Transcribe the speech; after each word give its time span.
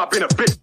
stop 0.00 0.10
being 0.10 0.22
a 0.22 0.28
bitch. 0.28 0.56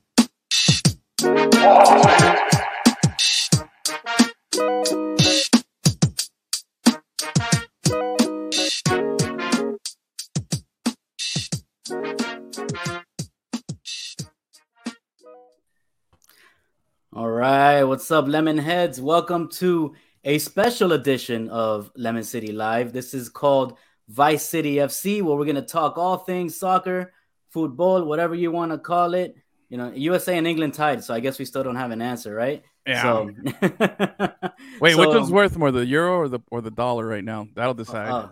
All 17.14 17.30
right, 17.30 17.84
what's 17.84 18.10
up, 18.12 18.28
Lemon 18.28 18.58
Heads? 18.58 19.00
Welcome 19.00 19.50
to 19.52 19.94
a 20.24 20.40
special 20.40 20.94
edition 20.94 21.50
of 21.50 21.92
Lemon 21.96 22.24
City 22.24 22.52
Live. 22.52 22.92
This 22.92 23.14
is 23.14 23.30
called 23.30 23.78
Vice 24.08 24.48
City 24.48 24.76
FC, 24.76 25.22
where 25.22 25.36
we're 25.36 25.46
going 25.46 25.56
to 25.58 25.62
talk 25.62 25.98
all 25.98 26.18
things 26.18 26.56
soccer, 26.56 27.14
football, 27.58 28.04
whatever 28.06 28.36
you 28.36 28.52
want 28.52 28.72
to 28.72 28.78
call 28.78 29.14
it. 29.16 29.36
You 29.70 29.78
know, 29.78 29.92
USA 29.94 30.38
and 30.38 30.48
England 30.48 30.74
tied, 30.76 31.04
so 31.04 31.14
I 31.14 31.20
guess 31.20 31.40
we 31.40 31.46
still 31.46 31.64
don't 31.64 31.76
have 31.76 31.92
an 31.92 32.02
answer, 32.02 32.34
right? 32.34 32.64
Yeah. 32.86 33.02
So, 33.04 33.14
Wait, 34.80 34.94
so, 34.94 35.00
which 35.00 35.10
one's 35.18 35.32
worth 35.32 35.58
more, 35.58 35.72
the 35.72 35.86
euro 35.86 36.14
or 36.22 36.28
the 36.30 36.40
or 36.52 36.62
the 36.62 36.72
dollar 36.72 37.06
right 37.06 37.24
now? 37.24 37.48
That'll 37.56 37.74
decide. 37.74 38.10
uh, 38.10 38.30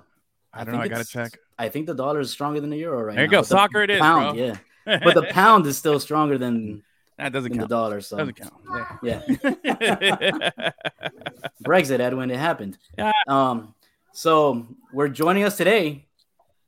I 0.53 0.63
don't 0.63 0.75
know. 0.75 0.81
I 0.81 0.87
gotta 0.87 1.03
check. 1.17 1.31
I 1.57 1.67
think 1.69 1.87
the 1.87 1.93
dollar 1.95 2.19
is 2.21 2.31
stronger 2.31 2.61
than 2.61 2.69
the 2.69 2.77
euro 2.77 3.01
right 3.03 3.15
There 3.15 3.25
you 3.25 3.31
now. 3.31 3.37
go. 3.37 3.41
but 3.41 3.49
the 3.49 3.55
Soccer 3.55 3.81
it 3.83 3.89
is, 3.89 3.99
pound, 3.99 4.37
bro. 4.37 4.45
yeah. 4.45 4.55
But 5.03 5.13
the 5.15 5.27
pound 5.31 5.65
is 5.67 5.77
still 5.77 5.99
stronger 5.99 6.37
than, 6.37 6.83
that 7.17 7.33
doesn't 7.33 7.51
count. 7.51 7.67
the 7.67 7.75
dollar. 7.75 7.99
So 8.01 8.17
Doesn't 8.17 8.35
count. 8.39 8.53
yeah. 9.03 9.21
Yeah. 9.31 10.51
Brexit, 11.65 11.99
Edwin, 11.99 12.31
it 12.31 12.37
happened. 12.37 12.77
Yeah. 12.97 13.11
Um, 13.27 13.73
so 14.13 14.67
we're 14.93 15.09
joining 15.09 15.43
us 15.43 15.57
today, 15.57 16.05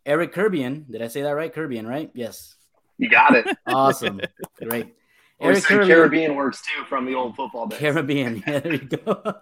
Eric 0.05 0.33
Kerbian. 0.33 0.89
Did 0.91 1.01
I 1.01 1.07
say 1.07 1.21
that 1.21 1.31
right? 1.31 1.53
Kerbian, 1.53 1.87
right? 1.87 2.11
Yes. 2.13 2.55
You 2.97 3.09
got 3.09 3.35
it. 3.35 3.45
Awesome. 3.67 4.21
Great. 4.61 4.95
Or 5.39 5.51
Eric 5.51 5.63
say 5.65 5.75
Kerbian, 5.75 5.87
Caribbean 5.87 6.35
works 6.35 6.61
too 6.63 6.83
from 6.85 7.05
the 7.05 7.13
old 7.13 7.35
football 7.35 7.67
days. 7.67 7.77
Caribbean. 7.79 8.43
Yeah, 8.47 8.59
there 8.59 8.73
you 8.73 8.79
go. 8.79 9.35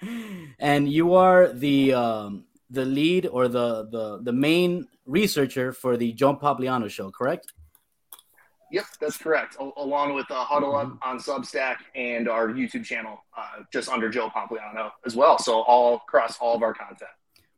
and 0.58 0.88
you 0.90 1.14
are 1.14 1.52
the 1.52 1.94
um, 1.94 2.44
the 2.70 2.84
lead 2.84 3.26
or 3.26 3.46
the 3.48 3.88
the 3.90 4.20
the 4.22 4.32
main 4.32 4.88
researcher 5.06 5.72
for 5.72 5.96
the 5.96 6.12
Joe 6.12 6.34
Pompliano 6.34 6.90
show, 6.90 7.10
correct? 7.10 7.52
Yep, 8.72 8.86
that's 9.00 9.16
correct. 9.16 9.56
A- 9.60 9.70
along 9.76 10.14
with 10.14 10.28
uh, 10.30 10.42
Huddle 10.44 10.74
Up 10.74 10.88
Mm-hmm. 10.88 11.08
on 11.08 11.18
Substack 11.20 11.76
and 11.94 12.28
our 12.28 12.48
YouTube 12.48 12.84
channel, 12.84 13.22
uh, 13.36 13.62
just 13.72 13.88
under 13.88 14.08
Joe 14.08 14.28
Pompliano 14.34 14.90
as 15.06 15.14
well. 15.14 15.38
So 15.38 15.60
all 15.62 15.96
across 15.96 16.38
all 16.40 16.56
of 16.56 16.62
our 16.62 16.74
content. 16.74 17.10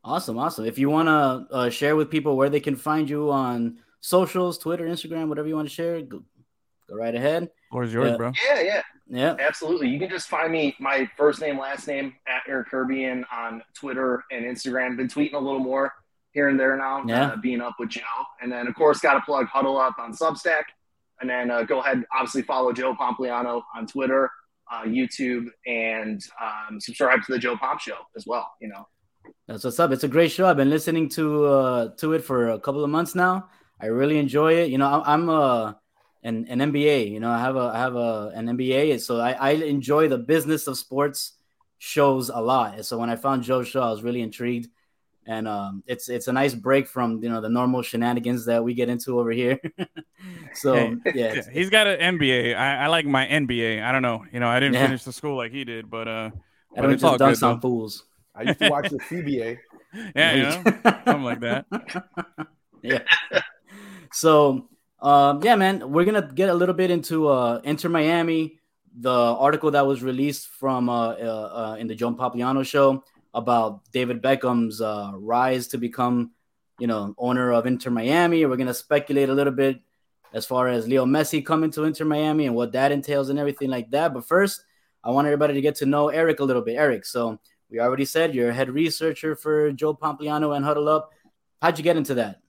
Awesome, 0.03 0.37
awesome. 0.37 0.65
If 0.65 0.77
you 0.77 0.89
want 0.91 1.07
to 1.07 1.53
uh, 1.55 1.69
share 1.71 1.95
with 1.95 2.11
people 2.11 2.37
where 2.37 2.49
they 2.49 2.59
can 2.59 2.75
find 2.75 3.09
you 3.09 3.31
on 3.31 3.79
socials, 4.07 4.57
Twitter, 4.57 4.85
Instagram, 4.85 5.27
whatever 5.27 5.47
you 5.47 5.55
want 5.55 5.67
to 5.67 5.73
share, 5.73 6.01
go, 6.01 6.23
go 6.89 6.95
right 6.95 7.13
ahead. 7.13 7.49
Floor's 7.71 7.91
yours, 7.93 8.11
Yeah. 8.11 8.17
bro. 8.17 8.31
Yeah, 8.47 8.61
yeah, 8.61 8.81
Yeah. 9.07 9.35
absolutely. 9.39 9.89
You 9.89 9.99
can 9.99 10.09
just 10.09 10.29
find 10.29 10.51
me 10.51 10.75
my 10.79 11.09
first 11.17 11.41
name, 11.41 11.59
last 11.59 11.87
name 11.87 12.13
at 12.27 12.41
Eric 12.47 12.69
Kirbian 12.71 13.25
on 13.31 13.61
Twitter 13.75 14.23
and 14.31 14.45
Instagram. 14.45 14.95
Been 14.95 15.09
tweeting 15.09 15.33
a 15.33 15.39
little 15.39 15.59
more 15.59 15.93
here 16.31 16.47
and 16.47 16.57
there 16.59 16.77
now, 16.77 17.03
Yeah. 17.05 17.27
uh, 17.31 17.35
being 17.37 17.59
up 17.61 17.75
with 17.79 17.89
Joe. 17.89 18.01
And 18.41 18.49
then 18.51 18.67
of 18.67 18.75
course 18.75 18.99
got 19.01 19.13
to 19.15 19.21
plug 19.21 19.47
Huddle 19.47 19.77
Up 19.77 19.99
on 19.99 20.13
Substack. 20.13 20.63
And 21.19 21.29
then 21.29 21.51
uh, 21.51 21.63
go 21.63 21.79
ahead, 21.81 22.05
obviously 22.13 22.43
follow 22.43 22.71
Joe 22.71 22.93
Pompliano 22.95 23.63
on 23.75 23.87
Twitter, 23.87 24.29
uh, 24.71 24.83
YouTube, 24.83 25.47
and 25.65 26.21
um, 26.39 26.79
subscribe 26.79 27.23
to 27.25 27.31
the 27.33 27.39
Joe 27.39 27.57
Pomp 27.57 27.79
Show 27.81 27.97
as 28.15 28.25
well. 28.25 28.47
You 28.61 28.69
know. 28.69 28.87
That's 29.47 29.63
what's 29.65 29.79
up. 29.79 29.91
It's 29.91 30.05
a 30.05 30.07
great 30.07 30.31
show. 30.31 30.45
I've 30.47 30.55
been 30.57 30.69
listening 30.69 31.09
to 31.17 31.43
uh 31.45 31.89
to 32.01 32.13
it 32.13 32.23
for 32.23 32.49
a 32.49 32.59
couple 32.59 32.83
of 32.85 32.89
months 32.89 33.13
now. 33.15 33.49
I 33.79 33.87
really 33.87 34.17
enjoy 34.17 34.53
it. 34.55 34.69
You 34.69 34.77
know, 34.77 34.87
I'm, 34.87 35.03
I'm 35.05 35.29
uh 35.29 35.73
an, 36.23 36.45
an 36.49 36.59
MBA. 36.61 37.11
You 37.11 37.19
know, 37.19 37.29
I 37.29 37.39
have 37.39 37.55
a 37.55 37.71
I 37.73 37.77
have 37.79 37.95
a 37.95 38.31
an 38.35 38.47
MBA, 38.47 38.99
so 38.99 39.19
I, 39.19 39.31
I 39.33 39.49
enjoy 39.51 40.07
the 40.07 40.17
business 40.17 40.67
of 40.67 40.77
sports 40.77 41.33
shows 41.79 42.29
a 42.29 42.39
lot. 42.41 42.75
And 42.75 42.85
so 42.85 42.97
when 42.97 43.09
I 43.09 43.15
found 43.15 43.43
Joe's 43.43 43.67
show, 43.67 43.81
I 43.81 43.91
was 43.91 44.01
really 44.03 44.21
intrigued. 44.21 44.69
And 45.29 45.47
um, 45.47 45.83
it's 45.85 46.07
it's 46.09 46.27
a 46.29 46.33
nice 46.33 46.53
break 46.53 46.87
from 46.87 47.21
you 47.21 47.29
know 47.29 47.41
the 47.41 47.49
normal 47.49 47.81
shenanigans 47.81 48.45
that 48.45 48.63
we 48.63 48.73
get 48.73 48.87
into 48.89 49.19
over 49.19 49.31
here. 49.31 49.59
so 50.55 50.95
Hey, 51.03 51.11
yeah, 51.13 51.33
Yeah, 51.35 51.41
he's 51.51 51.69
got 51.69 51.85
an 51.87 51.99
NBA. 52.17 52.55
I, 52.55 52.85
I 52.85 52.87
like 52.87 53.05
my 53.05 53.25
NBA. 53.27 53.81
I 53.83 53.91
don't 53.91 54.01
know. 54.01 54.25
You 54.31 54.39
know, 54.39 54.47
I 54.47 54.59
didn't 54.59 54.75
Yeah. 54.75 54.87
finish 54.87 55.03
the 55.03 55.11
school 55.13 55.35
like 55.35 55.51
he 55.51 55.65
did, 55.65 55.89
but 55.89 56.07
uh, 56.07 56.31
I 56.77 56.81
don't 56.81 56.91
it's 56.93 57.03
all 57.03 57.11
just 57.11 57.19
dunk 57.19 57.31
good, 57.33 57.39
some 57.39 57.61
fools. 57.61 58.05
I 58.33 58.43
used 58.43 58.59
to 58.59 58.69
watch 58.69 58.89
the 58.89 58.99
CBA. 59.09 59.57
Yeah, 60.15 60.33
you 60.33 60.43
know, 60.43 60.63
something 61.05 61.23
like 61.23 61.39
that. 61.41 61.65
yeah. 62.83 62.99
So, 64.17 64.67
um, 64.99 65.43
yeah, 65.43 65.53
man, 65.53 65.91
we're 65.91 66.03
gonna 66.03 66.27
get 66.33 66.49
a 66.49 66.53
little 66.55 66.73
bit 66.73 66.89
into 66.89 67.27
uh, 67.27 67.61
Inter 67.63 67.87
Miami, 67.87 68.57
the 68.99 69.11
article 69.11 69.69
that 69.69 69.85
was 69.85 70.01
released 70.01 70.47
from 70.47 70.89
uh, 70.89 71.09
uh, 71.09 71.49
uh, 71.53 71.77
in 71.77 71.85
the 71.85 71.93
Joe 71.93 72.11
Pompliano 72.15 72.65
show 72.65 73.03
about 73.35 73.81
David 73.91 74.23
Beckham's 74.23 74.81
uh, 74.81 75.11
rise 75.13 75.67
to 75.67 75.77
become, 75.77 76.31
you 76.79 76.87
know, 76.87 77.13
owner 77.19 77.53
of 77.53 77.67
Inter 77.67 77.91
Miami. 77.91 78.43
We're 78.43 78.57
gonna 78.57 78.73
speculate 78.73 79.29
a 79.29 79.35
little 79.35 79.53
bit 79.53 79.81
as 80.33 80.47
far 80.47 80.67
as 80.67 80.87
Leo 80.87 81.05
Messi 81.05 81.45
coming 81.45 81.69
to 81.77 81.83
Inter 81.83 82.05
Miami 82.05 82.47
and 82.47 82.55
what 82.55 82.71
that 82.71 82.91
entails 82.91 83.29
and 83.29 83.37
everything 83.37 83.69
like 83.69 83.91
that. 83.91 84.15
But 84.15 84.25
first, 84.25 84.63
I 85.03 85.11
want 85.11 85.27
everybody 85.27 85.53
to 85.53 85.61
get 85.61 85.75
to 85.75 85.85
know 85.85 86.09
Eric 86.09 86.39
a 86.39 86.43
little 86.43 86.63
bit. 86.63 86.75
Eric, 86.75 87.05
so 87.05 87.39
we 87.69 87.79
already 87.79 88.05
said 88.05 88.33
you're 88.33 88.49
a 88.49 88.53
head 88.53 88.71
researcher 88.71 89.35
for 89.35 89.71
Joe 89.73 89.93
Pompliano 89.93 90.55
and 90.55 90.65
Huddle 90.65 90.89
Up. 90.89 91.11
How'd 91.61 91.77
you 91.77 91.83
get 91.83 91.97
into 91.97 92.15
that? 92.15 92.41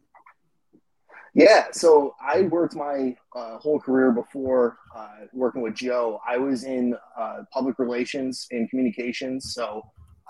Yeah, 1.34 1.66
so 1.72 2.14
I 2.20 2.42
worked 2.42 2.74
my 2.74 3.16
uh, 3.36 3.58
whole 3.58 3.78
career 3.78 4.10
before 4.12 4.78
uh, 4.96 5.08
working 5.32 5.62
with 5.62 5.74
Joe. 5.74 6.20
I 6.26 6.36
was 6.38 6.64
in 6.64 6.96
uh, 7.16 7.42
public 7.52 7.78
relations 7.78 8.46
and 8.50 8.68
communications, 8.70 9.52
so 9.54 9.82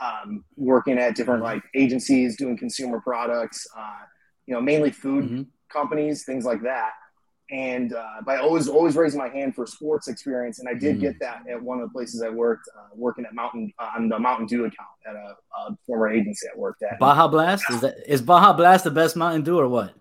um, 0.02 0.44
working 0.56 0.98
at 0.98 1.14
different 1.16 1.42
like 1.42 1.62
agencies, 1.74 2.36
doing 2.36 2.56
consumer 2.56 3.00
products, 3.00 3.66
uh, 3.76 4.00
you 4.46 4.54
know, 4.54 4.60
mainly 4.60 4.90
food 4.90 5.24
Mhm. 5.24 5.46
companies, 5.72 6.24
things 6.24 6.44
like 6.44 6.62
that. 6.62 6.92
And 7.50 7.94
uh, 7.94 8.20
but 8.26 8.36
I 8.36 8.40
always 8.42 8.68
always 8.68 8.94
raised 8.94 9.16
my 9.16 9.28
hand 9.28 9.54
for 9.54 9.66
sports 9.66 10.06
experience, 10.08 10.58
and 10.58 10.68
I 10.68 10.74
did 10.74 10.96
Mhm. 10.96 11.00
get 11.00 11.18
that 11.20 11.48
at 11.48 11.62
one 11.62 11.80
of 11.80 11.88
the 11.88 11.92
places 11.92 12.20
I 12.22 12.28
worked, 12.28 12.68
uh, 12.76 12.88
working 12.94 13.24
at 13.24 13.32
Mountain 13.34 13.72
on 13.78 14.08
the 14.10 14.18
Mountain 14.18 14.46
Dew 14.46 14.66
account 14.66 14.88
at 15.06 15.14
a, 15.14 15.36
a 15.56 15.76
former 15.86 16.10
agency 16.10 16.46
I 16.54 16.58
worked 16.58 16.82
at. 16.82 16.98
Baja 16.98 17.26
Blast 17.28 17.70
is 17.70 17.80
that 17.80 17.96
is 18.06 18.20
Baja 18.20 18.52
Blast 18.52 18.84
the 18.84 18.90
best 18.90 19.16
Mountain 19.16 19.42
Dew 19.44 19.58
or 19.58 19.66
what? 19.68 19.94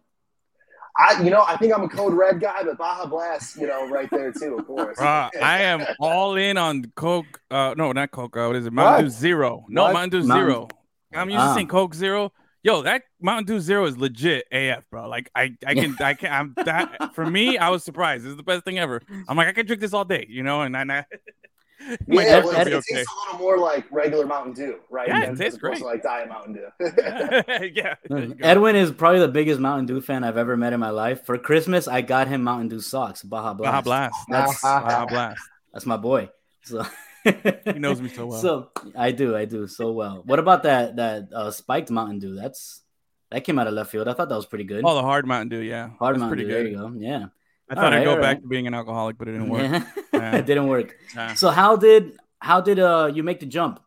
I, 0.99 1.21
you 1.21 1.29
know, 1.29 1.43
I 1.47 1.57
think 1.57 1.73
I'm 1.75 1.83
a 1.83 1.89
code 1.89 2.13
red 2.13 2.39
guy, 2.39 2.63
but 2.63 2.77
Baja 2.77 3.05
Blast, 3.05 3.55
you 3.57 3.67
know, 3.67 3.87
right 3.87 4.09
there 4.09 4.31
too, 4.31 4.57
of 4.57 4.65
course. 4.65 4.97
Bruh, 4.97 5.29
I 5.41 5.59
am 5.63 5.85
all 5.99 6.35
in 6.35 6.57
on 6.57 6.85
Coke. 6.95 7.39
Uh, 7.51 7.75
no, 7.77 7.91
not 7.91 8.11
Coke. 8.11 8.35
Uh, 8.35 8.47
what 8.47 8.55
is 8.55 8.65
it? 8.65 8.73
Mountain 8.73 9.05
Dew 9.05 9.09
Zero. 9.11 9.65
No, 9.69 9.83
What? 9.83 9.93
Mountain 9.93 10.21
Dew 10.21 10.27
Zero. 10.27 10.67
I'm 11.13 11.29
used 11.29 11.39
Ah. 11.41 11.49
to 11.49 11.53
saying 11.55 11.67
Coke 11.67 11.93
Zero. 11.93 12.31
Yo, 12.63 12.81
that 12.81 13.03
Mountain 13.21 13.45
Dew 13.45 13.59
Zero 13.61 13.85
is 13.85 13.97
legit 13.97 14.45
AF, 14.51 14.83
bro. 14.89 15.07
Like 15.07 15.29
I, 15.35 15.55
I 15.65 15.73
can, 15.75 15.95
I 16.01 16.13
can. 16.15 16.33
I'm 16.33 16.53
that 16.65 17.13
for 17.15 17.25
me. 17.25 17.57
I 17.57 17.69
was 17.69 17.83
surprised. 17.83 18.25
This 18.25 18.31
is 18.31 18.37
the 18.37 18.43
best 18.43 18.65
thing 18.65 18.77
ever. 18.79 19.01
I'm 19.27 19.37
like, 19.37 19.47
I 19.47 19.53
can 19.53 19.65
drink 19.67 19.79
this 19.81 19.93
all 19.93 20.03
day, 20.03 20.25
you 20.27 20.43
know, 20.43 20.61
and 20.63 20.75
I, 20.75 20.81
and 20.81 20.91
I 20.91 20.95
my 20.95 21.05
yeah, 21.79 21.95
neck 22.07 22.43
well, 22.43 22.53
will 22.53 22.61
it, 22.61 22.73
okay. 22.73 22.95
tastes 22.95 23.11
a 23.11 23.33
little 23.33 23.39
more 23.39 23.57
like 23.57 23.85
regular 23.91 24.25
Mountain 24.25 24.53
Dew, 24.53 24.79
right? 24.89 25.07
Yeah, 25.07 25.31
it 25.31 25.37
tastes 25.37 25.57
great. 25.57 25.77
to 25.77 25.85
like 25.85 26.03
Diet 26.03 26.29
Mountain 26.29 26.53
Dew. 26.53 26.67
yeah. 26.79 27.95
there 28.09 28.23
you 28.23 28.35
go. 28.35 28.35
Edwin 28.41 28.75
is 28.75 28.91
probably 28.91 29.19
the 29.19 29.27
biggest 29.27 29.59
Mountain 29.59 29.85
Dew 29.85 30.01
fan 30.01 30.23
I've 30.23 30.37
ever 30.37 30.57
met 30.57 30.73
in 30.73 30.79
my 30.79 30.89
life. 30.89 31.25
For 31.25 31.37
Christmas, 31.37 31.87
I 31.87 32.01
got 32.01 32.27
him 32.27 32.43
Mountain 32.43 32.69
Dew 32.69 32.79
socks, 32.79 33.23
Baja 33.23 33.53
Blast. 33.53 33.71
Baja 33.71 33.81
Blast. 33.81 34.15
That's 34.29 34.61
Baja 34.63 35.05
Blast. 35.05 35.41
that's 35.73 35.85
my 35.85 35.97
boy. 35.97 36.29
So 36.63 36.85
He 37.65 37.73
knows 37.79 38.01
me 38.01 38.09
so 38.09 38.27
well. 38.27 38.41
So 38.41 38.71
I 38.95 39.11
do, 39.11 39.35
I 39.35 39.45
do 39.45 39.67
so 39.67 39.91
well. 39.91 40.23
What 40.25 40.39
about 40.39 40.63
that 40.63 40.95
that 40.95 41.29
uh, 41.33 41.51
spiked 41.51 41.91
Mountain 41.91 42.19
Dew? 42.19 42.35
That's 42.35 42.81
that 43.31 43.43
came 43.43 43.59
out 43.59 43.67
of 43.67 43.73
left 43.73 43.91
field. 43.91 44.07
I 44.07 44.13
thought 44.13 44.29
that 44.29 44.35
was 44.35 44.45
pretty 44.45 44.63
good. 44.63 44.83
Oh, 44.85 44.95
the 44.95 45.01
hard 45.01 45.27
Mountain 45.27 45.49
Dew. 45.49 45.59
Yeah, 45.59 45.89
Hard 45.99 46.15
That's 46.15 46.21
Mountain 46.21 46.29
pretty 46.29 46.43
Dew. 46.45 46.51
There 46.53 46.67
you 46.67 46.77
go. 46.77 46.93
Yeah. 46.97 47.25
I 47.69 47.75
thought 47.75 47.93
I'd 47.93 48.07
Alright, 48.07 48.17
go 48.17 48.21
back 48.21 48.41
to 48.41 48.47
being 48.47 48.67
an 48.67 48.73
alcoholic, 48.73 49.17
but 49.17 49.27
it 49.27 49.33
didn't 49.33 49.49
work. 49.49 49.61
Yeah. 49.61 49.83
Yeah. 50.13 50.37
it 50.37 50.45
didn't 50.47 50.67
work. 50.67 50.95
Yeah. 51.15 51.33
So 51.35 51.49
how 51.49 51.75
did 51.75 52.17
how 52.39 52.61
did 52.61 52.79
uh 52.79 53.11
you 53.13 53.23
make 53.23 53.39
the 53.39 53.45
jump? 53.45 53.79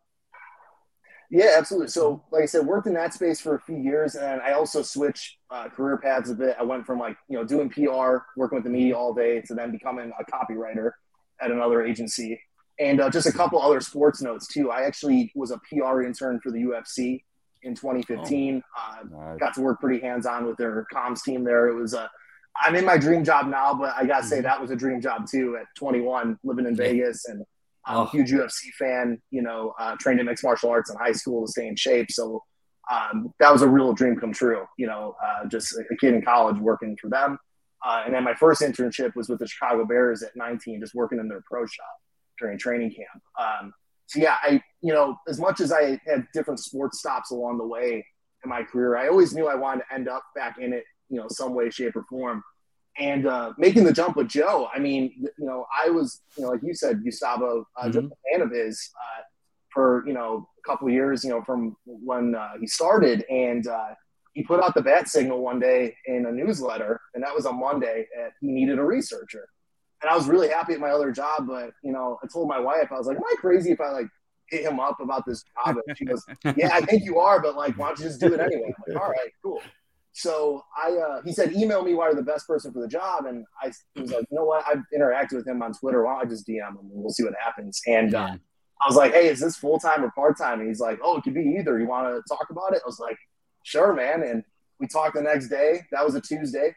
yeah, 1.30 1.50
absolutely. 1.56 1.88
So, 1.88 2.24
like 2.32 2.42
I 2.42 2.46
said, 2.46 2.66
worked 2.66 2.86
in 2.88 2.94
that 2.94 3.14
space 3.14 3.40
for 3.40 3.54
a 3.54 3.60
few 3.60 3.76
years, 3.78 4.16
and 4.16 4.40
I 4.42 4.52
also 4.52 4.82
switched 4.82 5.36
uh, 5.50 5.68
career 5.68 5.96
paths 5.96 6.28
a 6.30 6.34
bit. 6.34 6.56
I 6.58 6.64
went 6.64 6.84
from 6.86 6.98
like 6.98 7.16
you 7.28 7.36
know 7.38 7.44
doing 7.44 7.68
PR, 7.70 8.18
working 8.36 8.56
with 8.56 8.64
the 8.64 8.70
media 8.70 8.96
all 8.96 9.14
day, 9.14 9.40
to 9.42 9.54
then 9.54 9.70
becoming 9.70 10.12
a 10.18 10.24
copywriter 10.24 10.90
at 11.40 11.50
another 11.50 11.82
agency. 11.84 12.40
And 12.78 13.00
uh, 13.00 13.10
just 13.10 13.26
a 13.26 13.32
couple 13.32 13.60
other 13.60 13.80
sports 13.80 14.22
notes 14.22 14.46
too. 14.48 14.70
I 14.70 14.82
actually 14.82 15.30
was 15.34 15.50
a 15.50 15.58
PR 15.68 16.02
intern 16.02 16.40
for 16.42 16.50
the 16.50 16.58
UFC 16.58 17.22
in 17.62 17.74
2015. 17.74 18.62
Uh, 18.76 18.96
Nice. 19.10 19.38
got 19.38 19.54
to 19.54 19.60
work 19.60 19.80
pretty 19.80 20.00
hands 20.00 20.24
on 20.26 20.46
with 20.46 20.56
their 20.56 20.86
comms 20.92 21.22
team 21.22 21.44
there. 21.44 21.68
It 21.68 21.74
was 21.74 21.92
a, 21.92 22.10
I'm 22.62 22.74
in 22.76 22.84
my 22.84 22.98
dream 22.98 23.24
job 23.24 23.46
now, 23.46 23.74
but 23.74 23.94
I 23.96 24.04
gotta 24.06 24.26
say 24.26 24.40
that 24.40 24.60
was 24.60 24.70
a 24.70 24.76
dream 24.76 25.00
job 25.00 25.26
too 25.26 25.56
at 25.60 25.66
21, 25.76 26.38
living 26.44 26.66
in 26.66 26.72
Mm-hmm. 26.72 26.82
Vegas 26.82 27.26
and 27.26 27.44
I'm 27.86 27.96
a 27.96 28.00
Oh. 28.02 28.04
huge 28.06 28.30
UFC 28.32 28.70
fan. 28.78 29.20
You 29.30 29.42
know, 29.42 29.74
uh, 29.78 29.96
trained 29.98 30.20
in 30.20 30.26
mixed 30.26 30.44
martial 30.44 30.70
arts 30.70 30.90
in 30.90 30.96
high 30.96 31.12
school 31.12 31.46
to 31.46 31.50
stay 31.50 31.66
in 31.66 31.76
shape. 31.76 32.10
So 32.10 32.42
um, 32.90 33.32
that 33.40 33.52
was 33.52 33.62
a 33.62 33.68
real 33.68 33.92
dream 33.92 34.16
come 34.16 34.32
true. 34.32 34.64
You 34.76 34.86
know, 34.88 35.16
uh, 35.24 35.46
just 35.48 35.76
a 35.78 35.96
kid 35.96 36.14
in 36.14 36.22
college 36.22 36.58
working 36.58 36.96
for 37.00 37.08
them. 37.08 37.38
Uh, 37.84 38.02
and 38.04 38.14
then 38.14 38.22
my 38.24 38.34
first 38.34 38.60
internship 38.60 39.14
was 39.16 39.28
with 39.30 39.38
the 39.38 39.46
Chicago 39.46 39.86
Bears 39.86 40.22
at 40.22 40.36
19, 40.36 40.80
just 40.80 40.94
working 40.94 41.18
in 41.18 41.28
their 41.28 41.42
pro 41.50 41.64
shop 41.64 41.86
during 42.38 42.58
training 42.58 42.90
camp. 42.90 43.22
Um, 43.40 43.72
so 44.06 44.20
yeah, 44.20 44.36
I 44.42 44.60
you 44.82 44.92
know 44.92 45.16
as 45.28 45.38
much 45.40 45.60
as 45.60 45.72
I 45.72 45.98
had 46.06 46.26
different 46.34 46.60
sports 46.60 46.98
stops 46.98 47.30
along 47.30 47.56
the 47.58 47.66
way 47.66 48.04
in 48.44 48.50
my 48.50 48.62
career, 48.64 48.96
I 48.96 49.08
always 49.08 49.32
knew 49.34 49.46
I 49.46 49.54
wanted 49.54 49.84
to 49.88 49.94
end 49.94 50.08
up 50.08 50.22
back 50.34 50.58
in 50.58 50.72
it, 50.74 50.84
you 51.10 51.18
know, 51.18 51.26
some 51.28 51.54
way, 51.54 51.68
shape, 51.70 51.96
or 51.96 52.04
form. 52.04 52.42
And 52.98 53.26
uh, 53.26 53.52
making 53.58 53.84
the 53.84 53.92
jump 53.92 54.16
with 54.16 54.28
Joe, 54.28 54.68
I 54.74 54.78
mean, 54.78 55.12
you 55.38 55.46
know, 55.46 55.64
I 55.84 55.90
was, 55.90 56.22
you 56.36 56.44
know, 56.44 56.50
like 56.50 56.60
you 56.62 56.74
said, 56.74 57.04
Gustavo, 57.04 57.64
uh, 57.76 57.84
Mhm. 57.86 57.92
just 57.92 58.06
a 58.06 58.16
fan 58.30 58.40
of 58.42 58.50
his 58.52 58.90
uh, 58.96 59.22
for 59.72 60.02
you 60.06 60.12
know 60.12 60.48
a 60.58 60.68
couple 60.68 60.88
of 60.88 60.92
years, 60.94 61.22
you 61.24 61.30
know, 61.30 61.42
from 61.42 61.76
when 61.84 62.34
uh, 62.34 62.52
he 62.60 62.66
started, 62.66 63.24
and 63.30 63.66
uh, 63.68 63.90
he 64.34 64.42
put 64.42 64.60
out 64.62 64.74
the 64.74 64.82
bat 64.82 65.08
signal 65.08 65.40
one 65.40 65.60
day 65.60 65.94
in 66.06 66.26
a 66.26 66.32
newsletter, 66.32 67.00
and 67.14 67.22
that 67.22 67.34
was 67.34 67.46
on 67.46 67.58
Monday. 67.60 68.06
And 68.18 68.32
he 68.40 68.48
needed 68.48 68.78
a 68.78 68.84
researcher, 68.84 69.46
and 70.02 70.10
I 70.10 70.16
was 70.16 70.26
really 70.28 70.48
happy 70.48 70.72
at 70.74 70.80
my 70.80 70.90
other 70.90 71.12
job. 71.12 71.46
But 71.46 71.70
you 71.82 71.92
know, 71.92 72.18
I 72.22 72.26
told 72.32 72.48
my 72.48 72.58
wife, 72.58 72.88
I 72.90 72.98
was 72.98 73.06
like, 73.06 73.16
"Am 73.16 73.22
I 73.24 73.36
crazy 73.38 73.70
if 73.70 73.80
I 73.80 73.90
like 73.90 74.08
hit 74.48 74.62
him 74.64 74.80
up 74.80 74.98
about 75.00 75.24
this 75.24 75.44
job?" 75.64 75.76
And 75.86 75.96
she 75.96 76.04
goes, 76.04 76.24
"Yeah, 76.56 76.70
I 76.74 76.80
think 76.80 77.04
you 77.04 77.20
are, 77.20 77.40
but 77.40 77.54
like, 77.56 77.78
why 77.78 77.88
don't 77.88 78.00
you 78.00 78.06
just 78.06 78.20
do 78.20 78.34
it 78.34 78.40
anyway?" 78.40 78.74
I'm 78.76 78.94
like, 78.94 79.00
"All 79.02 79.08
right, 79.10 79.30
cool." 79.42 79.62
So 80.20 80.64
I, 80.76 80.90
uh, 80.92 81.22
he 81.22 81.32
said, 81.32 81.52
"Email 81.52 81.82
me 81.82 81.94
why 81.94 82.06
you're 82.06 82.14
the 82.14 82.22
best 82.22 82.46
person 82.46 82.72
for 82.72 82.80
the 82.80 82.88
job," 82.88 83.24
and 83.26 83.44
I 83.62 83.72
was 83.96 84.12
like, 84.12 84.26
"You 84.30 84.36
know 84.36 84.44
what? 84.44 84.64
I've 84.66 84.82
interacted 84.96 85.34
with 85.34 85.46
him 85.46 85.62
on 85.62 85.72
Twitter. 85.72 86.04
Why 86.04 86.14
don't 86.14 86.26
I 86.26 86.28
just 86.28 86.46
DM 86.46 86.68
him 86.68 86.76
and 86.78 86.90
we'll 86.92 87.10
see 87.10 87.24
what 87.24 87.34
happens?" 87.42 87.80
And 87.86 88.14
uh, 88.14 88.18
Yeah. 88.18 88.36
I 88.82 88.88
was 88.88 88.96
like, 88.96 89.12
"Hey, 89.12 89.28
is 89.28 89.40
this 89.40 89.56
full 89.56 89.78
time 89.78 90.04
or 90.04 90.10
part 90.10 90.36
time?" 90.38 90.60
And 90.60 90.68
he's 90.68 90.80
like, 90.80 90.98
"Oh, 91.02 91.16
it 91.16 91.24
could 91.24 91.34
be 91.34 91.56
either. 91.58 91.78
You 91.78 91.86
want 91.86 92.06
to 92.06 92.22
talk 92.34 92.48
about 92.50 92.74
it?" 92.74 92.82
I 92.84 92.86
was 92.86 93.00
like, 93.00 93.18
"Sure, 93.62 93.92
man." 93.94 94.22
And 94.22 94.44
we 94.78 94.86
talked 94.86 95.14
the 95.14 95.22
next 95.22 95.48
day. 95.48 95.80
That 95.92 96.04
was 96.04 96.14
a 96.14 96.20
Tuesday. 96.20 96.74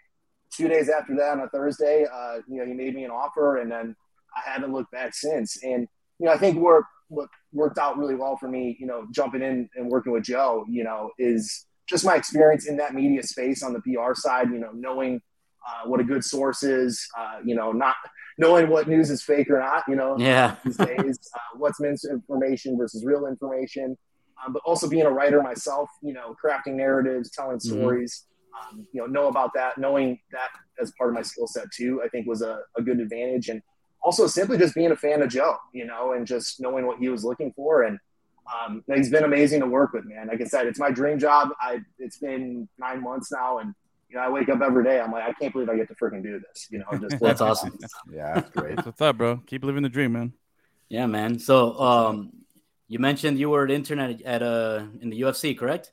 Two 0.51 0.67
days 0.67 0.87
after 0.89 1.15
that, 1.15 1.31
on 1.31 1.39
a 1.41 1.49
Thursday, 1.49 2.05
uh, 2.05 2.37
you 2.47 2.57
know, 2.59 2.65
he 2.65 2.73
made 2.73 2.93
me 2.95 3.03
an 3.03 3.11
offer, 3.11 3.57
and 3.57 3.71
then 3.71 3.95
I 4.35 4.49
haven't 4.49 4.71
looked 4.71 4.91
back 4.91 5.13
since. 5.13 5.61
And 5.63 5.87
you 6.19 6.27
know, 6.27 6.31
I 6.31 6.37
think 6.37 6.59
what 6.59 6.83
what 7.09 7.29
worked 7.51 7.77
out 7.77 7.97
really 7.97 8.15
well 8.15 8.37
for 8.37 8.47
me, 8.47 8.77
you 8.79 8.87
know, 8.87 9.05
jumping 9.11 9.41
in 9.41 9.69
and 9.75 9.89
working 9.89 10.13
with 10.13 10.23
Joe, 10.23 10.65
you 10.69 10.83
know, 10.83 11.11
is 11.17 11.65
just 11.87 12.05
my 12.05 12.15
experience 12.15 12.67
in 12.67 12.77
that 12.77 12.93
media 12.93 13.23
space 13.23 13.63
on 13.63 13.73
the 13.73 13.81
PR 13.81 14.13
side. 14.13 14.49
You 14.51 14.59
know, 14.59 14.71
knowing 14.73 15.21
uh, 15.67 15.87
what 15.87 15.99
a 15.99 16.03
good 16.03 16.23
source 16.23 16.63
is, 16.63 17.07
uh, 17.17 17.39
you 17.45 17.55
know, 17.55 17.71
not 17.71 17.95
knowing 18.37 18.69
what 18.69 18.87
news 18.87 19.09
is 19.09 19.23
fake 19.23 19.49
or 19.49 19.59
not, 19.59 19.83
you 19.87 19.95
know, 19.95 20.17
Yeah. 20.17 20.55
these 20.65 20.77
days, 20.77 21.19
uh, 21.35 21.57
what's 21.57 21.79
misinformation 21.79 22.77
versus 22.77 23.05
real 23.05 23.27
information, 23.27 23.97
um, 24.45 24.53
but 24.53 24.61
also 24.65 24.89
being 24.89 25.05
a 25.05 25.11
writer 25.11 25.41
myself, 25.41 25.89
you 26.01 26.13
know, 26.13 26.35
crafting 26.43 26.73
narratives, 26.75 27.31
telling 27.31 27.57
Mhm. 27.57 27.61
stories, 27.61 28.25
um, 28.71 28.87
you 28.91 29.01
know, 29.01 29.07
know 29.07 29.27
about 29.27 29.51
that, 29.55 29.77
knowing 29.77 30.19
that 30.31 30.49
as 30.81 30.91
part 30.97 31.09
of 31.11 31.13
my 31.13 31.21
skill 31.21 31.47
set 31.47 31.65
too, 31.75 32.01
I 32.03 32.09
think 32.09 32.27
was 32.27 32.41
a, 32.41 32.59
a 32.77 32.81
good 32.81 32.99
advantage. 32.99 33.49
And 33.49 33.61
also 34.03 34.27
simply 34.27 34.57
just 34.57 34.75
being 34.75 34.91
a 34.91 34.97
fan 34.97 35.21
of 35.21 35.29
Joe, 35.29 35.55
you 35.73 35.85
know, 35.85 36.11
and 36.13 36.27
just 36.27 36.59
knowing 36.59 36.85
what 36.85 36.97
he 36.99 37.07
was 37.09 37.23
looking 37.23 37.53
for. 37.55 37.83
And 37.83 37.97
um, 38.51 38.83
he's 38.93 39.09
been 39.09 39.23
amazing 39.23 39.61
to 39.61 39.67
work 39.67 39.93
with, 39.93 40.05
man. 40.05 40.27
Like 40.27 40.41
I 40.41 40.45
said, 40.45 40.67
it's 40.67 40.79
my 40.79 40.91
dream 40.91 41.19
job. 41.19 41.49
I, 41.61 41.81
it's 41.99 42.17
been 42.17 42.67
nine 42.77 43.01
months 43.01 43.31
now. 43.31 43.59
And, 43.59 43.73
you 44.09 44.17
know, 44.17 44.23
I 44.23 44.29
wake 44.29 44.49
up 44.49 44.61
every 44.61 44.83
day. 44.83 44.99
I'm 44.99 45.11
like, 45.11 45.23
I 45.23 45.33
can't 45.33 45.53
believe 45.53 45.69
I 45.69 45.75
get 45.75 45.87
to 45.87 45.95
freaking 45.95 46.23
do 46.23 46.39
this, 46.39 46.67
you 46.69 46.79
know, 46.79 46.85
just 46.99 47.19
That's 47.21 47.41
awesome. 47.41 47.77
Yeah, 48.11 48.35
that's 48.35 48.49
great. 48.51 48.75
That's 48.75 48.85
what's 48.85 49.01
up, 49.01 49.17
bro. 49.17 49.37
Keep 49.47 49.63
living 49.63 49.83
the 49.83 49.89
dream, 49.89 50.13
man. 50.13 50.33
Yeah, 50.89 51.05
man. 51.07 51.39
So, 51.39 51.79
um, 51.79 52.31
you 52.87 52.99
mentioned 52.99 53.39
you 53.39 53.49
were 53.49 53.63
an 53.63 53.71
intern 53.71 53.99
at, 53.99 54.21
at 54.21 54.43
uh 54.43 54.85
in 55.01 55.09
the 55.09 55.21
UFC, 55.21 55.57
correct? 55.57 55.91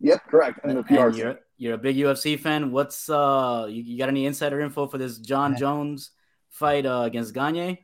Yep, 0.00 0.26
correct. 0.26 0.60
And 0.64 0.78
the 0.78 0.82
PR 0.82 1.08
And 1.08 1.16
you're 1.16 1.38
you're 1.58 1.74
a 1.74 1.78
big 1.78 1.96
UFC 1.96 2.38
fan. 2.38 2.72
What's 2.72 3.08
uh 3.08 3.66
you, 3.70 3.82
you 3.82 3.98
got 3.98 4.08
any 4.08 4.26
insider 4.26 4.60
info 4.60 4.88
for 4.88 4.98
this 4.98 5.18
Jon 5.18 5.56
Jones 5.56 6.10
fight 6.50 6.86
uh, 6.86 7.02
against 7.02 7.34
Gane? 7.34 7.78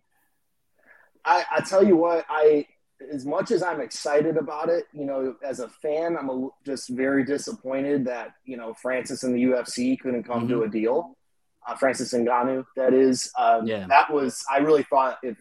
I, 1.25 1.45
I 1.51 1.61
tell 1.61 1.85
you 1.85 1.97
what, 1.97 2.25
I 2.29 2.67
as 3.13 3.25
much 3.25 3.51
as 3.51 3.63
I'm 3.63 3.81
excited 3.81 4.37
about 4.37 4.69
it, 4.69 4.87
you 4.93 5.05
know, 5.05 5.37
as 5.45 5.61
a 5.61 5.69
fan, 5.69 6.17
I'm 6.17 6.29
a, 6.29 6.49
just 6.65 6.89
very 6.91 7.25
disappointed 7.25 8.05
that 8.07 8.35
you 8.45 8.57
know 8.57 8.75
Francis 8.75 9.23
and 9.23 9.35
the 9.35 9.43
UFC 9.45 9.99
couldn't 9.99 10.25
come 10.25 10.49
to 10.49 10.63
a 10.63 10.69
deal. 10.69 11.17
Uh, 11.67 11.75
Francis 11.77 12.13
Ngannou, 12.13 12.65
that 12.77 12.93
is. 12.93 13.31
Um, 13.39 13.67
Yeah. 13.67 13.87
That 13.89 14.13
was 14.13 14.45
I 14.51 14.59
really 14.59 14.83
thought 14.85 15.19
if 15.23 15.37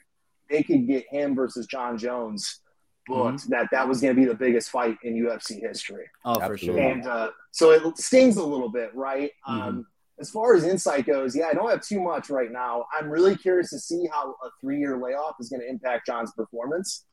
they 0.49 0.63
could 0.63 0.87
get 0.87 1.05
him 1.09 1.35
versus 1.35 1.65
Jon 1.67 1.97
Jones 1.97 2.59
booked, 3.07 3.49
that 3.49 3.67
that 3.71 3.87
was 3.87 4.01
going 4.01 4.15
to 4.15 4.19
be 4.19 4.27
the 4.27 4.35
biggest 4.35 4.69
fight 4.69 4.97
in 5.03 5.15
UFC 5.15 5.59
history. 5.59 6.05
Oh, 6.25 6.39
for 6.39 6.57
sure. 6.57 6.77
And 6.77 7.05
uh, 7.07 7.31
so 7.51 7.71
it 7.71 7.97
stings 7.97 8.37
a 8.37 8.45
little 8.45 8.69
bit, 8.69 8.93
right? 8.93 9.31
Um, 9.47 9.85
as 10.19 10.29
far 10.29 10.53
as 10.53 10.63
insight 10.63 11.05
goes, 11.05 11.35
yeah, 11.35 11.47
I 11.47 11.53
don't 11.53 11.69
have 11.69 11.81
too 11.81 12.01
much 12.01 12.29
right 12.29 12.51
now. 12.51 12.85
I'm 12.97 13.09
really 13.09 13.35
curious 13.35 13.69
to 13.71 13.79
see 13.79 14.07
how 14.11 14.35
a 14.43 14.49
three 14.59 14.79
year 14.79 14.97
layoff 14.97 15.35
is 15.39 15.49
going 15.49 15.61
to 15.61 15.69
impact 15.69 16.07
Jon's 16.07 16.31
performance. 16.33 17.05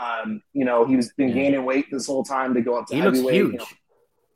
Um, 0.00 0.42
you 0.52 0.64
know, 0.64 0.84
he 0.86 0.96
was 0.96 1.12
been 1.12 1.32
gaining 1.32 1.64
weight 1.64 1.86
this 1.90 2.06
whole 2.06 2.24
time 2.24 2.54
to 2.54 2.60
go 2.62 2.78
up 2.78 2.86
to 2.86 2.94
He 2.94 3.02
looks 3.02 3.18
heavyweight. 3.18 3.34
you 3.36 3.52
know. 3.58 3.64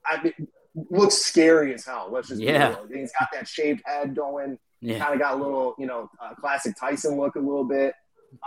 I 0.07 0.23
mean, 0.23 0.49
looks 0.91 1.15
scary 1.17 1.73
as 1.75 1.85
hell. 1.85 2.09
Let's 2.11 2.29
just 2.29 2.41
Yeah. 2.41 2.77
He's 2.93 3.13
got 3.19 3.29
that 3.33 3.49
shaved 3.49 3.83
head 3.87 4.15
going. 4.15 4.59
Yeah. 4.81 4.99
Kind 4.99 5.15
of 5.15 5.21
got 5.21 5.35
a 5.35 5.43
little, 5.43 5.75
you 5.79 5.87
know, 5.87 6.11
uh, 6.23 6.35
classic 6.35 6.77
Tyson 6.79 7.17
look 7.17 7.37
a 7.37 7.41
little 7.41 7.65
bit, 7.65 7.95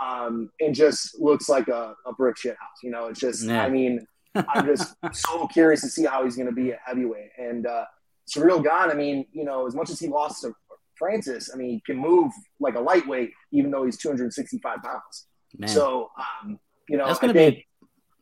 um, 0.00 0.50
and 0.60 0.74
just 0.74 1.20
looks 1.20 1.48
like 1.48 1.66
a, 1.68 1.94
a 2.06 2.12
brick 2.12 2.36
shit 2.36 2.56
house. 2.58 2.78
You 2.82 2.90
know, 2.90 3.06
it's 3.08 3.20
just. 3.20 3.44
Yeah. 3.44 3.64
I 3.64 3.68
mean, 3.68 4.06
I'm 4.34 4.64
just 4.64 4.94
so 5.12 5.48
curious 5.48 5.80
to 5.82 5.88
see 5.88 6.04
how 6.04 6.24
he's 6.24 6.36
going 6.36 6.46
to 6.48 6.54
be 6.54 6.72
at 6.72 6.78
heavyweight. 6.84 7.30
And 7.36 7.66
uh, 7.66 7.84
Ciryl 8.32 8.62
Gane, 8.62 8.90
I 8.90 8.94
mean, 8.94 9.26
you 9.32 9.44
know, 9.44 9.66
as 9.66 9.74
much 9.74 9.90
as 9.90 9.98
he 9.98 10.06
lost 10.06 10.42
to 10.42 10.54
Francis, 10.96 11.50
I 11.52 11.56
mean, 11.56 11.70
he 11.70 11.82
can 11.84 11.96
move 11.96 12.30
like 12.60 12.76
a 12.76 12.80
lightweight, 12.80 13.32
even 13.52 13.72
though 13.72 13.84
he's 13.84 13.96
265 13.98 14.82
pounds. 14.82 15.26
Man. 15.58 15.68
So, 15.68 16.10
um, 16.44 16.60
you 16.90 16.96
know, 16.98 17.06
that's 17.06 17.18
gonna 17.20 17.32
think- 17.32 17.56
be 17.56 17.66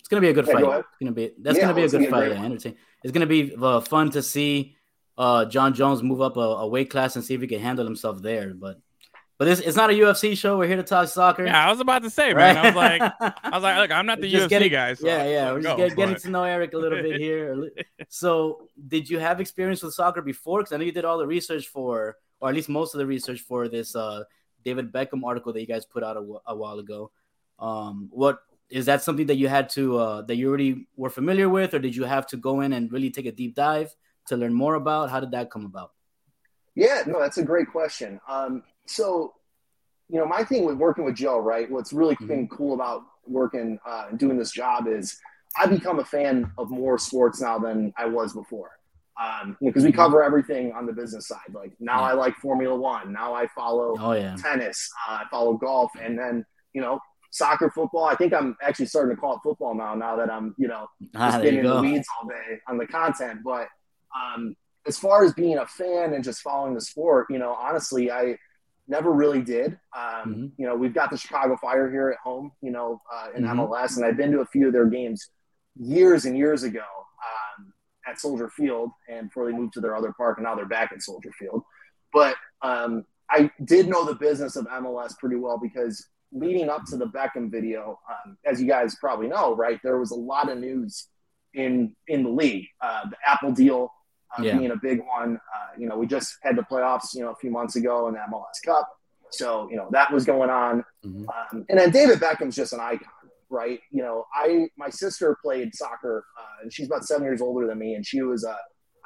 it's 0.00 0.08
gonna 0.08 0.20
be 0.20 0.28
a 0.28 0.32
good 0.32 0.46
Yeah, 0.46 0.52
fight. 0.54 0.62
go. 0.62 0.72
It's 0.78 0.88
gonna 1.00 1.12
be 1.12 1.32
that's 1.40 1.56
Yeah, 1.58 1.62
gonna 1.64 1.74
be 1.74 1.82
a 1.82 1.84
it's 1.84 1.92
good 1.92 2.10
gonna 2.10 2.10
be 2.10 2.16
a 2.16 2.20
fight. 2.20 2.30
Yeah, 2.32 2.42
one. 2.42 2.44
entertaining. 2.52 2.78
It's 3.04 3.12
gonna 3.12 3.26
be 3.26 3.54
uh, 3.60 3.80
fun 3.80 4.10
to 4.10 4.22
see 4.22 4.76
uh, 5.18 5.44
Jon 5.46 5.74
Jones 5.74 6.02
move 6.02 6.20
up 6.20 6.36
a, 6.36 6.40
a 6.40 6.66
weight 6.68 6.90
class 6.90 7.16
and 7.16 7.24
see 7.24 7.34
if 7.34 7.40
he 7.40 7.46
can 7.46 7.60
handle 7.60 7.84
himself 7.84 8.22
there. 8.22 8.54
But 8.54 8.80
but 9.36 9.46
it's, 9.46 9.60
it's 9.60 9.76
not 9.76 9.90
a 9.90 9.92
UFC 9.92 10.36
show. 10.36 10.58
We're 10.58 10.66
here 10.66 10.76
to 10.78 10.82
talk 10.82 11.06
soccer. 11.08 11.44
Yeah, 11.44 11.66
I 11.66 11.70
was 11.70 11.78
about 11.78 12.02
to 12.02 12.10
say, 12.10 12.34
man. 12.34 12.56
I 12.56 12.66
was 12.66 12.74
like, 12.74 13.02
I 13.20 13.50
was 13.52 13.62
like, 13.62 13.76
look, 13.78 13.90
I'm 13.92 14.04
not 14.06 14.20
the 14.20 14.28
Just 14.30 14.46
UFC 14.46 14.48
getting- 14.48 14.72
guy. 14.72 14.94
So 14.94 15.06
yeah, 15.06 15.24
yeah. 15.28 15.52
We're 15.52 15.62
just 15.62 15.76
go, 15.76 15.88
get, 15.88 15.96
getting 15.96 16.16
to 16.16 16.30
know 16.30 16.42
Eric 16.42 16.72
a 16.74 16.78
little 16.78 17.00
bit 17.02 17.20
here. 17.20 17.70
So, 18.08 18.68
did 18.88 19.08
you 19.10 19.18
have 19.18 19.38
experience 19.40 19.82
with 19.82 19.92
soccer 19.94 20.22
before? 20.22 20.60
Because 20.60 20.72
I 20.72 20.78
know 20.78 20.84
you 20.84 20.92
did 20.92 21.04
all 21.04 21.18
the 21.18 21.26
research 21.26 21.68
for, 21.68 22.16
or 22.40 22.48
at 22.48 22.54
least 22.54 22.68
most 22.70 22.94
of 22.94 22.98
the 22.98 23.06
research 23.06 23.40
for 23.40 23.68
this 23.68 23.94
uh, 23.94 24.22
David 24.64 24.90
Beckham 24.92 25.22
article 25.24 25.52
that 25.52 25.60
you 25.60 25.66
guys 25.66 25.84
put 25.84 26.02
out 26.02 26.16
a, 26.16 26.24
a 26.46 26.56
while 26.56 26.78
ago. 26.78 27.10
Um, 27.58 28.08
what 28.10 28.38
is 28.70 28.86
that 28.86 29.02
something 29.02 29.26
that 29.26 29.36
you 29.36 29.48
had 29.48 29.68
to 29.70 29.98
uh, 29.98 30.22
that 30.22 30.36
you 30.36 30.48
already 30.48 30.86
were 30.96 31.10
familiar 31.10 31.48
with, 31.48 31.74
or 31.74 31.78
did 31.78 31.96
you 31.96 32.04
have 32.04 32.26
to 32.28 32.36
go 32.36 32.60
in 32.60 32.72
and 32.72 32.92
really 32.92 33.10
take 33.10 33.26
a 33.26 33.32
deep 33.32 33.54
dive 33.54 33.94
to 34.26 34.36
learn 34.36 34.52
more 34.52 34.74
about? 34.74 35.10
How 35.10 35.20
did 35.20 35.30
that 35.32 35.50
come 35.50 35.64
about? 35.64 35.92
Yeah, 36.74 37.02
no, 37.06 37.18
that's 37.18 37.38
a 37.38 37.42
great 37.42 37.68
question. 37.70 38.20
Um, 38.28 38.62
so, 38.86 39.34
you 40.08 40.18
know, 40.18 40.26
my 40.26 40.44
thing 40.44 40.64
with 40.64 40.76
working 40.76 41.04
with 41.04 41.16
Joe, 41.16 41.38
right? 41.40 41.70
What's 41.70 41.92
really 41.92 42.16
been 42.26 42.46
cool 42.48 42.74
about 42.74 43.02
working 43.26 43.78
uh, 43.86 44.06
and 44.10 44.18
doing 44.18 44.38
this 44.38 44.52
job 44.52 44.86
is 44.86 45.18
I've 45.58 45.70
become 45.70 45.98
a 45.98 46.04
fan 46.04 46.52
of 46.56 46.70
more 46.70 46.98
sports 46.98 47.40
now 47.40 47.58
than 47.58 47.92
I 47.96 48.06
was 48.06 48.32
before. 48.32 48.70
Um, 49.20 49.56
because 49.60 49.82
we 49.82 49.90
cover 49.90 50.22
everything 50.22 50.72
on 50.72 50.86
the 50.86 50.92
business 50.92 51.26
side. 51.26 51.52
Like 51.52 51.72
now, 51.80 52.02
I 52.02 52.12
like 52.12 52.36
Formula 52.36 52.76
One. 52.76 53.12
Now 53.12 53.34
I 53.34 53.48
follow 53.48 53.96
Oh 53.98 54.12
yeah, 54.12 54.36
tennis. 54.36 54.88
Uh, 55.08 55.14
I 55.14 55.24
follow 55.28 55.54
golf, 55.54 55.90
and 56.00 56.16
then 56.16 56.46
you 56.72 56.80
know 56.80 57.00
soccer, 57.38 57.70
football. 57.70 58.04
I 58.04 58.14
think 58.16 58.34
I'm 58.34 58.56
actually 58.62 58.86
starting 58.86 59.14
to 59.16 59.20
call 59.20 59.34
it 59.36 59.40
football 59.42 59.74
now. 59.74 59.94
Now 59.94 60.16
that 60.16 60.30
I'm 60.30 60.54
you 60.58 60.68
know 60.68 60.86
ah, 61.14 61.30
just 61.30 61.42
getting 61.44 61.60
in 61.60 61.66
the 61.66 61.80
weeds 61.80 62.06
all 62.20 62.28
day 62.28 62.58
on 62.68 62.76
the 62.78 62.86
content. 62.86 63.40
But 63.44 63.68
um, 64.14 64.54
as 64.86 64.98
far 64.98 65.24
as 65.24 65.32
being 65.34 65.58
a 65.58 65.66
fan 65.66 66.12
and 66.14 66.22
just 66.24 66.40
following 66.42 66.74
the 66.74 66.80
sport, 66.80 67.26
you 67.30 67.38
know, 67.38 67.52
honestly, 67.54 68.10
I 68.10 68.36
never 68.86 69.12
really 69.12 69.42
did. 69.42 69.78
Um, 69.94 70.34
Mhm. 70.34 70.52
You 70.56 70.66
know, 70.66 70.74
we've 70.74 70.94
got 70.94 71.10
the 71.10 71.18
Chicago 71.18 71.56
Fire 71.56 71.90
here 71.90 72.08
at 72.08 72.18
home, 72.18 72.52
you 72.62 72.70
know, 72.70 73.00
uh, 73.12 73.28
in 73.36 73.44
Mhm. 73.44 73.50
MLS, 73.50 73.96
and 73.96 74.04
I've 74.06 74.16
been 74.16 74.32
to 74.32 74.40
a 74.40 74.46
few 74.46 74.66
of 74.66 74.72
their 74.72 74.86
games 74.86 75.30
years 75.76 76.24
and 76.24 76.36
years 76.36 76.62
ago 76.62 76.84
um, 77.58 77.72
at 78.06 78.18
Soldier 78.18 78.48
Field, 78.48 78.90
and 79.08 79.28
before 79.28 79.44
they 79.46 79.52
moved 79.56 79.74
to 79.74 79.80
their 79.80 79.94
other 79.94 80.12
park, 80.16 80.38
and 80.38 80.44
now 80.44 80.54
they're 80.54 80.64
back 80.66 80.90
at 80.92 81.02
Soldier 81.02 81.32
Field. 81.38 81.62
But 82.12 82.36
um, 82.62 83.04
I 83.30 83.50
did 83.62 83.88
know 83.88 84.06
the 84.06 84.14
business 84.14 84.56
of 84.56 84.66
MLS 84.68 85.14
pretty 85.18 85.36
well 85.36 85.58
because 85.58 86.08
leading 86.32 86.68
up 86.68 86.84
to 86.86 86.96
the 86.96 87.06
Beckham 87.06 87.50
video, 87.50 87.98
um, 88.08 88.36
as 88.44 88.60
you 88.60 88.66
guys 88.66 88.96
probably 89.00 89.28
know, 89.28 89.54
right, 89.56 89.78
there 89.82 89.98
was 89.98 90.10
a 90.10 90.16
lot 90.16 90.48
of 90.50 90.58
news 90.58 91.08
in 91.54 91.94
in 92.08 92.22
the 92.24 92.30
league. 92.30 92.66
Uh, 92.80 93.08
the 93.08 93.16
Apple 93.26 93.52
deal 93.52 93.90
uh, 94.38 94.42
Yeah. 94.42 94.58
being 94.58 94.70
a 94.70 94.76
big 94.76 95.00
one. 95.06 95.36
Uh, 95.36 95.68
you 95.78 95.88
know, 95.88 95.96
we 95.96 96.06
just 96.06 96.36
had 96.42 96.56
the 96.56 96.62
playoffs, 96.62 97.14
you 97.14 97.22
know, 97.22 97.30
a 97.30 97.36
few 97.36 97.50
months 97.50 97.76
ago 97.76 98.08
in 98.08 98.14
the 98.14 98.20
MLS 98.20 98.60
Cup, 98.64 98.86
so 99.30 99.68
you 99.70 99.76
know 99.76 99.88
that 99.92 100.12
was 100.12 100.24
going 100.26 100.50
on. 100.50 100.84
Mhm. 101.04 101.26
Um, 101.52 101.64
and 101.70 101.78
then 101.78 101.90
David 101.90 102.18
Beckham's 102.20 102.54
just 102.56 102.72
an 102.74 102.80
icon, 102.80 103.08
right? 103.48 103.80
You 103.90 104.02
know, 104.02 104.26
I 104.34 104.68
my 104.76 104.90
sister 104.90 105.36
played 105.42 105.74
soccer, 105.74 106.24
uh, 106.38 106.62
and 106.62 106.72
she's 106.72 106.86
about 106.86 107.04
seven 107.04 107.24
years 107.24 107.40
older 107.40 107.66
than 107.66 107.78
me, 107.78 107.94
and 107.94 108.04
she 108.06 108.20
was 108.20 108.44
a, 108.44 108.56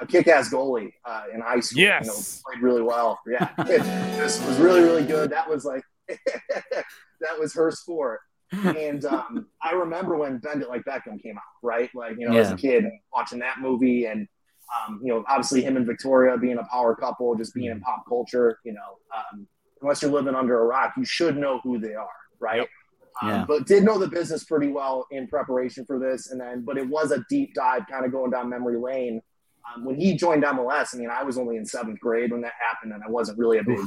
a 0.00 0.06
kick-ass 0.06 0.50
goalie 0.50 0.92
uh, 1.04 1.24
in 1.32 1.40
high 1.40 1.60
school. 1.60 1.82
Yes. 1.82 2.04
you 2.06 2.10
know, 2.10 2.52
played 2.52 2.62
really 2.64 2.82
well. 2.82 3.20
Yeah, 3.30 3.48
this 3.64 4.44
was 4.44 4.58
really 4.58 4.80
really 4.82 5.04
good. 5.06 5.30
That 5.30 5.48
was 5.48 5.64
like 5.64 5.84
that 7.22 7.38
was 7.40 7.54
her 7.54 7.70
sport. 7.70 8.20
And 8.52 9.04
um, 9.06 9.46
I 9.62 9.72
remember 9.72 10.16
when 10.16 10.36
Bend 10.38 10.60
It 10.62 10.68
Like 10.68 10.84
Beckham 10.84 11.22
came 11.22 11.36
out, 11.38 11.42
right? 11.62 11.88
Like 11.94 12.16
you 12.18 12.28
know, 12.28 12.34
as 12.36 12.50
a 12.54 12.56
kid 12.56 12.84
watching 13.12 13.38
that 13.38 13.60
movie, 13.60 14.04
and 14.04 14.28
um, 14.86 15.00
you 15.02 15.12
know, 15.12 15.24
obviously 15.26 15.62
him 15.62 15.76
and 15.78 15.86
Victoria 15.86 16.36
being 16.36 16.58
a 16.58 16.64
power 16.64 16.94
couple, 16.94 17.34
just 17.34 17.54
being 17.54 17.70
in 17.70 17.80
pop 17.80 18.04
culture. 18.06 18.58
You 18.64 18.74
know, 18.74 18.98
um, 19.16 19.46
unless 19.80 20.02
you're 20.02 20.10
living 20.10 20.34
under 20.34 20.60
a 20.60 20.64
rock, 20.66 20.92
you 20.98 21.04
should 21.04 21.36
know 21.38 21.60
who 21.64 21.78
they 21.78 21.94
are, 21.94 22.08
right? 22.40 22.60
Um, 23.22 23.28
Yeah. 23.28 23.44
But 23.46 23.66
did 23.66 23.84
know 23.84 23.98
the 23.98 24.08
business 24.08 24.44
pretty 24.44 24.68
well 24.68 25.06
in 25.10 25.28
preparation 25.28 25.84
for 25.86 25.98
this, 25.98 26.30
and 26.30 26.38
then, 26.40 26.62
but 26.62 26.76
it 26.76 26.86
was 26.88 27.10
a 27.10 27.24
deep 27.30 27.54
dive, 27.54 27.82
kind 27.90 28.04
of 28.04 28.12
going 28.12 28.30
down 28.32 28.48
memory 28.50 28.78
lane. 28.78 29.22
Um, 29.74 29.84
when 29.84 29.96
he 29.96 30.14
joined 30.16 30.42
MLS, 30.44 30.94
I 30.94 30.98
mean, 30.98 31.08
I 31.10 31.22
was 31.22 31.38
only 31.38 31.56
in 31.56 31.64
seventh 31.64 32.00
grade 32.00 32.32
when 32.32 32.42
that 32.42 32.52
happened, 32.60 32.92
and 32.92 33.02
I 33.02 33.08
wasn't 33.08 33.38
really 33.38 33.58
a 33.58 33.64
big 33.64 33.78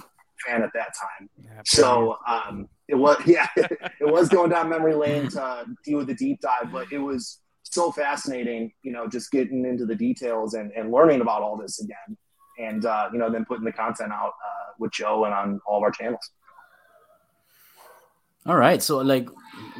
fan 0.48 0.63
at 0.63 0.72
that 0.74 0.94
time. 0.96 1.30
So 1.65 2.18
um, 2.27 2.68
it 2.88 2.96
was, 2.96 3.18
yeah, 3.25 3.48
it 3.56 4.12
was 4.12 4.30
going 4.30 4.50
down 4.50 4.70
memory 4.70 4.96
lane 4.96 5.30
to 5.30 5.65
do 5.84 6.04
the 6.04 6.13
deep 6.13 6.42
dive, 6.42 6.72
but 6.72 6.92
it 6.92 7.00
was 7.00 7.39
so 7.63 7.92
fascinating, 7.92 8.72
you 8.84 8.92
know, 8.92 9.08
just 9.08 9.32
getting 9.32 9.65
into 9.65 9.86
the 9.86 9.96
details 9.96 10.54
and, 10.54 10.72
and 10.72 10.92
learning 10.92 11.22
about 11.22 11.42
all 11.42 11.58
this 11.58 11.82
again, 11.82 12.18
and 12.60 12.86
uh, 12.86 13.10
you 13.12 13.20
know, 13.20 13.30
then 13.30 13.46
putting 13.46 13.65
the 13.65 13.72
content 13.72 14.12
out 14.12 14.30
uh, 14.30 14.74
with 14.80 14.92
Joe 14.92 15.25
and 15.25 15.34
on 15.34 15.60
all 15.68 15.77
of 15.77 15.84
our 15.84 15.92
channels. 15.92 16.30
All 18.48 18.56
right. 18.56 18.82
So, 18.82 19.00
like, 19.00 19.27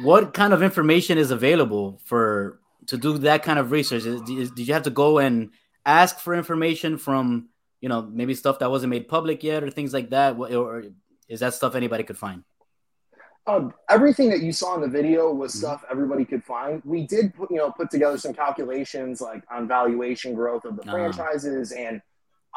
what 0.02 0.34
kind 0.34 0.52
of 0.52 0.62
information 0.62 1.18
is 1.18 1.30
available 1.30 2.00
for 2.04 2.58
to 2.86 2.98
do 2.98 3.18
that 3.18 3.44
kind 3.44 3.58
of 3.58 3.70
research? 3.70 4.02
Did 4.02 4.58
you 4.58 4.74
have 4.74 4.82
to 4.84 4.90
go 4.90 5.18
and 5.18 5.50
ask 5.84 6.18
for 6.18 6.34
information 6.34 6.98
from, 6.98 7.48
you 7.80 7.88
know, 7.88 8.02
maybe 8.02 8.34
stuff 8.34 8.58
that 8.58 8.70
wasn't 8.70 8.90
made 8.90 9.06
public 9.06 9.44
yet 9.44 9.62
or 9.62 9.70
things 9.70 9.94
like 9.94 10.10
that? 10.10 10.36
Or 10.36 10.82
is 11.28 11.40
that 11.40 11.54
stuff 11.54 11.76
anybody 11.76 12.02
could 12.02 12.18
find? 12.18 12.42
Um, 13.48 13.72
everything 13.88 14.28
that 14.30 14.40
you 14.40 14.52
saw 14.52 14.74
in 14.74 14.80
the 14.80 14.88
video 14.88 15.32
was 15.32 15.52
Mhm. 15.54 15.58
stuff 15.58 15.84
everybody 15.90 16.24
could 16.24 16.42
find. 16.44 16.82
We 16.84 17.06
did, 17.06 17.32
put, 17.34 17.50
you 17.50 17.58
know, 17.58 17.70
put 17.70 17.90
together 17.90 18.18
some 18.18 18.34
calculations 18.34 19.20
like 19.20 19.44
on 19.50 19.68
valuation 19.68 20.34
growth 20.34 20.64
of 20.64 20.76
the 20.76 20.82
Ah. 20.88 20.90
franchises 20.90 21.70
and, 21.70 22.02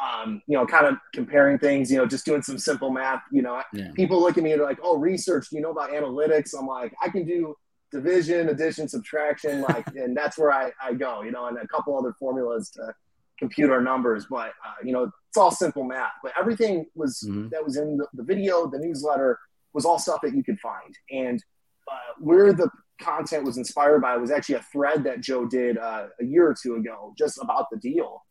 um, 0.02 0.42
you 0.48 0.56
know, 0.56 0.66
kind 0.66 0.86
of 0.86 0.96
comparing 1.14 1.58
things. 1.58 1.92
You 1.92 1.98
know, 1.98 2.06
just 2.06 2.24
doing 2.24 2.42
some 2.42 2.58
simple 2.58 2.90
math. 2.90 3.22
You 3.30 3.42
know, 3.42 3.62
Yeah. 3.72 3.92
people 3.94 4.20
look 4.20 4.36
at 4.36 4.42
me 4.42 4.50
and 4.52 4.60
they're 4.60 4.66
like, 4.66 4.80
"Oh, 4.82 4.98
research. 4.98 5.50
Do 5.50 5.56
you 5.56 5.62
know 5.62 5.70
about 5.70 5.90
analytics?" 5.90 6.58
I'm 6.58 6.66
like, 6.66 6.92
I 7.00 7.08
can 7.08 7.24
do 7.24 7.54
division, 7.92 8.48
addition, 8.48 8.88
subtraction, 8.88 9.60
like, 9.62 9.86
and 9.94 10.16
that's 10.16 10.36
where 10.38 10.50
I, 10.52 10.72
I 10.82 10.94
go. 10.94 11.22
You 11.22 11.30
know, 11.30 11.46
and 11.46 11.56
a 11.58 11.68
couple 11.68 11.96
other 11.96 12.14
formulas 12.18 12.70
to 12.70 12.92
compute 13.38 13.70
our 13.70 13.80
numbers. 13.80 14.26
But 14.28 14.54
uh, 14.66 14.74
you 14.82 14.92
know, 14.92 15.04
it's 15.28 15.36
all 15.36 15.52
simple 15.52 15.84
math. 15.84 16.12
But 16.22 16.32
everything 16.36 16.86
was 16.96 17.22
Mhm. 17.28 17.50
that 17.50 17.64
was 17.64 17.76
in 17.76 17.96
the, 17.98 18.08
the 18.14 18.24
video, 18.24 18.66
the 18.66 18.78
newsletter 18.78 19.38
was 19.74 19.84
all 19.84 19.98
stuff 19.98 20.20
that 20.22 20.34
you 20.34 20.42
could 20.42 20.58
find. 20.60 20.94
And 21.10 21.42
uh, 21.90 22.14
where 22.18 22.52
the 22.52 22.68
content 23.00 23.44
was 23.44 23.56
inspired 23.56 24.02
by 24.02 24.16
was 24.16 24.30
actually 24.30 24.56
a 24.56 24.62
thread 24.72 25.04
that 25.04 25.20
Joe 25.20 25.46
did 25.46 25.78
uh, 25.78 26.06
a 26.20 26.24
year 26.24 26.46
or 26.46 26.54
two 26.60 26.76
ago, 26.76 27.14
just 27.16 27.38
about 27.42 27.66
the 27.70 27.78
deal. 27.78 28.22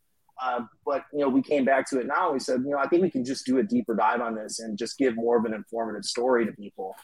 Uh, 0.42 0.60
but 0.86 1.04
you 1.12 1.18
know, 1.18 1.28
we 1.28 1.42
came 1.42 1.64
back 1.64 1.88
to 1.90 2.00
it 2.00 2.06
now. 2.06 2.32
We 2.32 2.40
said, 2.40 2.62
you 2.64 2.70
know, 2.70 2.78
I 2.78 2.88
think 2.88 3.02
we 3.02 3.10
can 3.10 3.24
just 3.24 3.44
do 3.44 3.58
a 3.58 3.62
deeper 3.62 3.94
dive 3.94 4.22
on 4.22 4.34
this 4.34 4.60
and 4.60 4.78
just 4.78 4.96
give 4.96 5.14
more 5.16 5.36
of 5.36 5.44
an 5.44 5.52
informative 5.52 6.04
story 6.04 6.46
to 6.46 6.52
people, 6.52 6.94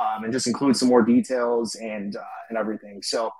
um, 0.00 0.24
and 0.24 0.32
just 0.32 0.46
include 0.46 0.76
some 0.76 0.88
more 0.88 1.02
details 1.02 1.74
and 1.74 2.16
uh, 2.16 2.20
and 2.48 2.58
everything. 2.58 3.02
So. 3.02 3.30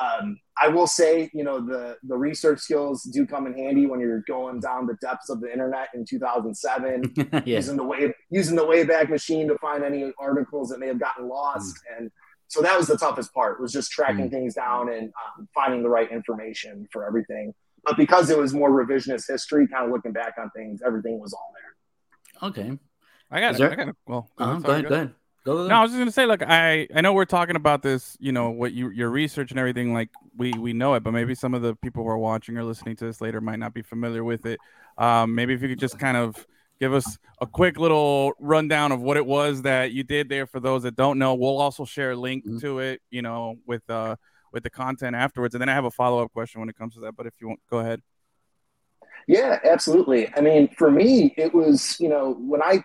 Um, 0.00 0.38
I 0.62 0.68
will 0.68 0.86
say, 0.86 1.30
you 1.34 1.42
know, 1.44 1.60
the 1.60 1.96
the 2.04 2.16
research 2.16 2.60
skills 2.60 3.02
do 3.02 3.26
come 3.26 3.46
in 3.46 3.54
handy 3.54 3.86
when 3.86 3.98
you're 4.00 4.22
going 4.28 4.60
down 4.60 4.86
the 4.86 4.96
depths 5.00 5.28
of 5.30 5.40
the 5.40 5.50
internet 5.52 5.88
in 5.94 6.04
2007 6.04 7.12
yeah. 7.16 7.40
using 7.44 7.76
the 7.76 7.84
way 7.84 8.12
using 8.30 8.56
the 8.56 8.64
Wayback 8.64 9.08
Machine 9.10 9.48
to 9.48 9.58
find 9.58 9.82
any 9.84 10.12
articles 10.18 10.68
that 10.70 10.78
may 10.78 10.86
have 10.86 11.00
gotten 11.00 11.28
lost, 11.28 11.76
and 11.98 12.10
so 12.48 12.60
that 12.62 12.76
was 12.78 12.86
the 12.88 12.96
toughest 12.96 13.32
part 13.34 13.60
was 13.60 13.72
just 13.72 13.90
tracking 13.90 14.30
things 14.30 14.54
down 14.54 14.92
and 14.92 15.04
um, 15.38 15.48
finding 15.54 15.82
the 15.82 15.88
right 15.88 16.10
information 16.10 16.86
for 16.92 17.04
everything. 17.06 17.52
But 17.84 17.96
because 17.96 18.28
it 18.30 18.36
was 18.38 18.52
more 18.52 18.70
revisionist 18.70 19.24
history, 19.28 19.66
kind 19.68 19.84
of 19.86 19.90
looking 19.90 20.12
back 20.12 20.34
on 20.38 20.50
things, 20.50 20.82
everything 20.84 21.18
was 21.18 21.32
all 21.32 21.52
there. 21.54 22.48
Okay. 22.50 22.78
I 23.30 23.40
got 23.40 23.52
Is 23.54 23.56
it. 23.56 23.58
there- 23.60 23.72
I 23.72 23.74
got 23.76 23.88
it. 23.88 23.96
Well, 24.06 24.28
Uh-huh. 24.38 24.60
sorry, 24.60 24.62
Go 24.62 24.70
ahead. 24.72 24.88
Go 24.88 24.94
ahead. 24.94 25.14
Go, 25.44 25.52
go, 25.56 25.62
go. 25.64 25.68
No, 25.68 25.74
I 25.76 25.82
was 25.82 25.90
just 25.90 25.98
gonna 25.98 26.12
say, 26.12 26.26
like, 26.26 26.42
I 26.42 26.86
I 26.94 27.00
know 27.00 27.12
we're 27.12 27.24
talking 27.24 27.56
about 27.56 27.82
this, 27.82 28.16
you 28.20 28.32
know, 28.32 28.50
what 28.50 28.72
you 28.72 28.90
your 28.90 29.08
research 29.10 29.50
and 29.50 29.58
everything, 29.58 29.94
like 29.94 30.10
we 30.36 30.52
we 30.52 30.72
know 30.72 30.94
it, 30.94 31.02
but 31.02 31.12
maybe 31.12 31.34
some 31.34 31.54
of 31.54 31.62
the 31.62 31.74
people 31.76 32.02
who 32.04 32.10
are 32.10 32.18
watching 32.18 32.56
or 32.58 32.64
listening 32.64 32.96
to 32.96 33.06
this 33.06 33.20
later 33.20 33.40
might 33.40 33.58
not 33.58 33.72
be 33.72 33.82
familiar 33.82 34.22
with 34.22 34.44
it. 34.46 34.58
Um, 34.98 35.34
maybe 35.34 35.54
if 35.54 35.62
you 35.62 35.68
could 35.68 35.78
just 35.78 35.98
kind 35.98 36.16
of 36.16 36.46
give 36.78 36.92
us 36.92 37.18
a 37.40 37.46
quick 37.46 37.78
little 37.78 38.32
rundown 38.38 38.90
of 38.92 39.00
what 39.02 39.16
it 39.16 39.24
was 39.24 39.62
that 39.62 39.92
you 39.92 40.02
did 40.02 40.28
there 40.28 40.46
for 40.46 40.60
those 40.60 40.82
that 40.82 40.96
don't 40.96 41.18
know. 41.18 41.34
We'll 41.34 41.58
also 41.58 41.84
share 41.84 42.12
a 42.12 42.16
link 42.16 42.44
Mhm. 42.46 42.60
to 42.62 42.78
it, 42.80 43.02
you 43.10 43.22
know, 43.22 43.56
with 43.66 43.88
uh 43.88 44.16
with 44.52 44.62
the 44.62 44.70
content 44.70 45.14
afterwards, 45.16 45.54
and 45.54 45.60
then 45.62 45.68
I 45.68 45.74
have 45.74 45.84
a 45.84 45.90
follow 45.90 46.22
up 46.22 46.32
question 46.32 46.60
when 46.60 46.68
it 46.68 46.76
comes 46.76 46.94
to 46.94 47.00
that. 47.00 47.16
But 47.16 47.26
if 47.26 47.34
you 47.40 47.48
want, 47.48 47.60
go 47.70 47.78
ahead. 47.78 48.02
Yeah, 49.26 49.58
absolutely. 49.64 50.28
I 50.34 50.40
mean, 50.40 50.68
for 50.76 50.90
me, 50.90 51.34
it 51.36 51.54
was, 51.54 51.98
you 52.00 52.08
know, 52.08 52.32
when 52.32 52.60
I, 52.62 52.82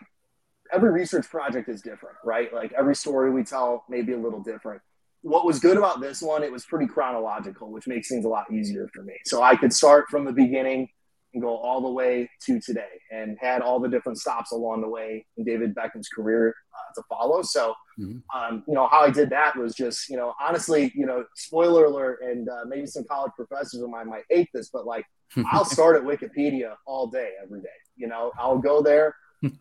every 0.71 0.91
research 0.91 1.29
project 1.29 1.69
is 1.69 1.81
different, 1.81 2.15
right? 2.23 2.53
Like 2.53 2.73
every 2.73 2.95
story 2.95 3.29
we 3.31 3.43
tell 3.43 3.83
may 3.89 4.01
be 4.01 4.13
a 4.13 4.17
little 4.17 4.41
different. 4.41 4.81
What 5.21 5.45
was 5.45 5.59
good 5.59 5.77
about 5.77 6.01
this 6.01 6.21
one, 6.21 6.43
it 6.43 6.51
was 6.51 6.65
pretty 6.65 6.87
chronological, 6.87 7.71
which 7.71 7.87
makes 7.87 8.09
things 8.09 8.25
a 8.25 8.29
lot 8.29 8.51
easier 8.51 8.87
for 8.93 9.01
me. 9.03 9.13
So 9.25 9.41
I 9.41 9.55
could 9.55 9.73
start 9.73 10.05
from 10.09 10.23
the 10.25 10.31
beginning 10.31 10.87
and 11.33 11.41
go 11.41 11.49
all 11.57 11.81
the 11.81 11.89
way 11.89 12.29
to 12.45 12.59
today 12.61 12.87
and 13.11 13.37
had 13.41 13.61
all 13.61 13.79
the 13.79 13.89
different 13.89 14.17
stops 14.19 14.51
along 14.51 14.81
the 14.81 14.87
way 14.87 15.25
in 15.37 15.43
David 15.43 15.73
Beckham's 15.75 16.07
career 16.07 16.53
uh, 16.73 16.93
to 16.95 17.03
follow. 17.09 17.41
So, 17.41 17.73
Mhm. 17.99 18.21
um, 18.33 18.63
you 18.67 18.73
know, 18.73 18.87
how 18.87 18.99
I 18.99 19.09
did 19.09 19.29
that 19.31 19.55
was 19.57 19.73
just, 19.73 20.09
you 20.09 20.15
know, 20.17 20.33
honestly, 20.39 20.91
you 20.95 21.05
know, 21.05 21.25
spoiler 21.35 21.85
alert, 21.85 22.21
and 22.21 22.47
uh, 22.47 22.63
maybe 22.67 22.85
some 22.85 23.03
college 23.05 23.31
professors 23.35 23.81
of 23.81 23.89
mine 23.89 24.07
might 24.09 24.23
hate 24.29 24.49
this, 24.53 24.69
but 24.69 24.85
like, 24.85 25.05
I'll 25.51 25.65
start 25.65 25.95
at 25.97 26.03
Wikipedia 26.03 26.75
all 26.85 27.07
day, 27.07 27.31
every 27.43 27.61
day. 27.61 27.67
You 27.97 28.07
know, 28.07 28.31
I'll 28.37 28.59
go 28.59 28.81
there, 28.81 29.15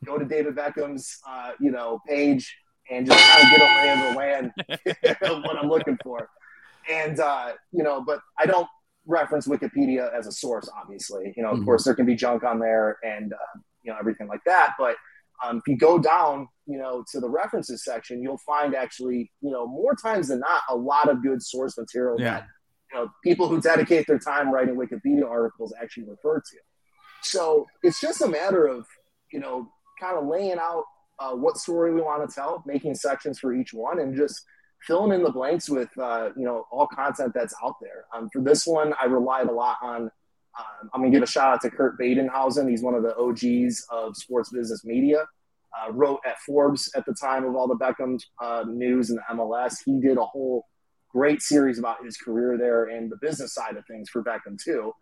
go 0.04 0.18
to 0.18 0.24
David 0.24 0.54
Beckham's, 0.56 1.18
uh, 1.28 1.52
you 1.60 1.70
know, 1.70 2.00
page, 2.06 2.56
and 2.90 3.06
just 3.06 3.18
kind 3.18 3.44
of 3.44 3.50
get 3.50 3.60
a 3.60 3.70
lay 3.76 3.92
of 3.92 4.12
the 4.12 4.18
land 4.18 4.52
of 5.38 5.42
what 5.44 5.56
I'm 5.58 5.68
looking 5.68 5.98
for. 6.02 6.28
And 6.90 7.18
uh, 7.20 7.52
you 7.72 7.82
know, 7.82 8.02
but 8.04 8.20
I 8.38 8.46
don't 8.46 8.68
reference 9.06 9.46
Wikipedia 9.46 10.12
as 10.14 10.26
a 10.26 10.32
source. 10.32 10.68
Obviously, 10.80 11.32
you 11.36 11.42
know, 11.42 11.50
of 11.50 11.58
Mhm. 11.60 11.64
course, 11.64 11.84
there 11.84 11.94
can 11.94 12.06
be 12.06 12.14
junk 12.14 12.44
on 12.44 12.58
there, 12.58 12.98
and 13.02 13.32
uh, 13.32 13.58
you 13.82 13.92
know, 13.92 13.98
everything 13.98 14.28
like 14.28 14.40
that. 14.46 14.74
But 14.78 14.96
um, 15.44 15.58
if 15.58 15.62
you 15.66 15.76
go 15.76 15.98
down, 15.98 16.48
you 16.66 16.78
know, 16.78 17.04
to 17.12 17.20
the 17.20 17.28
references 17.28 17.84
section, 17.84 18.22
you'll 18.22 18.38
find 18.46 18.74
actually, 18.74 19.30
you 19.40 19.50
know, 19.50 19.66
more 19.66 19.94
times 19.94 20.28
than 20.28 20.40
not, 20.40 20.62
a 20.70 20.76
lot 20.76 21.08
of 21.08 21.22
good 21.22 21.42
source 21.42 21.76
material 21.76 22.16
Yeah. 22.20 22.30
that 22.40 22.46
you 22.92 22.98
know 22.98 23.10
people 23.22 23.48
who 23.48 23.60
dedicate 23.60 24.06
their 24.06 24.18
time 24.18 24.52
writing 24.52 24.76
Wikipedia 24.76 25.28
articles 25.28 25.72
actually 25.80 26.04
refer 26.04 26.38
to. 26.38 26.56
So 27.22 27.66
it's 27.82 28.00
just 28.00 28.20
a 28.20 28.28
matter 28.28 28.66
of 28.66 28.86
you 29.32 29.40
know 29.40 29.68
kind 30.00 30.16
of 30.16 30.26
laying 30.26 30.58
out 30.58 30.84
uh, 31.18 31.32
what 31.32 31.56
story 31.56 31.94
we 31.94 32.00
want 32.00 32.28
to 32.28 32.34
tell, 32.34 32.62
making 32.66 32.94
sections 32.94 33.38
for 33.38 33.54
each 33.54 33.72
one, 33.72 34.00
and 34.00 34.16
just 34.16 34.44
filling 34.82 35.12
in 35.12 35.22
the 35.22 35.30
blanks 35.30 35.68
with 35.68 35.88
uh, 35.98 36.30
you 36.36 36.44
know 36.44 36.66
all 36.70 36.86
content 36.86 37.32
that's 37.34 37.54
out 37.64 37.76
there. 37.80 38.04
Um, 38.14 38.28
for 38.32 38.42
this 38.42 38.66
one, 38.66 38.92
I 39.00 39.06
relied 39.06 39.48
a 39.48 39.52
lot 39.52 39.78
on. 39.82 40.10
Um, 40.56 40.90
I'm 40.92 41.00
gonna 41.00 41.10
give 41.10 41.22
a 41.22 41.26
shout 41.26 41.54
out 41.54 41.60
to 41.62 41.70
Kurt 41.70 41.98
Badenhausen. 41.98 42.68
He's 42.68 42.82
one 42.82 42.94
of 42.94 43.02
the 43.02 43.16
OGs 43.16 43.86
of 43.90 44.16
sports 44.16 44.50
business 44.50 44.84
media. 44.84 45.26
Uh, 45.76 45.90
wrote 45.90 46.20
at 46.24 46.38
Forbes 46.46 46.88
at 46.94 47.04
the 47.04 47.14
time 47.20 47.44
of 47.44 47.56
all 47.56 47.66
the 47.66 47.74
Beckham 47.74 48.16
uh, 48.40 48.64
news 48.68 49.10
and 49.10 49.18
the 49.18 49.34
MLS. 49.34 49.78
He 49.84 49.98
did 50.00 50.18
a 50.18 50.24
whole 50.24 50.64
great 51.10 51.42
series 51.42 51.80
about 51.80 52.04
his 52.04 52.16
career 52.16 52.56
there 52.56 52.84
and 52.84 53.10
the 53.10 53.16
business 53.20 53.54
side 53.54 53.76
of 53.76 53.84
things 53.86 54.08
for 54.08 54.22
Beckham 54.22 54.56
too. 54.62 54.92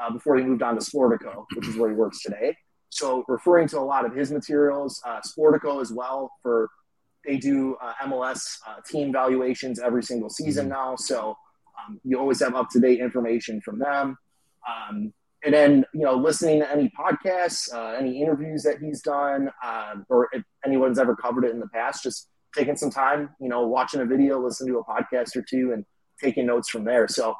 Uh, 0.00 0.10
before 0.10 0.38
he 0.38 0.42
moved 0.42 0.62
on 0.62 0.74
to 0.74 0.80
Sportico, 0.80 1.44
which 1.54 1.68
is 1.68 1.76
where 1.76 1.90
he 1.90 1.94
works 1.94 2.22
today. 2.22 2.56
So, 2.92 3.24
referring 3.26 3.68
to 3.68 3.78
a 3.78 3.80
lot 3.80 4.04
of 4.04 4.14
his 4.14 4.30
materials, 4.30 5.00
uh, 5.06 5.20
Sportico 5.26 5.80
as 5.80 5.90
well. 5.90 6.30
For 6.42 6.68
they 7.24 7.38
do 7.38 7.74
uh, 7.80 7.94
MLS 8.04 8.58
uh, 8.68 8.82
team 8.86 9.12
valuations 9.12 9.80
every 9.80 10.02
single 10.02 10.28
season 10.28 10.68
now, 10.68 10.96
so 10.96 11.34
um, 11.78 11.98
you 12.04 12.18
always 12.18 12.40
have 12.40 12.54
up 12.54 12.68
to 12.72 12.80
date 12.80 13.00
information 13.00 13.62
from 13.62 13.78
them. 13.78 14.18
Um, 14.68 15.14
and 15.42 15.54
then, 15.54 15.86
you 15.94 16.02
know, 16.02 16.14
listening 16.14 16.60
to 16.60 16.70
any 16.70 16.90
podcasts, 16.90 17.72
uh, 17.72 17.96
any 17.98 18.22
interviews 18.22 18.62
that 18.64 18.78
he's 18.78 19.00
done, 19.00 19.50
um, 19.64 20.04
or 20.10 20.28
if 20.32 20.42
anyone's 20.66 20.98
ever 20.98 21.16
covered 21.16 21.44
it 21.44 21.52
in 21.52 21.60
the 21.60 21.68
past, 21.68 22.02
just 22.02 22.28
taking 22.54 22.76
some 22.76 22.90
time, 22.90 23.30
you 23.40 23.48
know, 23.48 23.66
watching 23.66 24.02
a 24.02 24.04
video, 24.04 24.38
listening 24.38 24.74
to 24.74 24.80
a 24.80 24.84
podcast 24.84 25.34
or 25.34 25.42
two, 25.42 25.72
and 25.72 25.86
taking 26.22 26.44
notes 26.44 26.68
from 26.68 26.84
there. 26.84 27.08
So, 27.08 27.34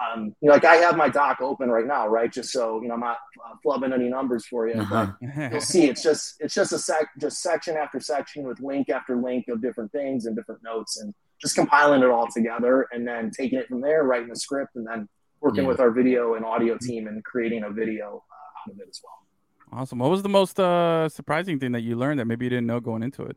um, 0.00 0.34
you 0.40 0.48
know, 0.48 0.52
like 0.52 0.64
I 0.64 0.76
have 0.76 0.96
my 0.96 1.08
doc 1.08 1.40
open 1.40 1.70
right 1.70 1.86
now, 1.86 2.06
right? 2.06 2.30
Just 2.32 2.50
so 2.50 2.80
you 2.82 2.88
know, 2.88 2.94
I'm 2.94 3.00
not 3.00 3.18
uh, 3.44 3.54
flubbing 3.64 3.94
any 3.94 4.08
numbers 4.08 4.46
for 4.46 4.68
you. 4.68 4.74
Uh-huh. 4.80 5.12
you'll 5.50 5.60
see 5.60 5.84
it's 5.88 6.02
just 6.02 6.36
it's 6.40 6.54
just 6.54 6.72
a 6.72 6.78
sec 6.78 7.08
just 7.20 7.40
section 7.42 7.76
after 7.76 7.98
section 8.00 8.44
with 8.44 8.60
link 8.60 8.88
after 8.90 9.16
link 9.16 9.46
of 9.48 9.62
different 9.62 9.90
things 9.92 10.26
and 10.26 10.36
different 10.36 10.62
notes 10.62 11.00
and 11.00 11.14
just 11.40 11.54
compiling 11.54 12.02
it 12.02 12.10
all 12.10 12.28
together 12.30 12.86
and 12.92 13.06
then 13.06 13.30
taking 13.30 13.58
it 13.58 13.68
from 13.68 13.80
there 13.80 14.04
writing 14.04 14.28
the 14.28 14.36
script 14.36 14.76
and 14.76 14.86
then 14.86 15.08
working 15.40 15.64
Yeah. 15.64 15.68
with 15.68 15.80
our 15.80 15.90
video 15.90 16.34
and 16.34 16.44
audio 16.44 16.76
team 16.78 17.06
and 17.06 17.22
creating 17.24 17.64
a 17.64 17.70
video 17.70 18.22
out 18.66 18.72
of 18.72 18.78
it 18.80 18.86
as 18.88 19.00
well. 19.04 19.80
Awesome. 19.80 19.98
What 19.98 20.10
was 20.10 20.22
the 20.22 20.28
most 20.28 20.58
uh, 20.60 21.08
surprising 21.08 21.58
thing 21.58 21.72
that 21.72 21.82
you 21.82 21.96
learned 21.96 22.20
that 22.20 22.24
maybe 22.26 22.46
you 22.46 22.50
didn't 22.50 22.66
know 22.66 22.80
going 22.80 23.02
into 23.02 23.22
it? 23.22 23.36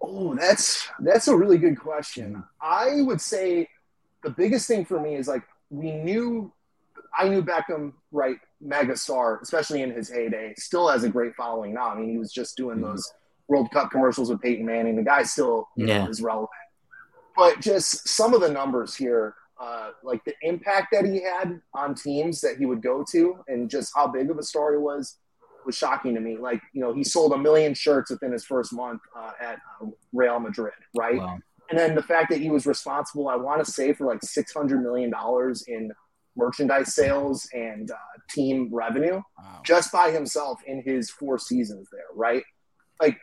Oh, 0.00 0.34
that's 0.34 0.88
that's 1.00 1.28
a 1.28 1.36
really 1.36 1.58
good 1.58 1.78
question. 1.78 2.42
I 2.60 3.02
would 3.02 3.20
say 3.20 3.68
the 4.22 4.30
biggest 4.30 4.66
thing 4.66 4.84
for 4.84 5.00
me 5.00 5.14
is 5.14 5.28
like 5.28 5.42
we 5.70 5.92
knew 5.92 6.52
I 7.18 7.28
knew 7.28 7.42
Beckham, 7.42 7.92
right, 8.12 8.36
mega 8.60 8.96
star, 8.96 9.40
especially 9.42 9.82
in 9.82 9.90
his 9.90 10.08
heyday, 10.08 10.54
still 10.56 10.88
has 10.88 11.04
a 11.04 11.08
great 11.08 11.34
following 11.34 11.74
now. 11.74 11.88
I 11.88 11.94
mean, 11.98 12.10
he 12.10 12.18
was 12.18 12.32
just 12.32 12.56
doing 12.56 12.80
those 12.80 13.10
World 13.48 13.70
Cup 13.70 13.90
commercials 13.90 14.30
with 14.30 14.42
Peyton 14.42 14.66
Manning. 14.66 14.94
The 14.96 15.02
guy 15.02 15.22
still 15.22 15.68
you 15.76 15.86
know, 15.86 15.94
Yeah. 15.94 16.08
is 16.08 16.20
relevant. 16.20 16.50
But 17.34 17.60
just 17.60 18.08
some 18.08 18.34
of 18.34 18.40
the 18.40 18.50
numbers 18.50 18.94
here, 18.94 19.34
uh, 19.58 19.90
like 20.02 20.22
the 20.24 20.34
impact 20.42 20.88
that 20.92 21.04
he 21.04 21.22
had 21.22 21.60
on 21.74 21.94
teams 21.94 22.40
that 22.42 22.58
he 22.58 22.66
would 22.66 22.82
go 22.82 23.04
to 23.10 23.42
and 23.48 23.70
just 23.70 23.92
how 23.94 24.06
big 24.06 24.30
of 24.30 24.38
a 24.38 24.42
star 24.42 24.72
he 24.72 24.78
was 24.78 25.16
was 25.64 25.76
shocking 25.76 26.14
to 26.14 26.20
me. 26.20 26.36
Like, 26.36 26.60
you 26.72 26.80
know, 26.80 26.92
he 26.92 27.04
sold 27.04 27.32
a 27.32 27.38
million 27.38 27.74
shirts 27.74 28.10
within 28.10 28.32
his 28.32 28.44
first 28.44 28.72
month 28.72 29.00
uh, 29.16 29.32
at 29.40 29.58
uh, 29.80 29.86
Real 30.12 30.38
Madrid, 30.40 30.74
right? 30.96 31.18
Wow. 31.18 31.38
And 31.70 31.78
then 31.78 31.94
the 31.94 32.02
fact 32.02 32.30
that 32.30 32.40
he 32.40 32.50
was 32.50 32.66
responsible, 32.66 33.28
I 33.28 33.36
want 33.36 33.64
to 33.64 33.70
say, 33.70 33.92
for 33.92 34.06
like 34.06 34.22
six 34.22 34.52
hundred 34.54 34.82
million 34.82 35.10
dollars 35.10 35.64
in 35.68 35.92
merchandise 36.36 36.94
sales 36.94 37.48
and 37.52 37.90
uh, 37.90 37.94
team 38.30 38.68
revenue 38.72 39.16
Wow. 39.38 39.60
just 39.64 39.90
by 39.92 40.10
himself 40.10 40.60
in 40.66 40.82
his 40.82 41.10
four 41.10 41.36
seasons 41.38 41.88
there, 41.92 42.02
right? 42.14 42.44
Like, 43.00 43.18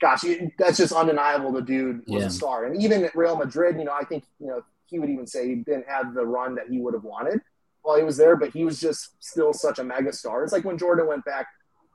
gosh, 0.00 0.24
you- 0.24 0.50
that's 0.58 0.78
just 0.78 0.92
undeniable. 0.92 1.52
The 1.52 1.60
dude 1.62 2.02
was 2.08 2.22
Yeah. 2.22 2.28
a 2.28 2.30
star, 2.30 2.64
and 2.64 2.82
even 2.82 3.04
at 3.04 3.14
Real 3.14 3.36
Madrid, 3.36 3.76
you 3.78 3.84
know, 3.84 3.92
I 3.92 4.04
think 4.04 4.24
you 4.40 4.46
know 4.48 4.62
he 4.86 4.98
would 4.98 5.10
even 5.10 5.26
say 5.26 5.48
he 5.48 5.56
didn't 5.56 5.86
have 5.88 6.14
the 6.14 6.24
run 6.24 6.54
that 6.56 6.68
he 6.68 6.80
would 6.80 6.94
have 6.94 7.04
wanted 7.04 7.40
while 7.82 7.96
he 7.96 8.02
was 8.04 8.16
there, 8.16 8.36
but 8.36 8.50
he 8.50 8.64
was 8.64 8.80
just 8.80 9.22
still 9.22 9.52
such 9.52 9.78
a 9.78 9.84
mega 9.84 10.12
star. 10.12 10.42
It's 10.42 10.52
like 10.52 10.64
when 10.64 10.78
Jordan 10.78 11.06
went 11.06 11.24
back 11.24 11.46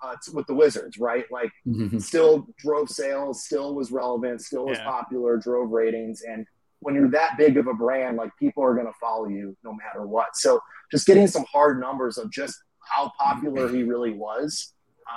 uh, 0.04 0.16
to- 0.24 0.32
with 0.34 0.48
the 0.48 0.54
Wizards, 0.54 0.98
right? 1.00 1.26
Like 1.32 1.52
Mhm. 1.68 2.02
still 2.02 2.48
drove 2.58 2.90
sales, 2.90 3.44
still 3.46 3.76
was 3.76 3.92
relevant, 3.92 4.42
still 4.42 4.66
was 4.66 4.80
Yeah. 4.80 4.86
popular, 4.86 5.38
drove 5.38 5.72
ratings. 5.72 6.22
And 6.24 6.46
when 6.80 6.96
you're 6.96 7.10
that 7.12 7.38
big 7.38 7.58
of 7.58 7.68
a 7.68 7.74
brand, 7.74 8.18
like 8.18 8.32
people 8.38 8.64
are 8.64 8.74
going 8.74 8.88
to 8.88 8.94
follow 9.00 9.28
you 9.28 9.56
no 9.64 9.74
matter 9.74 10.06
what. 10.06 10.36
So 10.36 10.60
just 10.90 11.06
getting 11.06 11.28
some 11.28 11.46
hard 11.52 11.80
numbers 11.80 12.18
of 12.18 12.32
just 12.32 12.58
how 12.80 13.12
popular 13.20 13.68
he 13.70 13.84
really 13.84 14.14
was 14.14 14.74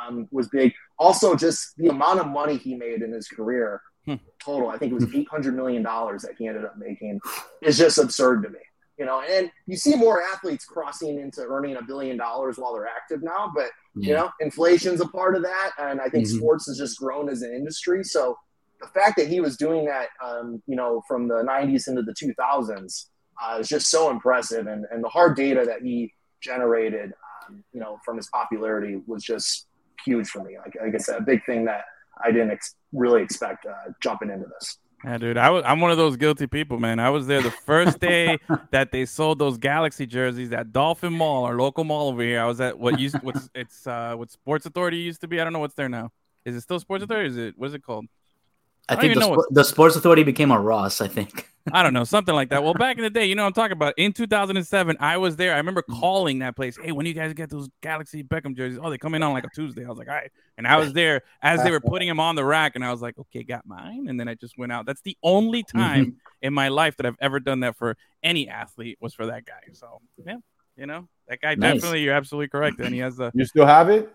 um, 0.06 0.26
was 0.32 0.48
big. 0.48 0.72
Also, 0.98 1.36
just 1.36 1.76
the 1.76 1.86
amount 1.88 2.18
of 2.20 2.26
money 2.26 2.56
he 2.56 2.74
made 2.74 3.00
in 3.02 3.12
his 3.12 3.28
career 3.28 3.80
Hmm. 4.06 4.16
total, 4.38 4.68
I 4.68 4.76
think 4.76 4.90
it 4.92 4.94
was 4.96 5.06
$800 5.14 5.54
million 5.54 5.82
that 5.84 6.34
he 6.36 6.46
ended 6.48 6.64
up 6.64 6.76
making, 6.76 7.20
is 7.62 7.78
just 7.78 7.96
absurd 7.96 8.42
to 8.42 8.50
me. 8.50 8.58
You 8.98 9.06
know, 9.06 9.22
and 9.22 9.50
you 9.66 9.76
see 9.76 9.96
more 9.96 10.22
athletes 10.22 10.64
crossing 10.64 11.18
into 11.18 11.42
earning 11.42 11.76
a 11.76 11.82
billion 11.82 12.16
dollars 12.16 12.58
while 12.58 12.72
they're 12.74 12.86
active 12.86 13.22
now, 13.22 13.50
but 13.54 13.70
you 13.96 14.12
know, 14.14 14.30
inflation's 14.40 15.00
a 15.00 15.08
part 15.08 15.36
of 15.36 15.42
that, 15.42 15.70
and 15.78 16.00
I 16.00 16.08
think 16.08 16.26
Mhm. 16.26 16.36
sports 16.36 16.66
has 16.66 16.78
just 16.78 16.98
grown 16.98 17.28
as 17.28 17.42
an 17.42 17.52
industry. 17.52 18.04
So 18.04 18.36
the 18.80 18.86
fact 18.88 19.16
that 19.18 19.28
he 19.28 19.40
was 19.40 19.56
doing 19.56 19.84
that, 19.86 20.08
um, 20.22 20.62
you 20.66 20.76
know, 20.76 21.02
from 21.08 21.26
the 21.28 21.42
'90s 21.42 21.88
into 21.88 22.02
the 22.02 22.14
2000s 22.14 23.10
uh, 23.42 23.58
is 23.60 23.68
just 23.68 23.88
so 23.88 24.10
impressive, 24.10 24.66
and 24.68 24.84
and 24.92 25.02
the 25.02 25.08
hard 25.08 25.34
data 25.36 25.64
that 25.64 25.82
he 25.82 26.12
generated, 26.40 27.12
um, 27.48 27.64
you 27.72 27.80
know, 27.80 27.98
from 28.04 28.16
his 28.16 28.28
popularity 28.28 29.00
was 29.06 29.24
just 29.24 29.66
huge 30.04 30.28
for 30.28 30.42
me. 30.44 30.56
Like, 30.58 30.74
like 30.80 30.94
I 30.94 30.98
said, 30.98 31.16
a 31.18 31.22
big 31.22 31.44
thing 31.46 31.64
that 31.64 31.84
I 32.22 32.30
didn't 32.30 32.50
ex- 32.50 32.76
really 32.92 33.22
expect 33.22 33.66
uh, 33.66 33.90
jumping 34.02 34.30
into 34.30 34.46
this. 34.60 34.78
Yeah, 35.04 35.18
dude, 35.18 35.36
I 35.36 35.50
was 35.50 35.62
I'm 35.66 35.80
one 35.80 35.90
of 35.90 35.98
those 35.98 36.16
guilty 36.16 36.46
people, 36.46 36.78
man. 36.78 36.98
I 36.98 37.10
was 37.10 37.26
there 37.26 37.42
the 37.42 37.50
first 37.50 38.00
day 38.00 38.38
that 38.70 38.90
they 38.90 39.04
sold 39.04 39.38
those 39.38 39.58
Galaxy 39.58 40.06
jerseys 40.06 40.50
at 40.52 40.72
Dolphin 40.72 41.12
Mall, 41.12 41.44
our 41.44 41.56
local 41.56 41.84
mall 41.84 42.08
over 42.08 42.22
here. 42.22 42.40
I 42.40 42.46
was 42.46 42.58
at 42.60 42.78
what 42.78 42.98
used 42.98 43.16
what's 43.22 43.50
it's 43.54 43.86
uh 43.86 44.14
what 44.16 44.30
Sports 44.30 44.64
Authority 44.64 44.96
used 44.96 45.20
to 45.20 45.28
be. 45.28 45.40
I 45.40 45.44
don't 45.44 45.52
know 45.52 45.58
what's 45.58 45.74
there 45.74 45.90
now. 45.90 46.10
Is 46.46 46.56
it 46.56 46.62
still 46.62 46.80
Sports 46.80 47.04
Authority? 47.04 47.28
Is 47.28 47.36
it 47.36 47.54
what's 47.58 47.74
it 47.74 47.82
called? 47.82 48.06
I 48.88 48.94
don't 48.94 49.00
think 49.02 49.14
the, 49.14 49.20
know 49.20 49.36
Spo- 49.36 49.44
the 49.50 49.64
Sports 49.64 49.96
Authority 49.96 50.22
became 50.24 50.50
a 50.50 50.58
Ross. 50.60 51.00
I 51.00 51.08
think. 51.08 51.48
I 51.72 51.82
don't 51.82 51.94
know, 51.94 52.04
something 52.04 52.34
like 52.34 52.50
that. 52.50 52.62
Well, 52.62 52.74
back 52.74 52.98
in 52.98 53.02
the 53.04 53.08
day, 53.08 53.24
you 53.24 53.34
know 53.34 53.44
what 53.44 53.46
I'm 53.48 53.52
talking 53.54 53.72
about. 53.72 53.94
In 53.96 54.12
2007, 54.12 54.98
I 55.00 55.16
was 55.16 55.36
there. 55.36 55.54
I 55.54 55.56
remember 55.56 55.80
Mm-hmm. 55.82 55.98
calling 55.98 56.38
that 56.40 56.54
place. 56.56 56.76
Hey, 56.76 56.92
when 56.92 57.04
do 57.04 57.08
you 57.08 57.14
guys 57.14 57.32
get 57.32 57.48
those 57.48 57.70
Galaxy 57.82 58.22
Beckham 58.22 58.54
jerseys? 58.54 58.78
Oh, 58.82 58.90
they 58.90 58.98
come 58.98 59.14
in 59.14 59.22
on 59.22 59.32
like 59.32 59.44
a 59.44 59.48
Tuesday. 59.54 59.82
I 59.84 59.88
was 59.88 59.96
like, 59.96 60.08
all 60.08 60.14
right. 60.14 60.30
And 60.58 60.66
I 60.66 60.76
was 60.76 60.92
there 61.00 61.22
as 61.40 61.62
they 61.62 61.70
were 61.70 61.80
putting 61.80 62.06
them 62.06 62.20
on 62.20 62.34
the 62.36 62.44
rack, 62.44 62.72
and 62.74 62.84
I 62.84 62.90
was 62.90 63.00
like, 63.00 63.18
okay, 63.18 63.42
got 63.44 63.66
mine. 63.66 64.06
And 64.10 64.20
then 64.20 64.28
I 64.28 64.34
just 64.34 64.58
went 64.58 64.72
out. 64.72 64.84
That's 64.84 65.00
the 65.00 65.16
only 65.22 65.62
Mm-hmm. 65.62 65.78
time 65.78 66.16
in 66.42 66.52
my 66.52 66.68
life 66.68 66.98
that 66.98 67.06
I've 67.06 67.16
ever 67.20 67.40
done 67.40 67.60
that 67.60 67.76
for 67.78 67.96
any 68.22 68.46
athlete 68.48 68.98
was 69.00 69.14
for 69.14 69.24
that 69.26 69.46
guy. 69.46 69.72
So 69.72 70.02
yeah, 70.26 70.36
you 70.76 70.84
know, 70.84 71.08
that 71.28 71.40
guy 71.40 71.54
Nice. 71.54 71.76
definitely. 71.76 72.02
You're 72.02 72.14
absolutely 72.14 72.48
correct. 72.48 72.78
And 72.80 72.92
he 72.92 73.00
has 73.00 73.16
the 73.16 73.30
You 73.34 73.46
still 73.46 73.64
have 73.66 73.88
it? 73.88 74.12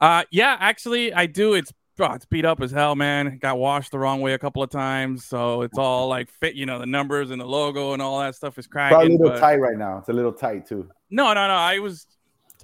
uh, 0.00 0.24
yeah, 0.32 0.56
actually, 0.58 1.12
I 1.12 1.26
do. 1.26 1.54
It's 1.54 1.72
bro, 1.98 2.12
it's 2.12 2.24
beat 2.24 2.46
up 2.46 2.62
as 2.62 2.70
hell, 2.70 2.94
man. 2.94 3.36
Got 3.38 3.58
washed 3.58 3.90
the 3.90 3.98
wrong 3.98 4.22
way 4.22 4.32
a 4.32 4.38
couple 4.38 4.62
of 4.62 4.70
times, 4.70 5.26
so 5.26 5.60
it's 5.60 5.76
all 5.76 6.08
like 6.08 6.30
fit. 6.30 6.54
You 6.54 6.64
know, 6.64 6.78
the 6.78 6.86
numbers 6.86 7.30
and 7.30 7.38
the 7.38 7.44
logo 7.44 7.92
and 7.92 8.00
all 8.00 8.18
that 8.20 8.34
stuff 8.34 8.56
is 8.56 8.66
cracking. 8.66 8.96
Probably 8.96 9.14
a 9.16 9.18
little 9.18 9.32
but- 9.32 9.40
tight 9.40 9.56
right 9.56 9.76
now. 9.76 9.98
It's 9.98 10.08
a 10.08 10.12
little 10.14 10.32
tight 10.32 10.66
too. 10.66 10.88
No, 11.10 11.26
no, 11.34 11.48
no. 11.48 11.54
I 11.54 11.80
was, 11.80 12.06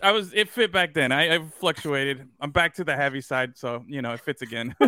I 0.03 0.12
was. 0.12 0.33
It 0.33 0.49
fit 0.49 0.73
back 0.73 0.94
then. 0.94 1.12
I, 1.12 1.35
I 1.35 1.38
fluctuated. 1.61 2.27
I'm 2.40 2.53
back 2.53 2.75
to 2.77 2.85
the 2.85 2.97
heavy 2.97 3.20
side, 3.20 3.59
so 3.59 3.85
you 3.87 4.01
know 4.01 4.12
it 4.14 4.20
fits 4.20 4.40
again. 4.40 4.75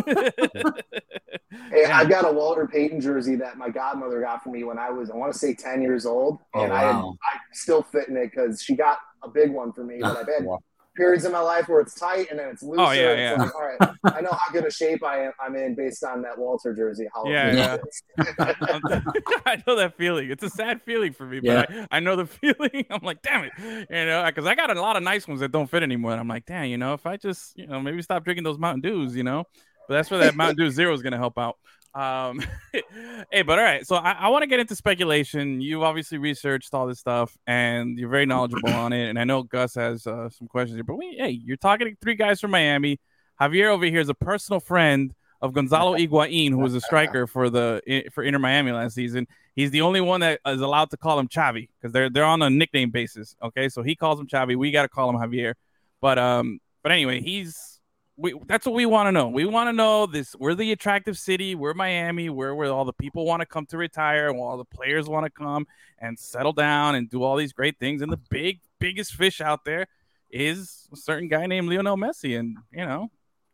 Hey, 1.71 1.85
I've 1.85 2.09
got 2.09 2.25
a 2.27 2.31
Walter 2.31 2.67
Payton 2.67 3.01
jersey 3.01 3.35
that 3.37 3.57
my 3.57 3.69
godmother 3.69 4.21
got 4.21 4.43
for 4.43 4.49
me 4.49 4.63
when 4.63 4.77
I 4.77 4.89
was, 4.89 5.09
I 5.09 5.15
want 5.15 5.31
to 5.33 5.39
say, 5.39 5.53
10 5.53 5.81
years 5.81 6.05
old. 6.05 6.39
Oh, 6.53 6.63
and 6.63 6.73
I 6.73 6.81
had. 6.81 6.95
I 6.95 7.13
still 7.53 7.83
fit 7.83 8.09
in 8.09 8.17
it 8.17 8.31
because 8.31 8.61
she 8.61 8.75
got 8.75 8.99
a 9.23 9.29
big 9.29 9.51
one 9.51 9.71
for 9.73 9.83
me. 9.83 9.97
But 10.01 10.17
I've 10.17 10.27
had 10.27 10.45
Wow. 10.45 10.59
Periods 10.97 11.23
in 11.23 11.31
my 11.31 11.39
life 11.39 11.69
where 11.69 11.79
it's 11.79 11.93
tight 11.93 12.27
and 12.29 12.39
then 12.39 12.49
it's 12.49 12.63
oh, 12.63 12.67
looser. 12.67 12.81
Oh, 12.81 12.91
yeah, 12.91 13.13
yeah. 13.13 13.35
like, 13.35 13.55
all 13.55 13.61
right, 13.61 13.91
I 14.05 14.21
know 14.21 14.31
how 14.31 14.51
good 14.51 14.65
a 14.65 14.71
shape 14.71 15.03
I 15.03 15.25
am, 15.25 15.31
I'm 15.39 15.55
in 15.55 15.75
based 15.75 16.03
on 16.03 16.21
that 16.23 16.37
Walter 16.37 16.73
jersey. 16.73 17.07
How 17.13 17.25
Yeah, 17.25 17.77
yeah. 18.17 18.23
I 19.45 19.63
know 19.65 19.75
that 19.75 19.95
feeling. 19.97 20.29
It's 20.29 20.43
a 20.43 20.49
sad 20.49 20.81
feeling 20.81 21.13
for 21.13 21.25
me, 21.25 21.39
but 21.39 21.71
I, 21.71 21.87
I 21.91 21.99
know 21.99 22.15
the 22.15 22.25
feeling. 22.25 22.85
I'm 22.89 23.03
like, 23.03 23.21
damn 23.21 23.45
it, 23.45 23.53
you 23.57 24.05
know, 24.05 24.25
because 24.25 24.45
I 24.45 24.55
got 24.55 24.75
a 24.75 24.81
lot 24.81 24.97
of 24.97 25.03
nice 25.03 25.27
ones 25.27 25.39
that 25.39 25.51
don't 25.51 25.69
fit 25.69 25.83
anymore. 25.83 26.11
And 26.11 26.19
I'm 26.19 26.27
like, 26.27 26.45
damn, 26.45 26.65
you 26.65 26.77
know, 26.77 26.93
if 26.93 27.05
I 27.05 27.17
just, 27.17 27.57
you 27.57 27.67
know, 27.67 27.79
maybe 27.79 28.01
stop 28.01 28.23
drinking 28.23 28.43
those 28.43 28.57
Mountain 28.57 28.81
Dews, 28.81 29.15
you 29.15 29.23
know, 29.23 29.45
but 29.87 29.95
that's 29.95 30.11
where 30.11 30.19
that 30.21 30.35
Mountain 30.35 30.57
Dew 30.57 30.69
Zero 30.69 30.93
is 30.93 31.01
going 31.01 31.13
to 31.13 31.17
help 31.17 31.37
out. 31.37 31.57
Um, 31.93 32.43
hey, 33.31 33.41
but 33.41 33.57
all 33.59 33.65
right, 33.65 33.85
so 33.85 33.95
I, 33.95 34.11
I 34.11 34.27
want 34.29 34.43
to 34.43 34.47
get 34.47 34.59
into 34.59 34.75
speculation. 34.75 35.61
You've 35.61 35.83
obviously 35.83 36.17
researched 36.17 36.73
all 36.73 36.87
this 36.87 36.99
stuff, 36.99 37.35
and 37.47 37.97
you're 37.97 38.09
very 38.09 38.25
knowledgeable 38.25 38.69
on 38.69 38.93
it. 38.93 39.09
And 39.09 39.19
I 39.19 39.23
know 39.23 39.43
Gus 39.43 39.75
has 39.75 40.05
uh, 40.05 40.29
some 40.29 40.47
questions 40.47 40.77
here, 40.77 40.83
but 40.83 40.97
we, 40.97 41.15
hey, 41.17 41.29
you're 41.29 41.57
talking 41.57 41.87
to 41.87 41.95
three 42.01 42.15
guys 42.15 42.39
from 42.39 42.51
Miami. 42.51 42.99
Javier 43.41 43.69
over 43.69 43.85
here 43.85 43.99
is 43.99 44.09
a 44.09 44.15
personal 44.15 44.59
friend 44.59 45.13
of 45.41 45.53
Gonzalo 45.53 45.95
Higuain, 45.95 46.49
who 46.49 46.57
was 46.57 46.73
a 46.73 46.81
striker 46.81 47.27
for 47.27 47.49
the 47.49 47.81
for 48.11 48.23
Inter 48.23 48.39
Miami 48.39 48.71
last 48.71 48.95
season. 48.95 49.27
He's 49.55 49.71
the 49.71 49.81
only 49.81 50.01
one 50.01 50.21
that 50.21 50.39
is 50.45 50.61
allowed 50.61 50.89
to 50.91 50.97
call 50.97 51.19
him 51.19 51.27
Chavi 51.27 51.69
because 51.79 51.93
they're 51.93 52.09
they're 52.09 52.23
on 52.23 52.41
a 52.41 52.49
nickname 52.49 52.91
basis. 52.91 53.35
Okay, 53.43 53.69
so 53.69 53.83
he 53.83 53.95
calls 53.95 54.19
him 54.19 54.27
Chavi. 54.27 54.55
We 54.55 54.71
got 54.71 54.83
to 54.83 54.89
call 54.89 55.09
him 55.09 55.17
Javier. 55.17 55.53
But 56.01 56.17
um, 56.17 56.59
but 56.83 56.91
anyway, 56.91 57.21
he's 57.21 57.76
we. 58.17 58.33
That's 58.47 58.65
what 58.65 58.75
we 58.75 58.85
want 58.85 59.07
to 59.07 59.11
know. 59.11 59.27
We 59.29 59.45
want 59.45 59.67
to 59.67 59.73
know 59.73 60.05
this. 60.07 60.35
We're 60.37 60.55
the 60.55 60.71
attractive 60.71 61.17
city. 61.17 61.55
We're 61.55 61.73
Miami. 61.73 62.29
We're 62.29 62.53
where 62.55 62.71
all 62.71 62.85
the 62.85 62.93
people 62.93 63.25
want 63.25 63.41
to 63.41 63.45
come 63.45 63.65
to 63.67 63.77
retire, 63.77 64.29
and 64.29 64.39
all 64.39 64.57
the 64.57 64.65
players 64.65 65.07
want 65.07 65.25
to 65.25 65.29
come 65.29 65.67
and 65.99 66.17
settle 66.17 66.53
down 66.53 66.95
and 66.95 67.09
do 67.09 67.23
all 67.23 67.35
these 67.35 67.53
great 67.53 67.79
things. 67.79 68.01
And 68.01 68.11
the 68.11 68.19
big 68.29 68.59
biggest 68.79 69.13
fish 69.13 69.39
out 69.41 69.63
there 69.65 69.87
is 70.29 70.87
a 70.91 70.97
certain 70.97 71.27
guy 71.29 71.45
named 71.47 71.69
Lionel 71.69 71.95
Messi. 71.97 72.37
And 72.39 72.57
you 72.71 72.85
know, 72.85 73.09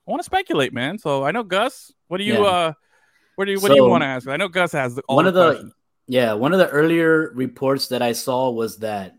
I 0.07 0.11
want 0.11 0.21
to 0.21 0.25
speculate, 0.25 0.73
man. 0.73 0.97
So 0.97 1.23
I 1.23 1.31
know 1.31 1.43
Gus. 1.43 1.91
What 2.07 2.17
do 2.17 2.23
you 2.23 2.43
Yeah. 2.43 2.49
uh? 2.49 2.73
What 3.35 3.45
do 3.45 3.51
you 3.51 3.59
What 3.59 3.69
do 3.69 3.75
you 3.75 3.83
want 3.85 4.03
to 4.03 4.07
ask? 4.07 4.27
I 4.27 4.37
know 4.37 4.47
Gus 4.47 4.71
has 4.73 4.95
the, 4.95 5.03
one 5.07 5.25
the 5.25 5.29
of 5.29 5.33
the 5.33 5.45
questions. 5.51 5.73
yeah 6.07 6.33
one 6.33 6.53
of 6.53 6.59
the 6.59 6.69
earlier 6.69 7.31
reports 7.33 7.87
that 7.87 8.01
I 8.01 8.11
saw 8.11 8.51
was 8.51 8.77
that 8.79 9.15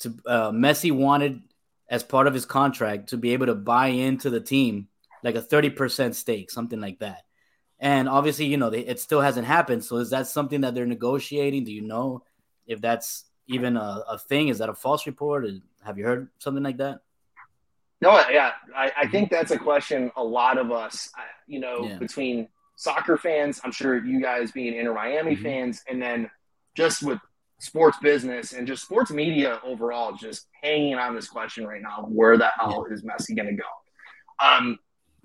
to 0.00 0.14
uh, 0.26 0.50
Messi 0.50 0.90
wanted 0.90 1.42
as 1.92 2.02
part 2.02 2.26
of 2.26 2.32
his 2.34 2.46
contract 2.46 3.10
to 3.10 3.16
be 3.18 3.34
able 3.34 3.46
to 3.46 3.54
buy 3.54 3.88
into 3.88 4.30
the 4.30 4.40
team 4.40 4.88
like 5.22 5.36
a 5.36 5.42
thirty 5.42 5.70
percent 5.70 6.16
stake, 6.16 6.50
something 6.50 6.80
like 6.80 6.98
that. 6.98 7.22
And 7.78 8.08
obviously, 8.08 8.46
you 8.46 8.56
know, 8.56 8.70
they, 8.70 8.80
it 8.80 8.98
still 8.98 9.20
hasn't 9.20 9.46
happened. 9.46 9.84
So 9.84 9.96
is 9.96 10.10
that 10.10 10.26
something 10.26 10.62
that 10.62 10.74
they're 10.74 10.86
negotiating? 10.86 11.64
Do 11.64 11.72
you 11.72 11.82
know 11.82 12.22
if 12.66 12.80
that's 12.80 13.24
even 13.46 13.76
a, 13.76 14.02
a 14.08 14.18
thing? 14.18 14.48
Is 14.48 14.58
that 14.58 14.68
a 14.70 14.74
false 14.74 15.06
report? 15.06 15.46
Have 15.84 15.98
you 15.98 16.04
heard 16.04 16.28
something 16.38 16.62
like 16.62 16.78
that? 16.78 17.00
No, 18.00 18.10
yeah, 18.30 18.52
I, 18.74 18.90
I 19.02 19.06
think 19.08 19.30
that's 19.30 19.50
a 19.52 19.58
question 19.58 20.10
a 20.16 20.24
lot 20.24 20.58
of 20.58 20.72
us, 20.72 21.08
you 21.46 21.60
know, 21.60 21.84
Yeah. 21.84 21.98
between 21.98 22.48
soccer 22.76 23.16
fans, 23.16 23.60
I'm 23.62 23.70
sure 23.70 24.04
you 24.04 24.20
guys 24.20 24.50
being 24.50 24.74
Inter 24.74 24.94
Miami 24.94 25.36
Mhm. 25.36 25.42
fans, 25.42 25.84
and 25.88 26.02
then 26.02 26.30
just 26.74 27.02
with 27.04 27.20
sports 27.62 27.96
business 28.02 28.52
and 28.54 28.66
just 28.66 28.82
sports 28.82 29.12
media 29.12 29.60
overall, 29.64 30.12
just 30.12 30.48
hanging 30.62 30.96
on 30.96 31.14
this 31.14 31.28
question 31.28 31.64
right 31.64 31.80
now: 31.80 32.04
where 32.08 32.36
the 32.36 32.50
hell 32.58 32.86
is 32.90 33.02
Messi 33.02 33.36
going 33.36 33.48
to 33.48 33.54
go? 33.54 34.44
Um, 34.44 34.78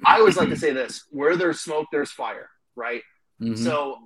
I 0.05 0.19
always 0.19 0.37
like 0.37 0.49
to 0.49 0.55
say 0.55 0.71
this: 0.71 1.05
where 1.09 1.35
there's 1.35 1.59
smoke, 1.61 1.87
there's 1.91 2.11
fire, 2.11 2.49
right? 2.75 3.01
Mhm. 3.41 3.57
So 3.57 3.97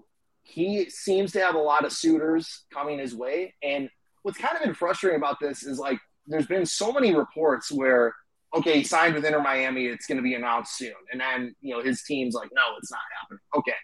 he 0.44 0.90
seems 0.90 1.34
to 1.34 1.42
have 1.42 1.56
a 1.56 1.60
lot 1.60 1.84
of 1.86 1.92
suitors 1.92 2.64
coming 2.74 3.00
his 3.00 3.14
way. 3.14 3.54
And 3.62 3.90
what's 4.24 4.38
kind 4.38 4.56
of 4.56 4.64
been 4.64 4.74
frustrating 4.74 5.18
about 5.18 5.38
this 5.42 5.64
is 5.64 5.78
like 5.78 6.00
there's 6.26 6.48
been 6.48 6.66
so 6.66 6.92
many 6.94 7.14
reports 7.14 7.72
where 7.72 8.16
okay, 8.54 8.80
he 8.80 8.84
signed 8.84 9.16
with 9.16 9.24
Inter 9.24 9.42
Miami, 9.42 9.86
it's 9.86 10.08
going 10.08 10.18
to 10.18 10.22
be 10.22 10.36
announced 10.36 10.78
soon, 10.78 10.94
and 11.12 11.20
then 11.20 11.54
you 11.60 11.76
know 11.76 11.84
his 11.84 12.04
team's 12.04 12.34
like, 12.34 12.50
no, 12.54 12.62
it's 12.78 12.92
not 12.92 13.02
happening. 13.20 13.40
Okay, 13.58 13.80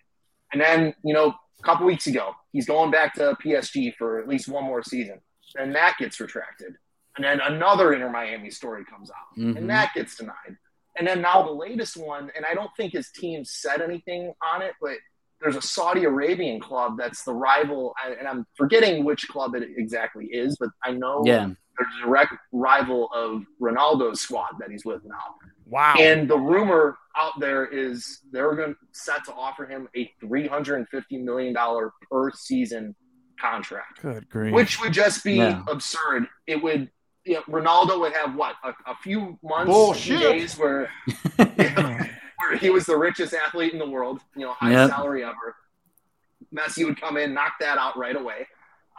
and 0.53 0.61
then 0.61 0.93
you 1.03 1.13
know 1.13 1.35
couple 1.67 1.85
weeks 1.85 2.07
ago, 2.07 2.33
he's 2.53 2.65
going 2.65 2.91
back 2.91 3.13
to 3.15 3.35
PSG 3.43 3.93
for 3.97 4.19
at 4.19 4.27
least 4.27 4.47
one 4.47 4.63
more 4.63 4.81
season. 4.81 5.19
And 5.57 5.75
that 5.75 5.97
gets 5.99 6.19
retracted, 6.19 6.75
and 7.15 7.25
then 7.25 7.39
another 7.41 7.93
Inter 7.93 8.09
Miami 8.09 8.51
story 8.51 8.83
comes 8.85 9.11
out, 9.11 9.37
Mhm. 9.37 9.57
and 9.57 9.69
that 9.69 9.93
gets 9.93 10.15
denied. 10.15 10.57
And 10.97 11.05
then 11.07 11.21
now 11.21 11.43
the 11.43 11.51
latest 11.51 11.95
one, 11.97 12.31
and 12.35 12.45
I 12.45 12.53
don't 12.53 12.71
think 12.77 12.93
his 12.93 13.11
team 13.11 13.43
said 13.43 13.81
anything 13.81 14.33
on 14.41 14.61
it, 14.61 14.73
but 14.81 14.97
there's 15.39 15.55
a 15.55 15.61
Saudi 15.61 16.05
Arabian 16.05 16.59
club 16.59 16.97
that's 16.97 17.23
the 17.23 17.33
rival, 17.33 17.93
and 18.03 18.27
I'm 18.27 18.45
forgetting 18.55 19.05
which 19.05 19.27
club 19.27 19.55
it 19.55 19.63
exactly 19.77 20.25
is, 20.25 20.57
but 20.57 20.69
I 20.83 20.91
know 20.93 21.21
Yeah. 21.25 21.49
There's 21.77 21.89
a 22.03 22.05
direct 22.05 22.33
rival 22.51 23.09
of 23.13 23.43
Ronaldo's 23.61 24.21
squad 24.21 24.51
that 24.59 24.69
he's 24.71 24.85
with 24.85 25.03
now. 25.05 25.35
Wow. 25.65 25.95
And 25.99 26.29
the 26.29 26.37
rumor 26.37 26.97
out 27.15 27.33
there 27.39 27.65
is 27.65 28.19
they're 28.31 28.55
going 28.55 28.73
to 28.73 28.79
set 28.93 29.25
to 29.25 29.33
offer 29.33 29.65
him 29.65 29.87
a 29.95 30.11
$350 30.23 30.85
million 31.23 31.55
per 32.09 32.31
season 32.31 32.95
contract, 33.39 34.01
Good 34.01 34.29
grief. 34.29 34.53
which 34.53 34.79
would 34.81 34.93
just 34.93 35.23
be 35.23 35.33
Yeah. 35.33 35.63
absurd. 35.67 36.27
It 36.47 36.61
would, 36.63 36.89
you 37.25 37.33
know, 37.35 37.41
Ronaldo 37.49 37.99
would 37.99 38.13
have 38.13 38.33
what, 38.35 38.55
a, 38.63 38.69
a 38.89 38.95
few 39.03 39.37
months, 39.43 39.71
Bullshit. 39.71 40.19
days 40.21 40.57
where, 40.57 40.89
where 41.37 42.57
he 42.59 42.69
was 42.69 42.85
the 42.85 42.97
richest 42.97 43.33
athlete 43.33 43.73
in 43.73 43.79
the 43.79 43.89
world, 43.89 44.21
you 44.35 44.45
know, 44.45 44.53
highest 44.53 44.73
Yep. 44.79 44.89
salary 44.89 45.23
ever. 45.23 45.55
Messi 46.55 46.85
would 46.85 46.99
come 46.99 47.17
in, 47.17 47.33
knock 47.33 47.53
that 47.59 47.77
out 47.77 47.97
right 47.97 48.15
away. 48.15 48.47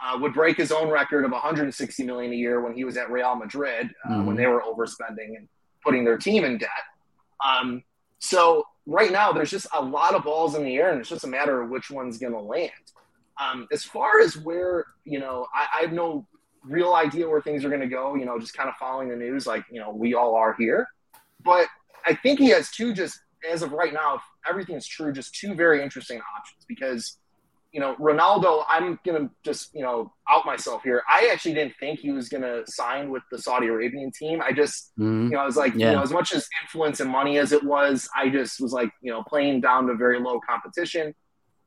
Uh, 0.01 0.17
would 0.17 0.33
break 0.33 0.55
his 0.55 0.71
own 0.71 0.89
record 0.89 1.25
of 1.25 1.31
160 1.31 2.03
million 2.03 2.31
a 2.31 2.35
year 2.35 2.61
when 2.61 2.73
he 2.73 2.85
was 2.85 2.95
at 2.95 3.11
Real 3.11 3.35
Madrid 3.35 3.93
uh, 4.05 4.13
Mhm. 4.13 4.25
when 4.25 4.35
they 4.37 4.47
were 4.47 4.61
overspending 4.61 5.35
and 5.35 5.49
putting 5.83 6.05
their 6.05 6.17
team 6.17 6.45
in 6.45 6.57
debt. 6.57 6.69
Um, 7.45 7.83
so 8.19 8.63
right 8.85 9.11
now, 9.11 9.31
there's 9.33 9.49
just 9.51 9.67
a 9.73 9.81
lot 9.81 10.15
of 10.15 10.23
balls 10.23 10.55
in 10.55 10.63
the 10.63 10.75
air, 10.77 10.91
and 10.91 10.99
it's 11.01 11.09
just 11.09 11.25
a 11.25 11.27
matter 11.27 11.61
of 11.61 11.69
which 11.69 11.91
one's 11.91 12.17
going 12.17 12.33
to 12.33 12.39
land. 12.39 12.71
Um, 13.41 13.67
as 13.71 13.83
far 13.83 14.19
as 14.21 14.37
where 14.37 14.85
you 15.05 15.19
know, 15.19 15.47
I, 15.53 15.67
I 15.79 15.81
have 15.81 15.91
no 15.93 16.25
real 16.63 16.93
idea 16.93 17.27
where 17.29 17.41
things 17.41 17.63
are 17.65 17.69
going 17.69 17.81
to 17.81 17.87
go. 17.87 18.15
You 18.15 18.25
know, 18.25 18.37
just 18.39 18.53
kind 18.53 18.69
of 18.69 18.75
following 18.75 19.09
the 19.09 19.15
news, 19.15 19.47
like 19.47 19.63
you 19.71 19.79
know, 19.81 19.91
we 19.91 20.13
all 20.13 20.35
are 20.35 20.53
here. 20.57 20.87
But 21.43 21.67
I 22.05 22.13
think 22.15 22.39
he 22.39 22.49
has 22.49 22.71
two 22.71 22.93
just 22.93 23.19
as 23.49 23.61
of 23.61 23.71
right 23.71 23.93
now, 23.93 24.15
if 24.15 24.21
everything's 24.47 24.85
true, 24.87 25.11
just 25.13 25.33
two 25.35 25.53
very 25.55 25.81
interesting 25.81 26.19
options 26.37 26.65
because 26.67 27.17
you 27.71 27.79
know, 27.79 27.95
Ronaldo, 27.95 28.63
I'm 28.67 28.99
gonna 29.05 29.29
just, 29.43 29.73
you 29.75 29.83
know, 29.83 30.11
out 30.27 30.45
myself 30.45 30.81
here. 30.83 31.03
I 31.07 31.29
actually 31.31 31.53
didn't 31.53 31.75
think 31.79 31.99
he 31.99 32.11
was 32.11 32.27
gonna 32.27 32.63
sign 32.65 33.11
with 33.11 33.21
the 33.31 33.37
Saudi 33.37 33.67
Arabian 33.67 34.11
team. 34.11 34.41
I 34.41 34.51
just 34.51 34.91
Mhm. 34.97 35.25
you 35.25 35.29
know, 35.31 35.39
I 35.39 35.45
was 35.45 35.55
like, 35.57 35.75
Yeah. 35.75 35.91
you 35.91 35.95
know, 35.97 36.01
as 36.01 36.11
much 36.11 36.33
as 36.33 36.49
influence 36.63 36.99
and 36.99 37.09
money 37.11 37.37
as 37.37 37.51
it 37.51 37.63
was, 37.63 38.09
I 38.15 38.29
just 38.29 38.59
was 38.59 38.73
like, 38.73 38.91
you 39.01 39.11
know, 39.11 39.23
playing 39.23 39.61
down 39.61 39.85
to 39.87 39.93
very 39.93 40.19
low 40.19 40.39
competition. 40.39 41.13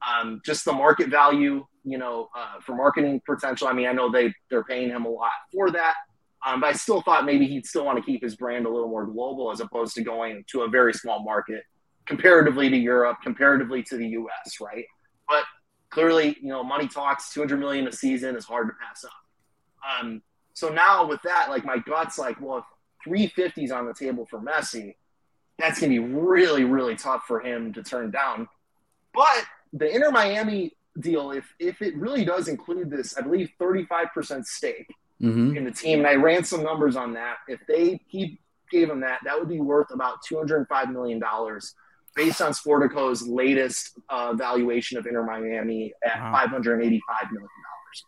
Um, 0.04 0.40
just 0.44 0.64
the 0.64 0.72
market 0.72 1.08
value, 1.08 1.64
you 1.84 1.98
know, 1.98 2.28
uh, 2.34 2.58
for 2.60 2.74
marketing 2.74 3.22
potential. 3.24 3.68
I 3.68 3.72
mean, 3.72 3.86
I 3.86 3.92
know 3.92 4.10
they 4.10 4.34
they're 4.50 4.64
paying 4.64 4.88
him 4.88 5.04
a 5.04 5.08
lot 5.08 5.30
for 5.52 5.70
that, 5.70 5.94
um, 6.44 6.60
but 6.60 6.70
I 6.70 6.72
still 6.72 7.00
thought 7.02 7.24
maybe 7.24 7.46
he'd 7.46 7.66
still 7.66 7.84
want 7.84 7.98
to 7.98 8.02
keep 8.04 8.20
his 8.24 8.34
brand 8.34 8.66
a 8.66 8.68
little 8.68 8.88
more 8.88 9.06
global 9.06 9.52
as 9.52 9.60
opposed 9.60 9.94
to 9.94 10.02
going 10.02 10.44
to 10.48 10.62
a 10.62 10.68
very 10.68 10.92
small 10.92 11.22
market 11.22 11.62
comparatively 12.06 12.68
to 12.68 12.76
Europe, 12.76 13.18
comparatively 13.22 13.84
to 13.84 13.96
the 13.96 14.08
U.S. 14.08 14.60
Right, 14.60 14.86
but 15.28 15.44
clearly, 15.92 16.36
you 16.40 16.48
know, 16.48 16.64
money 16.64 16.88
talks. 16.88 17.32
Two 17.32 17.40
hundred 17.40 17.60
million 17.60 17.86
a 17.86 17.92
season 17.92 18.34
is 18.34 18.44
hard 18.44 18.68
to 18.68 18.74
pass 18.84 19.04
up. 19.04 19.12
Um, 20.00 20.22
so 20.54 20.68
now 20.68 21.06
with 21.06 21.22
that, 21.22 21.48
like 21.50 21.64
my 21.64 21.78
guts, 21.78 22.18
like, 22.18 22.40
well, 22.40 22.58
if 22.58 22.64
350 23.04 23.64
is 23.64 23.72
on 23.72 23.86
the 23.86 23.94
table 23.94 24.26
for 24.26 24.38
Messi, 24.40 24.94
that's 25.58 25.80
going 25.80 25.92
to 25.92 26.00
be 26.00 26.04
really, 26.14 26.64
really 26.64 26.96
tough 26.96 27.24
for 27.26 27.40
him 27.40 27.72
to 27.74 27.82
turn 27.82 28.10
down. 28.10 28.48
But 29.14 29.44
the 29.72 29.92
Inter 29.94 30.10
Miami 30.10 30.72
deal, 30.98 31.30
if 31.32 31.54
if 31.58 31.80
it 31.82 31.96
really 31.96 32.24
does 32.24 32.48
include 32.48 32.90
this, 32.90 33.16
I 33.16 33.22
believe 33.22 33.50
35% 33.60 34.44
stake 34.46 34.94
Mhm. 35.20 35.56
in 35.56 35.64
the 35.64 35.70
team, 35.70 36.00
and 36.00 36.08
I 36.08 36.14
ran 36.14 36.42
some 36.44 36.62
numbers 36.62 36.96
on 36.96 37.12
that. 37.14 37.36
If 37.48 37.60
they 37.66 38.00
he 38.06 38.40
gave 38.70 38.88
him 38.90 39.00
that, 39.00 39.20
that 39.24 39.38
would 39.38 39.48
be 39.48 39.60
worth 39.60 39.90
about 39.90 40.22
205 40.22 40.90
million 40.90 41.18
dollars, 41.18 41.74
based 42.14 42.40
on 42.42 42.52
Sportico's 42.52 43.26
latest 43.26 43.98
uh, 44.08 44.32
valuation 44.34 44.98
of 44.98 45.06
Inter 45.06 45.24
Miami 45.24 45.92
at 46.04 46.20
Wow. 46.20 46.32
585 46.32 47.32
million 47.32 47.40
dollars. 47.48 48.04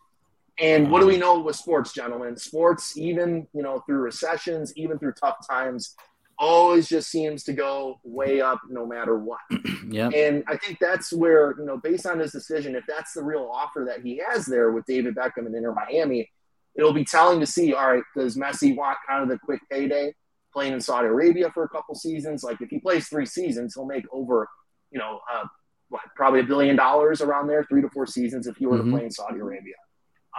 And 0.57 0.89
what 0.91 1.01
do 1.01 1.07
we 1.07 1.17
know 1.17 1.39
with 1.39 1.55
sports, 1.55 1.91
gentlemen? 1.93 2.37
Sports, 2.37 2.97
even 2.97 3.47
you 3.53 3.61
know 3.63 3.79
through 3.85 3.99
recessions, 3.99 4.73
even 4.77 4.97
through 4.99 5.13
tough 5.13 5.45
times, 5.49 5.95
always 6.37 6.87
just 6.87 7.09
seems 7.09 7.43
to 7.43 7.53
go 7.53 7.99
way 8.03 8.41
up 8.41 8.59
no 8.69 8.85
matter 8.85 9.17
what. 9.17 9.39
Yep. 9.87 10.13
And 10.15 10.43
I 10.47 10.57
think 10.57 10.79
that's 10.79 11.13
where, 11.13 11.53
you 11.59 11.63
know, 11.65 11.77
based 11.77 12.07
on 12.07 12.17
his 12.17 12.31
decision, 12.31 12.75
if 12.75 12.83
that's 12.87 13.13
the 13.13 13.21
real 13.23 13.47
offer 13.53 13.85
that 13.87 14.01
he 14.01 14.19
has 14.27 14.47
there 14.47 14.71
with 14.71 14.83
David 14.87 15.13
Beckham 15.15 15.45
and 15.45 15.53
Inter 15.53 15.75
Miami, 15.75 16.27
it'll 16.73 16.91
be 16.91 17.05
telling 17.05 17.39
to 17.39 17.45
see, 17.45 17.71
all 17.75 17.91
right, 17.91 18.03
does 18.17 18.35
Messi 18.35 18.75
want 18.75 18.97
kind 19.07 19.21
of 19.21 19.29
the 19.29 19.37
quick 19.37 19.61
payday 19.71 20.11
playing 20.55 20.73
in 20.73 20.79
Saudi 20.81 21.07
Arabia 21.07 21.51
for 21.51 21.63
a 21.63 21.69
couple 21.69 21.93
seasons? 21.93 22.43
Like 22.43 22.61
if 22.61 22.69
he 22.69 22.79
plays 22.79 23.07
three 23.07 23.25
seasons, 23.25 23.75
he'll 23.75 23.85
make 23.85 24.05
over, 24.11 24.47
you 24.89 24.97
know, 24.97 25.19
uh, 25.31 25.43
what, 25.89 26.01
probably 26.15 26.39
a 26.39 26.43
billion 26.43 26.75
dollars 26.75 27.21
around 27.21 27.47
there, 27.47 27.63
three 27.65 27.81
to 27.81 27.89
four 27.89 28.07
seasons 28.07 28.47
if 28.47 28.55
he 28.57 28.65
were 28.65 28.77
Mhm. 28.77 28.85
to 28.85 28.91
play 28.91 29.03
in 29.03 29.11
Saudi 29.11 29.39
Arabia. 29.39 29.75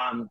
Um, 0.01 0.31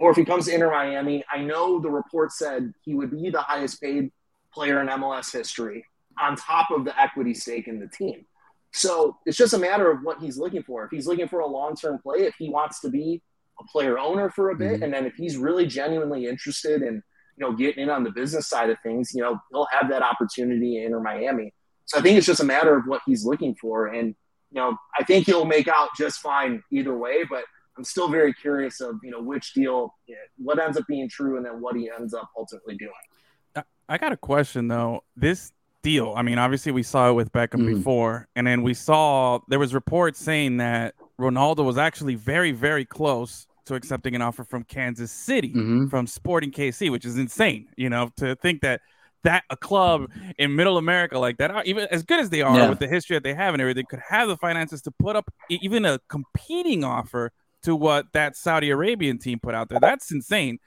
or 0.00 0.10
if 0.10 0.16
he 0.16 0.24
comes 0.24 0.46
to 0.46 0.54
Inter 0.54 0.70
Miami, 0.70 1.22
I 1.30 1.42
know 1.42 1.78
the 1.78 1.90
report 1.90 2.32
said 2.32 2.72
he 2.82 2.94
would 2.94 3.10
be 3.10 3.28
the 3.30 3.42
highest 3.42 3.80
paid 3.82 4.10
player 4.52 4.80
in 4.80 4.88
MLS 4.88 5.30
history 5.30 5.84
on 6.18 6.34
top 6.36 6.70
of 6.70 6.84
the 6.86 6.98
equity 7.00 7.34
stake 7.34 7.68
in 7.68 7.78
the 7.78 7.86
team. 7.86 8.26
So 8.72 9.18
it's 9.26 9.36
just 9.36 9.52
a 9.52 9.58
matter 9.58 9.90
of 9.90 10.02
what 10.02 10.18
he's 10.20 10.38
looking 10.38 10.62
for. 10.62 10.84
If 10.84 10.90
he's 10.90 11.06
looking 11.06 11.28
for 11.28 11.40
a 11.40 11.46
long 11.46 11.76
term 11.76 11.98
play, 12.02 12.20
if 12.20 12.34
he 12.36 12.48
wants 12.48 12.80
to 12.80 12.88
be 12.88 13.22
a 13.60 13.64
player 13.64 13.98
owner 13.98 14.30
for 14.30 14.50
a 14.50 14.56
bit, 14.56 14.80
Mhm. 14.80 14.84
and 14.84 14.94
then 14.94 15.06
if 15.06 15.14
he's 15.14 15.36
really 15.36 15.66
genuinely 15.66 16.26
interested 16.26 16.80
in 16.82 17.02
you 17.36 17.46
know 17.46 17.52
getting 17.52 17.84
in 17.84 17.90
on 17.90 18.04
the 18.04 18.10
business 18.10 18.46
side 18.48 18.70
of 18.70 18.78
things, 18.82 19.12
you 19.14 19.22
know 19.22 19.38
he'll 19.50 19.66
have 19.70 19.88
that 19.90 20.02
opportunity 20.02 20.78
in 20.78 20.84
Inter 20.86 21.00
Miami. 21.00 21.52
So 21.86 21.98
I 21.98 22.02
think 22.02 22.16
it's 22.18 22.26
just 22.26 22.40
a 22.40 22.44
matter 22.44 22.76
of 22.76 22.84
what 22.86 23.02
he's 23.06 23.24
looking 23.24 23.54
for, 23.54 23.88
and 23.88 24.08
you 24.50 24.60
know 24.60 24.76
I 24.98 25.04
think 25.04 25.26
he'll 25.26 25.44
make 25.44 25.68
out 25.68 25.88
just 25.96 26.20
fine 26.20 26.62
either 26.70 26.96
way. 26.96 27.24
But 27.28 27.44
I'm 27.76 27.84
still 27.84 28.08
very 28.08 28.32
curious 28.34 28.80
of 28.80 28.96
you 29.02 29.10
know 29.10 29.22
which 29.22 29.54
deal, 29.54 29.94
what 30.36 30.58
ends 30.58 30.76
up 30.76 30.84
being 30.86 31.08
true, 31.08 31.36
and 31.36 31.44
then 31.46 31.60
what 31.60 31.76
he 31.76 31.90
ends 31.90 32.14
up 32.14 32.30
ultimately 32.36 32.76
doing. 32.76 33.64
I 33.88 33.98
got 33.98 34.12
a 34.12 34.16
question 34.16 34.68
though. 34.68 35.02
This 35.16 35.52
deal, 35.82 36.14
I 36.16 36.22
mean, 36.22 36.38
obviously 36.38 36.70
we 36.70 36.84
saw 36.84 37.10
it 37.10 37.14
with 37.14 37.32
Beckham 37.32 37.62
Mhm. 37.62 37.76
before, 37.76 38.28
and 38.36 38.46
then 38.46 38.62
we 38.62 38.74
saw 38.74 39.40
there 39.48 39.58
was 39.58 39.74
reports 39.74 40.20
saying 40.20 40.58
that 40.58 40.94
Ronaldo 41.18 41.64
was 41.64 41.76
actually 41.76 42.14
very, 42.14 42.52
very 42.52 42.84
close 42.84 43.46
to 43.66 43.74
accepting 43.74 44.14
an 44.14 44.22
offer 44.22 44.44
from 44.44 44.64
Kansas 44.64 45.10
City 45.12 45.52
Mhm. 45.52 45.90
from 45.90 46.06
Sporting 46.06 46.50
KC, 46.50 46.90
which 46.90 47.04
is 47.04 47.16
insane. 47.18 47.68
You 47.76 47.90
know, 47.90 48.10
to 48.16 48.34
think 48.36 48.62
that 48.62 48.80
that 49.22 49.44
a 49.50 49.56
club 49.56 50.10
in 50.38 50.56
Middle 50.56 50.78
America 50.78 51.18
like 51.18 51.36
that, 51.36 51.50
uh, 51.50 51.62
even 51.66 51.86
as 51.90 52.02
good 52.02 52.20
as 52.20 52.30
they 52.30 52.40
are 52.40 52.56
Yeah. 52.56 52.68
with 52.70 52.78
the 52.78 52.88
history 52.88 53.16
that 53.16 53.22
they 53.22 53.34
have 53.34 53.52
and 53.52 53.60
everything, 53.60 53.84
could 53.88 54.00
have 54.08 54.28
the 54.28 54.36
finances 54.38 54.80
to 54.82 54.90
put 54.90 55.14
up 55.14 55.30
even 55.50 55.84
a 55.84 55.98
competing 56.08 56.84
offer 56.84 57.30
to 57.64 57.76
what 57.76 58.06
that 58.14 58.34
Saudi 58.34 58.70
Arabian 58.70 59.18
team 59.18 59.38
put 59.38 59.54
out 59.54 59.68
there. 59.68 59.78
That's 59.78 60.10
insane. 60.10 60.58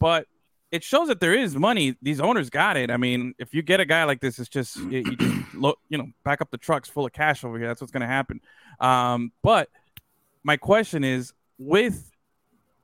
But 0.00 0.26
it 0.72 0.82
shows 0.82 1.06
that 1.06 1.20
there 1.20 1.34
is 1.34 1.54
money. 1.54 1.94
These 2.02 2.20
owners 2.20 2.50
got 2.50 2.76
it. 2.76 2.90
I 2.90 2.96
mean, 2.96 3.32
if 3.38 3.54
you 3.54 3.62
get 3.62 3.78
a 3.78 3.84
guy 3.84 4.02
like 4.02 4.20
this, 4.20 4.40
it's 4.40 4.48
just 4.48 4.76
you, 4.76 4.98
you 5.06 5.16
just 5.16 5.44
lo- 5.54 5.76
you 5.88 5.96
know 5.96 6.08
back 6.24 6.40
up 6.40 6.50
the 6.50 6.58
trucks 6.58 6.88
full 6.88 7.06
of 7.06 7.12
cash 7.12 7.44
over 7.44 7.58
here. 7.58 7.68
That's 7.68 7.80
what's 7.80 7.92
going 7.92 8.00
to 8.00 8.06
happen. 8.08 8.40
Um, 8.80 9.30
but 9.42 9.68
my 10.42 10.56
question 10.56 11.04
is, 11.04 11.32
with 11.58 12.09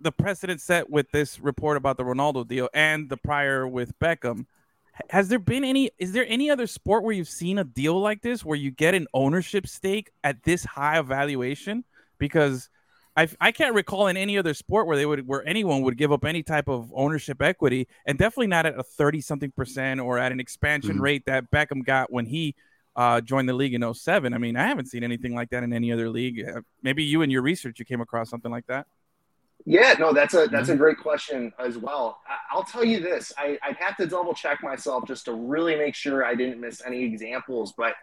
the 0.00 0.12
precedent 0.12 0.61
set 0.61 0.90
with 0.90 1.11
this 1.11 1.40
report 1.40 1.76
about 1.76 1.96
the 1.96 2.04
Ronaldo 2.04 2.46
deal 2.46 2.68
and 2.74 3.09
the 3.09 3.16
prior 3.16 3.66
with 3.66 3.98
Beckham, 3.98 4.46
has 5.11 5.28
there 5.28 5.38
been 5.38 5.64
any? 5.64 5.90
Is 5.98 6.12
there 6.12 6.24
any 6.28 6.50
other 6.50 6.66
sport 6.66 7.02
where 7.02 7.12
you've 7.12 7.28
seen 7.28 7.59
a 7.59 7.64
deal 7.64 8.00
like 8.00 8.22
this 8.22 8.44
where 8.44 8.56
you 8.56 8.70
get 8.70 8.94
an 8.94 9.06
ownership 9.12 9.66
stake 9.66 10.11
at 10.24 10.42
this 10.42 10.64
high 10.64 11.00
valuation? 11.02 11.85
Because 12.18 12.70
I, 13.14 13.28
I 13.40 13.52
can't 13.52 13.74
recall 13.74 14.06
in 14.06 14.16
any 14.16 14.38
other 14.38 14.54
sport 14.54 14.87
where 14.87 14.96
they 14.96 15.04
would 15.06 15.26
where 15.26 15.46
anyone 15.46 15.82
would 15.82 15.98
give 15.98 16.12
up 16.12 16.24
any 16.24 16.42
type 16.42 16.68
of 16.68 16.90
ownership 16.94 17.42
equity, 17.42 17.88
and 18.06 18.16
definitely 18.18 18.46
not 18.46 18.64
at 18.64 18.78
a 18.78 18.82
thirty 18.82 19.20
something 19.20 19.50
percent 19.52 20.00
or 20.00 20.18
at 20.18 20.32
an 20.32 20.40
expansion 20.40 20.96
Mhm. 20.96 21.00
rate 21.02 21.26
that 21.26 21.50
Beckham 21.50 21.85
got 21.85 22.11
when 22.11 22.24
he 22.26 22.54
uh, 22.94 23.20
joined 23.20 23.46
the 23.46 23.52
league 23.52 23.74
in 23.74 23.82
07. 23.92 24.32
I 24.32 24.38
mean, 24.38 24.56
I 24.56 24.66
haven't 24.66 24.87
seen 24.87 25.04
anything 25.04 25.35
like 25.35 25.50
that 25.50 25.62
in 25.62 25.74
any 25.74 25.92
other 25.92 26.09
league. 26.09 26.42
Uh, 26.42 26.62
Maybe 26.82 27.04
you 27.04 27.20
in 27.20 27.28
your 27.28 27.42
research 27.42 27.78
you 27.78 27.85
came 27.85 28.00
across 28.00 28.30
something 28.30 28.50
like 28.50 28.66
that. 28.68 28.87
Yeah, 29.68 29.94
no, 29.98 30.12
that's 30.12 30.33
a 30.35 30.46
that's 30.46 30.68
a 30.68 30.76
great 30.76 30.98
question 30.98 31.52
as 31.59 31.76
well. 31.76 32.20
I, 32.29 32.37
I'll 32.57 32.62
tell 32.62 32.85
you 32.85 33.00
this: 33.00 33.33
I, 33.37 33.59
I'd 33.62 33.76
have 33.76 33.96
to 33.96 34.07
double 34.07 34.33
check 34.33 34.62
myself 34.62 35.07
just 35.09 35.24
to 35.24 35.33
really 35.35 35.74
make 35.74 35.96
sure 35.96 36.24
I 36.24 36.37
didn't 36.37 36.61
miss 36.61 36.81
any 36.87 37.02
examples. 37.02 37.74
But 37.76 37.94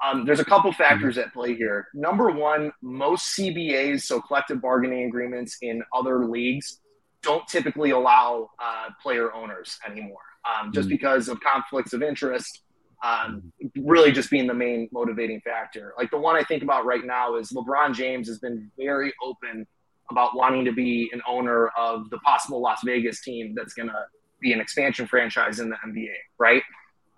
um, 0.00 0.24
there's 0.24 0.38
a 0.38 0.44
couple 0.44 0.72
factors 0.72 1.18
at 1.18 1.32
play 1.32 1.56
here. 1.56 1.88
Number 1.92 2.30
one, 2.30 2.72
most 2.82 3.36
CBAs, 3.36 4.02
so 4.02 4.20
collective 4.20 4.62
bargaining 4.62 5.06
agreements 5.08 5.58
in 5.60 5.82
other 5.92 6.24
leagues, 6.24 6.78
don't 7.22 7.46
typically 7.48 7.90
allow 7.90 8.48
uh, 8.60 8.90
player 9.02 9.34
owners 9.34 9.76
anymore, 9.90 10.20
um, 10.48 10.72
just 10.72 10.86
Mm. 10.86 10.92
because 10.92 11.28
of 11.28 11.40
conflicts 11.40 11.92
of 11.92 12.02
interest. 12.02 12.62
Um, 13.02 13.52
really, 13.76 14.12
just 14.12 14.30
being 14.30 14.46
the 14.46 14.54
main 14.54 14.88
motivating 14.92 15.40
factor. 15.40 15.94
Like 15.98 16.10
the 16.12 16.18
one 16.18 16.36
I 16.36 16.44
think 16.44 16.62
about 16.62 16.84
right 16.84 17.04
now 17.04 17.36
is 17.36 17.50
LeBron 17.52 17.94
James 17.94 18.28
has 18.28 18.38
been 18.38 18.70
very 18.78 19.12
open 19.22 19.66
about 20.10 20.34
wanting 20.34 20.64
to 20.64 20.72
be 20.72 21.10
an 21.12 21.20
owner 21.26 21.68
of 21.76 22.08
the 22.10 22.18
possible 22.18 22.60
Las 22.60 22.80
Vegas 22.84 23.20
team 23.22 23.54
that's 23.54 23.74
going 23.74 23.88
to 23.88 24.04
be 24.40 24.52
an 24.52 24.60
expansion 24.60 25.06
franchise 25.06 25.60
in 25.60 25.68
the 25.68 25.76
NBA, 25.86 26.14
right? 26.38 26.62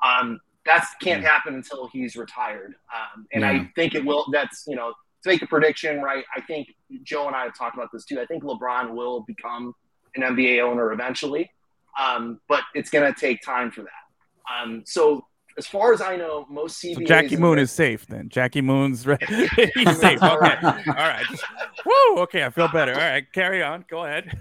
Um, 0.05 0.40
that 0.66 0.87
can't 1.00 1.22
happen 1.24 1.55
until 1.55 1.88
he's 1.88 2.16
retired, 2.16 2.74
um, 2.94 3.26
and 3.33 3.42
Yeah. 3.42 3.50
I 3.50 3.70
think 3.74 3.94
it 3.94 4.05
will. 4.05 4.26
That's 4.31 4.64
you 4.66 4.76
know 4.76 4.92
to 5.22 5.29
make 5.29 5.42
a 5.42 5.46
prediction, 5.46 6.00
right? 6.00 6.24
I 6.35 6.40
think 6.40 6.68
Joe 7.03 7.26
and 7.26 7.37
I 7.37 7.44
have 7.44 7.57
talked 7.57 7.76
about 7.76 7.90
this 7.92 8.05
too. 8.05 8.20
I 8.20 8.26
think 8.26 8.42
LeBron 8.42 8.94
will 8.94 9.20
become 9.22 9.74
an 10.14 10.22
NBA 10.22 10.62
owner 10.62 10.92
eventually, 10.92 11.50
um, 11.98 12.40
but 12.48 12.62
it's 12.74 12.90
going 12.90 13.12
to 13.12 13.18
take 13.18 13.42
time 13.42 13.70
for 13.70 13.83
that. 13.83 14.53
Um, 14.62 14.83
so 14.87 15.26
as 15.58 15.66
far 15.66 15.92
as 15.92 16.00
I 16.00 16.16
know, 16.16 16.46
most 16.48 16.82
CBAs 16.82 16.94
So 16.94 17.00
Jackie 17.02 17.36
Moon 17.36 17.58
is 17.58 17.70
safe 17.70 18.06
then. 18.06 18.28
Jackie 18.28 18.60
Moon's 18.60 19.06
ready. 19.06 19.26
He's 19.74 19.98
safe. 20.00 20.22
Okay. 20.22 20.56
All 20.62 20.94
right. 20.94 21.24
Woo. 21.86 22.18
Okay. 22.22 22.44
I 22.44 22.50
feel 22.50 22.68
better. 22.68 22.92
All 22.92 22.98
right. 22.98 23.30
Carry 23.32 23.62
on. 23.62 23.84
Go 23.90 24.04
ahead. 24.04 24.36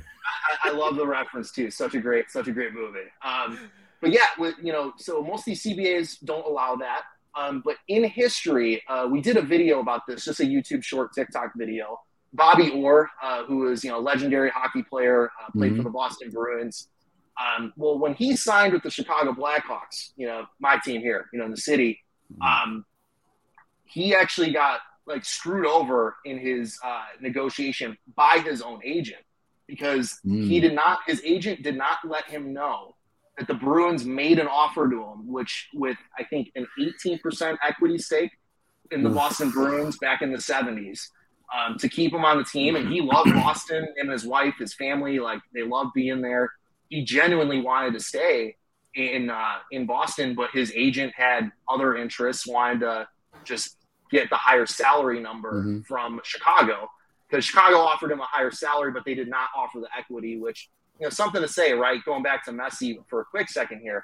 I, 0.64 0.70
I 0.70 0.72
love 0.72 0.96
the 0.96 1.06
reference 1.06 1.52
too. 1.52 1.70
Such 1.72 1.96
a 1.96 2.00
great, 2.00 2.30
such 2.32 2.48
a 2.48 2.52
great 2.52 2.74
movie. 2.74 3.00
Um, 3.24 3.60
but 4.02 4.12
yeah, 4.12 4.28
with, 4.38 4.56
you 4.62 4.72
know, 4.72 4.94
so 4.98 5.22
most 5.22 5.42
of 5.42 5.46
these 5.46 5.64
CBAs 5.64 6.24
don't 6.24 6.46
allow 6.46 6.76
that. 6.78 7.02
Um, 7.38 7.62
but 7.64 7.76
in 7.88 8.04
history, 8.06 8.82
uh, 8.90 9.08
we 9.10 9.22
did 9.22 9.38
a 9.38 9.42
video 9.42 9.80
about 9.80 10.02
this, 10.08 10.26
just 10.26 10.40
a 10.40 10.44
YouTube 10.44 10.84
short 10.84 11.14
TikTok 11.14 11.52
video. 11.56 12.00
Bobby 12.34 12.70
Orr, 12.72 13.10
uh, 13.24 13.44
who 13.46 13.72
is 13.72 13.84
you 13.84 13.90
know 13.90 13.98
a 13.98 14.02
legendary 14.02 14.50
hockey 14.50 14.84
player, 14.84 15.32
uh, 15.42 15.52
played 15.58 15.76
for 15.76 15.82
Mhm. 15.82 15.84
the 15.86 15.90
Boston 15.90 16.30
Bruins. 16.30 16.90
Um, 17.40 17.74
well, 17.78 17.98
when 17.98 18.14
he 18.16 18.36
signed 18.36 18.74
with 18.74 18.84
the 18.84 18.92
Chicago 18.92 19.32
Blackhawks, 19.34 20.12
you 20.18 20.28
know 20.28 20.46
my 20.60 20.78
team 20.84 21.02
here, 21.02 21.28
you 21.32 21.40
know 21.40 21.46
in 21.46 21.52
the 21.52 21.58
city, 21.58 22.00
um, 22.42 22.86
he 23.86 24.14
actually 24.16 24.52
got 24.52 24.80
like 25.08 25.26
screwed 25.26 25.66
over 25.66 26.16
in 26.26 26.38
his 26.38 26.78
uh, 26.84 27.04
negotiation 27.22 27.98
by 28.16 28.40
his 28.40 28.62
own 28.62 28.80
agent 28.84 29.22
because 29.68 30.20
Mm. 30.26 30.48
he 30.48 30.60
did 30.60 30.74
not 30.74 31.00
his 31.08 31.22
agent 31.24 31.64
did 31.64 31.78
not 31.78 32.00
let 32.04 32.26
him 32.26 32.54
know 32.54 32.96
that 33.38 33.48
the 33.48 33.54
Bruins 33.54 34.04
made 34.06 34.38
an 34.38 34.48
offer 34.48 34.90
to 34.90 34.98
him, 35.02 35.28
which 35.32 35.70
with 35.74 35.98
I 36.18 36.24
think 36.26 36.52
an 36.56 36.68
18% 36.80 37.58
equity 37.64 37.98
stake 37.98 38.32
in 38.92 39.02
the 39.04 39.10
Boston 39.10 39.50
Bruins 39.52 39.98
back 39.98 40.22
in 40.22 40.32
the 40.32 40.38
70s 40.40 41.08
um, 41.56 41.78
to 41.78 41.88
keep 41.88 42.12
him 42.14 42.26
on 42.26 42.38
the 42.38 42.44
team. 42.44 42.76
And 42.76 42.90
he 42.90 43.00
loved 43.02 43.34
Boston 43.34 43.88
and 43.98 44.12
his 44.12 44.26
wife, 44.26 44.56
his 44.60 44.74
family, 44.74 45.20
like 45.20 45.40
they 45.54 45.62
loved 45.64 45.92
being 45.94 46.22
there. 46.22 46.52
He 46.90 47.04
genuinely 47.04 47.62
wanted 47.62 47.94
to 47.94 48.00
stay 48.00 48.56
in 48.96 49.30
uh, 49.30 49.58
in 49.72 49.86
Boston, 49.86 50.34
but 50.36 50.50
his 50.52 50.72
agent 50.76 51.14
had 51.16 51.52
other 51.70 51.96
interests, 51.96 52.46
wanted 52.48 52.80
to 52.82 53.08
just 53.44 53.78
get 54.12 54.30
the 54.30 54.36
higher 54.36 54.66
salary 54.66 55.20
number 55.20 55.64
Mhm. 55.64 55.86
from 55.86 56.20
Chicago 56.24 56.90
because 57.30 57.46
Chicago 57.46 57.78
offered 57.78 58.12
him 58.12 58.20
a 58.20 58.26
higher 58.26 58.50
salary, 58.50 58.92
but 58.92 59.06
they 59.06 59.14
did 59.14 59.30
not 59.30 59.50
offer 59.56 59.80
the 59.80 59.88
equity, 59.96 60.40
which 60.40 60.70
you 61.00 61.06
know 61.06 61.12
something 61.12 61.42
to 61.42 61.48
say, 61.48 61.74
right? 61.74 62.04
Going 62.04 62.24
back 62.24 62.44
to 62.46 62.52
Messi 62.52 62.98
for 63.08 63.22
a 63.22 63.26
quick 63.26 63.48
second 63.50 63.82
here, 63.82 64.04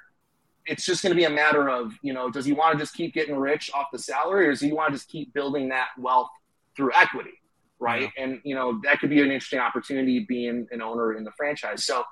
it's 0.68 0.86
just 0.86 1.02
going 1.02 1.10
to 1.12 1.16
be 1.18 1.26
a 1.26 1.30
matter 1.30 1.68
of 1.70 1.94
you 2.04 2.14
know, 2.14 2.30
does 2.30 2.46
he 2.46 2.54
want 2.54 2.74
to 2.78 2.80
just 2.84 2.94
keep 2.94 3.14
getting 3.16 3.36
rich 3.36 3.72
off 3.74 3.88
the 3.92 4.00
salary, 4.00 4.46
or 4.48 4.52
does 4.52 4.62
he 4.62 4.72
want 4.72 4.92
to 4.94 4.98
just 5.00 5.10
keep 5.10 5.34
building 5.34 5.70
that 5.70 5.90
wealth 5.98 6.30
through 6.76 6.92
equity, 6.94 7.34
right? 7.80 8.12
And 8.18 8.40
you 8.44 8.54
know 8.54 8.80
that 8.84 9.00
could 9.00 9.10
be 9.10 9.22
an 9.22 9.32
interesting 9.32 9.60
opportunity 9.60 10.20
being 10.20 10.68
an 10.72 10.84
owner 10.84 11.14
in 11.16 11.24
the 11.24 11.32
franchise. 11.32 11.84
So. 11.84 12.04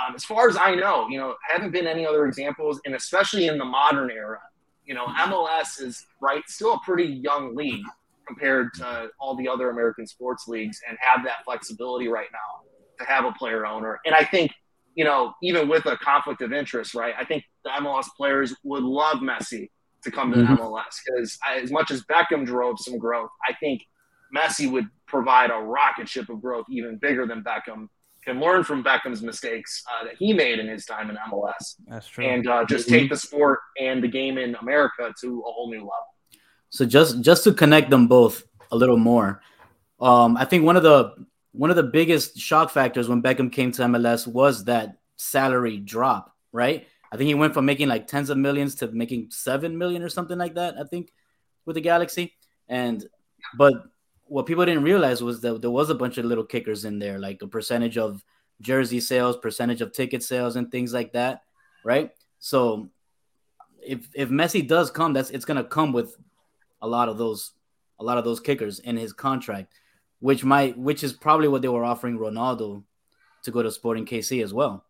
Um, 0.00 0.14
as 0.14 0.24
far 0.24 0.48
as 0.48 0.56
I 0.56 0.74
know, 0.74 1.08
you 1.08 1.18
know, 1.18 1.34
haven't 1.50 1.70
been 1.70 1.86
any 1.86 2.06
other 2.06 2.26
examples, 2.26 2.80
and 2.86 2.94
especially 2.94 3.46
in 3.48 3.58
the 3.58 3.64
modern 3.64 4.10
era, 4.10 4.40
you 4.84 4.94
know, 4.94 5.06
MLS 5.06 5.80
is 5.80 6.06
right 6.20 6.42
still 6.48 6.74
a 6.74 6.80
pretty 6.84 7.04
young 7.04 7.54
league 7.54 7.84
compared 8.26 8.72
to 8.74 9.10
all 9.20 9.36
the 9.36 9.48
other 9.48 9.70
American 9.70 10.06
sports 10.06 10.48
leagues, 10.48 10.80
and 10.88 10.96
have 11.00 11.24
that 11.24 11.44
flexibility 11.44 12.08
right 12.08 12.28
now 12.32 12.62
to 12.98 13.10
have 13.10 13.24
a 13.24 13.32
player 13.32 13.66
owner. 13.66 14.00
And 14.06 14.14
I 14.14 14.24
think, 14.24 14.52
you 14.94 15.04
know, 15.04 15.34
even 15.42 15.68
with 15.68 15.86
a 15.86 15.96
conflict 15.98 16.40
of 16.40 16.52
interest, 16.52 16.94
right? 16.94 17.14
I 17.18 17.24
think 17.24 17.44
the 17.64 17.70
MLS 17.70 18.06
players 18.16 18.54
would 18.62 18.82
love 18.84 19.18
Messi 19.18 19.68
to 20.04 20.10
come 20.10 20.30
to 20.32 20.38
Mhm. 20.38 20.56
the 20.56 20.62
MLS 20.62 21.00
because 21.04 21.38
as 21.46 21.70
much 21.70 21.90
as 21.90 22.02
Beckham 22.04 22.46
drove 22.46 22.78
some 22.78 22.96
growth, 22.98 23.30
I 23.46 23.52
think 23.54 23.82
Messi 24.34 24.70
would 24.70 24.88
provide 25.06 25.50
a 25.50 25.58
rocket 25.58 26.08
ship 26.08 26.28
of 26.28 26.40
growth 26.40 26.66
even 26.70 26.96
bigger 26.96 27.26
than 27.26 27.42
Beckham. 27.42 27.88
Can 28.24 28.38
learn 28.38 28.62
from 28.62 28.84
Beckham's 28.84 29.20
mistakes 29.20 29.82
uh, 29.90 30.04
that 30.04 30.14
he 30.16 30.32
made 30.32 30.60
in 30.60 30.68
his 30.68 30.86
time 30.86 31.10
in 31.10 31.16
MLS, 31.28 31.74
That's 31.88 32.06
true. 32.06 32.24
and 32.24 32.46
uh, 32.46 32.64
just 32.64 32.88
take 32.88 33.10
the 33.10 33.16
sport 33.16 33.58
and 33.80 34.00
the 34.02 34.06
game 34.06 34.38
in 34.38 34.54
America 34.56 35.12
to 35.22 35.40
a 35.40 35.50
whole 35.50 35.68
new 35.68 35.80
level. 35.80 36.06
So 36.70 36.86
just 36.86 37.20
just 37.20 37.42
to 37.44 37.52
connect 37.52 37.90
them 37.90 38.06
both 38.06 38.44
a 38.70 38.76
little 38.76 38.96
more, 38.96 39.42
um, 40.00 40.36
I 40.36 40.44
think 40.44 40.64
one 40.64 40.76
of 40.76 40.84
the 40.84 41.14
one 41.50 41.70
of 41.70 41.76
the 41.76 41.82
biggest 41.82 42.38
shock 42.38 42.70
factors 42.70 43.08
when 43.08 43.22
Beckham 43.22 43.50
came 43.50 43.72
to 43.72 43.82
MLS 43.82 44.26
was 44.26 44.64
that 44.64 44.98
salary 45.16 45.78
drop. 45.78 46.32
Right, 46.52 46.86
I 47.10 47.16
think 47.16 47.26
he 47.26 47.34
went 47.34 47.54
from 47.54 47.64
making 47.64 47.88
like 47.88 48.06
tens 48.06 48.30
of 48.30 48.38
millions 48.38 48.76
to 48.76 48.86
making 48.86 49.30
seven 49.30 49.76
million 49.76 50.02
or 50.02 50.08
something 50.08 50.38
like 50.38 50.54
that. 50.54 50.76
I 50.78 50.84
think 50.84 51.12
with 51.66 51.74
the 51.74 51.80
Galaxy, 51.80 52.34
and 52.68 53.04
but 53.58 53.74
what 54.26 54.46
people 54.46 54.64
didn't 54.64 54.84
realize 54.84 55.22
was 55.22 55.40
that 55.40 55.60
there 55.60 55.70
was 55.70 55.90
a 55.90 55.94
bunch 55.94 56.18
of 56.18 56.24
little 56.24 56.44
kickers 56.44 56.84
in 56.84 56.98
there, 56.98 57.18
like 57.18 57.42
a 57.42 57.46
percentage 57.46 57.98
of 57.98 58.24
jersey 58.60 59.00
sales, 59.00 59.36
percentage 59.36 59.80
of 59.80 59.92
ticket 59.92 60.22
sales, 60.22 60.56
and 60.56 60.70
things 60.70 60.92
like 60.92 61.12
that. 61.12 61.42
Right, 61.84 62.12
so 62.38 62.88
if 63.84 64.08
if 64.14 64.28
Messi 64.28 64.66
does 64.66 64.90
come, 64.90 65.12
that's 65.12 65.30
it's 65.30 65.44
gonna 65.44 65.64
come 65.64 65.92
with 65.92 66.16
a 66.80 66.86
lot 66.86 67.08
of 67.08 67.18
those 67.18 67.52
a 67.98 68.04
lot 68.04 68.18
of 68.18 68.24
those 68.24 68.40
kickers 68.40 68.78
in 68.80 68.96
his 68.96 69.12
contract, 69.12 69.72
which 70.20 70.44
might 70.44 70.78
which 70.78 71.04
is 71.04 71.12
probably 71.12 71.48
what 71.48 71.62
they 71.62 71.68
were 71.68 71.84
offering 71.84 72.18
Ronaldo 72.18 72.82
to 73.44 73.50
go 73.50 73.62
to 73.62 73.70
Sporting 73.70 74.06
KC 74.06 74.42
as 74.42 74.54
well. 74.54 74.84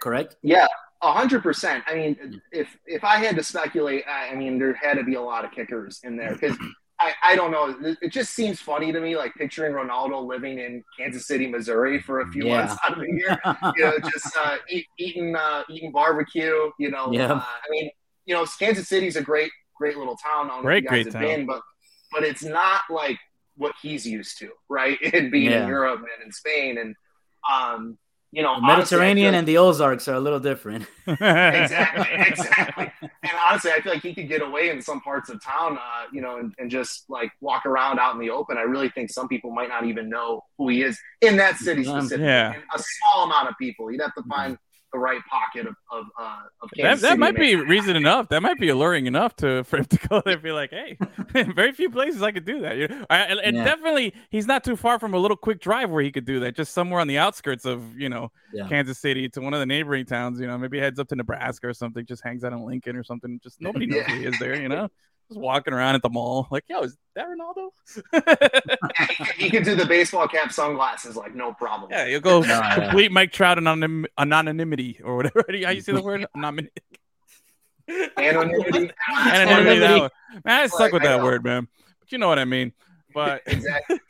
Correct? 0.00 0.36
Yeah, 0.42 0.66
a 1.02 1.12
hundred 1.12 1.42
percent. 1.42 1.84
I 1.86 1.94
mean, 1.94 2.14
mm. 2.16 2.40
if 2.52 2.76
if 2.86 3.04
I 3.04 3.16
had 3.16 3.36
to 3.36 3.42
speculate, 3.42 4.04
I, 4.08 4.28
I 4.28 4.34
mean, 4.34 4.58
there 4.58 4.74
had 4.74 4.94
to 4.94 5.04
be 5.04 5.14
a 5.14 5.22
lot 5.22 5.44
of 5.44 5.52
kickers 5.52 6.00
in 6.04 6.16
there 6.16 6.32
because 6.32 6.56
I, 6.98 7.12
I 7.22 7.36
don't 7.36 7.50
know. 7.50 7.76
It- 7.88 7.98
It 8.02 8.12
just 8.12 8.34
seems 8.34 8.60
funny 8.60 8.90
to 8.92 9.00
me, 9.00 9.16
like 9.16 9.34
picturing 9.34 9.72
Ronaldo 9.74 10.26
living 10.26 10.58
in 10.58 10.82
Kansas 10.98 11.26
City, 11.26 11.46
Missouri, 11.46 12.00
for 12.00 12.20
a 12.20 12.28
few 12.30 12.46
Yeah. 12.46 12.64
months 12.66 12.76
out 12.84 12.92
of 12.92 12.98
the 13.00 13.10
year. 13.12 13.38
You 13.76 13.84
know, 13.84 13.98
just 13.98 14.36
uh, 14.36 14.56
eat, 14.70 14.86
eating 14.98 15.36
uh, 15.36 15.62
eating 15.68 15.92
barbecue. 15.92 16.70
You 16.78 16.90
know, 16.90 17.12
Yeah. 17.12 17.32
uh, 17.32 17.38
I 17.40 17.70
mean, 17.70 17.90
you 18.24 18.34
know, 18.34 18.46
Kansas 18.58 18.88
City's 18.88 19.16
a 19.16 19.22
great 19.22 19.50
great 19.76 19.96
little 19.98 20.16
town. 20.16 20.46
I 20.46 20.54
don't 20.54 20.58
know 20.58 20.62
Great, 20.62 20.78
if 20.78 20.82
you 20.84 20.88
great 20.88 21.04
guys 21.04 21.12
have 21.14 21.22
town. 21.22 21.36
been, 21.36 21.46
but 21.46 21.60
but 22.12 22.22
it's 22.24 22.42
not 22.44 22.82
like 22.90 23.18
what 23.56 23.74
he's 23.82 24.06
used 24.06 24.38
to, 24.38 24.50
right? 24.68 24.98
And 25.14 25.30
being 25.30 25.50
Yeah. 25.50 25.62
in 25.62 25.68
Europe 25.68 26.00
and 26.00 26.24
in 26.26 26.32
Spain 26.32 26.78
and 26.78 26.94
um, 27.50 27.98
you 28.36 28.42
know, 28.42 28.54
The 28.60 28.66
honestly, 28.66 28.96
Mediterranean 28.98 29.32
feel- 29.32 29.38
and 29.38 29.48
the 29.48 29.56
Ozarks 29.58 30.06
are 30.08 30.14
a 30.14 30.20
little 30.20 30.38
different. 30.50 30.86
exactly, 31.06 32.06
exactly. 32.30 32.92
And 33.02 33.32
honestly, 33.48 33.70
I 33.72 33.80
feel 33.80 33.92
like 33.94 34.02
he 34.02 34.14
could 34.14 34.28
get 34.28 34.42
away 34.42 34.68
in 34.70 34.80
some 34.82 35.00
parts 35.00 35.30
of 35.30 35.42
town, 35.42 35.78
uh, 35.78 36.04
you 36.12 36.20
know, 36.20 36.36
and, 36.38 36.54
and 36.58 36.70
just 36.70 37.04
like 37.08 37.30
walk 37.40 37.64
around 37.66 37.98
out 37.98 38.14
in 38.14 38.20
the 38.20 38.30
open. 38.30 38.58
I 38.58 38.62
really 38.62 38.90
think 38.90 39.10
some 39.10 39.26
people 39.28 39.50
might 39.52 39.68
not 39.70 39.84
even 39.86 40.08
know 40.08 40.42
who 40.58 40.68
he 40.68 40.82
is 40.82 40.98
in 41.22 41.36
that 41.38 41.56
city 41.56 41.86
Um, 41.86 42.00
specifically. 42.02 42.26
yeah. 42.26 42.52
A 42.74 42.78
small 42.78 43.24
amount 43.24 43.48
of 43.48 43.54
people. 43.58 43.90
You'd 43.90 44.02
have 44.02 44.14
to 44.14 44.22
find 44.24 44.58
the 44.92 44.98
right 44.98 45.20
pocket 45.30 45.66
of 45.66 45.74
of, 45.90 46.06
uh, 46.18 46.38
of 46.62 46.70
that 46.70 46.82
Kansas 46.82 47.02
that 47.02 47.08
City 47.08 47.18
might 47.18 47.36
be 47.36 47.56
make 47.56 47.68
reason 47.68 47.96
enough. 47.96 48.28
That 48.28 48.40
might 48.40 48.58
be 48.58 48.68
alluring 48.68 49.06
enough 49.06 49.34
to 49.36 49.64
for 49.68 49.78
him 49.78 49.84
to 49.86 50.08
go 50.08 50.22
there 50.24 50.34
and 50.34 50.42
be 50.42 50.52
like, 50.52 50.70
"Hey, 50.70 50.96
very 51.54 51.72
few 51.72 51.90
places 51.90 52.22
I 52.22 52.30
could 52.32 52.44
do 52.44 52.60
that." 52.62 52.76
You 52.76 52.88
know? 52.88 53.04
And 53.10 53.40
and 53.40 53.56
Yeah. 53.56 53.64
definitely, 53.64 54.14
he's 54.30 54.46
not 54.46 54.64
too 54.64 54.76
far 54.76 54.98
from 54.98 55.12
a 55.14 55.18
little 55.18 55.36
quick 55.36 55.60
drive 55.60 55.90
where 55.90 56.02
he 56.02 56.12
could 56.12 56.24
do 56.24 56.40
that. 56.40 56.54
Just 56.56 56.72
somewhere 56.72 57.00
on 57.00 57.08
the 57.08 57.18
outskirts 57.18 57.64
of 57.64 57.96
you 57.98 58.08
know 58.08 58.30
Yeah. 58.52 58.68
Kansas 58.68 58.98
City 58.98 59.28
to 59.30 59.40
one 59.40 59.52
of 59.54 59.60
the 59.60 59.66
neighboring 59.66 60.06
towns. 60.06 60.40
You 60.40 60.46
know, 60.46 60.56
maybe 60.56 60.78
heads 60.78 60.98
up 60.98 61.08
to 61.08 61.16
Nebraska 61.16 61.68
or 61.68 61.74
something. 61.74 62.06
Just 62.06 62.22
hangs 62.24 62.44
out 62.44 62.52
in 62.52 62.60
Lincoln 62.64 62.96
or 62.96 63.04
something. 63.04 63.40
Just 63.42 63.60
nobody 63.60 63.86
knows 63.88 63.96
Yeah. 64.06 64.14
who 64.14 64.20
he 64.20 64.26
is 64.26 64.38
there. 64.38 64.60
You 64.60 64.68
know, 64.68 64.88
just 65.28 65.40
walking 65.40 65.72
around 65.74 65.94
at 65.96 66.02
the 66.02 66.08
mall 66.10 66.46
like, 66.50 66.64
"Yo, 66.68 66.82
is 66.82 66.96
that 67.14 67.26
Ronaldo?" 67.26 67.70
Yeah, 68.12 69.06
he, 69.08 69.14
could, 69.24 69.34
he 69.36 69.50
could 69.50 69.64
do 69.64 69.74
the 69.74 69.86
baseball 69.86 70.28
cap 70.28 70.52
sunglasses 70.52 71.16
like 71.16 71.34
no 71.34 71.52
problem. 71.52 71.90
yeah, 71.90 72.06
you'll 72.06 72.20
go 72.20 72.40
No, 72.42 72.46
yeah. 72.46 72.74
complete 72.74 73.10
Mike 73.12 73.32
Trout 73.32 73.58
anonym- 73.58 74.06
anonymity 74.18 75.00
or 75.02 75.16
whatever. 75.16 75.44
How 75.64 75.70
you 75.70 75.80
say 75.80 75.92
the 75.92 76.02
word? 76.02 76.26
Anonymity. 76.36 76.70
Anonymity. 78.18 78.92
anonymity. 79.08 79.80
That 79.80 80.00
one. 80.00 80.10
Man, 80.44 80.62
I 80.62 80.66
suck 80.66 80.80
Like, 80.80 80.92
with 80.92 81.02
that 81.02 81.22
word, 81.22 81.44
man. 81.44 81.68
But 82.00 82.12
you 82.12 82.18
know 82.18 82.28
what 82.28 82.38
I 82.38 82.44
mean. 82.44 82.72
But 83.14 83.42
Exactly. 83.46 84.00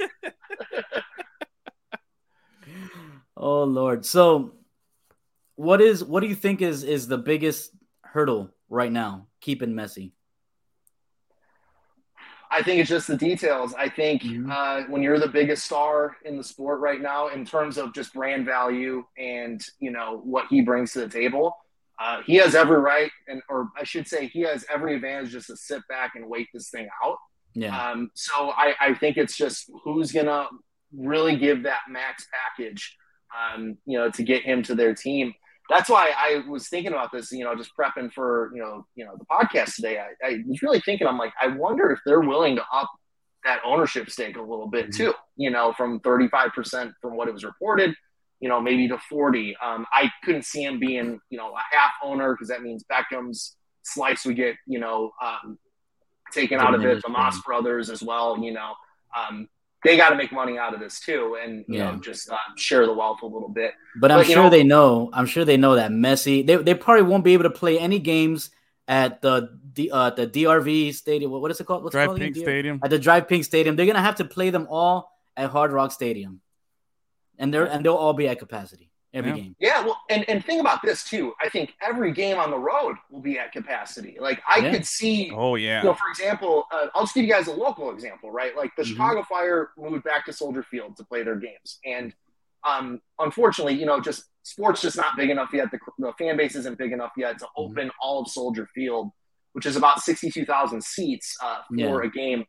Oh 3.37 3.65
Lord. 3.65 4.05
So 4.07 4.55
what 5.57 5.81
is 5.81 6.03
what 6.05 6.21
do 6.21 6.27
you 6.27 6.35
think 6.35 6.63
is 6.63 6.83
is 6.85 7.07
the 7.07 7.19
biggest 7.19 7.71
hurdle 8.03 8.51
right 8.69 8.91
now 8.91 9.27
keeping 9.41 9.73
Messi? 9.75 10.13
I 12.57 12.63
think 12.63 12.81
it's 12.81 12.89
just 12.89 13.07
the 13.07 13.17
details. 13.17 13.75
I 13.75 13.89
think 13.89 14.23
Mhm. 14.23 14.51
uh, 14.51 14.87
when 14.89 15.03
you're 15.03 15.19
the 15.19 15.29
biggest 15.29 15.65
star 15.65 16.17
in 16.25 16.37
the 16.37 16.45
sport 16.45 16.81
right 16.81 17.01
now, 17.01 17.29
in 17.29 17.45
terms 17.45 17.77
of 17.77 17.93
just 17.93 18.15
brand 18.15 18.47
value 18.47 19.05
and 19.19 19.61
you 19.79 19.91
know 19.91 20.21
what 20.25 20.47
he 20.49 20.63
brings 20.63 20.93
to 20.93 21.01
the 21.01 21.09
table, 21.09 21.55
uh, 21.99 22.23
he 22.23 22.37
has 22.37 22.55
every 22.55 22.79
right, 22.79 23.11
and 23.29 23.43
or 23.49 23.69
I 23.77 23.85
should 23.85 24.07
say, 24.09 24.27
he 24.29 24.41
has 24.43 24.65
every 24.73 24.95
advantage 24.97 25.33
just 25.33 25.49
to 25.49 25.57
sit 25.57 25.83
back 25.89 26.15
and 26.17 26.29
wait 26.29 26.49
this 26.55 26.71
thing 26.71 26.89
out. 27.05 27.19
Yeah. 27.55 27.75
Um, 27.91 28.11
so 28.15 28.51
I, 28.51 28.75
I 28.81 28.95
think 28.95 29.17
it's 29.17 29.37
just 29.37 29.71
who's 29.83 30.11
gonna 30.13 30.47
really 30.97 31.37
give 31.37 31.63
that 31.65 31.81
max 31.91 32.27
package, 32.33 32.97
um, 33.37 33.77
you 33.87 33.99
know, 33.99 34.11
to 34.11 34.23
get 34.23 34.43
him 34.43 34.63
to 34.65 34.75
their 34.75 34.95
team. 34.95 35.35
That's 35.69 35.89
why 35.91 36.11
I 36.17 36.43
was 36.49 36.69
thinking 36.69 36.93
about 36.93 37.11
this, 37.13 37.33
you 37.33 37.45
know, 37.45 37.55
just 37.55 37.73
prepping 37.77 38.13
for 38.13 38.51
you 38.55 38.61
know, 38.63 38.87
you 38.95 39.05
know, 39.05 39.17
the 39.19 39.25
podcast 39.25 39.75
today. 39.77 39.99
I, 39.99 40.27
I 40.27 40.39
was 40.47 40.63
really 40.63 40.81
thinking, 40.81 41.07
I'm 41.07 41.19
like, 41.19 41.33
I 41.41 41.49
wonder 41.49 41.91
if 41.91 42.01
they're 42.07 42.21
willing 42.21 42.57
to 42.57 42.65
up 42.73 42.91
that 43.45 43.61
ownership 43.65 44.11
stake 44.11 44.37
a 44.37 44.41
little 44.41 44.67
bit 44.69 44.89
Mhm. 44.89 44.97
too, 44.97 45.15
you 45.37 45.51
know, 45.51 45.73
from 45.73 46.01
35% 46.01 46.93
from 47.01 47.17
what 47.17 47.29
it 47.29 47.35
was 47.35 47.45
reported, 47.45 47.95
you 48.41 48.49
know, 48.49 48.61
maybe 48.61 48.89
to 48.89 48.99
40. 49.09 49.57
Um, 49.63 49.87
I 49.93 50.11
couldn't 50.25 50.45
see 50.45 50.65
him 50.65 50.79
being, 50.81 51.21
you 51.31 51.39
know, 51.39 51.55
a 51.55 51.63
half 51.77 51.93
owner 52.03 52.33
because 52.35 52.49
that 52.49 52.63
means 52.63 52.85
Beckham's 52.85 53.57
slice 53.83 54.25
would 54.27 54.37
get, 54.37 54.57
you 54.67 54.81
know, 54.81 55.13
um, 55.23 55.59
taken 56.33 56.59
out 56.59 56.75
of 56.75 56.85
it. 56.85 57.03
The 57.03 57.09
Moss 57.09 57.41
brothers 57.43 57.89
as 57.89 58.03
well, 58.03 58.37
you 58.43 58.53
know, 58.53 58.75
um, 59.17 59.49
they 59.85 59.97
got 59.97 60.11
to 60.11 60.17
make 60.17 60.33
money 60.33 60.59
out 60.59 60.75
of 60.75 60.81
this 60.81 61.01
too, 61.01 61.39
and 61.43 61.65
you 61.69 61.79
Yeah. 61.79 61.93
know, 61.93 62.01
just 62.01 62.31
uh, 62.31 62.37
share 62.57 62.87
the 62.87 62.93
wealth 62.93 63.23
a 63.23 63.27
little 63.27 63.49
bit. 63.49 63.73
But 64.01 64.11
I'm 64.11 64.25
sure 64.25 64.45
know- 64.45 64.51
they 64.51 64.65
know. 64.65 65.11
I'm 65.13 65.27
sure 65.27 65.45
they 65.45 65.57
know 65.57 65.75
that 65.77 65.91
Messi. 65.91 66.45
They, 66.47 66.57
they 66.57 66.75
probably 66.75 67.03
won't 67.05 67.25
be 67.25 67.35
able 67.35 67.45
to 67.45 67.51
play 67.51 67.79
any 67.79 67.99
games 67.99 68.51
at 68.89 69.21
the 69.23 69.59
the 69.75 69.91
uh, 69.91 70.11
the 70.11 70.27
DRV 70.27 70.95
stadium. 70.95 71.31
What 71.31 71.43
what 71.43 71.51
is 71.51 71.61
it 71.61 71.65
called? 71.65 71.85
What's 71.85 71.95
it 71.95 71.99
Drive 71.99 72.09
called? 72.09 72.21
Pink? 72.21 72.37
Stadium. 72.37 72.81
At 72.83 72.91
the 72.91 72.99
Drive 72.99 73.29
Pink 73.29 73.45
Stadium. 73.45 73.77
They're 73.77 73.87
gonna 73.87 74.01
have 74.01 74.17
to 74.17 74.25
play 74.25 74.51
them 74.51 74.67
all 74.71 75.11
at 75.37 75.51
Hard 75.51 75.73
Rock 75.73 75.93
Stadium, 75.93 76.41
and 77.39 77.53
they're 77.53 77.65
and 77.67 77.85
they'll 77.85 77.95
all 77.95 78.15
be 78.15 78.27
at 78.29 78.39
capacity 78.39 78.91
every 79.17 79.31
Yeah. 79.31 79.37
game. 79.37 79.57
Yeah, 79.59 79.85
well, 79.85 80.01
and 80.11 80.29
and 80.29 80.45
think 80.45 80.61
about 80.61 80.83
this 80.83 81.03
too. 81.05 81.35
I 81.41 81.49
think 81.49 81.75
every 81.83 82.13
game 82.13 82.39
on 82.39 82.51
the 82.51 82.59
road 82.59 82.97
will 83.11 83.21
be 83.21 83.39
at 83.39 83.53
capacity. 83.53 84.17
Like 84.21 84.41
I 84.47 84.59
Yeah. 84.61 84.73
could 84.73 84.87
see 84.87 85.33
Oh 85.35 85.55
yeah. 85.57 85.81
you 85.81 85.87
know, 85.89 85.95
for 85.95 86.09
example, 86.09 86.67
uh, 86.71 86.89
I'll 86.95 87.03
just 87.03 87.15
give 87.15 87.25
you 87.25 87.31
guys 87.33 87.47
a 87.49 87.53
local 87.53 87.91
example, 87.91 88.31
right? 88.31 88.57
Like 88.57 88.75
the 88.77 88.83
Mhm. 88.83 88.87
Chicago 88.87 89.23
Fire 89.25 89.71
moved 89.77 90.05
back 90.05 90.25
to 90.27 90.33
Soldier 90.33 90.63
Field 90.63 90.97
to 90.99 91.05
play 91.05 91.23
their 91.23 91.37
games, 91.37 91.79
and 91.85 92.15
um, 92.65 93.01
unfortunately, 93.21 93.75
you 93.75 93.87
know, 93.87 94.01
just 94.01 94.25
sports 94.43 94.81
just 94.81 94.97
not 94.97 95.17
big 95.17 95.31
enough 95.31 95.51
yet. 95.53 95.71
The, 95.71 95.79
the 95.99 96.13
fan 96.15 96.37
base 96.37 96.57
isn't 96.57 96.79
big 96.79 96.91
enough 96.93 97.13
yet 97.17 97.39
to 97.39 97.47
open 97.57 97.93
all 98.01 98.23
of 98.23 98.29
Soldier 98.29 98.69
Field, 98.75 99.11
which 99.53 99.67
is 99.67 99.77
about 99.77 100.01
sixty-two 100.01 100.45
thousand 100.45 100.83
seats 100.83 101.37
uh, 101.43 101.63
for 101.69 102.03
Yeah. 102.03 102.09
a 102.09 102.11
game. 102.11 102.45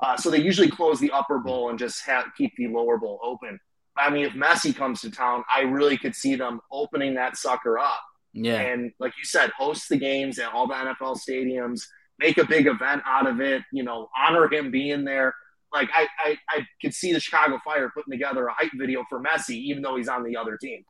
Uh, 0.00 0.16
so 0.16 0.30
they 0.30 0.38
usually 0.40 0.70
close 0.70 1.00
the 1.00 1.10
upper 1.10 1.38
bowl 1.38 1.70
and 1.70 1.78
just 1.78 2.04
have, 2.04 2.26
keep 2.36 2.52
the 2.56 2.68
lower 2.68 2.98
bowl 2.98 3.18
open. 3.24 3.58
I 3.98 4.10
mean, 4.10 4.24
if 4.24 4.32
Messi 4.32 4.74
comes 4.74 5.00
to 5.02 5.10
town, 5.10 5.44
I 5.54 5.62
really 5.62 5.96
could 5.96 6.14
see 6.14 6.34
them 6.34 6.60
opening 6.70 7.14
that 7.14 7.36
sucker 7.36 7.78
up 7.78 8.02
Yeah, 8.32 8.60
and 8.60 8.92
like 8.98 9.12
you 9.18 9.24
said, 9.24 9.50
host 9.50 9.88
the 9.88 9.96
games 9.96 10.38
at 10.38 10.52
all 10.52 10.66
the 10.66 10.74
NFL 10.74 11.18
stadiums, 11.18 11.82
make 12.18 12.38
a 12.38 12.44
big 12.46 12.66
event 12.66 13.02
out 13.06 13.26
of 13.26 13.40
it, 13.40 13.62
you 13.72 13.82
know, 13.82 14.08
honor 14.16 14.52
him 14.52 14.70
being 14.70 15.04
there. 15.04 15.34
Like 15.72 15.90
I, 15.94 16.06
I, 16.18 16.38
I 16.50 16.66
could 16.80 16.94
see 16.94 17.12
the 17.12 17.20
Chicago 17.20 17.58
Fire 17.64 17.90
putting 17.94 18.12
together 18.12 18.46
a 18.46 18.52
hype 18.52 18.72
video 18.74 19.04
for 19.08 19.20
Messi, 19.22 19.56
even 19.56 19.82
though 19.82 19.96
he's 19.96 20.08
on 20.08 20.22
the 20.22 20.36
other 20.36 20.56
team. 20.56 20.84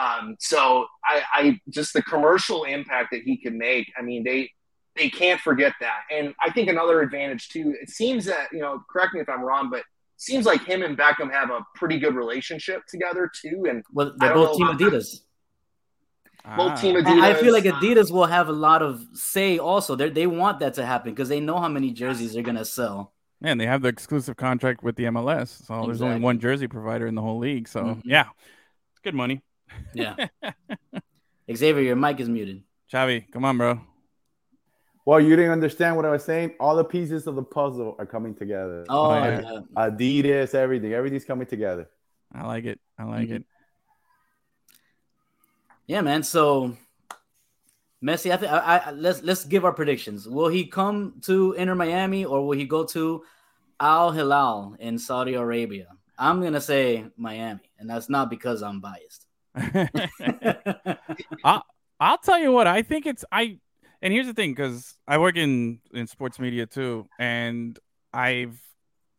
um, 0.00 0.36
so 0.38 0.86
I, 1.04 1.22
I 1.32 1.60
just 1.70 1.92
the 1.92 2.02
commercial 2.02 2.64
impact 2.64 3.10
that 3.12 3.22
he 3.22 3.36
can 3.36 3.58
make. 3.58 3.90
I 3.98 4.02
mean, 4.02 4.24
they 4.24 4.50
they 4.96 5.08
can't 5.08 5.40
forget 5.40 5.72
that. 5.80 6.00
And 6.10 6.34
I 6.42 6.50
think 6.50 6.68
another 6.68 7.00
advantage 7.00 7.48
too. 7.48 7.74
It 7.80 7.88
seems 7.90 8.24
that 8.26 8.48
you 8.52 8.58
know, 8.58 8.82
correct 8.90 9.14
me 9.14 9.20
if 9.20 9.28
I'm 9.28 9.42
wrong, 9.42 9.70
but 9.70 9.82
seems 10.18 10.44
like 10.44 10.62
him 10.64 10.82
and 10.82 10.96
Beckham 10.98 11.30
have 11.32 11.50
a 11.50 11.60
pretty 11.74 11.98
good 11.98 12.14
relationship 12.14 12.82
together 12.86 13.30
too. 13.40 13.66
And 13.68 13.82
well, 13.92 14.12
they're 14.18 14.34
both 14.34 14.56
Team 14.58 14.66
about- 14.68 14.80
Adidas. 14.80 15.20
both 16.56 16.72
Ah. 16.72 16.74
team 16.76 16.96
And 16.96 17.06
I 17.08 17.34
feel 17.34 17.52
like 17.52 17.64
Adidas, 17.64 18.10
will 18.10 18.26
have 18.26 18.48
a 18.48 18.52
lot 18.52 18.82
of 18.82 19.02
say. 19.14 19.58
Also, 19.58 19.94
they 19.96 20.08
they 20.10 20.26
want 20.26 20.60
that 20.60 20.74
to 20.74 20.84
happen 20.86 21.12
because 21.12 21.28
they 21.28 21.40
know 21.40 21.58
how 21.58 21.68
many 21.68 21.90
jerseys 21.92 22.32
they're 22.34 22.42
gonna 22.42 22.64
sell. 22.64 23.12
Man, 23.40 23.58
they 23.58 23.66
have 23.66 23.82
the 23.82 23.88
exclusive 23.88 24.36
contract 24.36 24.82
with 24.82 24.96
the 24.96 25.04
MLS, 25.04 25.48
so 25.66 25.84
there's 25.86 26.02
only 26.02 26.20
one 26.20 26.38
jersey 26.40 26.66
provider 26.66 27.06
in 27.06 27.14
the 27.14 27.22
whole 27.22 27.38
league. 27.38 27.68
So 27.68 27.80
Mhm. 27.82 28.02
yeah, 28.04 28.26
it's 28.92 29.00
good 29.02 29.14
money. 29.14 29.42
Yeah. 29.94 30.16
Xavier, 31.54 31.82
your 31.82 31.96
mic 31.96 32.18
is 32.20 32.28
muted. 32.28 32.62
Chavi, 32.92 33.30
come 33.30 33.44
on, 33.44 33.56
bro. 33.58 33.80
Well, 35.08 35.22
you 35.22 35.36
didn't 35.36 35.52
understand 35.52 35.96
what 35.96 36.04
I 36.04 36.10
was 36.10 36.22
saying. 36.22 36.52
All 36.60 36.76
the 36.76 36.84
pieces 36.84 37.26
of 37.26 37.34
the 37.34 37.42
puzzle 37.42 37.96
are 37.98 38.04
coming 38.04 38.34
together. 38.34 38.84
Oh, 38.90 39.14
yeah. 39.14 39.40
yeah. 39.40 39.60
Adidas, 39.74 40.54
everything, 40.54 40.92
everything's 40.92 41.24
coming 41.24 41.46
together. 41.46 41.88
I 42.30 42.46
like 42.46 42.66
it. 42.66 42.78
I 42.98 43.04
like 43.04 43.30
Mhm. 43.30 43.36
it. 43.36 43.46
Yeah, 45.86 46.02
man. 46.02 46.22
So 46.22 46.76
Messi, 48.04 48.30
I 48.30 48.36
think 48.36 48.52
I, 48.52 48.58
I 48.58 48.90
let's 48.90 49.22
let's 49.22 49.46
give 49.46 49.64
our 49.64 49.72
predictions. 49.72 50.28
Will 50.28 50.48
he 50.48 50.66
come 50.66 51.14
to 51.22 51.54
Inter 51.54 51.74
Miami 51.74 52.26
or 52.26 52.46
will 52.46 52.58
he 52.58 52.66
go 52.66 52.84
to 52.84 53.24
Al 53.80 54.10
Hilal 54.10 54.76
in 54.78 54.98
Saudi 54.98 55.32
Arabia? 55.36 55.86
I'm 56.18 56.42
gonna 56.42 56.60
say 56.60 57.06
Miami, 57.16 57.72
and 57.78 57.88
that's 57.88 58.10
not 58.10 58.28
because 58.28 58.62
I'm 58.62 58.82
biased. 58.82 59.24
I, 61.44 61.62
I'll 61.98 62.18
tell 62.18 62.38
you 62.38 62.52
what, 62.52 62.66
I 62.66 62.82
think 62.82 63.06
it's 63.06 63.24
I 63.32 63.58
and 64.02 64.12
here's 64.12 64.26
the 64.26 64.34
thing, 64.34 64.52
because 64.52 64.94
I 65.06 65.18
work 65.18 65.36
in 65.36 65.80
in 65.92 66.06
sports 66.06 66.38
media 66.38 66.66
too, 66.66 67.06
and 67.18 67.78
I've 68.12 68.60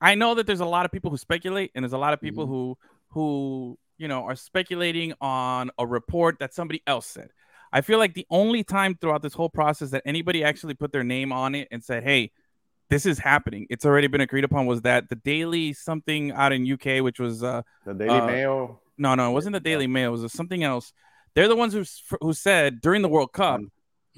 I 0.01 0.15
know 0.15 0.35
that 0.35 0.47
there's 0.47 0.61
a 0.61 0.65
lot 0.65 0.85
of 0.85 0.91
people 0.91 1.11
who 1.11 1.17
speculate, 1.17 1.71
and 1.75 1.83
there's 1.83 1.93
a 1.93 1.97
lot 1.97 2.13
of 2.13 2.21
people 2.21 2.45
who 2.47 2.77
who 3.09 3.77
you 3.97 4.07
know 4.07 4.23
are 4.23 4.35
speculating 4.35 5.13
on 5.21 5.71
a 5.77 5.85
report 5.85 6.39
that 6.39 6.53
somebody 6.53 6.81
else 6.87 7.05
said. 7.05 7.29
I 7.71 7.81
feel 7.81 7.99
like 7.99 8.13
the 8.15 8.25
only 8.31 8.63
time 8.63 8.95
throughout 8.99 9.21
this 9.21 9.33
whole 9.33 9.49
process 9.49 9.91
that 9.91 10.01
anybody 10.05 10.43
actually 10.43 10.73
put 10.73 10.91
their 10.91 11.03
name 11.03 11.31
on 11.31 11.53
it 11.55 11.67
and 11.71 11.83
said, 11.83 12.03
"Hey, 12.03 12.31
this 12.89 13.05
is 13.05 13.19
happening. 13.19 13.67
It's 13.69 13.85
already 13.85 14.07
been 14.07 14.21
agreed 14.21 14.43
upon." 14.43 14.65
Was 14.65 14.81
that 14.83 15.09
the 15.09 15.15
Daily 15.15 15.73
something 15.73 16.31
out 16.31 16.51
in 16.53 16.65
UK, 16.71 17.01
which 17.03 17.19
was 17.19 17.43
uh, 17.43 17.61
The 17.85 17.93
Daily 17.93 18.19
Uh, 18.19 18.25
Mail. 18.27 18.81
no, 18.97 19.13
no, 19.15 19.29
it 19.29 19.33
wasn't 19.33 19.53
the 19.53 19.59
Daily 19.59 19.85
Mail. 19.87 20.15
It 20.15 20.21
was 20.21 20.33
something 20.33 20.63
else. 20.63 20.93
They're 21.35 21.47
the 21.47 21.55
ones 21.55 21.73
who 21.73 21.83
who 22.21 22.33
said 22.33 22.81
during 22.81 23.01
the 23.03 23.09
World 23.09 23.33
Cup 23.33 23.61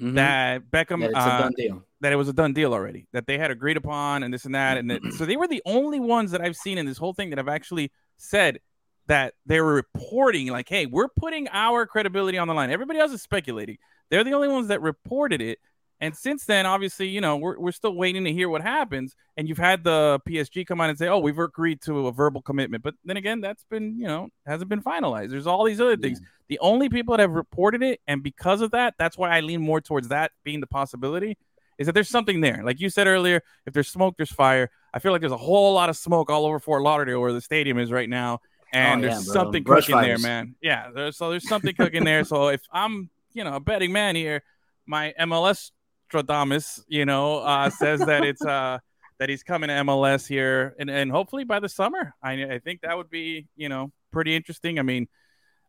Mhm. 0.02 0.14
that 0.16 0.62
Beckham 0.70 1.00
That 1.00 1.14
uh, 1.16 1.38
done 1.42 1.52
deal. 1.56 1.86
that 2.00 2.12
it 2.12 2.16
was 2.16 2.28
a 2.28 2.32
done 2.32 2.52
deal 2.52 2.74
already, 2.74 3.06
that 3.12 3.26
they 3.26 3.38
had 3.38 3.50
agreed 3.50 3.76
upon, 3.76 4.22
and 4.24 4.34
this 4.34 4.44
and 4.44 4.54
that, 4.54 4.76
and 4.76 4.90
that, 4.90 5.00
so 5.16 5.24
they 5.24 5.36
were 5.36 5.46
the 5.46 5.62
only 5.64 6.00
ones 6.00 6.32
that 6.32 6.40
I've 6.40 6.56
seen 6.56 6.76
in 6.78 6.86
this 6.86 6.98
whole 6.98 7.14
thing 7.14 7.30
that 7.30 7.38
have 7.38 7.48
actually 7.48 7.92
said 8.16 8.58
that 9.06 9.34
they 9.46 9.60
were 9.60 9.74
reporting 9.74 10.48
like, 10.48 10.68
"Hey, 10.68 10.86
we're 10.86 11.08
putting 11.08 11.48
our 11.52 11.86
credibility 11.86 12.36
on 12.38 12.48
the 12.48 12.54
line." 12.54 12.70
Everybody 12.70 12.98
else 12.98 13.12
is 13.12 13.22
speculating. 13.22 13.78
They're 14.10 14.24
the 14.24 14.34
only 14.34 14.48
ones 14.48 14.68
that 14.68 14.82
reported 14.82 15.40
it. 15.40 15.58
And 16.02 16.16
since 16.16 16.44
then, 16.46 16.66
obviously, 16.66 17.06
you 17.06 17.20
know, 17.20 17.36
we're, 17.36 17.56
we're 17.60 17.70
still 17.70 17.94
waiting 17.94 18.24
to 18.24 18.32
hear 18.32 18.48
what 18.48 18.60
happens. 18.60 19.14
And 19.36 19.48
you've 19.48 19.56
had 19.56 19.84
the 19.84 20.20
PSG 20.28 20.66
come 20.66 20.80
out 20.80 20.90
and 20.90 20.98
say, 20.98 21.06
oh, 21.06 21.18
we've 21.18 21.38
agreed 21.38 21.80
to 21.82 22.08
a 22.08 22.12
verbal 22.12 22.42
commitment. 22.42 22.82
But 22.82 22.94
then 23.04 23.16
again, 23.16 23.40
that's 23.40 23.62
been, 23.70 23.96
you 24.00 24.08
know, 24.08 24.28
hasn't 24.44 24.68
been 24.68 24.82
finalized. 24.82 25.30
There's 25.30 25.46
all 25.46 25.64
these 25.64 25.80
other 25.80 25.96
things. 25.96 26.20
The 26.48 26.58
only 26.58 26.88
people 26.88 27.12
that 27.16 27.20
have 27.20 27.30
reported 27.30 27.84
it, 27.84 28.00
and 28.08 28.20
because 28.20 28.62
of 28.62 28.72
that, 28.72 28.94
that's 28.98 29.16
why 29.16 29.30
I 29.30 29.42
lean 29.42 29.60
more 29.60 29.80
towards 29.80 30.08
that 30.08 30.32
being 30.42 30.60
the 30.60 30.66
possibility, 30.66 31.38
is 31.78 31.86
that 31.86 31.92
there's 31.92 32.08
something 32.08 32.40
there. 32.40 32.62
Like 32.64 32.80
you 32.80 32.90
said 32.90 33.06
earlier, 33.06 33.40
if 33.64 33.72
there's 33.72 33.88
smoke, 33.88 34.16
there's 34.16 34.32
fire. 34.32 34.70
I 34.92 34.98
feel 34.98 35.12
like 35.12 35.20
there's 35.20 35.30
a 35.30 35.36
whole 35.36 35.72
lot 35.72 35.88
of 35.88 35.96
smoke 35.96 36.30
all 36.30 36.44
over 36.46 36.58
Fort 36.58 36.82
Lauderdale 36.82 37.20
where 37.20 37.32
the 37.32 37.40
stadium 37.40 37.78
is 37.78 37.92
right 37.92 38.08
now. 38.10 38.40
And 38.72 39.04
Oh, 39.04 39.08
there's 39.08 39.24
bro. 39.26 39.34
something 39.34 39.62
Brush 39.62 39.86
cooking 39.86 40.02
there, 40.02 40.18
man. 40.18 40.56
Yeah. 40.60 40.90
There's, 40.92 41.16
so 41.16 41.30
there's 41.30 41.48
something 41.48 41.74
cooking 41.76 42.02
there. 42.04 42.24
So 42.24 42.48
if 42.48 42.62
I'm, 42.72 43.08
you 43.34 43.44
know, 43.44 43.54
a 43.54 43.60
betting 43.60 43.92
man 43.92 44.16
here, 44.16 44.42
my 44.84 45.14
MLS 45.20 45.70
Stradamus, 46.12 46.82
you 46.88 47.04
know, 47.04 47.38
uh, 47.38 47.70
says 47.70 48.00
that 48.00 48.24
it's 48.24 48.44
uh 48.44 48.78
that 49.18 49.28
he's 49.28 49.42
coming 49.42 49.68
to 49.68 49.74
MLS 49.74 50.26
here 50.26 50.74
and, 50.80 50.90
and 50.90 51.10
hopefully 51.10 51.44
by 51.44 51.60
the 51.60 51.68
summer. 51.68 52.14
I 52.22 52.32
I 52.44 52.58
think 52.58 52.80
that 52.82 52.96
would 52.96 53.10
be, 53.10 53.46
you 53.56 53.68
know, 53.68 53.92
pretty 54.12 54.34
interesting. 54.34 54.78
I 54.78 54.82
mean, 54.82 55.08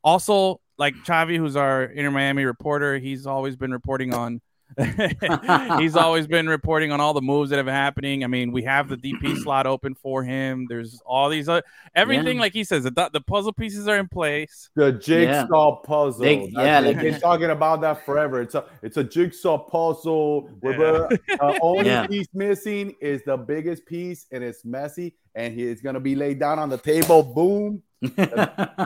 also 0.04 0.60
like 0.78 0.96
Chavi, 1.06 1.38
who's 1.38 1.56
our 1.56 1.84
Inter 1.84 2.12
Miami 2.12 2.46
reporter, 2.46 2.98
he's 2.98 3.28
always 3.28 3.56
been 3.56 3.72
reporting 3.72 4.14
on 4.14 4.42
he's 5.80 5.96
always 5.96 6.26
been 6.26 6.48
reporting 6.50 6.92
on 6.92 7.00
all 7.00 7.14
the 7.14 7.22
moves 7.22 7.50
that 7.52 7.58
have 7.58 7.66
been 7.66 7.76
happening. 7.76 8.24
I 8.24 8.28
mean, 8.28 8.52
we 8.52 8.64
have 8.64 8.90
the 8.90 8.98
DP 8.98 9.38
slot 9.44 9.68
open 9.68 9.94
for 9.96 10.24
him. 10.24 10.66
There's 10.68 11.00
all 11.06 11.30
these 11.30 11.48
other 11.48 11.64
everything, 11.96 12.38
Yeah. 12.38 12.42
like 12.42 12.54
he 12.54 12.64
says, 12.64 12.84
the, 12.84 13.10
the 13.14 13.22
puzzle 13.22 13.54
pieces 13.54 13.88
are 13.88 13.98
in 13.98 14.08
place. 14.08 14.70
The 14.76 14.92
jigsaw 14.94 15.78
puzzle. 15.82 16.24
They- 16.24 16.48
yeah, 16.52 16.80
like- 16.80 16.96
they've 16.98 17.12
been 17.14 17.20
talking 17.22 17.52
about 17.52 17.82
that 17.82 18.06
forever. 18.06 18.42
It's 18.42 18.56
a 18.56 18.66
it's 18.82 18.98
a 18.98 19.04
jigsaw 19.04 19.58
puzzle. 19.60 20.50
Where 20.62 20.78
the 20.78 21.20
uh, 21.40 21.58
only 21.62 21.86
Yeah. 21.88 22.08
piece 22.08 22.28
missing 22.34 22.96
is 23.00 23.22
the 23.26 23.38
biggest 23.38 23.86
piece, 23.86 24.26
and 24.32 24.44
it's 24.44 24.66
messy, 24.66 25.16
and 25.36 25.54
he- 25.54 25.68
it's 25.68 25.82
gonna 25.82 26.00
be 26.00 26.16
laid 26.16 26.40
down 26.40 26.58
on 26.60 26.70
the 26.70 26.78
table. 26.80 27.22
Boom, 27.24 27.84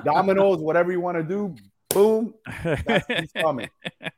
dominoes, 0.03 0.59
whatever 0.59 0.91
you 0.91 0.99
want 1.01 1.17
to 1.17 1.23
do. 1.23 1.55
Boom, 1.89 2.34
that's 2.63 3.07
he's 3.07 3.32
coming. 3.32 3.69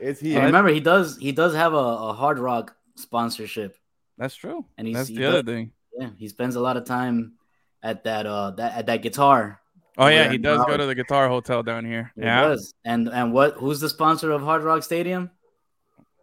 It's 0.00 0.22
And 0.22 0.44
remember, 0.44 0.70
he 0.70 0.80
does 0.80 1.16
he 1.18 1.32
does 1.32 1.54
have 1.54 1.72
a, 1.72 1.76
a 1.76 2.12
Hard 2.12 2.38
Rock 2.38 2.74
sponsorship. 2.96 3.76
That's 4.18 4.34
true. 4.34 4.64
And 4.78 4.86
he's- 4.86 4.98
That's 4.98 5.08
he 5.08 5.16
the 5.16 5.24
other 5.28 5.42
does- 5.42 5.52
thing. 5.54 5.72
Yeah, 5.98 6.10
he 6.18 6.28
spends 6.28 6.56
a 6.56 6.60
lot 6.60 6.76
of 6.76 6.84
time 6.84 7.34
at 7.82 8.04
that 8.04 8.26
uh 8.26 8.50
that 8.52 8.76
at 8.78 8.86
that 8.86 9.02
guitar. 9.02 9.60
Oh 9.96 10.08
yeah, 10.08 10.24
Yeah, 10.24 10.32
he 10.32 10.38
does 10.38 10.64
go 10.66 10.76
to 10.76 10.86
the 10.86 10.94
Guitar 10.96 11.28
Hotel 11.28 11.62
down 11.62 11.84
here. 11.84 12.10
He 12.16 12.22
yeah, 12.22 12.40
does. 12.48 12.74
And 12.84 13.08
and 13.08 13.32
what 13.32 13.54
who's 13.54 13.78
the 13.78 13.88
sponsor 13.88 14.32
of 14.32 14.42
Hard 14.42 14.64
Rock 14.64 14.82
Stadium? 14.82 15.30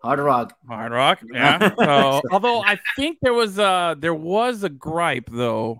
Hard 0.03 0.19
Rock. 0.19 0.57
Hard 0.67 0.91
Rock. 0.91 1.19
Yeah. 1.31 1.71
So, 1.79 2.21
although 2.31 2.61
I 2.63 2.79
think 2.97 3.19
there 3.21 3.33
was 3.33 3.57
a 3.59 3.95
there 3.97 4.13
was 4.13 4.63
a 4.65 4.69
gripe 4.69 5.29
though, 5.31 5.79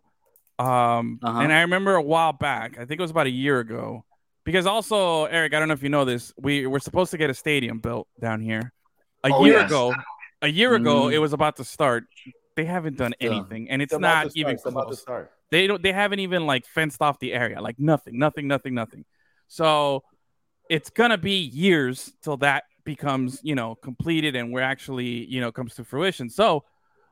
um, 0.58 1.20
Uh-huh. 1.22 1.40
and 1.42 1.52
I 1.52 1.62
remember 1.62 1.96
a 1.96 2.02
while 2.02 2.32
back. 2.34 2.78
I 2.80 2.86
think 2.86 3.00
it 3.00 3.02
was 3.02 3.12
about 3.12 3.28
a 3.28 3.32
year 3.32 3.60
ago, 3.60 4.06
because 4.44 4.66
also 4.66 5.26
Eric, 5.26 5.54
I 5.54 5.60
don't 5.60 5.68
know 5.68 5.74
if 5.74 5.84
you 5.84 5.90
know 5.90 6.06
this, 6.06 6.34
we 6.38 6.66
were 6.68 6.80
supposed 6.80 7.12
to 7.12 7.18
get 7.18 7.30
a 7.30 7.34
stadium 7.34 7.80
built 7.80 8.08
down 8.20 8.42
here 8.42 8.72
a 9.24 9.30
Oh, 9.32 9.46
year 9.46 9.60
yes. 9.60 9.70
ago. 9.70 9.94
A 10.42 10.48
year 10.48 10.74
ago, 10.76 11.04
Mm. 11.06 11.14
it 11.14 11.20
was 11.20 11.34
about 11.34 11.58
to 11.58 11.64
start. 11.64 12.06
They 12.56 12.66
haven't 12.66 12.98
done 12.98 13.14
Still. 13.20 13.34
anything, 13.34 13.70
and 13.70 13.82
it's 13.82 13.94
It's 13.94 14.00
not 14.02 14.32
to 14.32 14.40
even 14.40 14.58
start. 14.58 14.66
It's 14.66 14.66
about 14.66 14.80
to 14.82 14.86
close. 14.88 15.02
start. 15.02 15.32
They 15.52 15.68
don't. 15.68 15.82
They 15.84 15.92
haven't 15.92 16.20
even 16.20 16.46
like 16.48 16.66
fenced 16.66 17.02
off 17.02 17.20
the 17.20 17.34
area. 17.34 17.62
Like 17.62 17.78
nothing. 17.80 18.18
Nothing. 18.18 18.48
Nothing. 18.48 18.74
Nothing. 18.74 19.06
So 19.48 20.04
it's 20.70 20.90
gonna 20.90 21.18
be 21.18 21.38
years 21.40 22.12
till 22.24 22.38
that 22.38 22.64
becomes 22.84 23.40
you 23.44 23.54
know 23.54 23.76
completed 23.76 24.36
and 24.36 24.52
we're 24.52 24.62
actually 24.62 25.26
you 25.26 25.40
know 25.42 25.52
comes 25.52 25.76
to 25.76 25.84
fruition. 25.84 26.30
So 26.30 26.64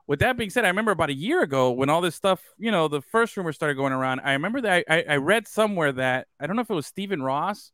with 0.09 0.21
that 0.21 0.37
being 0.37 0.49
said, 0.49 0.65
I 0.65 0.69
remember 0.69 0.89
about 0.89 1.11
a 1.11 1.15
year 1.15 1.43
ago 1.43 1.69
when 1.69 1.87
all 1.87 2.01
this 2.01 2.15
stuff, 2.15 2.43
you 2.57 2.71
know, 2.71 2.87
the 2.87 2.99
first 2.99 3.37
rumor 3.37 3.53
started 3.53 3.75
going 3.75 3.93
around. 3.93 4.21
I 4.23 4.33
remember 4.33 4.59
that 4.61 4.83
I, 4.89 5.05
I 5.07 5.15
read 5.17 5.47
somewhere 5.47 5.91
that 5.91 6.25
I 6.39 6.47
don't 6.47 6.55
know 6.55 6.63
if 6.63 6.69
it 6.71 6.73
was 6.73 6.87
Stephen 6.87 7.21
Ross, 7.21 7.71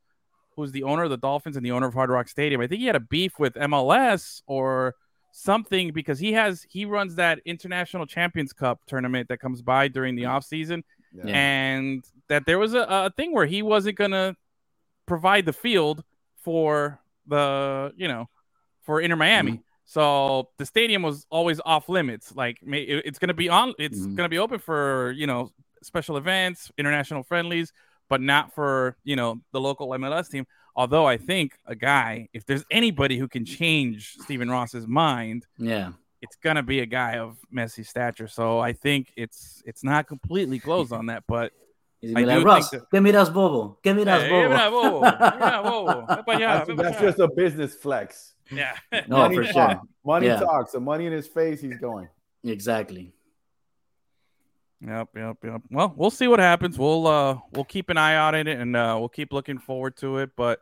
who's 0.57 0.73
the 0.73 0.83
owner 0.83 1.05
of 1.05 1.11
the 1.11 1.17
Dolphins 1.17 1.55
and 1.55 1.65
the 1.65 1.71
owner 1.71 1.87
of 1.87 1.93
Hard 1.93 2.09
Rock 2.09 2.27
Stadium. 2.27 2.59
I 2.59 2.67
think 2.67 2.81
he 2.81 2.87
had 2.87 2.97
a 2.97 2.99
beef 2.99 3.39
with 3.39 3.53
MLS 3.53 4.41
or 4.47 4.95
something 5.31 5.93
because 5.93 6.19
he 6.19 6.33
has 6.33 6.65
he 6.69 6.83
runs 6.83 7.15
that 7.15 7.39
International 7.45 8.05
Champions 8.05 8.51
Cup 8.51 8.81
tournament 8.85 9.29
that 9.29 9.39
comes 9.39 9.61
by 9.61 9.87
during 9.87 10.17
the 10.17 10.23
mm. 10.23 10.31
off 10.31 10.43
season 10.43 10.83
Yeah. 11.13 11.23
and 11.27 12.03
that 12.27 12.45
there 12.45 12.59
was 12.59 12.73
a, 12.73 12.81
a 12.81 13.11
thing 13.15 13.31
where 13.31 13.45
he 13.45 13.61
wasn't 13.61 13.97
gonna 13.97 14.35
provide 15.05 15.45
the 15.45 15.53
field 15.53 16.03
for 16.43 16.99
the 17.27 17.93
you 17.95 18.09
know 18.09 18.27
for 18.83 18.99
Inter 18.99 19.15
Miami. 19.15 19.53
Mm. 19.53 19.61
So 19.85 20.49
the 20.57 20.65
stadium 20.65 21.03
was 21.03 21.25
always 21.29 21.61
off 21.65 21.87
limits. 21.89 22.35
Like 22.35 22.57
it's 22.63 23.19
gonna 23.19 23.33
be 23.33 23.49
on. 23.49 23.73
It's 23.79 23.99
Mhm. 23.99 24.15
gonna 24.15 24.29
be 24.29 24.39
open 24.39 24.59
for 24.59 25.11
you 25.11 25.27
know 25.27 25.51
special 25.83 26.17
events, 26.17 26.71
international 26.77 27.23
friendlies, 27.23 27.71
but 28.09 28.19
not 28.21 28.53
for 28.53 28.97
you 29.03 29.15
know 29.15 29.39
the 29.51 29.61
local 29.61 29.89
MLS 29.93 30.27
team. 30.29 30.45
Although 30.75 31.05
I 31.05 31.17
think 31.17 31.53
a 31.65 31.75
guy, 31.75 32.27
if 32.33 32.45
there's 32.45 32.65
anybody 32.69 33.17
who 33.17 33.27
can 33.27 33.45
change 33.45 34.15
Stephen 34.19 34.49
Ross's 34.49 34.87
mind, 34.87 35.45
Yeah. 35.57 35.91
it's 36.21 36.35
gonna 36.35 36.63
be 36.63 36.79
a 36.81 36.85
guy 36.85 37.17
of 37.17 37.37
Messi 37.53 37.85
stature. 37.85 38.27
So 38.27 38.59
I 38.59 38.73
think 38.73 39.13
it's 39.15 39.61
it's 39.65 39.83
not 39.83 40.07
completely 40.07 40.59
closed 40.59 40.91
on 40.91 41.05
that, 41.05 41.23
but 41.27 41.53
He's 42.01 42.11
I 42.15 42.21
gonna 42.21 42.33
do 42.33 42.37
like, 42.39 42.45
Russ, 42.47 42.69
think 42.71 42.81
that- 42.81 42.91
give 42.91 43.03
me 43.03 43.11
that 43.11 43.33
bobo. 43.33 43.77
Give 43.83 43.95
me 43.95 44.03
that 44.03 44.21
Hey, 44.23 44.29
bobo. 44.29 44.41
give 44.41 44.51
me 44.51 44.57
that 44.57 44.71
bobo. 44.71 45.01
Give 45.01 45.33
me 45.33 45.39
that 45.39 45.63
bobo. 45.63 45.95
Ven 45.95 46.05
pa' 46.07 46.31
allá, 46.33 46.65
That's, 46.67 46.81
that's 46.81 47.01
just 47.01 47.19
a 47.19 47.27
business 47.29 47.75
flex. 47.75 48.34
Yeah. 48.51 48.75
No, 49.07 49.17
money 49.17 49.35
for 49.37 49.43
talks. 49.43 49.53
sure. 49.73 49.81
Money 50.05 50.27
Yeah. 50.27 50.39
talks. 50.39 50.71
The 50.71 50.79
money 50.79 51.05
in 51.05 51.13
his 51.13 51.27
face, 51.27 51.61
he's 51.61 51.77
going. 51.77 52.07
Exactly. 52.43 53.11
Yep, 54.81 55.09
yep, 55.15 55.37
yep. 55.43 55.61
Well, 55.71 55.93
we'll 55.95 56.11
see 56.11 56.27
what 56.27 56.39
happens. 56.39 56.77
We'll 56.77 57.07
uh 57.07 57.37
we'll 57.53 57.63
keep 57.65 57.89
an 57.89 57.97
eye 57.97 58.17
on 58.17 58.35
it 58.35 58.47
and 58.47 58.75
uh 58.75 58.97
we'll 58.99 59.09
keep 59.09 59.33
looking 59.33 59.57
forward 59.57 59.95
to 59.97 60.17
it. 60.19 60.31
But 60.35 60.61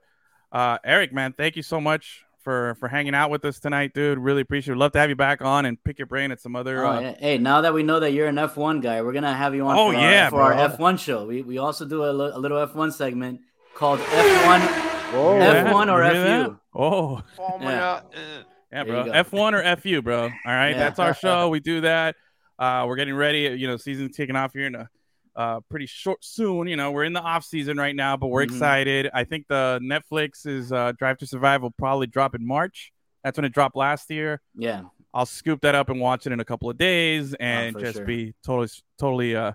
uh 0.52 0.78
Eric, 0.84 1.12
man, 1.14 1.34
thank 1.34 1.56
you 1.56 1.64
so 1.64 1.82
much 1.82 2.24
for 2.42 2.76
for 2.76 2.88
hanging 2.88 3.16
out 3.16 3.32
with 3.32 3.44
us 3.44 3.60
tonight, 3.60 3.94
dude. 3.94 4.20
Really 4.20 4.42
appreciate 4.42 4.76
it. 4.76 4.78
Love 4.78 4.92
to 4.94 5.00
have 5.00 5.10
you 5.10 5.16
back 5.16 5.42
on 5.42 5.66
and 5.66 5.84
pick 5.84 5.98
your 5.98 6.06
brain 6.06 6.32
at 6.32 6.40
some 6.40 6.56
other 6.56 6.86
Oh, 6.86 6.90
uh, 6.92 7.00
yeah. 7.00 7.16
Hey, 7.20 7.38
now 7.38 7.62
that 7.62 7.74
we 7.74 7.84
know 7.84 8.00
that 8.00 8.12
you're 8.14 8.28
an 8.28 8.36
F1 8.36 8.82
guy, 8.82 9.02
we're 9.02 9.14
gonna 9.14 9.34
have 9.34 9.56
you 9.56 9.66
on. 9.66 9.76
Oh, 9.78 9.92
for 9.92 10.00
yeah, 10.00 10.26
our, 10.26 10.30
for 10.30 10.42
our. 10.42 10.70
F1 10.70 11.00
show. 11.00 11.26
We 11.26 11.42
we 11.42 11.58
also 11.58 11.84
do 11.86 12.06
a, 12.06 12.12
li- 12.14 12.32
a 12.34 12.38
little 12.40 12.66
F1 12.66 12.94
segment 12.94 13.42
called 13.74 14.00
F1 14.00 14.90
Oh, 15.16 15.38
F1 15.40 15.92
or 15.92 16.04
you 16.06 16.12
hear 16.14 16.24
that? 16.48 16.58
FU. 16.74 16.80
Oh, 16.80 17.22
Oh 17.40 17.58
my 17.60 17.72
Yeah. 17.72 17.80
god. 17.80 18.06
uh, 18.16 18.44
yeah, 18.72 18.84
bro. 18.84 19.04
F1 19.06 19.54
or 19.54 19.62
FU, 19.78 20.02
bro. 20.02 20.24
All 20.24 20.30
right, 20.46 20.70
Yeah. 20.72 20.78
that's 20.80 21.00
our 21.00 21.14
show. 21.14 21.50
We 21.50 21.60
do 21.60 21.82
that. 21.82 22.16
Uh, 22.60 22.86
we're 22.88 22.96
getting 22.96 23.16
ready. 23.16 23.42
You 23.58 23.68
know, 23.68 23.78
season's 23.78 24.16
kicking 24.16 24.36
off 24.36 24.54
here 24.54 24.68
in 24.68 24.76
a 24.76 24.90
uh, 25.36 25.60
pretty 25.68 25.88
short 25.88 26.24
soon. 26.24 26.68
You 26.68 26.76
know, 26.76 26.92
we're 26.92 27.06
in 27.06 27.14
the 27.14 27.20
off 27.22 27.44
season 27.44 27.76
right 27.78 27.96
now, 27.96 28.16
but 28.16 28.28
we're 28.28 28.42
Mhm. 28.44 28.52
excited. 28.52 29.10
I 29.16 29.24
think 29.24 29.48
the 29.48 29.80
Netflix 29.82 30.46
is 30.46 30.72
uh, 30.72 30.92
Drive 30.92 31.18
to 31.20 31.26
Survive 31.28 31.64
will 31.64 31.72
probably 31.72 32.06
drop 32.06 32.36
in 32.36 32.46
March. 32.46 32.92
That's 33.24 33.36
when 33.38 33.46
it 33.46 33.52
dropped 33.52 33.76
last 33.76 34.12
year. 34.12 34.42
Yeah. 34.56 34.84
I'll 35.12 35.26
scoop 35.26 35.62
that 35.62 35.74
up 35.74 35.90
and 35.90 36.00
watch 36.00 36.28
it 36.28 36.34
in 36.34 36.40
a 36.40 36.46
couple 36.46 36.70
of 36.70 36.78
days 36.78 37.34
and 37.40 37.74
for 37.74 37.80
just 37.80 37.96
sure. 37.98 38.06
be 38.06 38.36
totally, 38.46 38.70
totally 39.00 39.36
uh, 39.36 39.54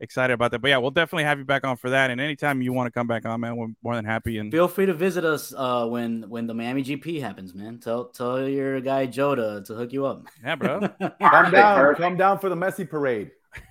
excited 0.00 0.32
about 0.34 0.50
that. 0.52 0.60
But 0.60 0.68
yeah, 0.68 0.78
we'll 0.78 0.90
definitely 0.90 1.24
have 1.24 1.38
you 1.38 1.44
back 1.44 1.64
on 1.64 1.76
for 1.76 1.90
that. 1.90 2.10
And 2.10 2.20
anytime 2.20 2.62
you 2.62 2.72
want 2.72 2.86
to 2.86 2.90
come 2.90 3.06
back 3.06 3.24
on, 3.26 3.40
man, 3.40 3.56
we're 3.56 3.68
more 3.82 3.94
than 3.94 4.04
happy. 4.04 4.38
And 4.38 4.50
Feel 4.50 4.68
free 4.68 4.86
to 4.86 4.94
visit 4.94 5.24
us 5.24 5.52
uh, 5.56 5.86
when 5.86 6.28
when 6.28 6.46
the 6.46 6.54
Miami 6.54 6.82
GP 6.82 7.20
happens, 7.20 7.54
man. 7.54 7.78
Tell 7.78 8.06
tell 8.06 8.46
your 8.48 8.80
guy 8.80 9.06
Joe 9.06 9.34
to, 9.34 9.62
to 9.66 9.74
hook 9.74 9.92
you 9.92 10.06
up. 10.06 10.26
yeah, 10.42 10.54
bro. 10.56 10.80
Come 11.20 11.50
down. 11.50 11.76
perfect. 11.78 12.00
Come 12.00 12.16
down 12.16 12.38
for 12.38 12.48
the 12.48 12.56
Messi 12.56 12.88
parade. 12.88 13.30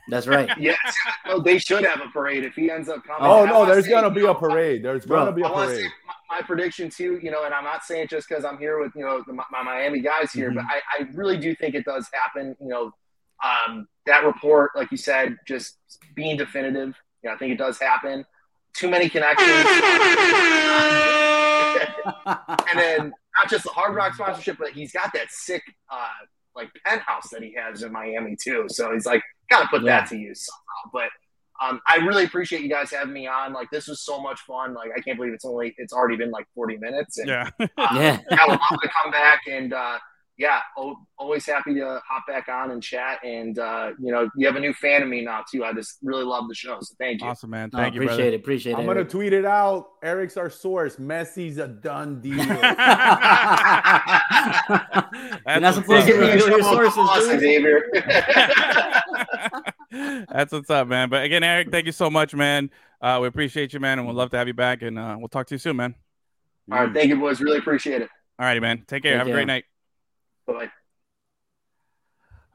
That's 0.09 0.28
right. 0.28 0.49
Yes. 0.57 0.78
No, 1.28 1.39
they 1.41 1.57
should 1.57 1.84
have 1.84 1.99
a 1.99 2.07
parade 2.09 2.45
if 2.45 2.53
he 2.53 2.71
ends 2.71 2.88
up 2.88 3.03
coming. 3.03 3.21
Oh 3.30 3.45
no, 3.45 3.65
there's 3.65 3.88
gonna 3.88 4.09
be 4.09 4.26
a 4.26 4.34
parade. 4.34 4.84
There's 4.84 5.05
Bro, 5.05 5.19
gonna 5.26 5.32
be 5.34 5.41
a 5.41 5.45
I 5.47 5.51
want 5.51 5.69
to 5.71 5.76
say 5.76 5.82
parade. 5.82 5.91
my, 6.30 6.38
my 6.38 6.41
prediction 6.41 6.89
too, 6.89 7.19
you 7.21 7.32
know, 7.32 7.43
and 7.43 7.53
I'm 7.53 7.65
not 7.65 7.84
saying 7.84 8.03
it 8.03 8.09
just 8.09 8.30
because 8.30 8.45
I'm 8.45 8.57
here 8.57 8.80
with 8.80 8.93
you 8.95 9.01
know 9.03 9.21
the, 9.28 9.34
my 9.34 9.43
Miami 9.63 9.99
guys 9.99 10.32
here, 10.32 10.51
Mhm. 10.51 10.55
but 10.55 10.63
I, 10.65 10.82
I 10.99 11.07
really 11.13 11.38
do 11.38 11.53
think 11.55 11.76
it 11.76 11.84
does 11.84 12.07
happen. 12.13 12.55
You 12.61 12.67
know, 12.69 12.91
um, 13.43 13.87
that 14.05 14.23
report, 14.25 14.71
like 14.75 14.91
you 14.91 14.97
said, 14.97 15.37
just 15.47 15.77
being 16.15 16.37
definitive. 16.37 16.95
You 17.23 17.29
know, 17.29 17.35
I 17.35 17.37
think 17.37 17.51
it 17.53 17.57
does 17.57 17.79
happen. 17.79 18.25
Too 18.73 18.89
many 18.89 19.07
connections, 19.07 19.49
and 22.25 22.79
then 22.79 23.13
not 23.35 23.49
just 23.49 23.63
the 23.65 23.69
Hard 23.69 23.95
Rock 23.95 24.15
sponsorship, 24.15 24.57
but 24.57 24.69
he's 24.69 24.91
got 24.91 25.13
that 25.13 25.31
sick 25.31 25.61
uh, 25.91 26.07
like 26.55 26.69
penthouse 26.85 27.29
that 27.29 27.43
he 27.43 27.53
has 27.55 27.83
in 27.83 27.91
Miami 27.91 28.35
too. 28.41 28.65
So 28.69 28.91
he's 28.93 29.05
like, 29.05 29.21
gotta 29.49 29.67
put 29.67 29.83
Yeah. 29.83 29.99
that 30.01 30.09
to 30.09 30.17
use 30.17 30.45
somehow. 30.45 30.91
But 30.91 31.09
um, 31.65 31.81
I 31.87 31.97
really 31.97 32.23
appreciate 32.23 32.63
you 32.63 32.69
guys 32.69 32.91
having 32.91 33.13
me 33.13 33.27
on. 33.27 33.53
Like 33.53 33.69
this 33.71 33.87
was 33.87 34.01
so 34.01 34.19
much 34.21 34.39
fun. 34.41 34.73
Like 34.73 34.89
I 34.95 35.01
can't 35.01 35.17
believe 35.17 35.33
it's 35.33 35.45
only 35.45 35.73
it's 35.77 35.93
already 35.93 36.15
been 36.15 36.31
like 36.31 36.47
40 36.55 36.77
minutes. 36.77 37.19
And 37.19 37.27
yeah. 37.29 37.49
uh, 37.59 37.67
yeah. 37.77 38.19
I 38.31 38.47
would 38.47 38.59
love 38.59 38.81
to 38.81 38.89
come 39.03 39.11
back 39.11 39.41
and 39.49 39.71
uh, 39.73 39.99
yeah, 40.43 40.59
always 41.17 41.45
happy 41.45 41.73
to 41.75 42.01
hop 42.05 42.27
back 42.27 42.49
on 42.49 42.71
and 42.71 42.83
chat. 42.83 43.19
And 43.23 43.57
uh, 43.57 43.91
you 43.97 44.11
know, 44.11 44.29
you 44.35 44.45
have 44.45 44.57
a 44.57 44.59
new 44.59 44.73
fan 44.73 45.01
of 45.01 45.07
me 45.07 45.21
now 45.21 45.41
too. 45.49 45.63
I 45.63 45.71
just 45.71 45.99
really 46.03 46.25
love 46.25 46.49
the 46.49 46.53
show. 46.53 46.79
So 46.81 46.93
thank 46.99 47.21
you. 47.21 47.27
Awesome, 47.27 47.51
man. 47.51 47.69
No, 47.71 47.79
Thank 47.79 47.95
you, 47.95 48.01
appreciate 48.01 48.17
brother. 48.17 48.31
it. 48.31 48.35
Appreciate 48.41 48.73
it. 48.73 48.77
I'm 48.79 48.85
gonna 48.85 49.05
tweet 49.05 49.31
it 49.31 49.45
out. 49.45 49.87
Eric's 50.03 50.35
our 50.35 50.49
source. 50.49 50.97
Messi's 50.97 51.59
a 51.59 51.67
done 51.69 52.19
deal. 52.19 52.35
You're 52.43 52.45
That's 55.45 55.61
not 55.61 55.61
what's 55.61 55.75
supposed 55.77 56.09
up. 56.09 56.13
to 56.13 56.13
reveal 56.19 56.49
your 56.49 56.63
sources, 56.63 56.97
Awesome, 56.97 57.39
dude. 57.39 57.39
Xavier. 57.39 57.81
That's 60.29 60.51
what's 60.51 60.69
up, 60.69 60.89
man. 60.89 61.07
But 61.07 61.23
again, 61.23 61.43
Eric, 61.43 61.71
thank 61.71 61.85
you 61.85 61.93
so 61.93 62.09
much, 62.09 62.35
man. 62.35 62.69
Uh, 63.01 63.19
we 63.21 63.27
appreciate 63.27 63.71
you, 63.71 63.79
man, 63.79 63.97
and 63.97 64.05
we'd 64.09 64.15
love 64.17 64.31
to 64.31 64.37
have 64.37 64.47
you 64.47 64.53
back. 64.53 64.81
And 64.81 64.99
uh, 64.99 65.15
we'll 65.17 65.29
talk 65.29 65.47
to 65.47 65.55
you 65.55 65.59
soon, 65.59 65.77
man. 65.77 65.95
All 66.69 66.79
right, 66.83 66.93
thank 66.93 67.07
you, 67.07 67.17
boys. 67.17 67.39
Really 67.39 67.59
appreciate 67.59 68.01
it. 68.01 68.09
All 68.39 68.45
righty, 68.45 68.59
man. 68.59 68.83
Take 68.87 69.03
care. 69.03 69.13
Take 69.13 69.19
have 69.19 69.27
a 69.27 69.31
great 69.31 69.47
night. 69.47 69.63
Bye. 70.45 70.69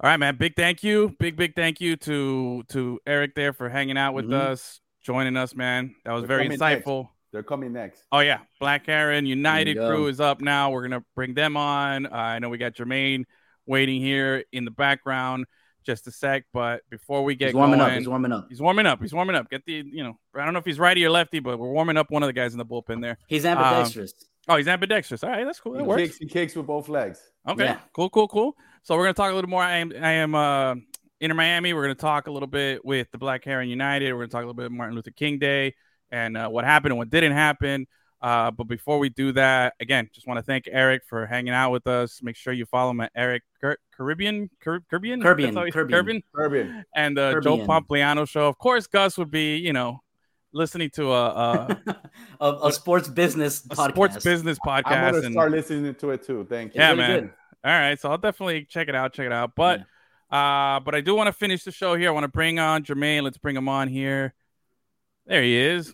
All 0.00 0.08
right, 0.10 0.16
man. 0.16 0.36
Big 0.36 0.54
thank 0.54 0.82
you. 0.84 1.14
Big, 1.18 1.36
big 1.36 1.54
thank 1.56 1.80
you 1.80 1.96
to 1.96 2.62
to 2.68 3.00
Eric 3.06 3.34
there 3.34 3.52
for 3.52 3.68
hanging 3.68 3.98
out 3.98 4.14
with 4.14 4.26
Mhm. 4.26 4.34
us, 4.34 4.80
joining 5.02 5.36
us, 5.36 5.54
man. 5.56 5.94
That 6.04 6.12
was 6.12 6.22
They're 6.22 6.28
very 6.28 6.44
coming 6.44 6.58
next. 6.58 6.84
insightful. 6.86 7.08
They're 7.32 7.42
coming 7.42 7.72
next. 7.72 8.04
Oh 8.12 8.20
yeah, 8.20 8.40
Black 8.60 8.86
Heron 8.86 9.26
United 9.26 9.76
There 9.76 9.84
you 9.84 9.90
go. 9.90 9.94
crew 9.96 10.06
is 10.06 10.20
up 10.20 10.40
now. 10.40 10.70
We're 10.70 10.82
gonna 10.82 11.04
bring 11.14 11.34
them 11.34 11.56
on. 11.56 12.06
Uh, 12.06 12.10
I 12.12 12.38
know 12.38 12.48
we 12.48 12.58
got 12.58 12.74
Jermaine 12.74 13.24
waiting 13.66 14.00
here 14.00 14.44
in 14.52 14.64
the 14.64 14.70
background. 14.70 15.46
Just 15.84 16.06
a 16.06 16.10
sec, 16.10 16.44
but 16.52 16.82
before 16.90 17.24
we 17.24 17.34
get 17.34 17.46
He's 17.46 17.54
warming 17.54 17.78
going, 17.78 17.90
up. 17.92 17.98
He's 17.98 18.08
warming 18.08 18.32
up. 18.32 18.46
He's 18.50 18.60
warming 18.60 18.86
up. 18.86 19.00
He's 19.00 19.12
warming 19.14 19.36
up. 19.36 19.48
Get 19.50 19.64
the 19.64 19.72
you 19.72 20.02
know 20.04 20.18
I 20.34 20.44
don't 20.44 20.52
know 20.52 20.58
if 20.60 20.64
he's 20.64 20.78
righty 20.78 21.04
or 21.04 21.10
lefty, 21.10 21.40
but 21.40 21.58
we're 21.58 21.70
warming 21.72 21.96
up 21.96 22.10
one 22.10 22.22
of 22.22 22.26
the 22.28 22.32
guys 22.32 22.52
in 22.52 22.58
the 22.58 22.66
bullpen 22.66 23.00
there. 23.02 23.18
He's 23.26 23.44
ambidextrous. 23.44 24.12
Oh, 24.48 24.56
he's 24.56 24.68
ambidextrous. 24.68 25.22
All 25.22 25.30
right, 25.30 25.44
that's 25.44 25.60
cool. 25.60 25.76
He 25.76 25.82
works. 25.82 26.02
kicks, 26.02 26.18
he 26.18 26.26
kicks 26.26 26.56
with 26.56 26.66
both 26.66 26.88
legs. 26.88 27.20
Okay. 27.46 27.64
Yeah. 27.64 27.78
Cool, 27.92 28.10
cool, 28.10 28.28
cool. 28.28 28.56
So 28.82 28.96
we're 28.96 29.04
gonna 29.04 29.14
talk 29.14 29.30
a 29.30 29.34
little 29.34 29.50
more. 29.50 29.62
I 29.62 29.76
am 29.76 29.92
I 30.00 30.12
am 30.12 30.34
uh 30.34 30.74
in 31.20 31.36
Miami. 31.36 31.74
We're 31.74 31.82
gonna 31.82 31.94
talk 31.94 32.26
a 32.26 32.30
little 32.30 32.46
bit 32.48 32.84
with 32.84 33.10
the 33.10 33.18
Black 33.18 33.44
Heron 33.44 33.68
United. 33.68 34.12
We're 34.12 34.20
gonna 34.20 34.28
talk 34.28 34.44
a 34.44 34.46
little 34.46 34.54
bit 34.54 34.70
Martin 34.70 34.96
Luther 34.96 35.10
King 35.10 35.38
Day 35.38 35.74
and 36.10 36.36
uh, 36.36 36.48
what 36.48 36.64
happened 36.64 36.92
and 36.92 36.98
what 36.98 37.10
didn't 37.10 37.32
happen. 37.32 37.86
Uh, 38.20 38.50
but 38.50 38.64
before 38.64 38.98
we 38.98 39.10
do 39.10 39.30
that, 39.32 39.74
again, 39.78 40.08
just 40.12 40.26
want 40.26 40.38
to 40.38 40.42
thank 40.42 40.68
Eric 40.70 41.02
for 41.06 41.24
hanging 41.26 41.52
out 41.52 41.70
with 41.70 41.86
us. 41.86 42.20
Make 42.22 42.34
sure 42.34 42.52
you 42.52 42.66
follow 42.66 42.90
him 42.90 43.00
at 43.00 43.12
Eric 43.14 43.44
Car- 43.60 43.78
Caribbean, 43.96 44.50
Car- 44.62 44.80
Caribbean, 44.90 45.22
Caribbean, 45.22 45.54
That's 45.54 45.66
how 45.66 45.70
Caribbean. 45.70 46.84
And 46.96 47.16
the 47.16 47.40
Joe 47.42 47.58
Caribbean. 47.58 47.68
Pompliano 47.68 48.28
show. 48.28 48.48
Of 48.48 48.58
course, 48.58 48.88
Gus 48.88 49.18
would 49.18 49.30
be, 49.30 49.56
you 49.56 49.72
know, 49.72 50.00
listening 50.52 50.90
to 50.90 51.12
a, 51.12 51.26
a, 51.26 51.82
a, 52.40 52.52
a 52.68 52.72
sports 52.72 53.08
business 53.08 53.64
a 53.66 53.68
podcast. 53.76 53.90
sports 53.90 54.24
business 54.24 54.58
podcast. 54.64 54.82
I'm 54.86 55.12
gonna 55.12 55.26
and, 55.26 55.32
start 55.32 55.50
listening 55.52 55.94
to 55.94 56.10
it 56.10 56.22
too. 56.24 56.46
Thank 56.48 56.74
you. 56.74 56.80
Yeah, 56.80 56.88
Really 56.90 56.98
man. 57.00 57.20
good. 57.20 57.30
All 57.64 57.72
right, 57.72 57.98
so 58.00 58.10
I'll 58.10 58.18
definitely 58.18 58.64
check 58.64 58.88
it 58.88 58.94
out. 58.94 59.12
Check 59.12 59.26
it 59.26 59.32
out. 59.32 59.52
But 59.54 59.80
Yeah. 59.80 59.84
Uh, 60.30 60.80
but 60.80 60.94
I 60.94 61.00
do 61.00 61.14
want 61.14 61.28
to 61.28 61.32
finish 61.32 61.64
the 61.64 61.72
show 61.72 61.94
here. 61.94 62.08
I 62.08 62.12
want 62.12 62.24
to 62.24 62.28
bring 62.28 62.58
on 62.58 62.82
Jermaine. 62.84 63.22
Let's 63.22 63.38
bring 63.38 63.56
him 63.56 63.66
on 63.68 63.88
here. 63.88 64.34
There 65.26 65.42
he 65.42 65.56
is. 65.56 65.92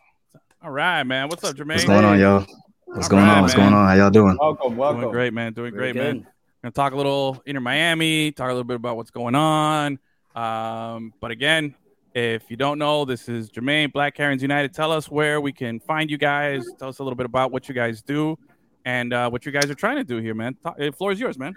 All 0.60 0.72
right, 0.72 1.04
man. 1.04 1.28
What's 1.28 1.44
up, 1.44 1.54
Jermaine? 1.54 1.74
What's 1.74 1.84
going 1.84 2.04
on, 2.04 2.18
y'all? 2.18 2.44
What's 2.86 3.06
All 3.06 3.10
going 3.10 3.22
right, 3.24 3.36
on? 3.36 3.42
What's 3.42 3.56
man. 3.56 3.70
going 3.70 3.80
on? 3.80 3.88
How 3.88 3.94
y'all 3.94 4.10
doing? 4.10 4.36
Welcome, 4.40 4.76
welcome. 4.76 5.02
Doing 5.02 5.12
great, 5.12 5.32
man. 5.34 5.52
Doing 5.52 5.72
Very 5.72 5.92
great, 5.92 6.02
man. 6.02 6.18
good. 6.18 6.26
Gonna 6.62 6.72
talk 6.72 6.92
a 6.94 6.96
little 6.96 7.42
inner 7.46 7.60
Miami, 7.60 8.32
talk 8.32 8.46
a 8.46 8.52
little 8.52 8.64
bit 8.64 8.76
about 8.76 8.96
what's 8.96 9.10
going 9.10 9.34
on. 9.36 9.98
Um, 10.34 11.12
but 11.20 11.30
again, 11.30 11.74
if 12.14 12.48
you 12.48 12.56
don't 12.56 12.78
know, 12.78 13.04
this 13.04 13.28
is 13.28 13.50
Jermaine 13.50 13.92
Black 13.92 14.16
Herons 14.16 14.40
United. 14.40 14.72
Tell 14.72 14.92
us 14.92 15.10
where 15.10 15.40
we 15.40 15.52
can 15.52 15.80
find 15.80 16.08
you 16.08 16.16
guys. 16.16 16.64
Tell 16.78 16.88
us 16.88 17.00
a 17.00 17.02
little 17.02 17.16
bit 17.16 17.26
about 17.26 17.50
what 17.50 17.68
you 17.68 17.74
guys 17.74 18.02
do 18.02 18.38
and 18.84 19.12
uh, 19.12 19.28
what 19.28 19.44
you 19.44 19.52
guys 19.52 19.68
are 19.68 19.74
trying 19.74 19.96
to 19.96 20.04
do 20.04 20.18
here, 20.18 20.34
man. 20.34 20.56
The 20.78 20.92
floor 20.92 21.10
is 21.10 21.18
yours, 21.18 21.38
man. 21.38 21.54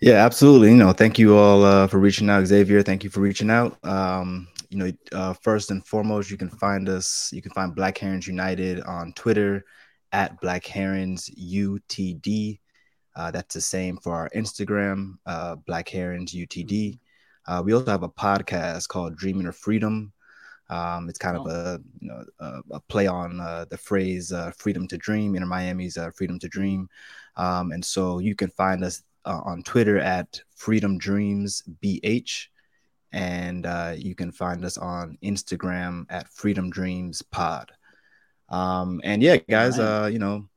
Yeah, 0.00 0.24
absolutely. 0.24 0.70
You 0.70 0.76
know, 0.76 0.92
thank 0.92 1.18
you 1.18 1.36
all 1.36 1.64
uh, 1.64 1.86
for 1.88 1.98
reaching 1.98 2.30
out, 2.30 2.46
Xavier. 2.46 2.82
Thank 2.82 3.04
you 3.04 3.10
for 3.10 3.20
reaching 3.20 3.50
out. 3.50 3.76
Um, 3.84 4.48
you 4.70 4.78
know, 4.78 4.92
uh, 5.12 5.32
first 5.34 5.72
and 5.72 5.84
foremost, 5.84 6.30
you 6.30 6.38
can 6.38 6.48
find 6.48 6.88
us. 6.88 7.30
You 7.32 7.42
can 7.42 7.50
find 7.50 7.74
Black 7.74 7.98
Herons 7.98 8.26
United 8.26 8.80
on 8.82 9.12
Twitter 9.14 9.64
at 10.12 10.40
Black 10.40 10.64
Herons 10.64 11.28
UTD. 11.28 12.60
Uh, 13.16 13.30
that's 13.32 13.54
the 13.54 13.60
same 13.60 13.96
for 13.96 14.14
our 14.14 14.30
Instagram, 14.30 15.14
uh, 15.26 15.56
Black 15.56 15.88
Herons 15.88 16.32
UTD. 16.32 17.00
Uh, 17.50 17.60
we 17.60 17.72
also 17.74 17.90
have 17.90 18.04
a 18.04 18.08
podcast 18.08 18.86
called 18.86 19.16
Dreaming 19.16 19.48
of 19.48 19.56
Freedom. 19.56 20.12
Um, 20.68 21.08
it's 21.08 21.18
kind 21.18 21.36
of 21.36 21.46
a 21.48 21.80
you 21.98 22.06
know 22.06 22.24
a, 22.38 22.60
a 22.70 22.80
play 22.80 23.08
on 23.08 23.40
uh, 23.40 23.64
the 23.68 23.76
phrase 23.76 24.32
uh, 24.32 24.52
"freedom 24.56 24.86
to 24.86 24.96
dream" 24.96 25.34
in 25.34 25.46
Miami's 25.48 25.96
uh, 25.96 26.12
"freedom 26.12 26.38
to 26.38 26.48
dream," 26.48 26.88
um, 27.34 27.72
and 27.72 27.84
so 27.84 28.20
you 28.20 28.36
can 28.36 28.50
find 28.50 28.84
us 28.84 29.02
uh, 29.24 29.40
on 29.44 29.64
Twitter 29.64 29.98
at 29.98 30.40
Freedom 30.54 30.96
Dreams 30.96 31.64
BH, 31.82 32.46
and 33.10 33.66
uh, 33.66 33.94
you 33.96 34.14
can 34.14 34.30
find 34.30 34.64
us 34.64 34.78
on 34.78 35.18
Instagram 35.20 36.06
at 36.08 36.28
Freedom 36.28 36.70
Dreams 36.70 37.20
Pod. 37.20 37.72
Um, 38.48 39.00
and 39.02 39.24
yeah, 39.24 39.38
guys, 39.38 39.80
uh, 39.80 40.08
you 40.12 40.20
know, 40.20 40.48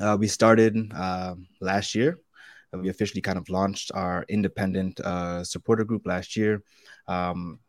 uh, 0.00 0.16
we 0.18 0.26
started 0.26 0.92
uh, 0.92 1.36
last 1.60 1.94
year. 1.94 2.18
We 2.76 2.88
officially 2.88 3.20
kind 3.20 3.38
of 3.38 3.48
launched 3.48 3.90
our 3.94 4.24
independent 4.28 5.00
uh, 5.00 5.44
supporter 5.44 5.84
group 5.84 6.06
last 6.06 6.36
year. 6.36 6.62
Um, 7.08 7.60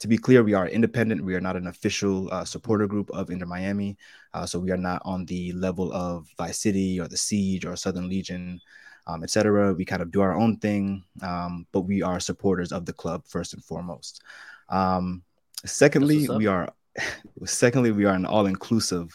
to 0.00 0.08
be 0.08 0.18
clear, 0.18 0.42
we 0.42 0.54
are 0.54 0.68
independent. 0.68 1.24
We 1.24 1.34
are 1.34 1.40
not 1.40 1.56
an 1.56 1.68
official 1.68 2.28
uh, 2.32 2.44
supporter 2.44 2.86
group 2.86 3.10
of 3.10 3.30
Inter 3.30 3.46
Miami. 3.46 3.96
Uh, 4.34 4.46
so 4.46 4.58
we 4.58 4.70
are 4.70 4.76
not 4.76 5.00
on 5.04 5.24
the 5.26 5.52
level 5.52 5.92
of 5.92 6.26
Vice 6.36 6.58
City 6.58 7.00
or 7.00 7.08
the 7.08 7.16
Siege 7.16 7.64
or 7.64 7.76
Southern 7.76 8.08
Legion, 8.08 8.60
um, 9.06 9.22
etc. 9.22 9.72
We 9.74 9.84
kind 9.84 10.02
of 10.02 10.10
do 10.10 10.20
our 10.20 10.34
own 10.36 10.58
thing, 10.58 11.04
um, 11.22 11.66
but 11.72 11.82
we 11.82 12.02
are 12.02 12.20
supporters 12.20 12.72
of 12.72 12.84
the 12.84 12.92
club 12.92 13.24
first 13.26 13.54
and 13.54 13.64
foremost. 13.64 14.22
Um, 14.68 15.22
secondly, 15.64 16.28
we 16.28 16.46
are 16.46 16.72
secondly 17.44 17.92
we 17.92 18.04
are 18.04 18.14
an 18.14 18.26
all-inclusive 18.26 19.08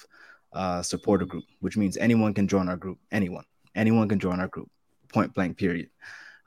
uh, 0.54 0.82
supporter 0.82 1.26
group, 1.26 1.44
which 1.60 1.78
means 1.78 1.98
anyone 1.98 2.34
can 2.34 2.48
join 2.48 2.70
our 2.70 2.78
group. 2.78 2.98
Anyone, 3.12 3.46
anyone 3.76 4.08
can 4.10 4.20
join 4.20 4.40
our 4.40 4.48
group. 4.48 4.70
Point 5.10 5.34
blank. 5.34 5.58
Period. 5.58 5.90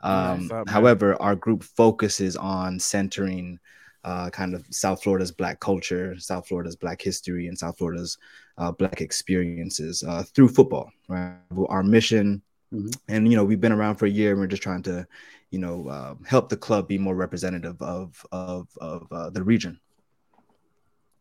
Um, 0.02 0.42
Nice 0.42 0.50
up, 0.50 0.68
however, 0.68 1.20
our 1.20 1.36
group 1.36 1.62
focuses 1.62 2.36
on 2.36 2.78
centering 2.78 3.58
uh, 4.02 4.30
kind 4.30 4.54
of 4.54 4.64
South 4.70 5.02
Florida's 5.02 5.30
Black 5.30 5.60
culture, 5.60 6.18
South 6.18 6.48
Florida's 6.48 6.76
Black 6.76 7.02
history, 7.02 7.48
and 7.48 7.58
South 7.58 7.76
Florida's 7.76 8.16
uh, 8.56 8.72
Black 8.72 9.02
experiences 9.02 10.02
uh, 10.02 10.22
through 10.22 10.48
football. 10.48 10.90
Right, 11.08 11.36
our 11.68 11.82
mission, 11.82 12.42
Mhm. 12.72 12.94
and 13.08 13.28
you 13.30 13.36
know, 13.36 13.44
we've 13.44 13.60
been 13.60 13.72
around 13.72 13.96
for 13.96 14.06
a 14.06 14.10
year, 14.10 14.30
and 14.30 14.40
we're 14.40 14.46
just 14.46 14.62
trying 14.62 14.82
to, 14.84 15.06
you 15.50 15.58
know, 15.58 15.88
uh, 15.88 16.14
help 16.24 16.48
the 16.48 16.56
club 16.56 16.88
be 16.88 16.96
more 16.96 17.14
representative 17.14 17.80
of 17.82 18.24
of 18.32 18.68
of 18.80 19.06
uh, 19.12 19.28
the 19.28 19.42
region. 19.42 19.78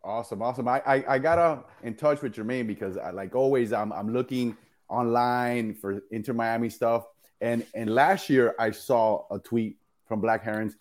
Awesome, 0.04 0.42
awesome. 0.42 0.68
I, 0.68 0.82
I 0.86 1.16
I 1.16 1.20
gotta 1.20 1.64
in 1.84 1.96
touch 1.96 2.22
with 2.22 2.34
Jermaine 2.34 2.68
because 2.68 2.98
I, 2.98 3.12
like 3.12 3.36
always 3.36 3.74
I'm 3.74 3.92
I'm 3.92 4.14
looking 4.14 4.56
online 4.88 5.76
for 5.76 6.02
Inter 6.12 6.34
Miami 6.34 6.70
stuff. 6.70 7.06
And 7.42 7.66
and 7.74 7.94
last 7.94 8.30
year 8.30 8.56
I 8.60 8.72
saw 8.72 9.26
a 9.32 9.40
tweet 9.40 9.78
from 10.08 10.22
Black 10.22 10.44
Herons, 10.44 10.76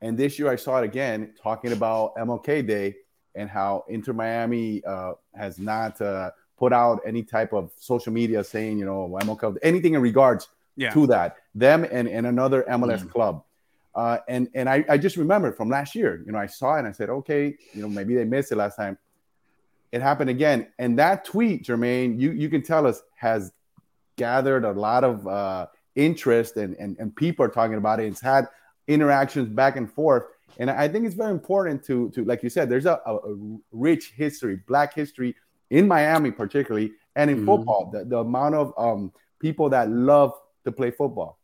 and 0.00 0.16
this 0.16 0.38
year 0.38 0.48
I 0.50 0.56
saw 0.56 0.78
it 0.80 0.84
again 0.84 1.32
talking 1.42 1.72
about 1.72 2.14
MLK 2.16 2.66
Day 2.66 2.96
and 3.34 3.50
how 3.50 3.84
Inter 3.88 4.12
Miami 4.12 4.84
uh, 4.84 5.14
has 5.34 5.58
not 5.58 6.00
uh, 6.00 6.30
put 6.56 6.72
out 6.72 7.00
any 7.04 7.22
type 7.22 7.52
of 7.52 7.72
social 7.76 8.12
media 8.12 8.44
saying 8.44 8.78
you 8.78 8.84
know 8.84 9.08
MLK 9.22 9.56
anything 9.62 9.94
in 9.94 10.02
regards 10.02 10.48
Yeah. 10.76 10.90
to 10.92 11.06
that. 11.08 11.36
Them 11.54 11.84
and, 11.84 12.08
and 12.08 12.26
another 12.26 12.64
MLS 12.68 13.08
club. 13.10 13.42
Uh, 13.94 14.18
and 14.28 14.48
and 14.54 14.68
I, 14.68 14.84
I 14.88 14.98
just 14.98 15.16
remembered 15.16 15.56
from 15.56 15.68
last 15.68 15.94
year, 15.94 16.22
you 16.26 16.32
know, 16.32 16.38
I 16.38 16.46
saw 16.46 16.74
it 16.76 16.80
and 16.80 16.88
I 16.88 16.92
said, 16.92 17.10
okay, 17.10 17.56
you 17.72 17.82
know, 17.82 17.88
maybe 17.88 18.14
they 18.14 18.24
missed 18.24 18.50
it 18.52 18.56
last 18.56 18.76
time. 18.76 18.98
It 19.92 20.02
happened 20.02 20.30
again. 20.30 20.66
And 20.80 20.98
that 20.98 21.24
tweet, 21.24 21.64
Jermaine, 21.64 22.20
you, 22.20 22.32
you 22.32 22.48
can 22.48 22.62
tell 22.62 22.86
us 22.88 23.02
has 23.14 23.52
gathered 24.16 24.64
a 24.64 24.72
lot 24.72 25.04
of 25.04 25.26
uh, 25.28 25.66
interest 25.96 26.56
and, 26.56 26.76
and, 26.76 26.96
and 26.98 27.14
people 27.14 27.44
are 27.44 27.48
talking 27.48 27.76
about 27.76 28.00
it. 28.00 28.06
It's 28.06 28.20
had 28.20 28.48
interactions 28.88 29.48
back 29.48 29.76
and 29.76 29.90
forth. 29.90 30.24
And 30.58 30.70
I 30.70 30.88
think 30.88 31.06
it's 31.06 31.14
very 31.14 31.30
important 31.30 31.84
to, 31.84 32.10
to 32.10 32.24
like 32.24 32.42
you 32.42 32.50
said, 32.50 32.68
there's 32.68 32.86
a, 32.86 33.00
a, 33.06 33.16
a 33.16 33.58
rich 33.72 34.12
history, 34.16 34.60
black 34.68 34.94
history 34.94 35.34
in 35.70 35.88
Miami, 35.88 36.30
particularly, 36.30 36.92
and 37.16 37.30
in 37.30 37.38
Mhm. 37.40 37.46
football, 37.46 37.90
the, 37.92 38.04
the 38.04 38.18
amount 38.18 38.54
of 38.54 38.72
um, 38.76 39.12
people 39.40 39.68
that 39.70 39.88
love 39.90 40.32
to 40.64 40.72
play 40.72 40.90
football. 40.90 41.38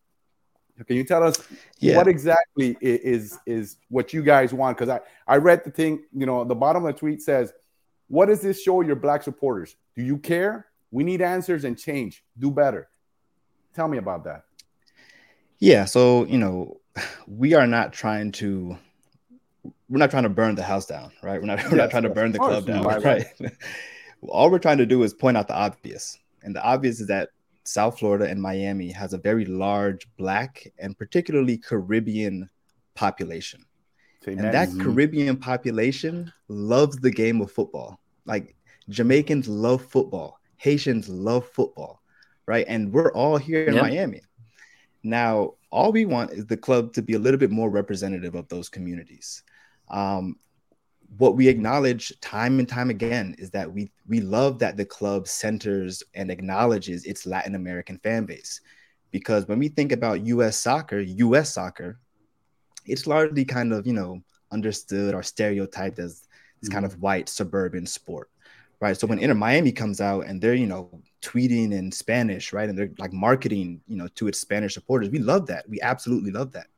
Can 0.86 0.96
you 0.96 1.04
tell 1.04 1.22
us 1.22 1.36
Yeah. 1.78 1.96
what 1.96 2.08
exactly 2.08 2.76
is 2.80 3.38
is 3.44 3.76
what 3.90 4.14
you 4.14 4.22
guys 4.22 4.54
want? 4.54 4.78
Because 4.78 4.88
I 4.88 5.00
I 5.34 5.36
read 5.36 5.62
the 5.64 5.70
thing, 5.70 6.04
you 6.12 6.24
know, 6.24 6.42
the 6.44 6.54
bottom 6.54 6.84
of 6.86 6.94
the 6.94 6.98
tweet 6.98 7.20
says, 7.20 7.52
"What 8.08 8.26
does 8.26 8.40
this 8.40 8.62
show 8.62 8.80
your 8.80 8.96
black 8.96 9.22
supporters? 9.22 9.76
Do 9.94 10.02
you 10.02 10.16
care? 10.16 10.66
We 10.90 11.04
need 11.04 11.20
answers 11.20 11.64
and 11.64 11.76
change. 11.76 12.24
Do 12.38 12.50
better." 12.50 12.88
Tell 13.74 13.88
me 13.88 13.98
about 13.98 14.24
that. 14.24 14.44
Yeah, 15.58 15.84
so 15.84 16.24
you 16.26 16.38
know, 16.38 16.80
we 17.26 17.54
are 17.54 17.66
not 17.66 17.92
trying 17.92 18.32
to 18.32 18.76
we're 19.88 19.98
not 19.98 20.10
trying 20.10 20.22
to 20.22 20.28
burn 20.28 20.54
the 20.54 20.62
house 20.62 20.86
down, 20.86 21.12
right? 21.22 21.40
We're 21.40 21.46
not 21.46 21.58
we're 21.64 21.76
Yes, 21.76 21.78
not 21.78 21.90
trying 21.90 22.02
to 22.04 22.10
burn 22.10 22.32
the 22.32 22.38
club 22.38 22.66
down, 22.66 22.84
right, 22.84 23.04
right? 23.04 23.26
All 24.28 24.50
we're 24.50 24.58
trying 24.58 24.78
to 24.78 24.86
do 24.86 25.02
is 25.02 25.14
point 25.14 25.36
out 25.36 25.48
the 25.48 25.54
obvious. 25.54 26.18
And 26.42 26.54
the 26.54 26.62
obvious 26.62 27.00
is 27.00 27.06
that 27.08 27.30
South 27.64 27.98
Florida 27.98 28.28
and 28.28 28.40
Miami 28.40 28.90
has 28.90 29.12
a 29.12 29.18
very 29.18 29.44
large 29.44 30.06
black 30.16 30.66
and 30.78 30.96
particularly 30.96 31.58
Caribbean 31.58 32.48
population. 32.94 33.64
And 34.26 34.40
that 34.40 34.68
Caribbean 34.80 35.36
population 35.36 36.32
loves 36.48 36.96
the 36.96 37.10
game 37.10 37.40
of 37.40 37.50
football. 37.50 38.00
Like 38.26 38.54
Jamaicans 38.90 39.48
love 39.48 39.82
football, 39.84 40.38
Haitians 40.58 41.08
love 41.08 41.46
football, 41.46 41.99
right? 42.46 42.64
And 42.68 42.92
we're 42.92 43.12
all 43.12 43.36
here 43.36 43.66
in 43.66 43.74
Yep. 43.74 43.82
Miami. 43.82 44.20
Now, 45.02 45.54
all 45.70 45.92
we 45.92 46.04
want 46.04 46.32
is 46.32 46.46
the 46.46 46.56
club 46.56 46.92
to 46.94 47.02
be 47.02 47.14
a 47.14 47.18
little 47.18 47.38
bit 47.38 47.50
more 47.50 47.70
representative 47.70 48.34
of 48.34 48.48
those 48.48 48.68
communities. 48.68 49.42
Um, 49.88 50.36
what 51.18 51.36
we 51.36 51.48
acknowledge 51.48 52.12
time 52.20 52.58
and 52.58 52.68
time 52.68 52.90
again 52.90 53.34
is 53.38 53.50
that 53.50 53.72
we 53.72 53.90
we 54.06 54.20
love 54.20 54.58
that 54.60 54.76
the 54.76 54.84
club 54.84 55.26
centers 55.26 56.02
and 56.14 56.30
acknowledges 56.30 57.04
its 57.04 57.26
Latin 57.26 57.54
American 57.56 57.98
fan 57.98 58.26
base, 58.26 58.60
because 59.10 59.48
when 59.48 59.58
we 59.58 59.68
think 59.68 59.90
about 59.90 60.24
U.S. 60.26 60.56
soccer, 60.56 61.00
U.S. 61.00 61.52
soccer, 61.52 61.98
it's 62.86 63.06
largely 63.06 63.44
kind 63.44 63.72
of 63.72 63.86
you 63.86 63.92
know 63.92 64.22
understood 64.52 65.14
or 65.14 65.22
stereotyped 65.22 65.98
as 65.98 66.26
this 66.60 66.68
kind 66.68 66.84
of 66.84 67.00
white 67.00 67.28
suburban 67.28 67.86
sport, 67.86 68.30
right? 68.80 68.96
So 68.96 69.06
when 69.06 69.18
Inter 69.18 69.34
Miami 69.34 69.72
comes 69.72 70.00
out 70.00 70.26
and 70.26 70.40
they're 70.40 70.54
you 70.54 70.66
know 70.66 71.02
tweeting 71.22 71.72
in 71.72 71.92
Spanish, 71.92 72.52
right, 72.52 72.68
and 72.68 72.78
they're 72.78 72.90
like 72.98 73.12
marketing 73.12 73.80
you 73.88 73.96
know 73.96 74.08
to 74.16 74.28
its 74.28 74.38
Spanish 74.38 74.74
supporters, 74.74 75.10
we 75.10 75.18
love 75.18 75.46
that. 75.46 75.68
We 75.68 75.80
absolutely 75.80 76.30
love 76.32 76.52
that, 76.52 76.68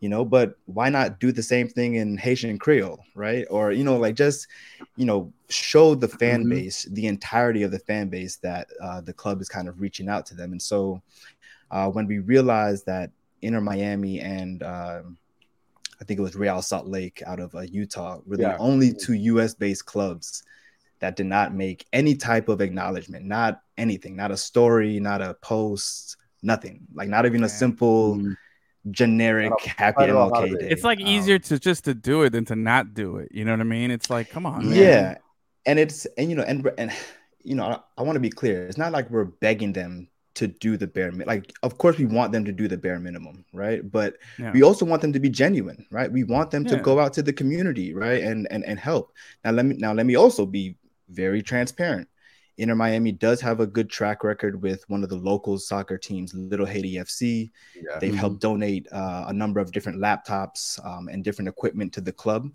you 0.00 0.08
know. 0.08 0.24
But 0.24 0.56
why 0.66 0.88
not 0.88 1.20
do 1.20 1.32
the 1.32 1.42
same 1.42 1.68
thing 1.68 1.96
in 1.96 2.16
Haitian 2.18 2.58
Creole, 2.58 3.00
right? 3.14 3.46
Or 3.50 3.72
you 3.72 3.84
know 3.84 3.96
like 3.96 4.14
just 4.16 4.48
you 4.96 5.06
know 5.06 5.32
show 5.48 5.94
the 5.94 6.08
fan 6.08 6.44
Mhm. 6.44 6.50
base, 6.50 6.84
the 6.90 7.06
entirety 7.06 7.62
of 7.62 7.70
the 7.70 7.78
fan 7.80 8.08
base 8.08 8.36
that 8.38 8.68
uh, 8.82 9.00
the 9.00 9.12
club 9.12 9.40
is 9.40 9.48
kind 9.48 9.68
of 9.68 9.80
reaching 9.80 10.08
out 10.08 10.26
to 10.26 10.34
them, 10.34 10.52
and 10.52 10.62
so 10.62 11.02
uh, 11.70 11.88
when 11.90 12.06
we 12.06 12.18
realized 12.18 12.86
that 12.86 13.10
Inter 13.42 13.60
Miami 13.60 14.20
and 14.20 14.62
um, 14.62 15.18
I 16.00 16.04
think 16.04 16.18
it 16.18 16.22
was 16.22 16.36
Real 16.36 16.60
Salt 16.62 16.86
Lake 16.86 17.22
out 17.26 17.40
of 17.40 17.54
uh, 17.54 17.60
Utah 17.60 18.20
were 18.26 18.36
Yeah. 18.36 18.52
the 18.52 18.58
only 18.58 18.92
two 18.92 19.14
U.S. 19.14 19.54
based 19.54 19.86
clubs 19.86 20.42
that 21.06 21.14
did 21.14 21.26
not 21.26 21.54
make 21.54 21.86
any 21.92 22.16
type 22.16 22.48
of 22.48 22.60
acknowledgement, 22.60 23.24
not 23.24 23.60
anything, 23.78 24.16
not 24.16 24.32
a 24.32 24.36
story, 24.36 24.98
not 24.98 25.22
a 25.22 25.34
post, 25.34 26.16
nothing, 26.42 26.80
like 26.94 27.08
not 27.08 27.26
even 27.26 27.44
a 27.44 27.46
Yeah. 27.46 27.62
simple 27.62 28.16
Mhm. 28.16 28.36
generic 28.90 29.52
happy 29.64 30.00
not 30.00 30.08
at 30.10 30.16
all 30.16 30.30
MLK 30.30 30.34
holiday. 30.34 30.66
day. 30.66 30.72
It's 30.72 30.82
like 30.84 31.00
Um, 31.00 31.06
easier 31.06 31.38
to 31.38 31.58
just 31.60 31.84
to 31.84 31.94
do 31.94 32.22
it 32.24 32.30
than 32.30 32.44
to 32.46 32.56
not 32.56 32.92
do 32.94 33.18
it. 33.18 33.28
You 33.30 33.44
know 33.44 33.52
what 33.52 33.60
I 33.60 33.64
mean? 33.64 33.90
It's 33.92 34.10
like, 34.10 34.28
come 34.30 34.46
on, 34.46 34.66
man. 34.68 34.74
yeah 34.74 35.18
and 35.66 35.78
it's 35.78 36.06
and 36.18 36.28
you 36.30 36.36
know 36.36 36.42
and 36.42 36.68
and 36.78 36.90
you 37.42 37.54
know 37.54 37.64
i, 37.64 37.78
I 37.98 38.02
want 38.02 38.16
to 38.16 38.20
be 38.20 38.30
clear 38.30 38.66
it's 38.66 38.78
not 38.78 38.92
like 38.92 39.10
we're 39.10 39.24
begging 39.24 39.72
them 39.72 40.08
to 40.34 40.46
do 40.48 40.76
the 40.76 40.86
bare 40.86 41.10
like 41.12 41.52
of 41.62 41.78
course 41.78 41.96
we 41.98 42.04
want 42.04 42.30
them 42.32 42.44
to 42.44 42.52
do 42.52 42.68
the 42.68 42.76
bare 42.76 42.98
minimum 43.00 43.44
right 43.54 43.80
but 43.90 44.14
Yeah. 44.38 44.52
we 44.52 44.62
also 44.62 44.84
want 44.84 45.00
them 45.02 45.12
to 45.14 45.20
be 45.20 45.30
genuine 45.30 45.86
right 45.90 46.10
we 46.12 46.24
want 46.24 46.50
them 46.50 46.64
to 46.66 46.76
go 46.76 47.00
out 47.00 47.12
to 47.14 47.22
the 47.22 47.32
community 47.32 47.94
right 47.94 48.22
and 48.22 48.46
and 48.50 48.62
and 48.64 48.78
help 48.78 49.12
now 49.44 49.52
let 49.52 49.64
me 49.64 49.76
now 49.78 49.92
let 49.94 50.04
me 50.06 50.14
also 50.16 50.44
be 50.44 50.76
very 51.08 51.42
transparent 51.42 52.08
Inter 52.58 52.74
Miami 52.74 53.12
does 53.12 53.40
have 53.42 53.60
a 53.60 53.66
good 53.66 53.90
track 53.90 54.24
record 54.24 54.62
with 54.62 54.82
one 54.88 55.02
of 55.02 55.10
the 55.10 55.16
local 55.16 55.58
soccer 55.58 55.98
teams, 55.98 56.32
Little 56.32 56.64
Haiti 56.64 56.94
FC. 56.94 57.50
Yeah. 57.74 57.98
They've 57.98 58.14
Mhm. 58.14 58.16
helped 58.16 58.40
donate 58.40 58.86
uh, 58.92 59.26
a 59.28 59.32
number 59.32 59.60
of 59.60 59.72
different 59.72 59.98
laptops 59.98 60.82
um, 60.86 61.08
and 61.08 61.22
different 61.22 61.48
equipment 61.48 61.92
to 61.92 62.00
the 62.00 62.12
club 62.12 62.50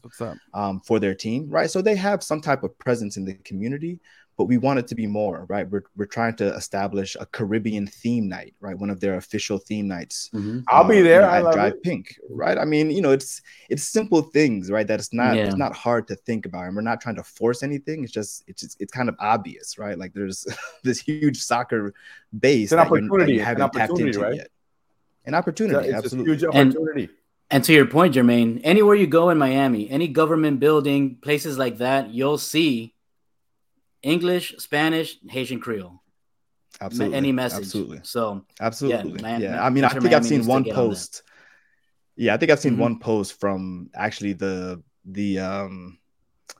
um, 0.56 0.80
for 0.80 1.00
their 1.00 1.14
team, 1.14 1.48
right? 1.52 1.70
So 1.70 1.84
they 1.84 1.96
have 1.96 2.24
some 2.24 2.42
type 2.42 2.64
of 2.64 2.76
presence 2.80 3.16
in 3.18 3.26
the 3.26 3.36
community, 3.36 4.00
but 4.42 4.48
we 4.48 4.58
want 4.58 4.80
it 4.80 4.88
to 4.88 4.96
be 4.96 5.06
more, 5.06 5.46
right? 5.50 5.70
We're, 5.70 5.84
we're 5.96 6.08
trying 6.08 6.36
to 6.38 6.48
establish 6.56 7.16
a 7.20 7.28
Caribbean 7.28 7.86
theme 7.86 8.28
night, 8.28 8.56
right? 8.60 8.76
One 8.76 8.90
of 8.90 9.00
their 9.00 9.18
official 9.18 9.60
theme 9.60 9.88
nights. 9.88 10.32
I'll 10.68 10.84
be 10.84 11.02
uh, 11.02 11.04
there. 11.04 11.22
you 11.22 11.28
know, 11.28 11.28
I 11.28 11.40
love 11.42 11.54
Drive 11.54 11.74
it. 11.74 11.84
Pink, 11.84 12.18
right? 12.28 12.58
I 12.58 12.66
mean, 12.66 12.90
you 12.90 13.04
know, 13.04 13.12
it's 13.12 13.44
it's 13.70 13.84
simple 13.84 14.24
things, 14.24 14.72
right? 14.72 14.88
That 14.88 15.00
it's 15.00 15.14
not 15.14 15.36
Yeah. 15.36 15.44
it's 15.46 15.58
not 15.58 15.76
hard 15.76 16.08
to 16.08 16.16
think 16.16 16.48
about, 16.48 16.64
and 16.66 16.76
we're 16.76 16.82
not 16.82 17.00
trying 17.02 17.18
to 17.18 17.24
force 17.24 17.62
anything. 17.62 18.04
It's 18.04 18.12
just 18.12 18.44
it's 18.48 18.62
just, 18.64 18.82
it's 18.82 18.92
kind 18.92 19.10
of 19.10 19.16
obvious, 19.20 19.78
right? 19.78 19.96
Like 19.96 20.14
there's 20.16 20.48
this 20.84 21.00
huge 21.00 21.38
soccer 21.38 21.94
base 22.40 22.64
It's 22.64 22.72
an 22.72 22.78
that 22.80 22.90
you're- 22.90 23.02
that 23.02 23.06
opportunity, 23.12 23.34
you 23.34 23.42
haven't 23.42 23.74
tapped 23.74 23.92
opportunity, 23.92 24.08
into 24.18 24.20
right? 24.22 24.36
yet. 24.38 24.48
An 25.26 25.36
opportunity, 25.36 25.86
It's 25.90 25.94
a 25.94 25.98
absolutely. 25.98 26.32
huge 26.32 26.44
And- 26.56 27.10
And 27.52 27.64
to 27.66 27.74
your 27.74 27.86
point, 27.86 28.16
Jermaine, 28.16 28.62
anywhere 28.64 28.96
you 28.96 29.06
go 29.08 29.30
in 29.30 29.38
Miami, 29.38 29.88
any 29.92 30.08
government 30.08 30.60
building, 30.60 31.18
places 31.22 31.58
like 31.60 31.78
that, 31.78 32.10
you'll 32.10 32.40
see 32.40 32.96
English, 34.04 34.56
Spanish, 34.58 35.18
Haitian 35.30 35.60
Creole. 35.60 36.02
absolutely. 36.80 37.18
Any 37.18 37.32
message. 37.32 37.60
Absolutely. 37.66 38.00
So 38.04 38.46
Absolutely. 38.60 39.22
man- 39.22 39.42
Yeah. 39.42 39.52
man- 39.52 39.60
I 39.60 39.70
mean, 39.70 39.84
I 39.84 39.90
think 39.90 40.14
I've 40.14 40.26
seen 40.26 40.46
one 40.48 40.64
get 40.64 40.72
on 40.72 40.76
post. 40.90 41.24
Yeah, 42.16 42.34
I 42.34 42.38
think 42.38 42.52
I've 42.52 42.60
seen 42.60 42.76
Mhm. 42.76 42.80
one 42.80 43.00
post 43.00 43.40
from 43.40 43.90
actually 43.94 44.34
the 44.34 44.82
the 45.06 45.40
um 45.40 45.98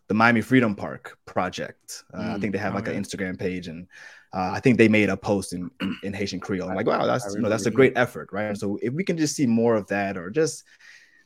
the 0.08 0.14
Miami 0.14 0.42
Freedom 0.42 0.76
Park 0.76 1.18
project. 1.26 2.04
Uh, 2.14 2.18
I 2.18 2.24
Mm. 2.38 2.42
think 2.42 2.54
they 2.54 2.60
have 2.60 2.76
like 2.76 2.86
yeah. 2.88 2.94
an 2.94 3.04
Instagram 3.04 3.40
page, 3.40 3.68
and 3.68 3.88
uh, 4.34 4.52
I 4.54 4.60
think 4.60 4.78
they 4.78 4.88
made 4.90 5.10
a 5.10 5.18
post 5.18 5.54
in 5.54 5.72
in 6.04 6.14
Haitian 6.14 6.40
Creole. 6.40 6.70
I'm 6.70 6.76
like, 6.76 6.86
wow, 6.88 7.06
that's 7.06 7.26
I 7.26 7.30
you 7.36 7.40
know 7.42 7.50
that's 7.50 7.66
a 7.66 7.72
great 7.72 7.94
effort, 7.96 8.30
right? 8.32 8.56
So 8.58 8.78
if 8.82 8.94
we 8.94 9.04
can 9.04 9.18
just 9.18 9.36
see 9.36 9.48
more 9.48 9.76
of 9.76 9.88
that, 9.88 10.18
or 10.18 10.30
just 10.30 10.64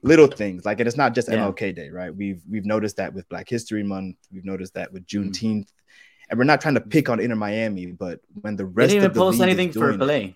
little 0.03 0.27
things 0.27 0.63
like, 0.65 0.79
and 0.79 0.87
it's 0.87 0.97
not 0.97 1.15
just 1.15 1.27
Yeah. 1.27 1.35
MLK 1.39 1.73
Day, 1.75 1.89
right? 1.89 2.15
We've 2.15 2.41
we've 2.49 2.65
noticed 2.65 2.95
that 2.97 3.13
with 3.13 3.27
Black 3.29 3.49
History 3.49 3.83
Month, 3.83 4.17
we've 4.31 4.45
noticed 4.45 4.73
that 4.75 4.91
with 4.93 5.05
Mm. 5.05 5.67
Juneteenth. 6.25 6.31
And 6.31 6.37
we're 6.39 6.43
not 6.45 6.61
trying 6.61 6.75
to 6.75 6.81
pick 6.81 7.09
on 7.09 7.19
Inter 7.19 7.35
Miami, 7.35 7.87
but 7.87 8.19
when 8.41 8.55
the 8.55 8.63
they 8.65 8.69
rest 8.71 8.89
didn't 8.89 8.95
even 8.97 9.05
of 9.11 9.13
the 9.13 9.19
post 9.19 9.39
league 9.39 9.49
is 9.49 9.55
anything 9.55 9.73
for 9.73 9.97
doing 9.97 10.01
it- 10.01 10.35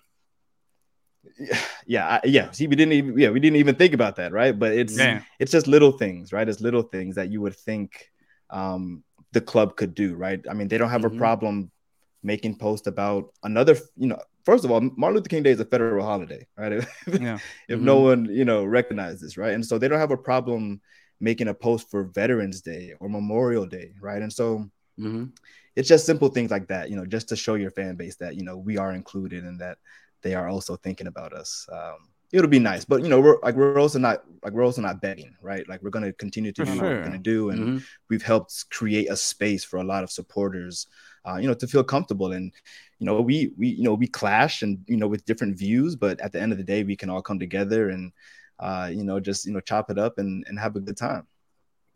yeah 1.86 2.06
I, 2.08 2.20
yeah 2.24 2.50
see 2.50 2.66
we 2.66 2.76
didn't 2.76 2.92
even 2.94 3.18
yeah 3.18 3.28
we 3.30 3.40
didn't 3.40 3.56
even 3.56 3.74
think 3.74 3.92
about 3.94 4.16
that 4.16 4.32
right 4.32 4.58
but 4.58 4.72
it's 4.72 4.96
Yeah. 4.96 5.22
it's 5.38 5.52
just 5.52 5.66
little 5.66 5.92
things 5.92 6.32
right 6.32 6.48
it's 6.48 6.60
little 6.60 6.82
things 6.82 7.16
that 7.16 7.30
you 7.30 7.40
would 7.42 7.54
think 7.56 8.10
um 8.50 9.04
the 9.32 9.40
club 9.40 9.76
could 9.76 9.94
do 9.94 10.14
right 10.16 10.40
i 10.50 10.54
mean 10.54 10.68
they 10.68 10.78
don't 10.78 10.90
have 10.90 11.02
Mhm. 11.02 11.14
a 11.16 11.18
problem 11.18 11.70
making 12.22 12.56
posts 12.56 12.86
about 12.86 13.32
another 13.42 13.76
you 13.96 14.06
know 14.08 14.18
first 14.44 14.64
of 14.64 14.70
all 14.70 14.80
martin 14.96 15.16
luther 15.16 15.28
king 15.28 15.42
day 15.42 15.50
is 15.50 15.60
a 15.60 15.64
federal 15.64 16.04
holiday 16.04 16.46
right 16.56 16.72
if, 16.78 16.88
Yeah. 17.20 17.38
if 17.68 17.78
no 17.80 18.00
Mhm. 18.00 18.04
one 18.04 18.24
you 18.26 18.44
know 18.46 18.64
recognizes 18.64 19.36
right 19.36 19.52
and 19.54 19.64
so 19.64 19.78
they 19.78 19.88
don't 19.88 19.98
have 20.00 20.10
a 20.10 20.16
problem 20.16 20.80
making 21.20 21.48
a 21.48 21.54
post 21.54 21.90
for 21.90 22.04
veterans 22.04 22.62
day 22.62 22.94
or 22.98 23.08
memorial 23.08 23.66
day 23.66 23.92
right 24.00 24.22
and 24.22 24.32
so 24.32 24.70
Mhm. 24.98 25.32
It's 25.76 25.88
just 25.88 26.06
simple 26.06 26.28
things 26.28 26.50
like 26.50 26.68
that, 26.68 26.90
you 26.90 26.96
know, 26.96 27.06
just 27.06 27.28
to 27.30 27.36
show 27.36 27.54
your 27.54 27.70
fan 27.70 27.96
base 27.96 28.16
that 28.16 28.36
you 28.36 28.42
know 28.44 28.56
we 28.56 28.76
are 28.78 28.92
included 28.92 29.44
and 29.44 29.60
that 29.60 29.78
they 30.22 30.34
are 30.34 30.48
also 30.48 30.76
thinking 30.76 31.06
about 31.06 31.32
us. 31.32 31.66
Um, 31.72 32.10
it'll 32.32 32.48
be 32.48 32.58
nice, 32.58 32.84
but 32.84 33.02
you 33.02 33.08
know, 33.08 33.20
we're 33.20 33.38
like 33.42 33.54
we're 33.56 33.78
also 33.80 33.98
not 33.98 34.24
like 34.42 34.52
we're 34.52 34.64
also 34.64 34.82
not 34.82 35.00
begging, 35.00 35.34
right? 35.42 35.68
Like 35.68 35.82
we're 35.82 35.90
gonna 35.90 36.12
continue 36.12 36.52
to 36.52 36.62
do 36.62 36.78
what 36.78 36.94
we're 36.94 37.00
gonna 37.00 37.18
do, 37.18 37.50
and 37.50 37.68
Mhm. 37.68 37.86
we've 38.08 38.22
helped 38.22 38.70
create 38.70 39.10
a 39.10 39.16
space 39.16 39.64
for 39.64 39.78
a 39.78 39.84
lot 39.84 40.04
of 40.04 40.10
supporters, 40.10 40.86
uh, 41.28 41.36
you 41.36 41.46
know, 41.48 41.54
to 41.54 41.66
feel 41.66 41.84
comfortable 41.84 42.32
and 42.32 42.52
you 42.98 43.06
know 43.06 43.20
we 43.20 43.52
we 43.58 43.68
you 43.68 43.82
know 43.82 43.94
we 43.94 44.06
clash 44.06 44.62
and 44.62 44.78
you 44.86 44.96
know 44.96 45.08
with 45.08 45.24
different 45.24 45.58
views, 45.58 45.96
but 45.96 46.20
at 46.20 46.32
the 46.32 46.40
end 46.40 46.52
of 46.52 46.58
the 46.58 46.64
day, 46.64 46.84
we 46.84 46.96
can 46.96 47.10
all 47.10 47.22
come 47.22 47.38
together 47.38 47.90
and 47.90 48.12
uh, 48.58 48.90
you 48.92 49.04
know 49.04 49.20
just 49.20 49.46
you 49.46 49.52
know 49.52 49.60
chop 49.60 49.90
it 49.90 49.98
up 49.98 50.18
and 50.18 50.44
and 50.48 50.58
have 50.58 50.76
a 50.76 50.80
good 50.80 50.96
time. 50.96 51.26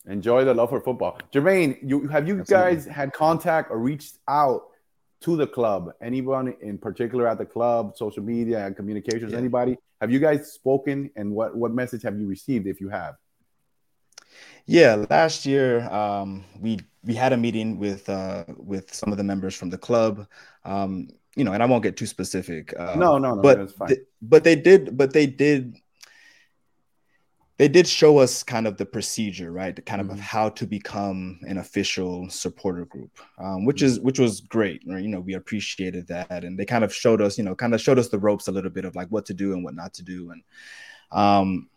Enjoy 0.06 0.44
the 0.44 0.52
love 0.52 0.70
for 0.70 0.80
football. 0.80 1.18
Jermaine, 1.32 1.78
you 1.82 2.06
have 2.08 2.28
you 2.28 2.40
Absolutely. 2.40 2.74
guys 2.74 2.84
had 2.84 3.12
contact 3.12 3.70
or 3.70 3.78
reached 3.78 4.18
out 4.28 4.64
to 5.22 5.36
the 5.36 5.46
club? 5.46 5.92
Anyone 6.02 6.54
in 6.60 6.76
particular 6.76 7.26
at 7.26 7.38
the 7.38 7.46
club, 7.46 7.96
social 7.96 8.22
media 8.22 8.66
and 8.66 8.76
communications? 8.76 9.32
Yeah. 9.32 9.38
Anybody? 9.38 9.78
Have 10.00 10.10
you 10.10 10.18
guys 10.18 10.52
spoken 10.52 11.10
and 11.16 11.30
what 11.30 11.56
what 11.56 11.72
message 11.72 12.02
have 12.02 12.18
you 12.18 12.26
received 12.26 12.66
if 12.66 12.80
you 12.80 12.90
have? 12.90 13.14
Yeah, 14.66 15.04
last 15.10 15.46
year 15.46 15.80
um, 15.90 16.44
we 16.60 16.80
we 17.02 17.14
had 17.14 17.32
a 17.32 17.36
meeting 17.36 17.78
with 17.78 18.08
uh, 18.08 18.44
with 18.56 18.92
some 18.94 19.10
of 19.10 19.18
the 19.18 19.24
members 19.24 19.54
from 19.54 19.70
the 19.70 19.78
club. 19.78 20.26
Um, 20.64 21.08
you 21.36 21.44
know, 21.44 21.52
and 21.52 21.62
I 21.62 21.66
won't 21.66 21.82
get 21.82 21.96
too 21.96 22.06
specific. 22.06 22.74
Uh, 22.78 22.94
no, 22.96 23.18
no, 23.18 23.34
no, 23.34 23.42
but 23.42 23.58
that's 23.58 23.72
fine. 23.72 23.88
th- 23.88 24.00
but 24.22 24.44
they 24.44 24.56
did, 24.56 24.96
but 24.96 25.12
they 25.12 25.26
did. 25.26 25.76
They 27.56 27.68
did 27.68 27.86
show 27.86 28.18
us 28.18 28.42
kind 28.42 28.66
of 28.66 28.76
the 28.78 28.84
procedure, 28.86 29.52
right? 29.52 29.76
The 29.76 29.82
kind 29.82 30.00
of 30.00 30.08
Mhm. 30.08 30.18
how 30.18 30.48
to 30.50 30.66
become 30.66 31.38
an 31.42 31.58
official 31.58 32.28
supporter 32.28 32.84
group, 32.84 33.12
um, 33.38 33.64
which 33.64 33.80
is 33.80 34.00
which 34.00 34.18
was 34.18 34.40
great. 34.40 34.82
Right? 34.86 35.02
You 35.02 35.08
know, 35.08 35.20
we 35.20 35.34
appreciated 35.34 36.08
that, 36.08 36.42
and 36.42 36.58
they 36.58 36.64
kind 36.64 36.82
of 36.82 36.92
showed 36.92 37.22
us, 37.22 37.38
you 37.38 37.44
know, 37.44 37.54
kind 37.54 37.72
of 37.74 37.80
showed 37.80 37.98
us 37.98 38.08
the 38.08 38.18
ropes 38.18 38.48
a 38.48 38.52
little 38.52 38.70
bit 38.70 38.84
of 38.84 38.96
like 38.96 39.08
what 39.08 39.26
to 39.26 39.34
do 39.34 39.52
and 39.52 39.62
what 39.62 39.74
not 39.76 39.94
to 39.94 40.02
do, 40.02 40.32
and 40.32 40.42
um, 41.12 41.68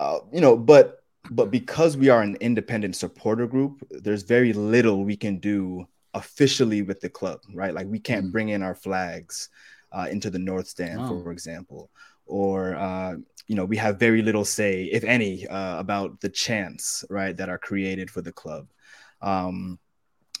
uh, 0.00 0.18
you 0.32 0.40
know, 0.40 0.56
but 0.56 1.04
but 1.30 1.50
because 1.52 1.96
we 1.96 2.08
are 2.08 2.22
an 2.22 2.36
independent 2.40 2.96
supporter 2.96 3.46
group, 3.46 3.86
there's 3.90 4.22
very 4.22 4.52
little 4.52 5.04
we 5.04 5.16
can 5.16 5.38
do 5.38 5.86
officially 6.14 6.82
with 6.82 7.00
the 7.00 7.08
club, 7.08 7.40
right? 7.54 7.74
Like 7.74 7.86
we 7.88 7.98
can't 8.00 8.26
Mhm. 8.26 8.32
bring 8.32 8.48
in 8.48 8.62
our 8.62 8.74
flags 8.74 9.48
uh, 9.92 10.08
into 10.10 10.30
the 10.30 10.38
north 10.38 10.66
stand, 10.66 11.02
Oh. 11.02 11.22
for 11.22 11.30
example, 11.32 11.90
or 12.26 12.74
uh, 12.74 13.16
you 13.46 13.54
know, 13.54 13.64
we 13.64 13.76
have 13.76 13.98
very 13.98 14.22
little 14.22 14.44
say, 14.44 14.84
if 14.84 15.04
any, 15.04 15.46
uh, 15.46 15.78
about 15.78 16.20
the 16.20 16.28
chants, 16.28 17.04
right, 17.10 17.36
that 17.36 17.48
are 17.48 17.58
created 17.58 18.10
for 18.10 18.20
the 18.20 18.32
club. 18.32 18.68
Um, 19.22 19.78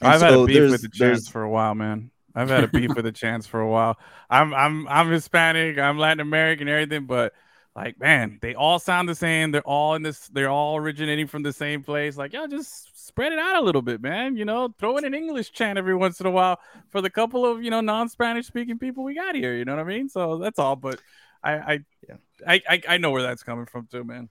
I've 0.02 0.20
had 0.20 0.34
a 0.34 0.44
beef 0.44 0.70
with 0.70 0.82
the 0.82 0.88
chants 0.88 1.28
for 1.28 1.42
a 1.42 1.50
while, 1.50 1.74
man. 1.74 2.10
I've 2.34 2.50
had 2.50 2.64
a 2.64 2.68
beef 2.68 2.94
with 2.94 3.04
the 3.04 3.12
chants 3.12 3.46
for 3.46 3.60
a 3.60 3.68
while. 3.68 3.96
I'm 4.28 4.52
I'm 4.52 4.86
I'm 4.88 5.10
Hispanic, 5.10 5.78
I'm 5.78 5.98
Latin 5.98 6.20
American, 6.20 6.68
everything, 6.68 7.06
but 7.06 7.32
like, 7.76 8.00
man, 8.00 8.38
they 8.40 8.54
all 8.54 8.78
sound 8.78 9.08
the 9.08 9.14
same. 9.14 9.52
They're 9.52 9.60
all 9.62 9.94
in 9.94 10.02
this. 10.02 10.28
They're 10.28 10.48
all 10.48 10.76
originating 10.76 11.26
from 11.26 11.42
the 11.42 11.52
same 11.52 11.82
place. 11.82 12.16
Like, 12.16 12.32
yo, 12.32 12.46
just 12.46 13.06
spread 13.06 13.32
it 13.32 13.38
out 13.38 13.56
a 13.56 13.64
little 13.64 13.82
bit, 13.82 14.00
man. 14.00 14.36
You 14.36 14.46
know, 14.46 14.74
throw 14.78 14.96
in 14.96 15.04
an 15.04 15.14
English 15.14 15.52
chant 15.52 15.78
every 15.78 15.94
once 15.94 16.18
in 16.18 16.26
a 16.26 16.30
while 16.30 16.58
for 16.88 17.02
the 17.02 17.10
couple 17.10 17.44
of 17.44 17.62
you 17.62 17.70
know 17.70 17.82
non-Spanish 17.82 18.46
speaking 18.46 18.78
people 18.78 19.04
we 19.04 19.14
got 19.14 19.34
here. 19.34 19.54
You 19.54 19.64
know 19.64 19.76
what 19.76 19.82
I 19.82 19.88
mean? 19.88 20.08
So 20.08 20.38
that's 20.38 20.58
all. 20.58 20.74
But 20.74 21.00
I 21.42 21.52
I 21.52 21.72
Yeah. 22.08 22.16
I, 22.46 22.62
I 22.68 22.82
I 22.88 22.96
know 22.98 23.10
where 23.10 23.22
that's 23.22 23.42
coming 23.42 23.66
from 23.66 23.86
too, 23.90 24.04
man. 24.04 24.28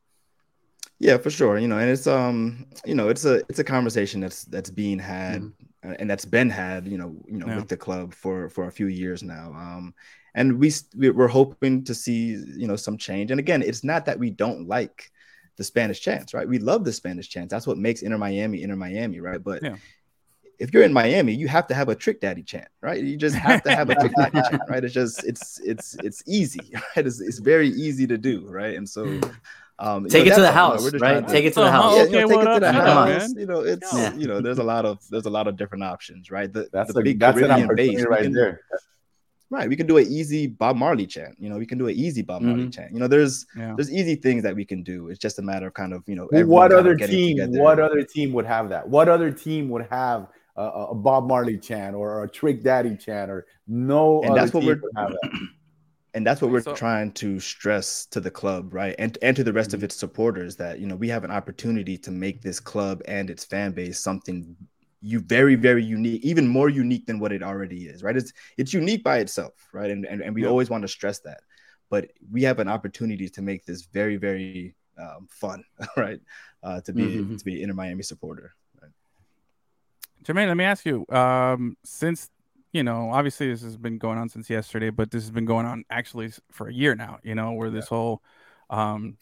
Yeah, 0.99 1.18
for 1.18 1.30
sure. 1.30 1.58
You 1.58 1.68
know, 1.68 1.78
and 1.78 1.89
it's 1.89 2.08
um, 2.08 2.66
you 2.86 2.95
know, 2.95 3.10
it's 3.10 3.26
a 3.26 3.36
it's 3.49 3.60
a 3.60 3.64
conversation 3.64 4.22
that's 4.22 4.45
that's 4.45 4.70
being 4.70 4.99
had 4.99 5.41
Mm-hmm. 5.41 5.93
and 5.99 6.10
that's 6.10 6.26
been 6.26 6.49
had, 6.49 6.88
you 6.88 6.97
know, 6.97 7.16
you 7.28 7.38
know, 7.38 7.47
Yeah. 7.47 7.58
with 7.58 7.68
the 7.68 7.78
club 7.78 8.14
for 8.14 8.49
for 8.49 8.68
a 8.68 8.72
few 8.72 8.88
years 8.88 9.22
now. 9.24 9.51
Um, 9.53 9.93
and 10.36 10.58
we 10.60 10.72
we- 10.95 11.12
we're 11.12 11.28
hoping 11.28 11.84
to 11.86 11.93
see 11.93 12.36
you 12.62 12.68
know 12.68 12.76
some 12.78 12.97
change. 12.97 13.32
And 13.32 13.39
again, 13.39 13.62
it's 13.62 13.84
not 13.84 14.06
that 14.06 14.20
we 14.20 14.30
don't 14.32 14.68
like 14.68 15.12
the 15.58 15.64
Spanish 15.64 16.01
chants, 16.01 16.34
right? 16.34 16.47
We 16.47 16.60
love 16.60 16.84
the 16.84 16.91
Spanish 16.93 17.30
chants. 17.30 17.51
That's 17.51 17.68
what 17.68 17.78
makes 17.78 18.01
Inter 18.01 18.18
Miami 18.18 18.62
Inter 18.64 18.76
Miami, 18.76 19.20
right? 19.20 19.41
But 19.43 19.64
Yeah. 19.64 19.78
If 20.60 20.74
you're 20.74 20.84
in 20.84 20.93
Miami, 20.93 21.34
you 21.34 21.47
have 21.47 21.68
to 21.68 21.74
have 21.74 21.89
a 21.89 21.95
trick 21.95 22.22
daddy 22.22 22.43
chant, 22.43 22.68
right? 22.82 23.01
You 23.03 23.18
just 23.18 23.36
have 23.36 23.64
to 23.64 23.76
have 23.76 23.89
a 23.89 23.95
trick 23.95 24.14
daddy 24.16 24.41
chant, 24.49 24.62
right? 24.70 24.84
It's 24.84 24.93
just 24.93 25.24
it's 25.26 25.60
it's 25.64 25.95
it's 26.03 26.24
easy, 26.28 26.72
right? 26.74 27.06
It's, 27.06 27.20
it's 27.22 27.39
very 27.39 27.70
easy 27.70 28.08
to 28.08 28.18
do, 28.18 28.45
right? 28.47 28.76
And 28.76 28.88
so 28.88 29.20
um 29.80 30.03
you 30.06 30.10
Take 30.10 30.26
know, 30.28 30.32
it 30.32 30.36
to 30.36 30.41
the 30.41 30.58
all, 30.60 30.76
you 30.76 30.82
know, 30.82 30.91
house, 30.91 31.01
right? 31.01 31.28
to- 31.28 31.34
Take 31.34 31.45
it 31.45 31.53
to 31.56 31.60
the 31.60 31.66
Uh-huh. 31.66 31.82
house. 31.82 31.95
yeah, 31.97 32.03
Okay, 32.03 32.12
you 32.14 32.20
know, 32.22 32.28
take 32.28 32.38
what 32.38 32.47
it 32.47 32.60
to 32.60 32.68
up? 32.68 32.74
the 32.74 32.80
Come 32.80 32.97
on, 32.97 33.12
house. 33.12 33.34
You 33.36 33.45
know, 33.45 33.60
it's 33.62 33.93
Yeah. 33.93 34.14
you 34.16 34.28
know, 34.28 34.39
there's 34.41 34.60
a 34.60 34.64
lot 34.64 34.86
of 34.86 34.99
there's 35.10 35.26
a 35.26 35.30
lot 35.30 35.47
of 35.47 35.58
different 35.58 35.84
options, 35.84 36.32
right? 36.32 36.51
The, 36.51 36.70
That's 36.72 36.93
the 36.93 36.99
a, 36.99 37.03
big 37.03 37.20
that's 37.20 37.38
Caribbean 37.38 37.76
base, 37.76 38.06
right 38.06 38.24
can- 38.24 38.34
there. 38.34 38.62
right? 39.49 39.68
We 39.70 39.76
can 39.76 39.86
do 39.86 39.97
an 39.97 40.08
easy 40.08 40.47
Bob 40.47 40.76
Marley 40.78 41.06
chant. 41.06 41.36
You 41.39 41.49
know, 41.49 41.58
we 41.58 41.66
can 41.66 41.78
do 41.78 41.88
an 41.88 41.95
easy 41.95 42.22
Bob 42.24 42.41
Marley 42.41 42.66
Mhm. 42.66 42.74
chant. 42.74 42.93
You 42.93 42.99
know, 42.99 43.08
there's 43.08 43.45
Yeah. 43.58 43.74
there's 43.76 43.91
easy 43.91 44.16
things 44.16 44.43
that 44.43 44.56
we 44.56 44.66
can 44.66 44.82
do. 44.82 45.10
It's 45.10 45.20
just 45.20 45.39
a 45.39 45.41
matter 45.41 45.68
of 45.68 45.74
kind 45.74 45.93
of 45.93 46.03
you 46.08 46.16
know. 46.16 46.28
What 46.45 46.72
other 46.72 46.95
team? 46.95 47.38
together. 47.38 47.62
What 47.62 47.80
other 47.80 48.01
team 48.03 48.32
would 48.34 48.45
have 48.45 48.70
that? 48.70 48.88
What 48.88 49.10
other 49.10 49.30
team 49.32 49.68
would 49.70 49.86
have 49.89 50.28
a, 50.56 50.64
a 50.91 50.95
Bob 50.95 51.28
Marley 51.28 51.58
chant 51.58 51.95
or 51.95 52.24
a 52.24 52.30
Trick 52.30 52.64
Daddy 52.64 52.95
chant 52.95 53.30
or 53.32 53.45
no 53.68 54.22
And 54.22 54.32
other 54.32 54.41
that's 54.41 54.53
what 54.53 54.64
we're- 54.64 54.80
have 54.95 55.10
that? 55.10 55.39
and 56.14 56.26
that's 56.26 56.41
what 56.41 56.49
we're 56.51 56.62
So- 56.62 56.76
trying 56.76 57.12
to 57.14 57.39
stress 57.39 58.06
to 58.08 58.20
the 58.22 58.32
club 58.32 58.74
right? 58.74 58.95
And 58.97 59.18
and 59.22 59.36
to 59.36 59.43
the 59.43 59.53
rest 59.53 59.74
of 59.74 59.84
its 59.84 59.95
supporters 59.95 60.56
that 60.58 60.80
you 60.80 60.88
know 60.88 60.95
we 60.95 61.10
have 61.10 61.24
an 61.24 61.32
opportunity 61.32 61.97
to 61.99 62.12
make 62.12 62.41
this 62.41 62.60
club 62.60 63.01
and 63.08 63.30
its 63.30 63.43
fan 63.43 63.72
base 63.72 63.99
something 63.99 64.56
you 65.01 65.20
very 65.20 65.56
very 65.56 65.84
unique 65.84 66.24
even 66.24 66.47
more 66.47 66.70
unique 66.70 67.06
than 67.06 67.20
what 67.20 67.32
it 67.32 67.43
already 67.43 67.86
is 67.88 68.01
right? 68.01 68.16
It's 68.18 68.32
it's 68.58 68.74
unique 68.74 69.03
by 69.03 69.18
itself 69.20 69.53
right? 69.74 69.91
And 69.91 70.06
and, 70.06 70.22
and 70.22 70.34
we 70.34 70.45
always 70.45 70.70
want 70.70 70.82
to 70.84 70.88
stress 70.88 71.20
that. 71.20 71.41
But 71.89 72.10
we 72.32 72.41
have 72.43 72.58
an 72.60 72.68
opportunity 72.68 73.30
to 73.30 73.41
make 73.41 73.66
this 73.66 73.84
very 73.84 74.16
very 74.16 74.74
um, 74.97 75.28
fun 75.30 75.64
right? 75.97 76.20
Uh, 76.64 76.80
to 76.82 76.93
be 76.93 77.03
mm-hmm. 77.03 77.36
to 77.36 77.45
be 77.45 77.62
inter 77.62 77.74
miami 77.76 78.01
supporter. 78.03 78.43
right? 78.43 78.64
Jermaine 80.26 80.47
let 80.47 80.57
me 80.57 80.63
ask 80.63 80.86
you 80.86 81.05
um, 81.09 81.78
since 81.84 82.30
you 82.73 82.84
know 82.84 83.11
obviously 83.11 83.49
this 83.49 83.61
has 83.61 83.78
been 83.78 83.97
going 83.97 84.17
on 84.17 84.28
since 84.28 84.49
yesterday 84.49 84.89
but 84.89 85.11
this 85.11 85.23
has 85.23 85.32
been 85.32 85.45
going 85.45 85.65
on 85.65 85.84
actually 85.89 86.32
for 86.51 86.67
a 86.67 86.73
year 86.73 86.95
now 86.95 87.19
you 87.23 87.36
know 87.36 87.53
where 87.53 87.69
this 87.69 87.86
yeah. 87.86 87.97
whole 87.97 88.21
um, 88.69 89.17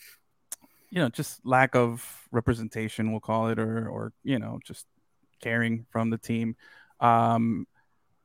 you 0.90 1.00
know 1.00 1.10
just 1.10 1.46
lack 1.46 1.76
of 1.76 2.28
representation 2.32 3.12
we'll 3.12 3.20
call 3.20 3.50
it 3.50 3.60
or 3.60 3.88
or 3.88 4.14
you 4.24 4.40
know 4.40 4.60
just 4.64 4.86
caring 5.44 5.86
from 5.92 6.10
the 6.10 6.18
team. 6.18 6.56
Um, 7.00 7.68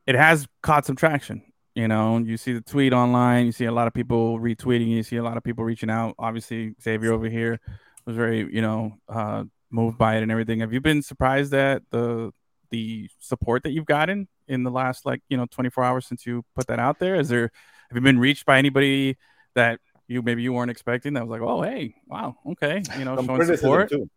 it 0.07 0.15
has 0.15 0.47
caught 0.63 0.85
some 0.85 0.95
traction. 0.95 1.43
You 1.75 1.87
know, 1.87 2.17
you 2.17 2.37
see 2.37 2.53
the 2.53 2.61
tweet 2.61 2.93
online, 2.93 3.45
you 3.45 3.51
see 3.51 3.65
a 3.65 3.71
lot 3.71 3.87
of 3.87 3.93
people 3.93 4.39
retweeting, 4.39 4.87
you 4.87 5.03
see 5.03 5.17
a 5.17 5.23
lot 5.23 5.37
of 5.37 5.43
people 5.43 5.63
reaching 5.63 5.89
out. 5.89 6.15
Obviously, 6.17 6.73
Xavier 6.81 7.13
over 7.13 7.29
here 7.29 7.59
was 8.05 8.15
very, 8.15 8.53
you 8.53 8.61
know, 8.61 8.93
uh, 9.07 9.43
moved 9.69 9.97
by 9.97 10.17
it 10.17 10.23
and 10.23 10.31
everything. 10.31 10.61
Have 10.61 10.73
you 10.73 10.81
been 10.81 11.01
surprised 11.01 11.53
at 11.53 11.83
the 11.91 12.31
the 12.71 13.09
support 13.19 13.63
that 13.63 13.71
you've 13.71 13.85
gotten 13.85 14.27
in 14.47 14.63
the 14.63 14.71
last 14.71 15.05
like 15.05 15.21
you 15.29 15.37
know 15.37 15.45
24 15.49 15.83
hours 15.83 16.05
since 16.05 16.25
you 16.25 16.43
put 16.55 16.67
that 16.67 16.79
out 16.79 16.99
there? 16.99 17.15
Is 17.15 17.29
there 17.29 17.51
have 17.89 17.95
you 17.95 18.01
been 18.01 18.19
reached 18.19 18.45
by 18.45 18.57
anybody 18.57 19.17
that 19.55 19.79
you 20.07 20.21
maybe 20.21 20.41
you 20.41 20.53
weren't 20.53 20.71
expecting 20.71 21.13
that 21.13 21.27
was 21.27 21.31
like, 21.31 21.47
oh 21.47 21.61
hey, 21.61 21.95
wow, 22.07 22.35
okay, 22.51 22.81
you 22.97 23.05
know, 23.05 23.15
Some 23.15 23.27
showing 23.27 23.57
support. 23.57 23.89
Too. 23.89 24.09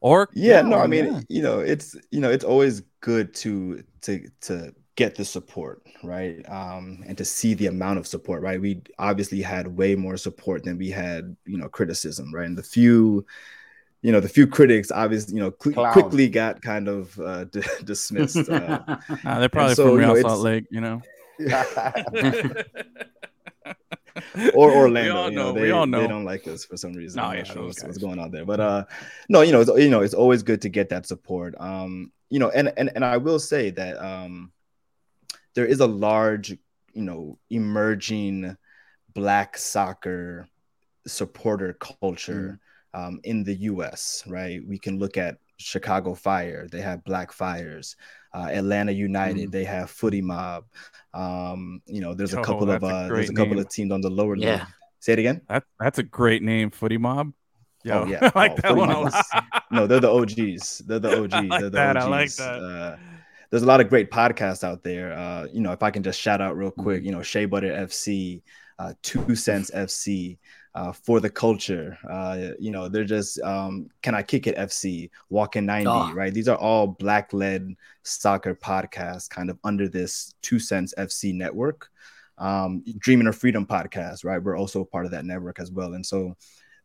Or 0.00 0.28
yeah, 0.34 0.62
no, 0.62 0.78
I 0.78 0.86
mean, 0.86 1.06
yeah. 1.06 1.20
you 1.28 1.42
know, 1.42 1.60
it's 1.60 1.96
you 2.10 2.20
know, 2.20 2.30
it's 2.30 2.44
always 2.44 2.82
good 3.00 3.34
to 3.36 3.82
to 4.02 4.28
to 4.42 4.74
get 4.96 5.14
the 5.14 5.24
support, 5.24 5.82
right? 6.02 6.42
Um, 6.48 7.04
and 7.06 7.16
to 7.18 7.24
see 7.24 7.54
the 7.54 7.66
amount 7.66 7.98
of 7.98 8.06
support, 8.06 8.42
right? 8.42 8.60
We 8.60 8.82
obviously 8.98 9.42
had 9.42 9.68
way 9.68 9.94
more 9.94 10.16
support 10.16 10.64
than 10.64 10.78
we 10.78 10.90
had, 10.90 11.36
you 11.44 11.58
know, 11.58 11.68
criticism, 11.68 12.34
right? 12.34 12.46
And 12.46 12.56
the 12.56 12.62
few, 12.62 13.26
you 14.06 14.12
know, 14.12 14.20
the 14.20 14.28
few 14.28 14.46
critics 14.46 14.92
obviously, 14.92 15.34
you 15.34 15.40
know, 15.42 15.52
cl- 15.60 15.90
quickly 15.90 16.28
got 16.28 16.62
kind 16.62 16.86
of 16.86 17.18
uh, 17.18 17.42
d- 17.50 17.60
dismissed. 17.82 18.48
Uh, 18.48 18.98
nah, 19.24 19.40
they're 19.40 19.48
probably 19.48 19.74
so, 19.74 19.88
from 19.88 19.96
Real 19.96 20.16
you 20.16 20.22
know, 20.22 20.28
Salt 20.28 20.40
Lake, 20.42 20.64
you 20.70 20.80
know. 20.80 21.02
or 24.54 24.70
Orlando. 24.70 25.24
you 25.28 25.34
know, 25.34 25.50
they, 25.50 25.70
know. 25.70 26.00
they 26.00 26.06
don't 26.06 26.24
like 26.24 26.46
us 26.46 26.64
for 26.64 26.76
some 26.76 26.92
reason. 26.92 27.20
No, 27.20 27.24
I'm 27.24 27.32
yeah, 27.32 27.42
not 27.42 27.52
sure 27.52 27.64
what's, 27.64 27.82
what's, 27.82 27.98
going 27.98 28.20
on 28.20 28.30
there. 28.30 28.44
But 28.44 28.60
uh 28.60 28.84
no, 29.28 29.40
you 29.40 29.50
know, 29.50 29.60
it's 29.60 29.70
you 29.70 29.90
know, 29.90 30.02
it's 30.02 30.14
always 30.14 30.44
good 30.44 30.62
to 30.62 30.68
get 30.68 30.88
that 30.90 31.06
support. 31.06 31.56
Um, 31.58 32.12
you 32.30 32.38
know, 32.38 32.50
and 32.50 32.72
and 32.76 32.92
and 32.94 33.04
I 33.04 33.16
will 33.16 33.40
say 33.40 33.70
that 33.70 33.98
um 33.98 34.52
there 35.54 35.66
is 35.66 35.80
a 35.80 35.86
large, 35.86 36.56
you 36.92 37.02
know, 37.02 37.38
emerging 37.50 38.56
black 39.14 39.58
soccer 39.58 40.46
supporter 41.08 41.72
culture 41.72 42.52
mm. 42.52 42.65
Um, 42.96 43.20
in 43.24 43.44
the 43.44 43.54
US, 43.54 44.24
right? 44.26 44.60
We 44.66 44.78
can 44.78 44.98
look 44.98 45.18
at 45.18 45.36
Chicago 45.58 46.14
Fire, 46.14 46.66
they 46.70 46.80
have 46.80 47.04
Black 47.04 47.30
Fires. 47.30 47.96
Uh, 48.34 48.48
Atlanta 48.50 48.92
United, 48.92 49.48
mm. 49.48 49.52
they 49.52 49.64
have 49.64 49.88
Footy 49.88 50.20
Mob. 50.20 50.64
Um, 51.14 51.80
you 51.86 52.02
know, 52.02 52.12
there's 52.12 52.34
a 52.34 52.42
couple 52.42 52.70
of 52.70 52.84
uh, 52.84 53.08
there's 53.08 53.30
a 53.30 53.32
couple 53.32 53.54
name. 53.54 53.60
of 53.60 53.68
teams 53.70 53.92
on 53.92 54.02
the 54.02 54.10
lower 54.10 54.36
yeah. 54.36 54.52
league. 54.52 54.62
Say 55.00 55.12
it 55.14 55.18
again. 55.20 55.40
That 55.48 55.64
that's 55.80 55.98
a 55.98 56.02
great 56.02 56.42
name, 56.42 56.70
Footy 56.70 56.98
Mob. 56.98 57.32
Yo, 57.82 58.02
oh 58.02 58.06
yeah, 58.08 58.18
I 58.34 58.38
like 58.38 58.52
oh, 58.52 58.60
that 58.62 58.76
one 58.76 58.90
a 58.90 59.00
lot. 59.00 59.26
no, 59.70 59.86
they're 59.86 60.00
the 60.00 60.10
OGs. 60.10 60.82
They're 60.86 60.98
the 60.98 61.22
OGs. 61.22 61.32
like 61.32 61.60
they're 61.60 61.60
the 61.60 61.70
that. 61.70 61.96
OGs. 61.96 62.06
I 62.06 62.08
like 62.08 62.34
that. 62.34 62.62
Uh, 62.62 62.96
there's 63.50 63.62
a 63.62 63.66
lot 63.66 63.80
of 63.80 63.88
great 63.88 64.10
podcasts 64.10 64.64
out 64.64 64.82
there. 64.82 65.12
Uh, 65.14 65.46
you 65.52 65.60
know, 65.60 65.72
if 65.72 65.82
I 65.82 65.90
can 65.90 66.02
just 66.02 66.20
shout 66.20 66.42
out 66.42 66.56
real 66.56 66.70
quick, 66.70 67.02
mm. 67.02 67.06
you 67.06 67.12
know, 67.12 67.22
Shea 67.22 67.46
Butter 67.46 67.70
FC, 67.70 68.42
uh, 68.78 68.92
Two 69.02 69.34
Cents 69.34 69.70
FC, 69.70 70.38
uh, 70.76 70.92
for 70.92 71.20
the 71.20 71.30
culture. 71.30 71.98
Uh, 72.08 72.50
you 72.60 72.70
know, 72.70 72.86
they're 72.86 73.04
just 73.04 73.40
um, 73.40 73.88
Can 74.02 74.14
I 74.14 74.22
Kick 74.22 74.46
It 74.46 74.56
FC, 74.56 75.10
Walking 75.30 75.64
90, 75.64 75.88
oh. 75.88 76.12
right? 76.12 76.32
These 76.32 76.48
are 76.48 76.58
all 76.58 76.86
black 76.86 77.32
led 77.32 77.74
soccer 78.02 78.54
podcasts 78.54 79.28
kind 79.28 79.48
of 79.48 79.58
under 79.64 79.88
this 79.88 80.34
Two 80.42 80.58
Cents 80.58 80.94
FC 80.98 81.34
network. 81.34 81.88
Um, 82.36 82.84
Dreaming 82.98 83.26
of 83.26 83.36
Freedom 83.36 83.64
podcast, 83.66 84.22
right? 84.22 84.42
We're 84.42 84.58
also 84.58 84.82
a 84.82 84.84
part 84.84 85.06
of 85.06 85.12
that 85.12 85.24
network 85.24 85.58
as 85.58 85.72
well. 85.72 85.94
And 85.94 86.04
so 86.04 86.36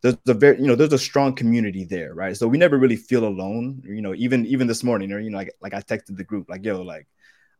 there's 0.01 0.15
a 0.25 0.33
very, 0.33 0.57
you 0.57 0.67
know, 0.67 0.75
there's 0.75 0.93
a 0.93 0.97
strong 0.97 1.33
community 1.33 1.83
there, 1.83 2.13
right? 2.13 2.37
So 2.37 2.47
we 2.47 2.57
never 2.57 2.77
really 2.77 2.95
feel 2.95 3.25
alone, 3.27 3.83
you 3.85 4.01
know, 4.01 4.15
even 4.15 4.45
even 4.45 4.67
this 4.67 4.85
morning, 4.85 5.11
or 5.11 5.19
you 5.19 5.29
know, 5.29 5.37
like, 5.37 5.53
like 5.61 5.73
I 5.73 5.81
texted 5.81 6.15
the 6.15 6.23
group, 6.23 6.49
like, 6.49 6.63
yo, 6.63 6.81
like 6.81 7.07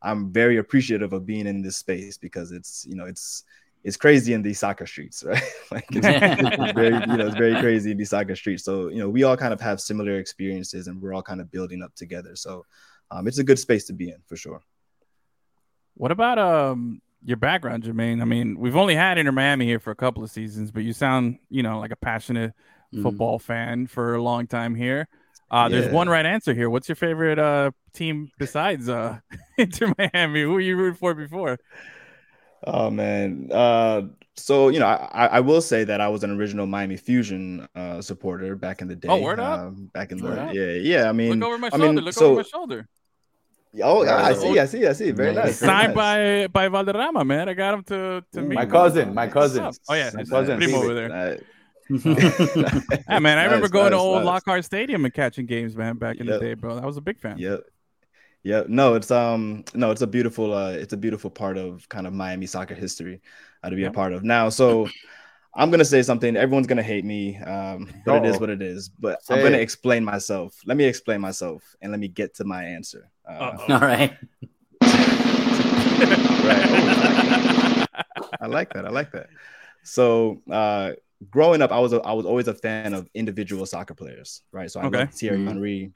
I'm 0.00 0.32
very 0.32 0.56
appreciative 0.56 1.12
of 1.12 1.26
being 1.26 1.46
in 1.46 1.60
this 1.60 1.76
space 1.76 2.16
because 2.16 2.52
it's, 2.52 2.86
you 2.88 2.96
know, 2.96 3.04
it's 3.04 3.44
it's 3.84 3.96
crazy 3.96 4.32
in 4.32 4.42
these 4.42 4.60
soccer 4.60 4.86
streets, 4.86 5.24
right? 5.26 5.42
like 5.70 5.86
it's, 5.90 6.06
it's, 6.06 6.72
very, 6.74 6.94
you 6.94 7.16
know, 7.16 7.26
it's 7.26 7.36
very 7.36 7.58
crazy 7.60 7.90
in 7.90 7.96
these 7.96 8.10
soccer 8.10 8.36
streets. 8.36 8.64
So, 8.64 8.88
you 8.88 8.98
know, 8.98 9.08
we 9.08 9.24
all 9.24 9.36
kind 9.36 9.52
of 9.52 9.60
have 9.60 9.80
similar 9.80 10.18
experiences 10.18 10.86
and 10.86 11.00
we're 11.00 11.14
all 11.14 11.22
kind 11.22 11.40
of 11.40 11.50
building 11.50 11.82
up 11.82 11.94
together. 11.94 12.36
So 12.36 12.64
um, 13.10 13.26
it's 13.26 13.38
a 13.38 13.44
good 13.44 13.58
space 13.58 13.86
to 13.86 13.92
be 13.92 14.10
in 14.10 14.18
for 14.26 14.36
sure. 14.36 14.62
What 15.94 16.10
about 16.10 16.38
um 16.38 17.02
your 17.24 17.36
background, 17.36 17.84
Jermaine? 17.84 18.22
I 18.22 18.24
mean, 18.24 18.58
we've 18.58 18.76
only 18.76 18.94
had 18.94 19.18
Inter 19.18 19.32
Miami 19.32 19.66
here 19.66 19.78
for 19.78 19.90
a 19.90 19.96
couple 19.96 20.24
of 20.24 20.30
seasons, 20.30 20.70
but 20.70 20.82
you 20.84 20.92
sound, 20.92 21.38
you 21.50 21.62
know, 21.62 21.78
like 21.78 21.90
a 21.90 21.96
passionate 21.96 22.54
mm. 22.94 23.02
football 23.02 23.38
fan 23.38 23.86
for 23.86 24.14
a 24.14 24.22
long 24.22 24.46
time 24.46 24.74
here. 24.74 25.08
Uh, 25.50 25.68
yeah. 25.70 25.80
There's 25.80 25.92
one 25.92 26.08
right 26.08 26.24
answer 26.24 26.54
here. 26.54 26.70
What's 26.70 26.88
your 26.88 26.96
favorite 26.96 27.38
uh, 27.38 27.72
team 27.92 28.30
besides 28.38 28.88
uh, 28.88 29.18
Inter 29.58 29.92
Miami? 29.98 30.42
Who 30.42 30.52
were 30.52 30.60
you 30.60 30.76
rooting 30.76 30.98
for 30.98 31.14
before? 31.14 31.58
Oh 32.64 32.90
man. 32.90 33.50
Uh, 33.52 34.02
so 34.36 34.68
you 34.68 34.78
know, 34.78 34.86
I, 34.86 35.26
I 35.26 35.40
will 35.40 35.60
say 35.60 35.84
that 35.84 36.00
I 36.00 36.08
was 36.08 36.24
an 36.24 36.30
original 36.30 36.66
Miami 36.66 36.96
Fusion 36.96 37.68
uh, 37.74 38.00
supporter 38.00 38.56
back 38.56 38.80
in 38.80 38.88
the 38.88 38.96
day. 38.96 39.08
Oh, 39.08 39.20
word 39.20 39.40
up! 39.40 39.60
Uh, 39.60 39.70
back 39.92 40.12
in 40.12 40.18
the 40.18 40.50
yeah, 40.52 40.72
yeah. 40.72 41.08
I 41.08 41.12
mean, 41.12 41.38
look 41.38 41.48
over 41.48 41.58
my 41.58 41.66
I 41.68 41.70
shoulder. 41.70 41.92
Mean, 41.92 42.04
look 42.04 42.14
so, 42.14 42.26
over 42.26 42.36
my 42.36 42.42
shoulder. 42.42 42.88
Oh, 43.82 44.04
yeah, 44.04 44.16
I 44.16 44.34
see, 44.34 44.58
I 44.58 44.66
see, 44.66 44.86
I 44.86 44.92
see. 44.92 45.10
Very 45.12 45.34
nice. 45.34 45.58
Signed 45.58 45.94
very 45.94 46.42
nice. 46.42 46.48
by 46.48 46.68
by 46.68 46.68
Valderrama, 46.68 47.24
man. 47.24 47.48
I 47.48 47.54
got 47.54 47.74
him 47.74 47.82
to 47.84 48.24
to 48.32 48.42
meet 48.42 48.56
my 48.56 48.66
cousin. 48.66 49.14
My 49.14 49.28
cousin. 49.28 49.70
Oh 49.88 49.94
yeah, 49.94 50.10
my 50.14 50.24
cousin. 50.24 50.58
Primo 50.58 50.78
over 50.78 50.94
there. 50.94 51.40
yeah, 51.90 53.18
man. 53.18 53.38
I 53.38 53.44
remember 53.44 53.68
going 53.68 53.90
nice, 53.90 53.92
to 53.92 53.98
old 53.98 54.18
nice. 54.18 54.26
Lockhart 54.26 54.64
Stadium 54.64 55.04
and 55.04 55.12
catching 55.12 55.46
games, 55.46 55.76
man, 55.76 55.96
back 55.96 56.18
in 56.18 56.26
yep. 56.26 56.40
the 56.40 56.46
day, 56.46 56.54
bro. 56.54 56.78
I 56.78 56.86
was 56.86 56.96
a 56.96 57.00
big 57.00 57.18
fan. 57.18 57.38
Yep. 57.38 57.64
Yeah, 58.44 58.64
no, 58.66 58.94
it's 58.94 59.10
um 59.10 59.64
no, 59.74 59.90
it's 59.90 60.02
a 60.02 60.06
beautiful 60.06 60.52
uh 60.52 60.72
it's 60.72 60.92
a 60.92 60.96
beautiful 60.96 61.30
part 61.30 61.56
of 61.56 61.88
kind 61.88 62.06
of 62.06 62.12
Miami 62.12 62.46
soccer 62.46 62.74
history 62.74 63.20
uh, 63.62 63.70
to 63.70 63.76
be 63.76 63.82
yeah. 63.82 63.88
a 63.88 63.92
part 63.92 64.12
of. 64.12 64.24
Now, 64.24 64.48
so 64.48 64.88
I'm 65.54 65.70
gonna 65.70 65.84
say 65.84 66.02
something. 66.02 66.36
Everyone's 66.36 66.66
gonna 66.66 66.82
hate 66.82 67.04
me, 67.04 67.36
um, 67.38 67.88
but 68.04 68.16
Uh-oh. 68.16 68.24
it 68.24 68.28
is 68.28 68.40
what 68.40 68.50
it 68.50 68.62
is. 68.62 68.88
But 68.88 69.22
say 69.22 69.34
I'm 69.34 69.42
gonna 69.42 69.58
it. 69.58 69.62
explain 69.62 70.04
myself. 70.04 70.58
Let 70.66 70.76
me 70.76 70.84
explain 70.84 71.20
myself, 71.20 71.76
and 71.80 71.92
let 71.92 72.00
me 72.00 72.08
get 72.08 72.34
to 72.36 72.44
my 72.44 72.64
answer. 72.64 73.10
Uh, 73.28 73.56
All 73.68 73.78
right. 73.78 74.16
right. 74.80 74.82
I 78.40 78.46
like 78.46 78.72
that. 78.72 78.84
I 78.84 78.90
like 78.90 79.12
that. 79.12 79.28
So, 79.84 80.42
uh, 80.50 80.92
growing 81.30 81.62
up, 81.62 81.70
I 81.70 81.78
was 81.78 81.92
a, 81.92 82.00
I 82.00 82.12
was 82.12 82.26
always 82.26 82.48
a 82.48 82.54
fan 82.54 82.94
of 82.94 83.08
individual 83.14 83.66
soccer 83.66 83.94
players, 83.94 84.42
right? 84.52 84.70
So 84.70 84.80
I 84.80 84.86
okay. 84.86 84.98
love 84.98 85.14
Thierry 85.14 85.38
mm-hmm. 85.38 85.48
Henry. 85.48 85.92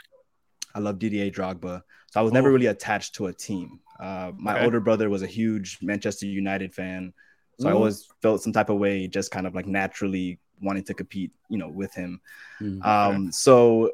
I 0.77 0.81
love 0.81 0.99
Didier 0.99 1.31
Drogba. 1.31 1.83
So 2.13 2.21
I 2.21 2.23
was 2.23 2.33
never 2.33 2.51
oh. 2.51 2.53
really 2.53 2.67
attached 2.67 3.15
to 3.15 3.27
a 3.27 3.33
team. 3.33 3.81
Uh, 3.99 4.31
my 4.37 4.57
okay. 4.57 4.65
older 4.65 4.79
brother 4.79 5.09
was 5.09 5.23
a 5.23 5.27
huge 5.27 5.79
Manchester 5.81 6.27
United 6.27 6.75
fan. 6.75 7.15
So. 7.59 7.71
I 7.71 7.73
always 7.73 8.07
felt 8.21 8.43
some 8.43 8.53
type 8.53 8.69
of 8.69 8.77
way, 8.77 9.09
just 9.09 9.31
kind 9.31 9.47
of 9.47 9.55
like 9.55 9.67
naturally 9.67 10.39
wanting 10.61 10.85
to 10.85 10.95
compete, 10.95 11.33
you 11.49 11.57
know, 11.57 11.69
with 11.69 11.95
him. 11.95 12.21
Mm, 12.61 12.81
okay. 12.81 12.89
um, 12.89 13.33
so 13.33 13.91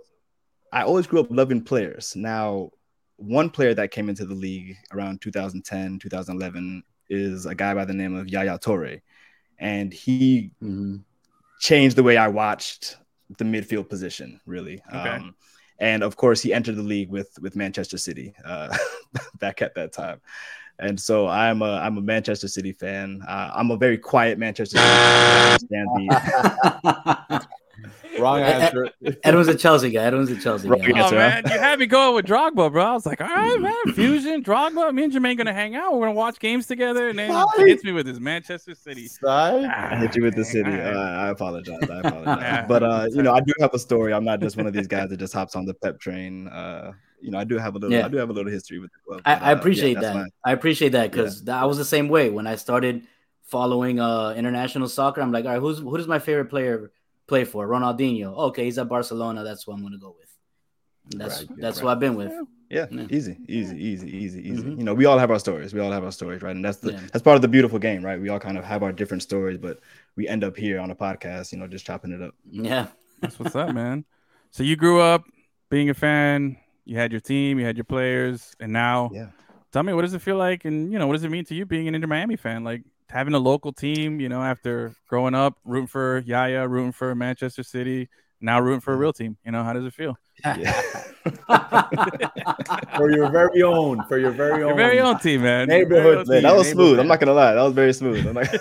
I 0.73 0.83
always 0.83 1.07
grew 1.07 1.21
up 1.21 1.29
loving 1.31 1.63
players. 1.63 2.17
Now, 2.17 2.71
one 3.17 3.49
player 3.49 3.75
that 3.75 3.93
came 3.93 4.09
into 4.09 4.25
the 4.25 4.35
league 4.35 4.77
around 4.91 5.21
2010, 5.21 6.01
2011 6.01 6.83
is 7.09 7.47
a 7.47 7.55
guy 7.55 7.73
by 7.75 7.85
the 7.85 7.95
name 7.95 8.17
of 8.17 8.29
Yaya 8.29 8.59
Toure. 8.59 9.01
And 9.61 9.93
he 9.93 10.51
mm-hmm. 10.61 10.97
changed 11.61 11.95
the 11.95 12.03
way 12.03 12.17
I 12.17 12.27
watched 12.27 12.97
the 13.39 13.45
midfield 13.45 13.89
position, 13.89 14.41
really. 14.45 14.83
Okay. 14.89 15.11
Um, 15.11 15.37
and 15.83 16.05
of 16.05 16.17
course 16.17 16.41
he 16.41 16.55
entered 16.55 16.77
the 16.77 16.83
league 16.83 17.11
with 17.11 17.37
with 17.41 17.57
Manchester 17.57 17.99
City 17.99 18.33
uh, 18.45 18.75
back 19.41 19.61
at 19.61 19.75
that 19.75 19.93
time. 19.93 20.21
And 20.79 20.99
so 20.99 21.27
I'm 21.27 21.61
a 21.61 21.73
I'm 21.73 21.99
a 21.99 22.01
Manchester 22.01 22.49
City 22.49 22.73
fan. 22.73 23.21
Uh, 23.27 23.51
I'm 23.53 23.71
a 23.73 23.77
very 23.77 23.99
quiet 23.99 24.39
Manchester 24.39 24.79
City 24.79 25.67
fan. 25.69 27.41
Wrong 28.19 28.41
answer. 28.41 28.91
Edwin's 29.25 29.49
a 29.49 29.55
Chelsea 29.57 29.91
guy. 29.91 30.03
Edwin's 30.05 30.31
a 30.31 30.37
Chelsea 30.37 30.69
guy. 30.69 30.77
Oh 30.77 31.11
man, 31.11 31.43
you 31.47 31.59
had 31.59 31.79
me 31.79 31.87
going 31.87 32.15
with 32.15 32.27
Drogba, 32.27 32.71
bro. 32.71 32.85
I 32.85 32.93
was 32.93 33.07
like, 33.07 33.21
all 33.21 33.27
right, 33.27 33.61
man, 33.61 33.95
Fusion, 33.95 34.43
Drogba. 34.43 34.93
Me 34.95 35.05
and 35.05 35.13
Jermaine 35.13 35.37
gonna 35.37 35.53
hang 35.53 35.75
out. 35.75 35.95
We're 35.95 36.07
gonna 36.07 36.13
watch 36.13 36.39
games 36.39 36.67
together, 36.67 37.09
and 37.09 37.19
then 37.19 37.31
he 37.57 37.65
hits 37.65 37.85
me 37.85 37.93
with 37.93 38.07
his 38.07 38.21
Manchester 38.21 38.75
City. 38.75 39.09
Side? 39.09 39.65
I 39.65 39.97
hit 39.97 40.17
you 40.17 40.23
with 40.23 40.37
the 40.37 40.45
city. 40.45 40.73
Uh, 40.73 40.99
I 40.99 41.29
apologize. 41.29 41.89
I 41.89 41.99
apologize. 42.01 42.65
but 42.69 42.83
uh, 42.83 43.09
you 43.11 43.23
know, 43.23 43.33
I 43.33 43.41
do 43.41 43.53
have 43.61 43.73
a 43.73 43.79
story. 43.79 44.13
I'm 44.13 44.25
not 44.25 44.41
just 44.41 44.57
one 44.57 44.67
of 44.67 44.73
these 44.73 44.87
guys 44.87 45.09
that 45.11 45.19
just 45.19 45.33
hops 45.33 45.57
on 45.57 45.65
the 45.65 45.75
pep 45.75 45.99
train. 45.99 46.49
Uh, 46.49 46.93
you 47.23 47.31
know, 47.31 47.39
I 47.39 47.45
do 47.45 47.57
have 47.57 47.77
a 47.77 47.79
little, 47.79 47.97
Yeah. 47.97 48.07
I 48.07 48.09
do 48.09 48.17
have 48.17 48.31
a 48.31 48.33
little 48.33 48.51
history 48.51 48.81
with 48.81 48.91
the 48.93 48.99
club. 49.07 49.23
I, 49.25 49.35
but, 49.35 49.43
I 49.43 49.53
uh, 49.53 49.57
appreciate 49.57 49.93
yeah, 49.93 50.01
that's 50.01 50.15
that. 50.15 50.21
my- 50.21 50.51
I 50.51 50.53
appreciate 50.53 50.93
that 50.93 51.11
because 51.11 51.49
I 51.49 51.65
was 51.65 51.79
the 51.79 51.85
same 51.85 52.09
way 52.09 52.31
when 52.31 52.47
I 52.47 52.57
started 52.57 53.07
following 53.45 54.01
uh 54.01 54.31
international 54.31 54.89
soccer. 54.89 55.21
I'm 55.21 55.31
like, 55.31 55.45
all 55.45 55.53
right, 55.53 55.61
who's 55.61 55.79
who 55.79 55.97
does 55.97 56.09
my 56.09 56.19
favorite 56.19 56.47
player 56.47 56.91
play 57.33 57.45
for? 57.45 57.67
Ronaldinho. 57.67 58.37
Okay, 58.49 58.65
he's 58.67 58.79
at 58.79 58.89
Barcelona. 58.89 59.43
That's 59.43 59.67
what 59.67 59.75
I'm 59.75 59.83
gonna 59.83 59.97
go 60.09 60.15
with. 60.21 60.29
That's 61.21 61.41
Right, 61.41 61.49
that's 61.63 61.79
right. 61.79 61.85
what 61.85 61.93
I've 61.93 62.01
been 62.07 62.15
with. 62.15 62.33
Yeah, 62.69 62.87
Yeah. 62.91 63.07
easy, 63.11 63.35
easy, 63.49 63.77
easy, 63.91 64.09
easy, 64.23 64.41
easy. 64.51 64.63
Mhm. 64.63 64.79
You 64.79 64.85
know, 64.85 64.95
we 64.95 65.05
all 65.07 65.19
have 65.19 65.31
our 65.31 65.39
stories. 65.39 65.73
We 65.75 65.81
all 65.81 65.91
have 65.93 66.05
our 66.05 66.13
stories, 66.13 66.43
right? 66.43 66.55
And 66.55 66.65
that's 66.67 66.79
the 66.79 66.93
Yeah. 66.93 67.01
that's 67.11 67.23
part 67.23 67.37
of 67.37 67.43
the 67.43 67.49
beautiful 67.57 67.79
game, 67.79 68.03
right? 68.05 68.21
We 68.21 68.29
all 68.29 68.39
kind 68.39 68.59
of 68.59 68.65
have 68.65 68.83
our 68.83 68.93
different 68.93 69.23
stories, 69.23 69.59
but 69.67 69.81
we 70.17 70.29
end 70.29 70.45
up 70.45 70.57
here 70.57 70.79
on 70.79 70.91
a 70.91 70.95
podcast, 70.95 71.53
you 71.53 71.59
know, 71.59 71.67
just 71.67 71.87
chopping 71.87 72.13
it 72.13 72.21
up. 72.23 72.35
Yeah. 72.51 72.87
That's 73.21 73.39
what's 73.39 73.57
up, 73.57 73.73
man. 73.75 74.05
So 74.51 74.63
you 74.63 74.77
grew 74.77 75.01
up 75.01 75.25
being 75.71 75.89
a 75.91 75.95
fan. 75.95 76.57
You 76.85 76.97
had 76.99 77.13
your 77.13 77.21
team, 77.23 77.59
you 77.59 77.65
had 77.65 77.77
your 77.79 77.85
players, 77.85 78.55
and 78.61 78.73
now 78.73 79.11
Yeah. 79.15 79.29
tell 79.73 79.83
me 79.83 79.93
what 79.95 80.03
does 80.03 80.13
it 80.15 80.21
feel 80.23 80.37
like, 80.37 80.65
and 80.67 80.93
you 80.93 80.99
know 80.99 81.07
what 81.07 81.15
does 81.15 81.25
it 81.25 81.31
mean 81.31 81.45
to 81.47 81.55
you 81.55 81.65
being 81.65 81.89
an 81.89 81.95
Inter 81.95 82.09
Miami 82.09 82.37
fan? 82.37 82.63
Like 82.65 82.83
having 83.13 83.35
a 83.35 83.39
local 83.39 83.73
team, 83.73 84.21
you 84.21 84.29
know, 84.29 84.43
after 84.43 84.95
growing 85.09 85.35
up 85.35 85.55
rooting 85.65 85.87
for 85.87 86.23
Yaya, 86.27 86.67
rooting 86.67 86.93
for 86.93 87.15
Manchester 87.15 87.63
City, 87.63 88.09
now 88.41 88.59
rooting 88.61 88.81
for 88.81 88.95
a 88.95 88.97
real 88.97 89.13
team. 89.13 89.37
You 89.45 89.53
know, 89.53 89.63
how 89.63 89.75
does 89.75 89.85
it 89.85 89.93
feel? 89.93 90.17
Yeah. 90.45 90.81
for 92.97 93.11
your 93.11 93.31
very 93.31 93.63
own, 93.63 94.05
for 94.09 94.19
your 94.19 94.33
very 94.33 94.63
own, 94.63 94.69
Your 94.69 94.77
very 94.77 94.99
own 94.99 95.19
team, 95.19 95.43
man. 95.43 95.69
Your 95.69 95.79
Neighborhood 95.79 96.27
Man, 96.27 96.37
team, 96.37 96.43
that 96.43 96.57
was 96.57 96.71
smooth. 96.71 96.99
I'm 96.99 97.07
not 97.07 97.21
gonna 97.21 97.35
lie. 97.35 97.55
That 97.55 97.63
was 97.63 97.75
very 97.75 97.93
smooth. 97.93 98.27
I'm 98.27 98.35
like, 98.35 98.51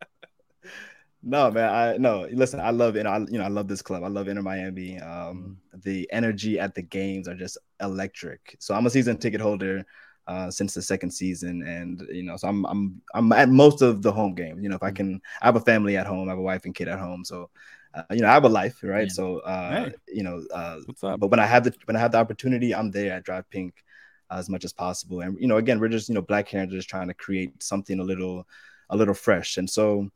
no, 1.22 1.50
man. 1.50 1.68
I 1.68 1.96
no. 1.98 2.28
Listen, 2.32 2.60
I 2.60 2.70
love 2.70 2.96
it. 2.96 3.04
I, 3.04 3.18
you 3.18 3.38
know, 3.38 3.44
I 3.44 3.48
love 3.48 3.68
this 3.68 3.82
club. 3.82 4.04
I 4.04 4.08
love 4.08 4.28
Inter 4.28 4.42
Miami. 4.42 4.98
Um, 5.00 5.58
the 5.74 6.08
energy 6.12 6.58
at 6.58 6.74
the 6.74 6.82
games 6.82 7.26
are 7.26 7.34
just 7.34 7.58
electric. 7.80 8.56
So 8.60 8.74
I'm 8.74 8.86
a 8.86 8.90
season 8.90 9.18
ticket 9.18 9.40
holder 9.40 9.84
uh, 10.26 10.50
since 10.50 10.74
the 10.74 10.82
second 10.82 11.10
season, 11.10 11.62
and 11.66 12.02
you 12.10 12.22
know, 12.22 12.36
so 12.36 12.48
I'm 12.48 12.64
I'm 12.66 13.02
I'm 13.14 13.32
at 13.32 13.48
most 13.48 13.82
of 13.82 14.02
the 14.02 14.12
home 14.12 14.34
games. 14.34 14.62
You 14.62 14.68
know, 14.68 14.76
if 14.76 14.82
I 14.82 14.90
can, 14.90 15.20
I 15.40 15.46
have 15.46 15.56
a 15.56 15.60
family 15.60 15.96
at 15.96 16.06
home. 16.06 16.28
I 16.28 16.32
have 16.32 16.38
a 16.38 16.42
wife 16.42 16.64
and 16.64 16.74
kid 16.74 16.88
at 16.88 16.98
home. 16.98 17.24
So. 17.24 17.50
Uh, 17.94 18.02
you 18.10 18.20
know, 18.22 18.26
I 18.26 18.32
have 18.32 18.44
a 18.44 18.48
life, 18.48 18.78
right? 18.82 19.02
Yeah. 19.08 19.12
So, 19.12 19.40
uh, 19.40 19.84
Hey. 19.84 19.92
you 20.08 20.22
know, 20.22 20.42
uh, 20.54 20.78
but 21.18 21.30
when 21.30 21.38
I 21.38 21.44
have 21.44 21.64
the 21.64 21.74
when 21.84 21.94
I 21.94 22.00
have 22.00 22.12
the 22.12 22.16
opportunity, 22.16 22.74
I'm 22.74 22.90
there 22.90 23.12
at 23.12 23.22
Drive 23.22 23.50
Pink 23.50 23.84
as 24.30 24.48
much 24.48 24.64
as 24.64 24.72
possible. 24.72 25.20
And 25.20 25.38
you 25.38 25.46
know, 25.46 25.58
again, 25.58 25.78
we're 25.78 25.88
just 25.90 26.08
you 26.08 26.14
know 26.14 26.22
black 26.22 26.48
hair 26.48 26.64
just 26.64 26.88
trying 26.88 27.08
to 27.08 27.12
create 27.14 27.62
something 27.62 28.00
a 28.00 28.02
little 28.02 28.48
a 28.88 28.96
little 28.96 29.12
fresh. 29.12 29.58
And 29.58 29.68
so 29.68 30.08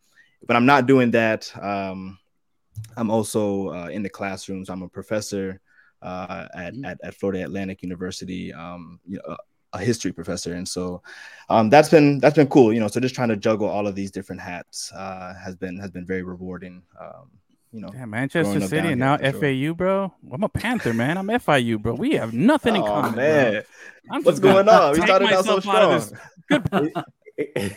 when 0.46 0.57
I'm 0.57 0.64
not 0.64 0.86
doing 0.86 1.11
that, 1.11 1.52
um, 1.62 2.18
I'm 2.96 3.11
also 3.11 3.68
uh, 3.74 3.88
in 3.88 4.02
the 4.02 4.09
classrooms. 4.09 4.70
I'm 4.70 4.80
a 4.80 4.88
professor 4.88 5.61
uh, 6.00 6.48
at, 6.54 6.72
Mhm. 6.72 6.86
at 6.86 6.98
at 7.04 7.14
Florida 7.14 7.44
Atlantic 7.44 7.82
University. 7.82 8.54
Um, 8.54 9.00
you 9.07 9.18
know, 9.18 9.36
a 9.77 9.85
history 9.85 10.12
professor, 10.12 10.55
and 10.55 10.66
so 10.68 11.03
um, 11.49 11.70
that's 11.70 11.89
been 11.89 12.18
that's 12.18 12.35
been 12.37 12.49
cool. 12.49 12.72
You 12.72 12.81
know, 12.81 12.89
so 12.89 13.01
just 13.01 13.14
trying 13.14 13.29
to 13.29 13.37
juggle 13.37 13.68
all 13.68 13.87
of 13.87 13.95
these 13.95 14.11
different 14.11 14.41
hats 14.41 14.93
uh, 14.93 15.35
has 15.43 15.55
been 15.57 15.79
has 15.79 15.91
been 15.91 16.07
very 16.07 16.22
rewarding. 16.22 16.83
Um, 17.01 17.31
you 17.72 17.81
know, 17.81 17.91
Yeah, 17.93 18.07
Manchester 18.07 18.61
City 18.66 18.89
and 18.89 19.01
now 19.01 19.18
for 19.18 19.31
sure. 19.33 19.41
FAU, 19.70 19.74
bro. 19.74 20.14
I'm 20.33 20.43
a 20.45 20.49
Panther, 20.49 20.95
man. 20.95 21.18
I'm 21.18 21.27
FIU, 21.29 21.81
bro. 21.81 21.95
We 21.95 22.12
have 22.14 22.33
nothing 22.33 22.74
in 22.77 22.83
Oh, 22.83 22.87
common. 22.87 23.12
bro. 23.14 23.22
man. 23.22 23.62
I'm 24.11 24.22
What's 24.22 24.39
gonna 24.41 24.70
on? 24.70 24.93
We 24.93 25.03
started 25.03 25.33
out 25.33 25.45
so 25.45 25.57
myself 25.57 25.66
out 25.77 25.93
of 25.93 26.03
strong. 26.05 26.91
it, 27.37 27.77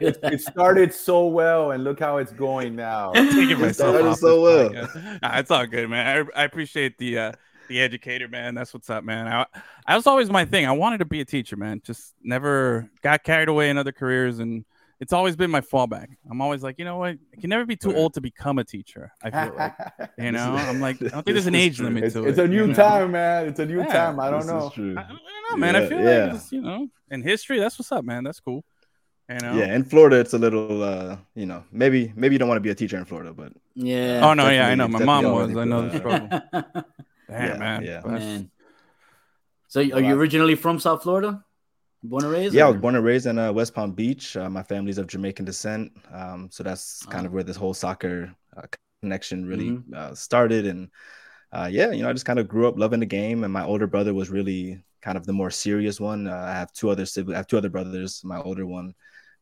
it- 0.00 0.18
it 0.22 0.40
started 0.40 0.92
so 0.92 1.26
well, 1.26 1.70
and 1.72 1.84
look 1.84 2.00
how 2.00 2.16
it's 2.16 2.32
going 2.32 2.74
now. 2.74 3.12
taking 3.14 3.60
myself 3.60 3.74
started 3.94 4.06
off 4.06 4.18
so 4.18 4.40
well. 4.40 4.70
podcast. 4.70 5.22
Nah, 5.22 5.38
it's 5.38 5.50
all 5.50 5.66
good, 5.66 5.88
man. 5.90 6.26
I, 6.34 6.40
I 6.40 6.44
appreciate 6.44 6.98
the 6.98 7.18
uh, 7.18 7.32
the 7.68 7.80
educator, 7.80 8.28
man. 8.28 8.54
That's 8.54 8.72
what's 8.72 8.90
up, 8.90 9.04
man. 9.04 9.26
I, 9.26 9.46
I 9.86 9.96
was 9.96 10.06
always 10.06 10.30
my 10.30 10.44
thing. 10.44 10.66
I 10.66 10.72
wanted 10.72 10.98
to 10.98 11.04
be 11.04 11.20
a 11.20 11.24
teacher, 11.24 11.56
man. 11.56 11.80
Just 11.84 12.14
never 12.22 12.90
got 13.02 13.22
carried 13.22 13.48
away 13.48 13.70
in 13.70 13.78
other 13.78 13.92
careers, 13.92 14.38
and 14.38 14.64
it's 15.00 15.12
always 15.12 15.36
been 15.36 15.50
my 15.50 15.60
fallback. 15.60 16.08
I'm 16.30 16.40
always 16.40 16.62
like, 16.62 16.78
you 16.78 16.84
know 16.84 16.96
what? 16.96 17.16
I 17.36 17.40
can 17.40 17.50
never 17.50 17.66
be 17.66 17.76
too 17.76 17.94
old 17.94 18.14
to 18.14 18.20
become 18.20 18.58
a 18.58 18.64
teacher. 18.64 19.12
I 19.22 19.30
feel 19.30 19.54
like, 19.54 19.74
you 20.18 20.32
know, 20.32 20.54
I'm 20.54 20.80
like, 20.80 20.96
I 20.96 21.08
don't 21.08 21.24
think 21.24 21.26
there's 21.26 21.46
an 21.46 21.54
age 21.54 21.80
limit 21.80 22.04
it's, 22.04 22.14
to 22.14 22.20
it's 22.20 22.26
it. 22.26 22.30
It's 22.30 22.38
a 22.38 22.48
new 22.48 22.62
you 22.62 22.66
know? 22.68 22.74
time, 22.74 23.12
man. 23.12 23.46
It's 23.46 23.60
a 23.60 23.66
new 23.66 23.78
Yeah, 23.78 23.92
time. 23.92 24.20
I 24.20 24.30
don't 24.30 24.46
know. 24.46 24.70
true. 24.74 24.94
I, 24.96 25.02
I 25.02 25.08
don't 25.08 25.20
know, 25.50 25.56
man. 25.58 25.76
I 25.76 25.86
feel 25.86 26.00
yeah. 26.00 26.24
like 26.24 26.34
it's, 26.36 26.52
you 26.52 26.62
know, 26.62 26.88
in 27.10 27.22
history, 27.22 27.58
that's 27.58 27.78
what's 27.78 27.92
up, 27.92 28.04
man. 28.04 28.24
That's 28.24 28.40
cool. 28.40 28.64
You 29.28 29.38
know. 29.42 29.54
Yeah, 29.54 29.74
in 29.74 29.84
Florida, 29.84 30.20
it's 30.20 30.34
a 30.34 30.38
little, 30.38 30.82
uh, 30.82 31.16
you 31.34 31.46
know, 31.46 31.64
maybe 31.72 32.12
maybe 32.14 32.36
you 32.36 32.38
don't 32.38 32.48
want 32.48 32.58
to 32.58 32.62
be 32.62 32.70
a 32.70 32.74
teacher 32.76 32.96
in 32.96 33.04
Florida, 33.04 33.32
but 33.32 33.52
yeah. 33.74 34.20
Oh 34.22 34.34
no, 34.34 34.48
yeah, 34.48 34.68
I 34.68 34.76
know. 34.76 34.86
My 34.86 35.04
mom 35.04 35.24
was. 35.24 35.56
I 35.56 35.64
know 35.64 35.88
the 35.88 36.00
already 36.00 36.28
struggle. 36.28 36.84
Damn, 37.28 37.48
Yeah, 37.48 37.56
man. 37.58 37.84
yeah. 37.84 38.00
Man. 38.04 38.50
So 39.68 39.80
are 39.80 40.00
you 40.00 40.14
originally 40.14 40.54
from 40.54 40.78
South 40.78 41.02
Florida? 41.02 41.42
Born 42.02 42.24
and 42.24 42.32
raised? 42.32 42.54
yeah, 42.54 42.66
I 42.66 42.68
was 42.68 42.80
born 42.80 42.94
and 42.94 43.04
raised 43.04 43.26
in 43.26 43.38
uh, 43.38 43.52
West 43.52 43.74
Palm 43.74 43.92
Beach. 43.92 44.36
Uh, 44.36 44.48
my 44.48 44.62
family's 44.62 44.98
of 44.98 45.08
Jamaican 45.08 45.44
descent, 45.44 45.92
um, 46.12 46.48
so 46.52 46.62
that's 46.62 47.04
kind 47.06 47.24
Oh. 47.24 47.28
of 47.28 47.32
where 47.32 47.42
this 47.42 47.56
whole 47.56 47.74
soccer 47.74 48.32
uh, 48.56 48.62
connection 49.02 49.44
really 49.44 49.70
Mm-hmm. 49.70 49.94
uh, 49.94 50.14
started. 50.14 50.66
And 50.66 50.88
uh, 51.52 51.68
yeah, 51.70 51.90
you 51.90 52.02
know, 52.02 52.08
I 52.10 52.12
just 52.12 52.24
kind 52.26 52.38
of 52.38 52.46
grew 52.46 52.68
up 52.68 52.78
loving 52.78 53.00
the 53.00 53.06
game. 53.06 53.42
And 53.42 53.52
my 53.52 53.64
older 53.64 53.88
brother 53.88 54.14
was 54.14 54.30
really 54.30 54.80
kind 55.02 55.18
of 55.18 55.26
the 55.26 55.32
more 55.32 55.50
serious 55.50 55.98
one. 56.00 56.28
Uh, 56.28 56.36
I 56.36 56.52
have 56.52 56.72
two 56.72 56.90
other 56.90 57.06
siblings. 57.06 57.34
I 57.34 57.38
have 57.38 57.48
two 57.48 57.58
other 57.58 57.70
brothers. 57.70 58.22
My 58.24 58.40
older 58.40 58.66
one 58.66 58.94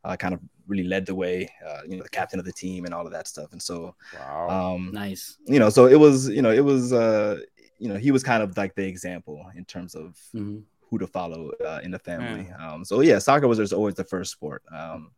uh, 0.04 0.16
kind 0.16 0.32
of 0.32 0.40
really 0.66 0.84
led 0.84 1.04
the 1.06 1.14
way. 1.14 1.50
Uh, 1.66 1.80
you 1.86 1.96
know, 1.98 2.02
the 2.02 2.08
captain 2.08 2.38
of 2.38 2.46
the 2.46 2.52
team 2.52 2.86
and 2.86 2.94
all 2.94 3.04
of 3.04 3.12
that 3.12 3.28
stuff. 3.28 3.52
And 3.52 3.60
so, 3.60 3.94
Wow. 4.18 4.74
um, 4.76 4.90
Nice. 4.92 5.36
you 5.46 5.58
know, 5.58 5.68
so 5.68 5.86
it 5.86 5.96
was, 6.00 6.28
you 6.28 6.40
know, 6.40 6.50
it 6.50 6.64
was, 6.64 6.92
uh, 6.94 7.40
you 7.78 7.88
know, 7.88 7.96
he 7.96 8.10
was 8.10 8.22
kind 8.22 8.42
of 8.42 8.56
like 8.56 8.74
the 8.74 8.86
example 8.86 9.44
in 9.56 9.64
terms 9.64 9.94
of 9.94 10.18
Mhm. 10.34 10.62
who 10.88 10.98
to 10.98 11.06
follow 11.06 11.50
uh, 11.64 11.80
in 11.82 11.90
the 11.90 11.98
family. 11.98 12.50
Um, 12.52 12.84
so 12.84 13.00
yeah, 13.00 13.18
soccer 13.18 13.48
was 13.48 13.58
just 13.58 13.72
always 13.72 13.94
the 13.94 14.04
first 14.04 14.32
sport. 14.32 14.62
Um, 14.72 15.10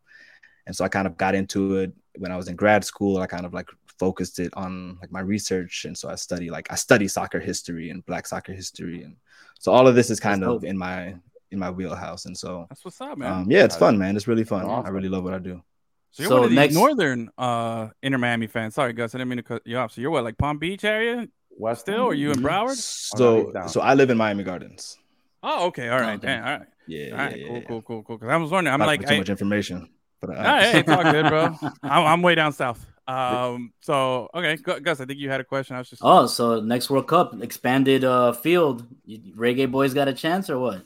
and 0.65 0.75
so 0.75 0.83
I 0.83 0.89
kind 0.89 1.07
of 1.07 1.15
got 1.17 1.35
into 1.35 1.77
it 1.77 1.93
when 2.17 2.31
I 2.31 2.37
was 2.37 2.47
in 2.47 2.55
grad 2.55 2.83
school. 2.83 3.19
I 3.19 3.27
kind 3.27 3.45
of 3.45 3.53
like 3.53 3.69
focused 3.99 4.39
it 4.39 4.51
on 4.55 4.97
like 5.01 5.11
my 5.11 5.21
research, 5.21 5.85
and 5.85 5.97
so 5.97 6.09
I 6.09 6.15
study 6.15 6.49
like 6.49 6.71
I 6.71 6.75
study 6.75 7.07
soccer 7.07 7.39
history 7.39 7.89
and 7.89 8.05
Black 8.05 8.27
soccer 8.27 8.53
history, 8.53 9.03
and 9.03 9.15
so 9.59 9.71
all 9.71 9.87
of 9.87 9.95
this 9.95 10.09
is 10.09 10.19
kind 10.19 10.41
That's 10.41 10.49
of 10.51 10.61
dope. 10.61 10.69
in 10.69 10.77
my 10.77 11.15
in 11.51 11.59
my 11.59 11.71
wheelhouse. 11.71 12.25
And 12.25 12.37
so 12.37 12.65
That's 12.69 12.83
what's 12.83 12.99
up, 12.99 13.17
man. 13.17 13.31
um, 13.31 13.51
yeah, 13.51 13.63
it's 13.63 13.75
Got 13.75 13.85
it. 13.85 13.87
fun, 13.91 13.97
man. 13.99 14.15
It's 14.17 14.27
really 14.27 14.43
fun. 14.43 14.65
I 14.65 14.89
really 14.89 15.07
love 15.09 15.23
what 15.23 15.33
I 15.33 15.39
do. 15.39 15.63
so 16.11 16.23
you're 16.23 16.29
so 16.29 16.35
one 16.35 16.43
of 16.45 16.49
these 16.49 16.57
next- 16.57 16.73
northern 16.75 17.29
uh 17.37 17.87
Inter 18.03 18.17
Miami 18.17 18.47
fans. 18.47 18.75
Sorry, 18.75 18.91
Gus, 18.93 19.15
I 19.15 19.19
didn't 19.19 19.29
mean 19.29 19.37
to 19.37 19.43
cut 19.43 19.61
you 19.65 19.77
off. 19.77 19.93
So 19.93 20.01
you're 20.01 20.11
what, 20.11 20.23
like 20.25 20.37
Palm 20.37 20.57
Beach 20.57 20.83
area 20.83 21.27
West 21.57 21.81
still? 21.81 22.01
Or 22.01 22.13
you 22.13 22.31
in 22.31 22.39
Mhm. 22.39 22.43
Broward? 22.43 22.77
Oh, 23.19 23.51
So 23.53 23.67
so 23.67 23.81
I 23.81 23.93
live 23.93 24.09
in 24.09 24.17
Miami 24.17 24.43
Gardens. 24.43 24.97
Oh, 25.43 25.67
okay. 25.67 25.89
All 25.89 25.99
right. 25.99 26.17
okay. 26.17 26.27
Damn, 26.27 26.43
all 26.45 26.57
right. 26.59 26.67
Yeah, 26.87 27.11
All 27.11 27.17
right. 27.17 27.37
yeah, 27.39 27.47
cool, 27.47 27.55
yeah. 27.57 27.61
cool, 27.67 27.81
cool, 27.81 28.03
cool. 28.03 28.17
Because 28.17 28.31
I 28.31 28.37
was 28.37 28.49
wondering. 28.51 28.73
I'm 28.73 28.79
Not 28.79 28.87
like, 28.87 29.05
too 29.05 29.13
I, 29.13 29.17
much 29.17 29.29
information, 29.29 29.89
but 30.21 30.29
uh, 30.29 30.33
oh, 30.37 30.59
hey, 30.59 30.79
it's 30.79 30.89
all 30.89 31.03
good, 31.03 31.27
bro. 31.27 31.55
I'm, 31.83 32.05
I'm 32.05 32.21
way 32.21 32.35
down 32.35 32.53
south. 32.53 32.85
Um. 33.07 33.71
So 33.81 34.29
okay, 34.33 34.57
Gus, 34.57 34.99
I 34.99 35.05
think 35.05 35.19
you 35.19 35.29
had 35.29 35.39
a 35.39 35.43
question. 35.45 35.75
I 35.75 35.79
was 35.79 35.89
just. 35.89 36.01
Oh, 36.03 36.27
so 36.27 36.59
next 36.59 36.89
World 36.89 37.07
Cup, 37.07 37.33
expanded 37.41 38.03
uh 38.03 38.33
field. 38.33 38.85
You- 39.05 39.33
Reggae 39.35 39.67
Boyz 39.71 39.93
got 39.95 40.07
a 40.07 40.13
chance 40.13 40.49
or 40.49 40.59
what? 40.59 40.81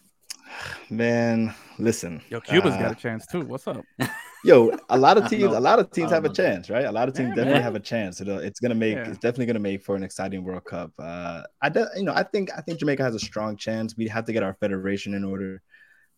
man, 0.89 1.53
listen. 1.79 2.21
Yo, 2.29 2.39
Cuba's 2.41 2.73
uh, 2.75 2.79
got 2.79 2.91
a 2.91 2.95
chance 2.95 3.25
too. 3.25 3.41
What's 3.41 3.67
up? 3.67 3.83
Yo, 4.43 4.75
a 4.89 4.97
lot 4.97 5.17
of 5.17 5.29
teams, 5.29 5.43
a 5.43 5.59
lot 5.59 5.79
of 5.79 5.91
teams 5.91 6.11
I 6.11 6.15
have 6.15 6.25
a 6.25 6.33
chance, 6.33 6.69
right? 6.69 6.85
A 6.85 6.91
lot 6.91 7.07
of 7.07 7.13
teams 7.13 7.29
Yeah, 7.29 7.35
definitely 7.35 7.53
man. 7.53 7.63
have 7.63 7.75
a 7.75 7.79
chance. 7.79 8.21
It'll, 8.21 8.39
it's 8.39 8.59
gonna 8.59 8.75
make, 8.75 8.95
Yeah. 8.95 9.07
it's 9.09 9.19
definitely 9.19 9.45
gonna 9.47 9.59
make 9.59 9.83
for 9.83 9.95
an 9.95 10.03
exciting 10.03 10.43
World 10.43 10.65
Cup. 10.65 10.91
Uh, 10.97 11.43
I, 11.61 11.69
de- 11.69 11.89
you 11.95 12.03
know, 12.03 12.13
I 12.13 12.23
think, 12.23 12.49
I 12.57 12.61
think 12.61 12.79
Jamaica 12.79 13.03
has 13.03 13.15
a 13.15 13.19
strong 13.19 13.55
chance. 13.55 13.95
We 13.95 14.07
have 14.07 14.25
to 14.25 14.33
get 14.33 14.43
our 14.43 14.55
federation 14.55 15.13
in 15.13 15.23
order. 15.23 15.61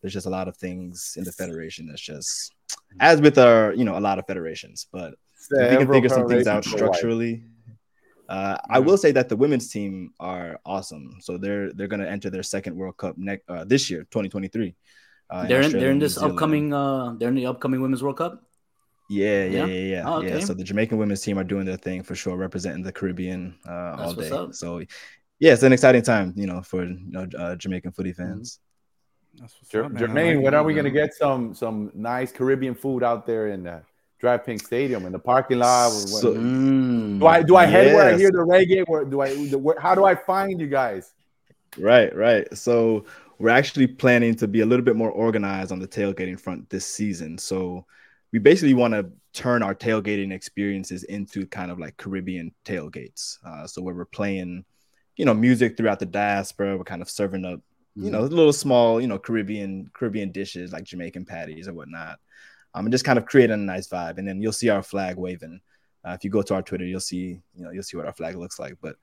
There's 0.00 0.12
just 0.14 0.26
a 0.26 0.30
lot 0.30 0.48
of 0.48 0.56
things 0.56 1.14
in 1.16 1.24
the 1.24 1.32
federation 1.32 1.86
that's 1.86 2.00
just, 2.00 2.52
as 3.00 3.20
with 3.20 3.38
our, 3.38 3.72
you 3.74 3.84
know, 3.84 3.96
a 3.96 4.00
lot 4.00 4.18
of 4.18 4.26
federations. 4.26 4.86
But 4.92 5.14
if 5.50 5.70
we 5.70 5.76
can 5.76 5.92
figure 5.92 6.08
some 6.08 6.28
things 6.28 6.46
out 6.46 6.64
federations 6.64 6.80
for 6.80 6.86
white. 6.88 6.96
structurally. 6.96 7.44
Uh, 8.28 8.56
I 8.70 8.78
will 8.78 8.96
say 8.96 9.12
that 9.12 9.28
the 9.28 9.36
women's 9.36 9.68
team 9.70 10.12
are 10.18 10.58
awesome. 10.64 11.16
So 11.20 11.36
they're 11.36 11.72
they're 11.74 11.88
going 11.88 12.00
to 12.00 12.10
enter 12.10 12.30
their 12.30 12.42
second 12.42 12.74
World 12.74 12.96
Cup 12.96 13.18
next 13.18 13.44
uh, 13.48 13.64
this 13.64 13.90
year, 13.90 14.00
2023. 14.04 14.74
Uh, 15.34 15.46
they're 15.48 15.58
in 15.58 15.64
Australia 15.64 15.80
they're 15.80 15.90
in 15.90 15.98
this 15.98 16.16
upcoming 16.16 16.72
uh 16.72 17.14
they're 17.18 17.28
in 17.28 17.34
the 17.34 17.46
upcoming 17.46 17.80
Women's 17.82 18.02
World 18.02 18.18
Cup. 18.18 18.42
Yeah, 19.10 19.44
Yeah? 19.44 19.66
yeah, 19.66 19.66
yeah, 19.66 19.80
yeah. 19.94 20.02
Oh, 20.06 20.20
yeah. 20.22 20.34
okay. 20.36 20.44
So 20.44 20.54
the 20.54 20.64
Jamaican 20.64 20.96
women's 20.96 21.20
team 21.20 21.36
are 21.38 21.44
doing 21.44 21.66
their 21.66 21.76
thing 21.76 22.02
for 22.02 22.14
sure, 22.14 22.36
representing 22.36 22.82
the 22.82 22.92
Caribbean 22.92 23.54
uh, 23.68 23.96
all 23.98 24.14
what's 24.14 24.30
day. 24.30 24.36
up. 24.36 24.54
So 24.54 24.78
yeah, 25.40 25.52
it's 25.54 25.62
an 25.62 25.72
exciting 25.72 26.02
time, 26.02 26.32
you 26.36 26.46
know, 26.46 26.62
for 26.62 26.84
you 26.84 26.98
know 27.16 27.26
uh, 27.38 27.56
Jamaican 27.56 27.92
footy 27.92 28.12
Mm-hmm. 28.12 28.22
fans. 28.32 28.60
That's 29.40 29.54
what's 29.58 29.68
Jer- 29.68 29.84
up, 29.86 29.92
Jermaine, 29.92 30.36
like 30.36 30.44
when 30.44 30.54
are 30.54 30.62
we 30.62 30.72
gonna 30.78 30.90
get 31.02 31.12
some 31.14 31.54
some 31.54 31.90
nice 31.94 32.30
Caribbean 32.30 32.74
food 32.76 33.02
out 33.02 33.26
there 33.26 33.48
in 33.48 33.64
the 33.64 33.82
Drive 34.20 34.46
Pink 34.46 34.60
Stadium 34.64 35.04
in 35.06 35.12
the 35.12 35.18
parking 35.18 35.58
lot? 35.58 35.90
So- 35.90 36.34
Mm. 36.34 37.18
do 37.18 37.26
I 37.26 37.42
do 37.42 37.56
I 37.56 37.66
head 37.66 37.92
where 37.94 38.14
I 38.14 38.16
hear 38.16 38.30
the 38.30 38.38
reggae? 38.54 38.84
Where 38.86 39.04
do 39.04 39.20
I? 39.20 39.28
The, 39.52 39.58
where, 39.58 39.78
how 39.80 39.94
do 39.98 40.04
I 40.04 40.14
find 40.14 40.60
you 40.60 40.68
guys? 40.68 41.12
Right, 41.76 42.14
right. 42.14 42.46
So 42.56 43.04
we're 43.44 43.50
actually 43.50 43.86
planning 43.86 44.34
to 44.34 44.48
be 44.48 44.60
a 44.60 44.66
little 44.66 44.84
bit 44.84 44.96
more 44.96 45.10
organized 45.10 45.70
on 45.70 45.78
the 45.78 45.86
tailgating 45.88 46.40
front 46.40 46.68
this 46.70 46.86
season. 46.86 47.36
So 47.36 47.84
we 48.32 48.38
basically 48.38 48.74
want 48.74 48.94
to 48.94 49.10
turn 49.34 49.62
our 49.62 49.74
tailgating 49.74 50.32
experiences 50.32 51.04
into 51.04 51.46
kind 51.46 51.70
of 51.70 51.78
like 51.78 51.96
Caribbean 51.98 52.52
tailgates. 52.64 53.36
Uh, 53.44 53.66
so 53.66 53.82
where 53.82 53.94
we're 53.94 54.06
playing 54.06 54.64
you 55.16 55.24
know, 55.24 55.34
music 55.34 55.76
throughout 55.76 55.98
the 55.98 56.06
diaspora. 56.06 56.76
We're 56.76 56.84
kind 56.84 57.02
of 57.02 57.10
serving 57.10 57.44
up, 57.44 57.60
you 57.94 58.10
know, 58.10 58.22
little 58.22 58.52
small, 58.52 59.00
you 59.00 59.06
know, 59.06 59.18
Caribbean 59.18 59.90
Caribbean 59.92 60.32
dishes 60.32 60.72
like 60.72 60.84
Jamaican 60.84 61.24
patties 61.24 61.68
or 61.68 61.74
whatnot. 61.74 62.18
Um, 62.74 62.86
and 62.86 62.92
just 62.92 63.04
kind 63.04 63.18
of 63.18 63.26
creating 63.26 63.54
a 63.54 63.56
nice 63.58 63.86
vibe. 63.86 64.18
And 64.18 64.26
then 64.26 64.42
you'll 64.42 64.52
see 64.52 64.68
our 64.68 64.82
flag 64.82 65.16
waving. 65.16 65.60
Uh, 66.04 66.10
if 66.10 66.24
you 66.24 66.30
go 66.30 66.42
to 66.42 66.54
our 66.54 66.62
Twitter, 66.62 66.84
you'll 66.84 67.00
see, 67.00 67.40
you 67.54 67.64
know, 67.64 67.70
you'll 67.70 67.84
see 67.84 67.96
what 67.96 68.06
our 68.06 68.12
flag 68.12 68.34
looks 68.36 68.58
like. 68.58 68.76
But 68.80 68.96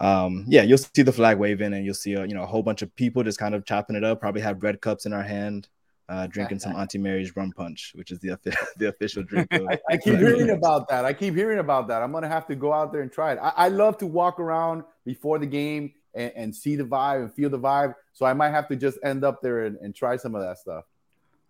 um, 0.00 0.44
yeah, 0.48 0.62
you'll 0.62 0.78
see 0.78 1.02
the 1.02 1.12
flag 1.12 1.38
waving, 1.38 1.74
and 1.74 1.84
you'll 1.84 1.94
see, 1.94 2.14
a, 2.14 2.24
you 2.24 2.34
know, 2.34 2.42
a 2.42 2.46
whole 2.46 2.62
bunch 2.62 2.80
of 2.82 2.94
people 2.96 3.22
just 3.22 3.38
kind 3.38 3.54
of 3.54 3.66
chopping 3.66 3.96
it 3.96 4.04
up. 4.04 4.20
Probably 4.20 4.40
have 4.40 4.62
red 4.62 4.80
cups 4.80 5.04
in 5.04 5.12
our 5.12 5.22
hand, 5.22 5.68
uh, 6.08 6.26
drinking 6.26 6.58
some 6.58 6.74
Auntie 6.76 6.98
Mary's 6.98 7.36
rum 7.36 7.52
punch, 7.54 7.92
which 7.94 8.10
is 8.10 8.18
the 8.20 8.38
the 8.78 8.88
official 8.88 9.22
drink. 9.22 9.48
Of, 9.52 9.66
I, 9.68 9.78
I 9.90 9.96
keep 9.98 10.18
hearing 10.18 10.50
about 10.50 10.88
that. 10.88 11.04
I 11.04 11.12
keep 11.12 11.34
hearing 11.34 11.58
about 11.58 11.88
that. 11.88 12.02
I'm 12.02 12.12
gonna 12.12 12.28
have 12.28 12.46
to 12.46 12.56
go 12.56 12.72
out 12.72 12.92
there 12.92 13.02
and 13.02 13.12
try 13.12 13.32
it. 13.32 13.38
I, 13.42 13.52
I 13.56 13.68
love 13.68 13.98
to 13.98 14.06
walk 14.06 14.40
around 14.40 14.84
before 15.04 15.38
the 15.38 15.46
game 15.46 15.92
and, 16.14 16.32
and, 16.34 16.54
see 16.54 16.76
the 16.76 16.84
vibe 16.84 17.20
and 17.20 17.34
feel 17.34 17.50
the 17.50 17.58
vibe. 17.58 17.94
So 18.12 18.26
I 18.26 18.32
might 18.32 18.50
have 18.50 18.68
to 18.68 18.76
just 18.76 18.98
end 19.04 19.22
up 19.22 19.42
there 19.42 19.66
and, 19.66 19.76
and 19.76 19.94
try 19.94 20.16
some 20.16 20.34
of 20.34 20.42
that 20.42 20.58
stuff. 20.58 20.84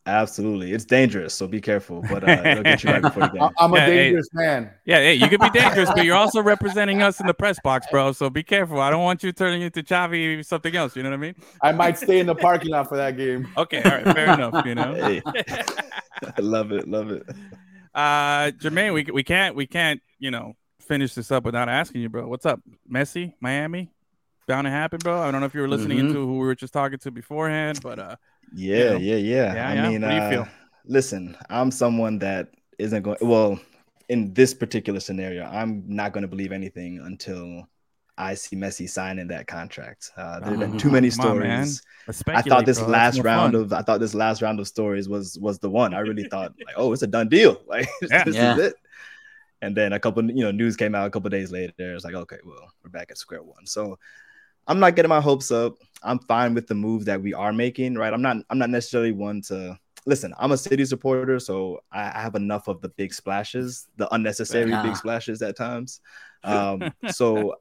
Absolutely, 0.07 0.73
it's 0.73 0.87
dangerous, 0.87 1.35
so 1.35 1.47
be 1.47 1.61
careful. 1.61 2.03
But 2.09 2.27
uh, 2.27 2.43
it'll 2.45 2.63
get 2.63 2.83
you 2.83 2.91
right 2.91 3.03
before 3.03 3.25
the 3.25 3.29
game. 3.39 3.49
I'm 3.59 3.73
a 3.75 3.77
yeah, 3.77 3.87
dangerous 3.87 4.29
hey, 4.33 4.39
man. 4.39 4.71
Yeah, 4.87 4.97
hey, 4.97 5.15
you 5.15 5.29
could 5.29 5.41
be 5.41 5.51
dangerous, 5.51 5.91
but 5.95 6.07
you're 6.07 6.17
also 6.17 6.43
representing 6.43 7.03
us 7.03 7.21
in 7.21 7.27
the 7.27 7.35
press 7.35 7.59
box, 7.63 7.87
bro. 7.91 8.13
So 8.13 8.31
be 8.31 8.43
careful. 8.43 8.81
I 8.81 8.89
don't 8.89 9.03
want 9.03 9.23
you 9.23 9.31
turning 9.33 9.61
into 9.61 9.83
Chavi 9.83 10.39
or 10.39 10.43
something 10.43 10.75
else. 10.75 10.97
You 10.97 11.03
know 11.03 11.11
what 11.11 11.17
I 11.17 11.19
mean? 11.19 11.35
I 11.63 11.73
might 11.73 11.99
stay 11.99 12.19
in 12.19 12.27
the 12.27 12.35
parking 12.35 12.71
lot 12.71 12.89
for 12.89 12.97
that 12.97 13.17
game. 13.17 13.49
Okay, 13.61 13.83
all 13.83 13.91
right, 13.91 14.05
fair 14.05 14.33
enough. 14.33 14.65
You 14.65 14.75
know, 14.75 14.95
hey. 14.95 15.23
I 15.27 16.41
love 16.41 16.73
it, 16.73 16.89
love 16.89 17.11
it. 17.11 17.23
Uh, 17.95 18.53
Jermaine, 18.53 18.95
we 18.95 19.05
we 19.13 19.23
can't 19.23 19.55
we 19.55 19.67
can't 19.67 20.01
you 20.19 20.31
know 20.31 20.55
finish 20.81 21.15
this 21.15 21.31
up 21.31 21.45
without 21.45 21.69
asking 21.69 22.01
you, 22.01 22.09
bro. 22.09 22.27
What's 22.27 22.47
up, 22.47 22.61
Messi, 22.91 23.35
Miami? 23.41 23.93
Bound 24.49 24.65
to 24.65 24.71
happen, 24.71 24.99
bro. 24.99 25.21
I 25.21 25.31
don't 25.31 25.41
know 25.41 25.47
if 25.47 25.55
you 25.55 25.61
were 25.61 25.69
listening 25.69 25.99
mm-hmm. 25.99 26.09
into 26.09 26.27
who 26.27 26.39
we 26.39 26.47
were 26.47 26.55
just 26.55 26.73
talking 26.73 26.99
to 27.01 27.11
beforehand, 27.11 27.81
but 27.83 27.99
uh 27.99 28.17
yeah, 28.55 28.77
you 28.77 28.85
know? 28.91 28.97
yeah, 28.97 29.17
yeah, 29.17 29.55
yeah. 29.55 29.71
I 29.71 29.75
yeah. 29.75 29.89
mean, 29.89 30.03
what 30.03 30.09
do 30.09 30.15
you 30.15 30.21
uh, 30.21 30.31
feel? 30.31 30.49
Listen, 30.87 31.37
I'm 31.49 31.71
someone 31.71 32.19
that 32.21 32.49
isn't 32.79 33.03
going. 33.03 33.19
Well, 33.21 33.61
in 34.09 34.35
this 34.35 34.55
particular 34.55 35.01
scenario, 35.01 35.45
I'm 35.45 35.85
not 35.87 36.13
going 36.13 36.23
to 36.23 36.29
believe 36.29 36.53
anything 36.53 36.99
until 36.99 37.69
I 38.19 38.35
see 38.35 38.55
Messi 38.55 38.89
signing 38.89 39.29
that 39.29 39.47
contract. 39.47 40.11
Uh, 40.17 40.41
there 40.41 40.51
have 40.51 40.61
been 40.61 40.79
too 40.79 40.91
many 40.91 41.09
stories. 41.11 41.81
On, 42.07 42.15
I 42.35 42.43
thought 42.43 42.67
this 42.67 42.79
bro. 42.79 42.89
last 42.89 43.21
round 43.21 43.55
fun. 43.55 43.63
of 43.63 43.73
I 43.73 43.83
thought 43.83 44.01
this 44.01 44.15
last 44.15 44.43
round 44.43 44.61
of 44.61 44.69
stories 44.69 45.09
was 45.09 45.39
was 45.39 45.59
the 45.59 45.71
one. 45.71 45.95
I 45.95 46.01
really 46.01 46.25
thought 46.25 46.53
like, 46.65 46.75
oh, 46.77 46.93
it's 46.93 47.03
a 47.03 47.07
done 47.07 47.29
deal. 47.29 47.63
Like 47.67 47.89
yeah. 48.03 48.25
this 48.25 48.35
yeah. 48.35 48.55
is 48.55 48.59
it. 48.59 48.75
And 49.63 49.77
then 49.77 49.93
a 49.93 50.01
couple, 50.01 50.25
you 50.25 50.43
know, 50.43 50.51
news 50.51 50.77
came 50.77 50.95
out 50.95 51.07
a 51.07 51.11
couple 51.11 51.31
days 51.31 51.53
later. 51.53 51.95
It's 51.95 52.05
like, 52.05 52.15
okay, 52.15 52.39
well, 52.45 52.73
we're 52.83 52.91
back 52.91 53.11
at 53.11 53.19
square 53.19 53.43
one. 53.43 53.67
So 53.67 53.99
I'm 54.67 54.81
not 54.81 54.97
getting 54.97 55.09
my 55.09 55.21
hopes 55.21 55.51
up. 55.51 55.77
I'm 56.03 56.19
fine 56.21 56.55
with 56.55 56.67
the 56.67 56.75
move 56.75 57.05
that 57.07 57.21
we 57.21 57.35
are 57.35 57.53
making, 57.53 57.95
right? 57.95 58.13
I'm 58.13 58.23
not 58.23 58.39
I'm 58.49 58.59
not 58.59 58.71
necessarily 58.71 59.13
one 59.13 59.43
to 59.43 59.79
listen, 60.07 60.35
I'm 60.39 60.53
a 60.53 60.57
city 60.57 60.85
supporter, 60.85 61.39
so 61.39 61.83
I, 61.93 62.05
have 62.21 62.35
enough 62.35 62.69
of 62.69 62.81
the 62.81 62.89
big 62.89 63.13
splashes, 63.13 63.89
the 63.97 64.13
unnecessary 64.15 64.73
big 64.83 64.97
splashes 64.97 65.43
at 65.43 65.57
times. 65.57 66.01
Um, 66.43 66.95
so 67.11 67.57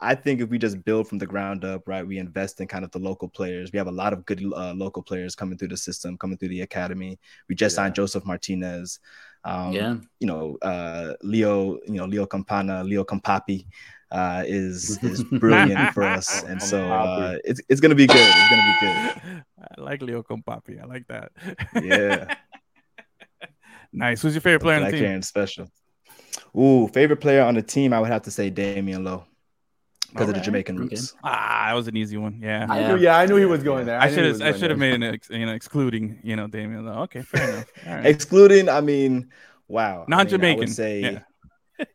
I 0.00 0.14
think 0.14 0.42
if 0.42 0.50
we 0.50 0.58
just 0.58 0.84
build 0.84 1.08
from 1.08 1.16
the 1.16 1.26
ground 1.26 1.64
up, 1.64 1.88
right, 1.88 2.06
we 2.06 2.18
invest 2.18 2.60
in 2.60 2.68
kind 2.68 2.84
of 2.84 2.90
the 2.90 2.98
local 2.98 3.26
players. 3.26 3.72
We 3.72 3.78
have 3.78 3.86
a 3.86 3.90
lot 3.90 4.12
of 4.12 4.26
good 4.26 4.44
uh, 4.54 4.74
local 4.74 5.02
players 5.02 5.34
coming 5.34 5.56
through 5.56 5.68
the 5.68 5.78
system, 5.78 6.18
coming 6.18 6.36
through 6.36 6.50
the 6.50 6.60
academy. 6.60 7.18
We 7.48 7.54
just 7.54 7.72
yeah. 7.72 7.84
signed 7.84 7.94
Josef 7.94 8.26
Martinez. 8.26 9.00
Um, 9.44 9.72
yeah. 9.72 9.96
You 10.20 10.26
know, 10.26 10.58
uh, 10.60 11.14
Leo, 11.22 11.78
you 11.86 11.94
know, 11.94 12.04
Leo 12.04 12.26
Campana, 12.26 12.84
Leo 12.84 13.02
Campapi 13.02 13.64
uh, 14.10 14.42
is 14.46 15.02
is 15.02 15.22
brilliant 15.32 15.92
for 15.92 16.02
us, 16.02 16.42
and 16.48 16.62
so 16.62 16.90
uh, 16.90 17.36
it's 17.44 17.60
it's 17.68 17.80
gonna 17.80 17.94
be 17.94 18.06
good. 18.06 18.16
It's 18.16 18.50
gonna 18.50 18.62
be 18.62 18.86
good. 18.86 19.44
I 19.78 19.80
like 19.80 20.02
Leo 20.02 20.22
Compapi. 20.22 20.82
I 20.82 20.86
like 20.86 21.06
that. 21.08 21.32
Yeah. 21.82 22.34
nice. 23.92 24.22
Who's 24.22 24.34
your 24.34 24.40
favorite 24.40 24.60
player 24.60 24.76
on 24.76 24.84
the 24.84 24.90
team? 24.92 25.00
Karen 25.00 25.22
special. 25.22 25.70
Ooh, 26.56 26.88
favorite 26.88 27.20
player 27.20 27.42
on 27.42 27.54
the 27.54 27.62
team, 27.62 27.92
I 27.92 28.00
would 28.00 28.10
have 28.10 28.22
to 28.22 28.30
say 28.30 28.50
Damian 28.50 29.04
Lowe 29.04 29.24
because 30.08 30.28
right. 30.28 30.28
of 30.28 30.34
the 30.36 30.40
Jamaican 30.40 30.78
roots. 30.78 31.12
Okay. 31.12 31.20
Ah, 31.24 31.66
that 31.68 31.74
was 31.74 31.88
an 31.88 31.96
easy 31.96 32.16
one. 32.16 32.38
Yeah, 32.40 32.66
I 32.68 32.88
knew. 32.88 32.96
Yeah, 32.96 33.18
I 33.18 33.26
knew 33.26 33.36
he 33.36 33.44
was 33.44 33.62
going 33.62 33.84
there. 33.84 34.00
I 34.00 34.10
should 34.10 34.24
have. 34.24 34.40
I 34.40 34.56
should 34.56 34.70
have 34.70 34.78
made 34.78 34.94
an 34.94 35.02
ex, 35.02 35.28
you 35.28 35.44
know 35.44 35.52
excluding 35.52 36.20
you 36.22 36.36
know 36.36 36.46
Damian 36.46 36.86
Lowe. 36.86 37.02
Okay, 37.02 37.22
fair 37.22 37.50
enough. 37.50 37.66
Right. 37.86 38.06
Excluding, 38.06 38.68
I 38.68 38.80
mean, 38.80 39.30
wow, 39.66 40.06
non-Jamaican. 40.08 40.62
I, 40.62 40.64
mean, 40.64 40.68
I 40.70 40.72
say. 40.72 41.00
Yeah 41.00 41.18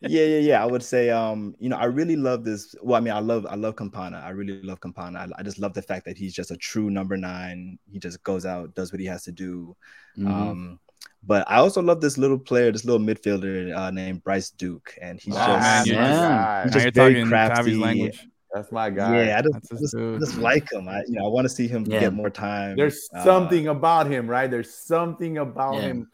yeah, 0.01 0.25
yeah, 0.25 0.39
yeah. 0.39 0.63
I 0.63 0.65
would 0.65 0.83
say, 0.83 1.09
um, 1.09 1.55
you 1.59 1.69
know, 1.69 1.77
I 1.77 1.85
really 1.85 2.15
love 2.15 2.43
this. 2.43 2.75
Well, 2.81 2.97
I 2.97 2.99
mean, 2.99 3.13
I 3.13 3.19
love, 3.19 3.45
I 3.49 3.55
love 3.55 3.75
Campana. 3.75 4.21
I 4.23 4.29
really 4.29 4.61
love 4.61 4.81
Campana. 4.81 5.19
I, 5.19 5.39
I, 5.39 5.43
just 5.43 5.59
love 5.59 5.73
the 5.73 5.81
fact 5.81 6.05
that 6.05 6.17
he's 6.17 6.33
just 6.33 6.51
a 6.51 6.57
true 6.57 6.89
number 6.89 7.17
nine. 7.17 7.77
He 7.91 7.99
just 7.99 8.23
goes 8.23 8.45
out, 8.45 8.73
does 8.75 8.91
what 8.91 8.99
he 8.99 9.07
has 9.07 9.23
to 9.23 9.31
do. 9.31 9.75
Mm-hmm. 10.17 10.31
Um, 10.31 10.79
but 11.25 11.49
I 11.49 11.57
also 11.57 11.81
love 11.81 12.01
this 12.01 12.17
little 12.17 12.39
player, 12.39 12.71
this 12.71 12.85
little 12.85 13.05
midfielder 13.05 13.75
uh, 13.75 13.91
named 13.91 14.23
Bryce 14.23 14.49
Duke, 14.49 14.93
and 15.01 15.19
he's 15.19 15.35
oh, 15.35 15.37
just, 15.37 15.59
man, 15.59 15.85
yeah. 15.85 16.63
he's 16.63 16.73
just 16.73 16.95
very 16.95 17.25
crafty. 17.25 18.11
That's 18.53 18.71
my 18.71 18.91
guy. 18.91 19.25
Yeah, 19.25 19.39
I 19.39 19.41
just, 19.41 19.73
I 19.73 19.77
just, 19.77 19.95
I 19.95 20.17
just, 20.19 20.37
like 20.37 20.71
him. 20.71 20.87
I, 20.87 20.99
you 21.07 21.13
know, 21.13 21.25
I 21.25 21.27
want 21.27 21.45
to 21.45 21.49
see 21.49 21.67
him 21.67 21.85
yeah. 21.87 22.01
get 22.01 22.13
more 22.13 22.29
time. 22.29 22.75
There's 22.75 23.09
uh, 23.15 23.23
something 23.23 23.67
about 23.67 24.05
him, 24.05 24.29
right? 24.29 24.49
There's 24.49 24.71
something 24.71 25.39
about 25.39 25.75
yeah. 25.75 25.81
him. 25.81 26.11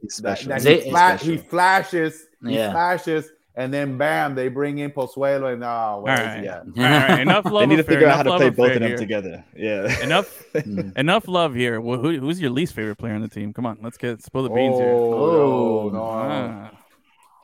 He's 0.00 0.14
special. 0.14 0.50
That, 0.50 0.62
that 0.62 0.84
he, 0.84 0.90
fla- 0.90 1.18
special. 1.18 1.28
he 1.28 1.36
flashes 1.38 2.26
he 2.44 2.56
yeah. 2.56 2.70
smashes, 2.70 3.30
and 3.54 3.72
then 3.74 3.98
bam, 3.98 4.34
they 4.34 4.48
bring 4.48 4.78
in 4.78 4.90
Pozuelo, 4.90 5.52
and 5.52 5.62
oh, 5.64 6.00
where 6.02 6.16
right. 6.16 6.40
he 6.40 6.48
at? 6.48 6.60
All 6.60 6.72
right, 6.76 7.20
enough 7.20 7.44
love. 7.44 7.60
they 7.60 7.66
need 7.66 7.76
to 7.76 7.84
figure 7.84 8.06
out 8.06 8.16
how 8.16 8.22
to 8.22 8.36
play 8.36 8.50
both 8.50 8.72
of 8.72 8.80
them 8.80 8.88
here. 8.88 8.96
together. 8.96 9.44
Yeah, 9.54 10.02
enough, 10.02 10.44
mm. 10.54 10.96
enough 10.96 11.28
love 11.28 11.54
here. 11.54 11.80
Well, 11.80 11.98
who, 11.98 12.18
who's 12.18 12.40
your 12.40 12.50
least 12.50 12.74
favorite 12.74 12.96
player 12.96 13.14
on 13.14 13.22
the 13.22 13.28
team? 13.28 13.52
Come 13.52 13.66
on, 13.66 13.78
let's 13.82 13.98
get 13.98 14.22
spill 14.22 14.44
the 14.44 14.50
beans 14.50 14.74
oh, 14.76 14.80
here. 14.80 14.90
Oh 14.90 15.90
no. 15.92 16.02
Ah. 16.02 16.70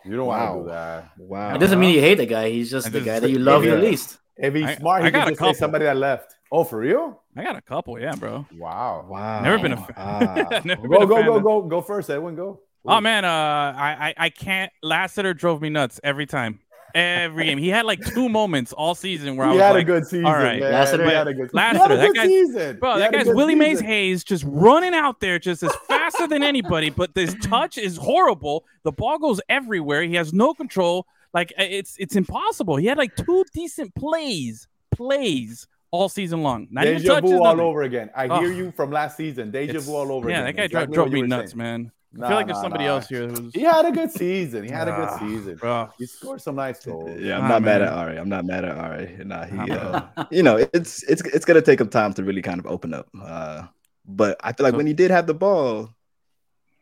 You 0.05 0.17
don't 0.17 0.27
wow. 0.27 0.55
want 0.55 0.59
to 0.59 0.63
do 0.63 0.71
that. 0.71 1.11
Wow. 1.19 1.55
It 1.55 1.59
doesn't 1.59 1.81
mean 1.81 1.95
you 1.95 2.01
hate 2.01 2.19
the 2.19 2.27
guy. 2.27 2.51
He's 2.51 2.71
just 2.71 2.93
the 2.93 3.01
guy 3.01 3.19
that 3.19 3.29
you 3.29 3.41
love 3.41 3.65
the 3.65 3.77
least. 3.77 4.19
If 4.37 4.55
he's 4.55 4.67
I, 4.67 4.75
smart, 4.77 5.03
he 5.03 5.09
I 5.09 5.11
can 5.11 5.29
just 5.29 5.41
say 5.41 5.53
somebody 5.55 5.87
that 5.87 5.97
left. 5.97 6.35
Oh, 6.53 6.63
for 6.63 6.79
real? 6.79 7.23
I 7.37 7.43
got 7.43 7.57
a 7.57 7.63
couple, 7.63 7.99
yeah, 7.99 8.15
bro. 8.15 8.47
Wow. 8.57 9.07
Wow. 9.09 9.43
Never 9.43 9.59
been 9.59 9.73
a 9.73 9.77
fan. 9.85 9.95
Ah. 9.97 10.61
go, 10.65 11.07
go, 11.07 11.23
go, 11.25 11.41
go, 11.41 11.63
go 11.63 11.81
first, 11.81 12.09
Edwin. 12.11 12.37
Go. 12.37 12.61
Oh 12.87 13.01
man, 13.01 13.25
uh, 13.25 13.29
I, 13.29 13.97
I 14.09 14.15
I 14.17 14.29
can't. 14.31 14.73
Lassiter 14.83 15.35
drove 15.35 15.61
me 15.61 15.69
nuts 15.69 16.01
every 16.03 16.27
time. 16.27 16.61
Every 16.95 17.45
game, 17.45 17.59
he 17.59 17.69
had 17.69 17.85
like 17.85 18.03
two 18.03 18.27
moments 18.27 18.73
all 18.73 18.95
season 18.95 19.37
where 19.37 19.47
he 19.47 19.51
I 19.51 19.55
was 19.55 19.63
had 19.63 19.71
like, 19.73 19.83
a 19.83 19.85
good 19.85 20.07
season. 20.07 20.25
All 20.25 20.33
right, 20.33 20.61
man. 20.61 20.73
Lassiter 20.73 21.05
had 21.05 21.29
a 21.29 21.35
good, 21.35 21.53
Lassiter, 21.53 21.95
that 21.95 22.15
guy, 22.15 22.27
season. 22.27 22.79
bro, 22.79 22.95
he 22.95 23.01
that 23.01 23.13
guy's 23.13 23.27
Willie 23.27 23.55
Mays 23.55 23.81
Hayes 23.81 24.25
just 24.25 24.45
running 24.47 24.95
out 24.95 25.21
there 25.21 25.39
just 25.39 25.63
as 25.63 25.75
faster 25.89 26.27
than 26.27 26.43
anybody. 26.43 26.89
But 26.89 27.15
this 27.15 27.35
touch 27.43 27.77
is 27.77 27.99
horrible. 27.99 28.65
The 28.85 28.93
ball 28.93 29.19
goes 29.19 29.43
everywhere. 29.51 30.05
He 30.05 30.15
has 30.15 30.33
no 30.33 30.55
control. 30.55 31.07
Like 31.35 31.53
it's 31.59 31.97
it's 31.99 32.17
impossible. 32.17 32.77
He 32.77 32.87
had 32.87 32.97
like 32.97 33.15
two 33.15 33.45
decent 33.53 33.95
plays, 33.95 34.67
plays 34.91 35.67
all 35.91 36.09
season 36.09 36.43
long. 36.43 36.67
Not 36.71 36.85
Deja 36.85 37.21
vu 37.21 37.45
all 37.45 37.61
over 37.61 37.83
again. 37.83 38.11
I 38.17 38.39
hear 38.39 38.53
you 38.53 38.73
from 38.73 38.91
last 38.91 39.19
season. 39.19 39.51
Deja 39.51 39.81
vu 39.81 39.95
all 39.95 40.13
over 40.13 40.31
yeah, 40.31 40.47
again. 40.47 40.47
Yeah, 40.47 40.53
that 40.53 40.57
guy 40.57 40.65
exactly 40.65 40.95
drove 40.95 41.13
me 41.13 41.23
nuts, 41.23 41.51
saying. 41.53 41.59
man. 41.59 41.93
Nah, 42.17 42.27
I 42.27 42.29
feel 42.29 42.37
like 42.37 42.47
there's 42.47 42.61
somebody 42.61 42.85
nah. 42.85 42.91
else 42.91 43.09
here 43.09 43.29
who's. 43.29 43.53
He 43.53 43.63
had 43.63 43.85
a 43.85 43.93
good 43.93 44.11
season. 44.11 44.65
He 44.65 44.71
had 44.71 44.89
a 44.89 44.93
good 44.93 45.19
season. 45.19 45.57
Bro. 45.57 45.91
He 45.99 46.07
scored 46.07 46.41
some 46.41 46.57
nice 46.57 46.85
goals. 46.85 47.21
Yeah, 47.21 47.37
I'm 47.37 47.43
nah, 47.43 47.49
not 47.49 47.63
man. 47.63 47.81
mad 47.81 47.83
at 47.83 47.93
Ari. 47.93 48.19
I'm 48.19 48.29
not 48.29 48.45
mad 48.45 48.65
at 48.65 48.77
Ari. 48.77 49.19
Nah, 49.25 49.45
he. 49.45 49.71
Uh, 49.71 50.03
you 50.31 50.43
know, 50.43 50.57
it's 50.57 51.03
it's 51.05 51.23
it's 51.27 51.45
gonna 51.45 51.63
take 51.63 51.81
him 51.81 51.89
time 51.89 52.13
to 52.15 52.25
really 52.25 52.43
kind 52.43 52.59
of 52.59 52.67
open 52.67 52.95
up. 52.95 53.09
Uh, 53.21 53.67
but 54.07 54.37
I 54.43 54.53
feel 54.53 54.65
like 54.65 54.73
so, 54.73 54.77
when 54.79 54.87
he 54.87 54.95
did 54.95 55.11
have 55.11 55.27
the 55.27 55.35
ball, 55.35 55.95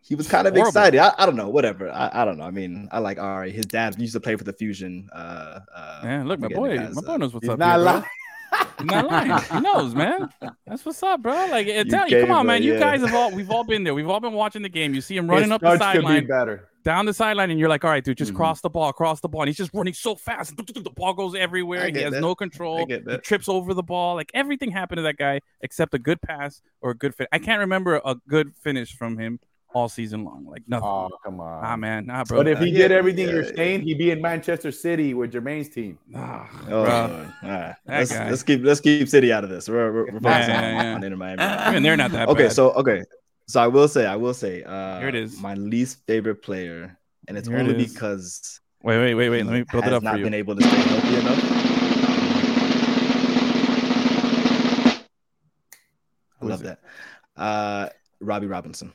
he 0.01 0.15
was 0.15 0.29
kind 0.29 0.47
of 0.47 0.53
horrible. 0.53 0.69
excited. 0.69 1.01
I, 1.01 1.15
I, 1.17 1.25
don't 1.25 1.37
know, 1.37 1.49
whatever. 1.49 1.91
I, 1.91 2.11
I 2.13 2.25
don't 2.27 2.37
know. 2.37 2.45
I 2.45 2.51
mean, 2.51 2.89
I 2.93 2.99
like 2.99 3.19
Ari. 3.19 3.53
His 3.53 3.65
dad 3.65 3.99
used 3.99 4.13
to 4.13 4.21
play 4.21 4.37
for 4.37 4.45
the 4.45 4.53
Fusion. 4.53 5.09
Uh, 5.13 5.61
uh, 5.75 6.01
yeah, 6.05 6.23
look, 6.25 6.41
my 6.41 6.49
boy, 6.49 6.77
my 6.77 7.01
boy 7.01 7.17
knows 7.17 7.33
what's 7.33 7.49
up. 7.49 7.59
Not 7.59 7.81
here, 7.81 8.11
He's 8.79 8.87
not 8.87 9.07
lying. 9.07 9.43
He 9.53 9.61
knows, 9.61 9.95
man. 9.95 10.29
That's 10.67 10.85
what's 10.85 11.03
up, 11.03 11.23
bro. 11.23 11.47
Like, 11.51 11.67
you 11.67 11.85
tell 11.85 12.09
you, 12.09 12.21
come 12.21 12.31
on, 12.31 12.47
man. 12.47 12.63
You 12.63 12.79
guys 12.79 13.01
have 13.01 13.15
all, 13.15 13.31
we've 13.31 13.51
all 13.51 13.65
been 13.65 13.85
there. 13.85 13.95
We've 13.95 14.09
all 14.09 14.21
been 14.21 14.33
watching 14.33 14.63
the 14.63 14.69
game. 14.69 14.95
You 14.95 15.01
see 15.01 15.17
him 15.17 15.29
running 15.29 15.53
up 15.53 15.61
the 15.61 15.79
sideline, 15.79 16.29
down 16.85 17.07
the 17.07 17.15
sideline, 17.15 17.51
and 17.51 17.59
you're 17.59 17.69
like, 17.69 17.85
all 17.85 17.91
right, 17.91 18.05
dude, 18.05 18.19
just 18.19 18.31
mm-hmm. 18.31 18.37
cross 18.37 18.61
the 18.61 18.69
ball, 18.69 18.93
cross 18.93 19.21
the 19.21 19.29
ball. 19.29 19.43
And 19.43 19.49
he's 19.49 19.57
just 19.57 19.73
running 19.73 19.95
so 19.95 20.15
fast. 20.15 20.57
The 20.57 20.91
ball 20.95 21.15
goes 21.15 21.35
everywhere. 21.35 21.89
He 21.89 22.03
has 22.03 22.13
that. 22.13 22.21
no 22.21 22.35
control. 22.35 22.87
He 22.87 22.99
trips 23.19 23.49
over 23.49 23.75
the 23.75 23.83
ball. 23.83 24.15
Like 24.17 24.31
everything 24.35 24.71
happened 24.71 24.99
to 24.99 25.03
that 25.03 25.17
guy 25.17 25.41
except 25.63 25.95
a 25.95 25.99
good 25.99 26.21
pass 26.21 26.61
or 26.83 26.91
a 26.91 26.95
good 26.95 27.15
fit. 27.15 27.29
I 27.33 27.39
can't 27.39 27.61
remember 27.61 28.01
a 28.05 28.17
good 28.29 28.55
finish 28.57 28.95
from 28.95 29.19
him 29.19 29.41
all 29.75 29.89
season 29.89 30.25
long. 30.25 30.47
Like 30.47 30.63
nothing. 30.69 30.89
Oh, 30.89 31.11
come 31.23 31.41
on. 31.41 31.65
ah 31.65 31.77
man. 31.77 32.07
Nah, 32.07 32.25
bro. 32.25 32.39
But 32.39 32.49
if 32.49 32.59
he 32.61 32.71
did 32.71 32.93
everything 32.93 33.27
yeah. 33.27 33.35
you're 33.35 33.55
saying, 33.55 33.83
he'd 33.83 33.99
be 33.99 34.11
in 34.11 34.23
Manchester 34.23 34.73
City 34.73 35.13
with 35.13 35.33
Jermaine's 35.33 35.69
team. 35.69 35.99
Nah, 36.09 36.47
oh, 36.63 36.85
bro. 36.85 37.29
All 37.43 37.49
right. 37.49 37.75
Let's, 37.87 38.13
let's, 38.13 38.43
keep 38.43 38.65
let's 38.65 38.81
keep 38.81 39.09
City 39.09 39.33
out 39.33 39.45
of 39.45 39.51
this. 39.51 39.69
We're, 39.69 39.93
we're, 39.93 40.13
we're 40.13 40.21
yeah, 40.23 40.83
yeah, 40.83 40.95
on, 40.95 41.05
Inter 41.05 41.17
Miami. 41.17 41.43
I 41.43 41.73
mean, 41.73 41.83
they're 41.83 41.97
not 41.97 42.13
that 42.13 42.29
Okay, 42.29 42.45
bad. 42.45 42.53
so 42.53 42.71
okay. 42.73 43.03
So 43.47 43.61
I 43.61 43.67
will 43.67 43.89
say, 43.89 44.07
I 44.07 44.17
will 44.17 44.33
say, 44.33 44.63
uh, 44.63 45.01
here 45.01 45.09
it 45.09 45.15
is. 45.15 45.39
My 45.41 45.55
least 45.55 45.99
favorite 46.07 46.43
player, 46.43 46.97
and 47.29 47.37
it's 47.37 47.49
here 47.49 47.59
only 47.59 47.75
it 47.75 47.93
because 47.93 48.61
wait, 48.83 48.99
wait, 48.99 49.15
wait, 49.15 49.29
wait. 49.29 49.45
Let 49.45 49.53
me 49.53 49.65
build 49.71 49.85
it 49.85 49.93
up. 49.93 50.03
Not 50.03 50.17
been 50.17 50.33
able 50.33 50.57
to 50.57 50.63
stay 50.63 50.77
healthy 50.77 51.17
enough. 51.17 51.65
I 56.41 56.47
love 56.47 56.63
that. 56.63 56.79
Uh, 57.37 57.89
Robbie 58.21 58.47
Robinson. 58.47 58.93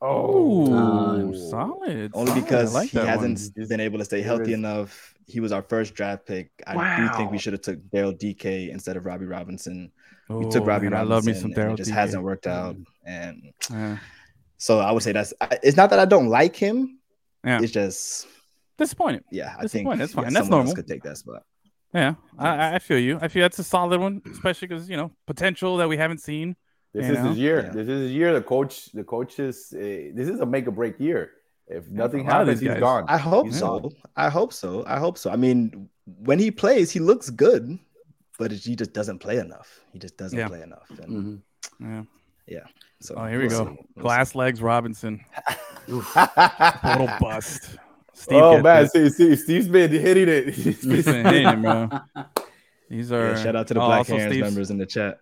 Oh, 0.00 0.72
Um, 0.72 1.34
solid. 1.50 2.10
Only 2.14 2.30
solid. 2.32 2.34
because 2.44 2.74
like 2.74 2.90
he 2.90 2.98
hasn't 2.98 3.40
one. 3.56 3.68
been 3.68 3.80
able 3.80 3.98
to 3.98 4.04
stay 4.04 4.20
healthy 4.22 4.52
enough. 4.52 5.14
He 5.26 5.40
was 5.40 5.52
our 5.52 5.62
first 5.62 5.94
draft 5.94 6.26
pick. 6.26 6.50
I 6.66 6.96
do 7.08 7.16
think 7.16 7.30
we 7.30 7.38
should 7.38 7.52
have 7.54 7.62
took 7.62 7.80
Daryl 7.90 8.16
Dike 8.16 8.44
instead 8.70 8.96
of 8.96 9.06
Robbie 9.06 9.26
Robinson. 9.26 9.90
We 10.28 10.44
took 10.50 10.62
Oh, 10.62 10.66
Robbie 10.66 10.88
man, 10.88 10.94
I 10.94 10.96
Robinson. 11.02 11.08
love 11.10 11.26
me 11.26 11.32
some 11.34 11.44
and 11.52 11.58
it 11.58 11.60
Daryl 11.60 11.76
just 11.76 11.90
Dike. 11.90 11.98
hasn't 11.98 12.22
worked 12.22 12.46
out. 12.46 12.76
And 13.04 13.52
Yeah. 13.70 13.98
so 14.58 14.78
I 14.80 14.92
would 14.92 15.02
say 15.02 15.12
that's. 15.12 15.32
It's 15.62 15.76
not 15.76 15.90
that 15.90 15.98
I 15.98 16.04
don't 16.04 16.28
like 16.28 16.56
him. 16.56 16.98
Yeah. 17.44 17.60
It's 17.62 17.72
just 17.72 18.26
Disappointed. 18.76 19.24
yeah. 19.30 19.54
I 19.56 19.62
That's 19.62 19.72
think 19.72 19.86
point. 19.86 19.98
That's 20.00 20.12
yeah, 20.12 20.22
fine. 20.22 20.32
That's 20.32 20.46
someone 20.46 20.60
else 20.60 20.66
normal. 20.68 20.74
Could 20.74 20.86
take 20.86 21.02
that 21.04 21.16
spot. 21.16 21.42
Yeah, 21.94 22.14
I, 22.38 22.48
I- 22.48 22.74
I 22.74 22.78
feel 22.80 22.98
you. 22.98 23.18
I 23.22 23.28
feel 23.28 23.42
that's 23.42 23.58
a 23.58 23.64
solid 23.64 24.00
one, 24.00 24.20
especially 24.30 24.68
because 24.68 24.90
you 24.90 24.96
know 24.96 25.12
potential 25.26 25.76
that 25.78 25.88
we 25.88 25.96
haven't 25.96 26.18
seen. 26.18 26.56
This 26.96 27.06
You 27.06 27.12
is 27.12 27.18
know? 27.18 27.28
his 27.30 27.38
year. 27.46 27.58
Yeah. 27.64 27.70
This 27.78 27.88
is 27.94 28.00
his 28.04 28.12
year. 28.20 28.32
The 28.38 28.40
coach, 28.54 28.74
the 29.00 29.04
coach 29.04 29.32
is. 29.48 29.56
Uh, 29.74 29.78
this 30.18 30.28
is 30.32 30.40
a 30.40 30.46
make 30.54 30.66
or 30.66 30.74
break 30.80 30.98
year. 30.98 31.22
If 31.68 31.84
nothing 31.90 32.22
a 32.26 32.32
happens, 32.32 32.60
these 32.60 32.60
he's 32.60 32.80
guys. 32.80 32.80
gone. 32.88 33.04
I 33.16 33.18
hope 33.18 33.46
He's 33.46 33.58
so. 33.58 33.80
gone. 33.80 33.92
I 34.16 34.28
hope 34.38 34.52
so. 34.62 34.70
I 34.86 34.98
hope 35.04 35.16
so. 35.18 35.28
I 35.30 35.36
mean, 35.36 35.88
when 36.28 36.38
he 36.38 36.50
plays, 36.62 36.86
he 36.96 37.00
looks 37.00 37.28
good, 37.28 37.64
but 38.38 38.48
he 38.52 38.76
just 38.76 38.92
doesn't 38.98 39.18
play 39.18 39.36
enough. 39.46 39.68
He 39.92 39.98
just 39.98 40.16
doesn't 40.16 40.38
Yeah. 40.38 40.48
play 40.48 40.62
enough. 40.62 40.88
And 41.02 41.42
Mhm. 41.82 42.06
Yeah. 42.46 42.64
so 43.00 43.14
Oh, 43.18 43.26
here 43.26 43.40
we 43.40 43.48
we'll 43.48 43.64
go. 43.64 43.76
We'll 43.96 44.02
Glass 44.04 44.34
legs 44.34 44.62
Robinson. 44.62 45.20
Total 45.88 47.10
bust. 47.20 47.76
Steve 48.14 48.38
oh 48.42 48.62
man, 48.62 48.84
it. 48.84 48.90
see, 48.92 49.10
see, 49.10 49.36
Steve's 49.36 49.68
been 49.68 49.90
hitting 49.90 50.28
it. 50.28 50.54
He's 50.54 50.80
He's 50.94 51.04
been 51.04 51.24
hitting 51.26 51.46
it, 51.48 51.60
bro. 51.62 51.90
These 52.88 53.12
are 53.12 53.30
Yeah, 53.32 53.42
shout 53.42 53.56
out 53.56 53.66
to 53.68 53.74
the 53.74 53.80
oh, 53.82 53.86
Black 53.86 53.98
also 53.98 54.16
Hands 54.16 54.32
Steve's- 54.32 54.44
members 54.44 54.70
in 54.70 54.78
the 54.78 54.86
chat. 54.86 55.18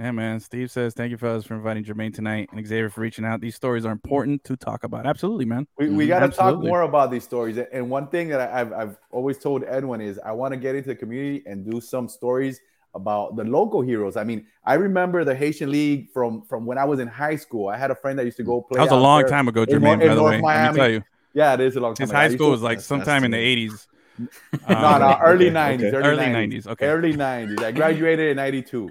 Yeah, 0.00 0.12
man. 0.12 0.40
Steve 0.40 0.70
says, 0.70 0.94
"Thank 0.94 1.10
you, 1.10 1.18
fellas, 1.18 1.44
for 1.44 1.54
inviting 1.54 1.84
Jermaine 1.84 2.14
tonight, 2.14 2.48
and 2.52 2.66
Xavier 2.66 2.88
for 2.88 3.02
reaching 3.02 3.26
out. 3.26 3.42
These 3.42 3.54
stories 3.54 3.84
are 3.84 3.92
important 3.92 4.42
to 4.44 4.56
talk 4.56 4.82
about. 4.82 5.04
Absolutely, 5.06 5.44
man. 5.44 5.66
We, 5.76 5.90
we 5.90 6.04
Mhm. 6.06 6.08
got 6.08 6.18
to 6.20 6.28
talk 6.28 6.58
more 6.62 6.82
about 6.82 7.10
these 7.10 7.22
stories. 7.22 7.58
And 7.58 7.90
one 7.90 8.06
thing 8.08 8.28
that 8.28 8.40
I- 8.40 8.60
I've, 8.62 8.72
I've 8.72 8.96
always 9.10 9.36
told 9.38 9.62
Edwin 9.64 10.00
is 10.00 10.18
I 10.24 10.32
want 10.32 10.54
to 10.54 10.56
get 10.56 10.74
into 10.74 10.88
the 10.88 10.94
community 10.94 11.42
and 11.46 11.70
do 11.70 11.82
some 11.82 12.08
stories 12.08 12.62
about 12.94 13.36
the 13.36 13.44
local 13.44 13.82
heroes. 13.82 14.16
I 14.16 14.24
mean, 14.24 14.46
I 14.64 14.74
remember 14.74 15.22
the 15.22 15.34
Haitian 15.34 15.70
League 15.70 16.10
from 16.14 16.42
from 16.42 16.64
when 16.64 16.78
I 16.78 16.84
was 16.86 16.98
in 16.98 17.06
high 17.06 17.36
school. 17.36 17.68
I 17.68 17.76
had 17.76 17.90
a 17.90 17.94
friend 17.94 18.18
that 18.18 18.24
used 18.24 18.38
to 18.38 18.42
go 18.42 18.62
play. 18.62 18.78
That 18.78 18.84
was 18.84 18.92
a 18.92 18.96
long 18.96 19.26
time 19.26 19.48
ago, 19.48 19.66
Jermaine. 19.66 19.92
in 19.94 19.98
By 20.00 20.08
the 20.08 20.14
North 20.14 20.30
way, 20.30 20.36
let 20.36 20.42
Miami. 20.42 20.72
me 20.72 20.78
tell 20.78 20.90
you, 20.90 21.02
Yeah, 21.34 21.52
it 21.54 21.60
is 21.60 21.76
a 21.76 21.80
long 21.80 21.94
time. 21.94 22.04
his 22.04 22.10
ago. 22.10 22.18
High 22.18 22.28
school 22.30 22.50
was 22.52 22.62
like 22.62 22.78
That's- 22.78 22.86
sometime 22.86 23.22
in 23.24 23.32
the 23.32 23.36
that's- 23.36 23.48
'80s. 23.76 23.86
no, 24.68 24.98
no, 24.98 25.06
Um, 25.08 25.18
early 25.22 25.46
Okay, 25.50 25.54
'90s, 25.54 25.92
early, 25.92 26.08
Early 26.08 26.24
90s, 26.24 26.64
90s, 26.64 26.66
okay. 26.68 26.86
early 26.86 27.12
'90s. 27.14 27.62
I 27.62 27.72
graduated 27.72 28.30
in 28.30 28.36
'92. 28.38 28.90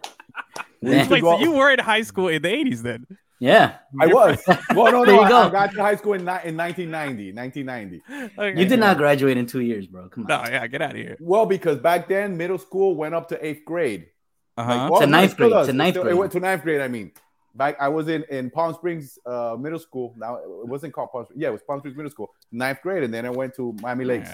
We 0.81 0.95
used 0.95 1.09
to 1.09 1.13
Wait, 1.15 1.21
so 1.21 1.37
go- 1.37 1.39
you 1.39 1.51
were 1.51 1.71
in 1.71 1.79
high 1.79 2.01
school 2.03 2.27
in 2.29 2.41
the 2.41 2.49
'80s 2.49 2.81
then? 2.81 3.05
Yeah, 3.41 3.77
I 4.01 4.07
was. 4.07 4.41
Well, 4.75 4.91
no, 4.91 5.05
There 5.05 5.15
no. 5.15 5.21
you 5.21 5.21
I, 5.21 5.29
go. 5.29 5.37
I 5.43 5.49
got 5.49 5.71
to 5.73 5.81
high 5.81 5.95
school 5.95 6.13
in, 6.13 6.21
in 6.21 6.25
1990. 6.57 7.31
1990. 7.33 8.01
Okay. 8.37 8.59
you 8.59 8.67
did 8.67 8.79
not 8.79 8.97
graduate 8.97 9.37
in 9.37 9.45
two 9.45 9.61
years, 9.61 9.87
bro. 9.87 10.09
Come 10.09 10.23
on. 10.25 10.27
No, 10.43 10.49
yeah, 10.49 10.67
get 10.67 10.81
out 10.81 10.91
of 10.91 10.97
here. 10.97 11.15
Well, 11.21 11.45
because 11.45 11.77
back 11.79 12.09
then 12.09 12.35
middle 12.35 12.57
school 12.57 12.95
went 12.95 13.15
up 13.15 13.29
to 13.29 13.45
eighth 13.45 13.63
grade. 13.65 14.07
Uh 14.57 14.65
Like, 14.67 14.91
well, 14.91 15.01
To 15.01 15.07
ninth 15.07 15.31
it 15.31 15.37
grade, 15.37 15.51
does. 15.51 15.67
to 15.67 15.73
ninth 15.73 15.95
grade. 15.95 16.07
It 16.07 16.17
went 16.17 16.31
to 16.33 16.39
ninth 16.41 16.63
grade. 16.63 16.81
I 16.81 16.89
mean, 16.89 17.11
back 17.55 17.77
I 17.79 17.87
was 17.87 18.09
in 18.09 18.23
in 18.29 18.49
Palm 18.49 18.73
Springs 18.73 19.17
uh, 19.25 19.55
Middle 19.57 19.79
School. 19.79 20.13
Now 20.17 20.35
it 20.35 20.67
wasn't 20.67 20.91
called 20.93 21.09
Palm 21.13 21.23
Springs. 21.23 21.41
Yeah, 21.41 21.47
it 21.49 21.53
was 21.53 21.63
Palm 21.63 21.79
Springs 21.79 21.95
Middle 21.95 22.11
School. 22.11 22.29
Ninth 22.51 22.81
grade, 22.81 23.03
and 23.03 23.13
then 23.13 23.25
I 23.25 23.29
went 23.29 23.55
to 23.55 23.73
Miami 23.81 24.03
Lakes. 24.03 24.29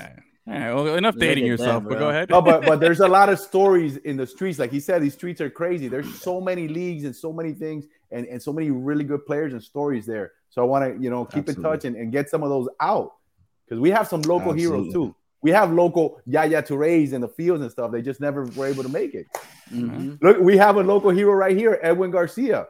All 0.47 0.53
right. 0.53 0.69
All 0.69 0.75
right, 0.75 0.83
well, 0.83 0.95
enough 0.95 1.15
dating 1.17 1.45
at 1.45 1.47
yourself, 1.47 1.83
that, 1.83 1.89
but 1.89 1.99
go 1.99 2.09
ahead. 2.09 2.29
No, 2.29 2.41
but 2.41 2.65
but 2.65 2.79
there's 2.79 2.99
a 2.99 3.07
lot 3.07 3.29
of 3.29 3.39
stories 3.51 3.97
in 3.97 4.15
the 4.17 4.27
streets. 4.27 4.59
Like 4.59 4.71
he 4.71 4.79
said, 4.79 5.01
these 5.01 5.13
streets 5.13 5.41
are 5.41 5.49
crazy. 5.49 5.87
There's 5.87 6.21
so 6.21 6.39
many 6.39 6.67
leagues 6.67 7.03
and 7.03 7.15
so 7.15 7.33
many 7.33 7.53
things, 7.53 7.85
and 8.11 8.27
and 8.27 8.41
so 8.41 8.53
many 8.53 8.69
really 8.69 9.03
good 9.03 9.25
players 9.25 9.53
and 9.53 9.63
stories 9.63 10.05
there. 10.05 10.33
So 10.49 10.61
I 10.61 10.65
want 10.65 10.85
to 10.95 11.03
you 11.03 11.09
know 11.09 11.25
keep 11.25 11.49
in 11.49 11.55
Absolutely. 11.55 11.63
touch 11.63 11.85
and, 11.85 11.95
and 11.95 12.11
get 12.11 12.29
some 12.29 12.43
of 12.43 12.49
those 12.49 12.69
out 12.79 13.13
because 13.65 13.79
we 13.79 13.89
have 13.89 14.07
some 14.07 14.21
local 14.21 14.53
heroes 14.53 14.93
too. 14.93 15.15
We 15.41 15.51
have 15.51 15.71
local 15.71 16.21
Yaya 16.25 16.63
Tourés 16.63 17.13
in 17.13 17.21
the 17.21 17.27
fields 17.27 17.61
and 17.61 17.71
stuff. 17.71 17.91
They 17.91 18.01
just 18.01 18.19
never 18.19 18.45
were 18.55 18.65
able 18.67 18.83
to 18.83 18.89
make 18.89 19.13
it. 19.15 19.27
Mhm. 19.71 20.21
Look, 20.21 20.39
we 20.39 20.57
have 20.57 20.77
a 20.77 20.83
local 20.83 21.09
hero 21.11 21.33
right 21.33 21.55
here, 21.57 21.79
Edwin 21.83 22.11
Garcia. 22.11 22.67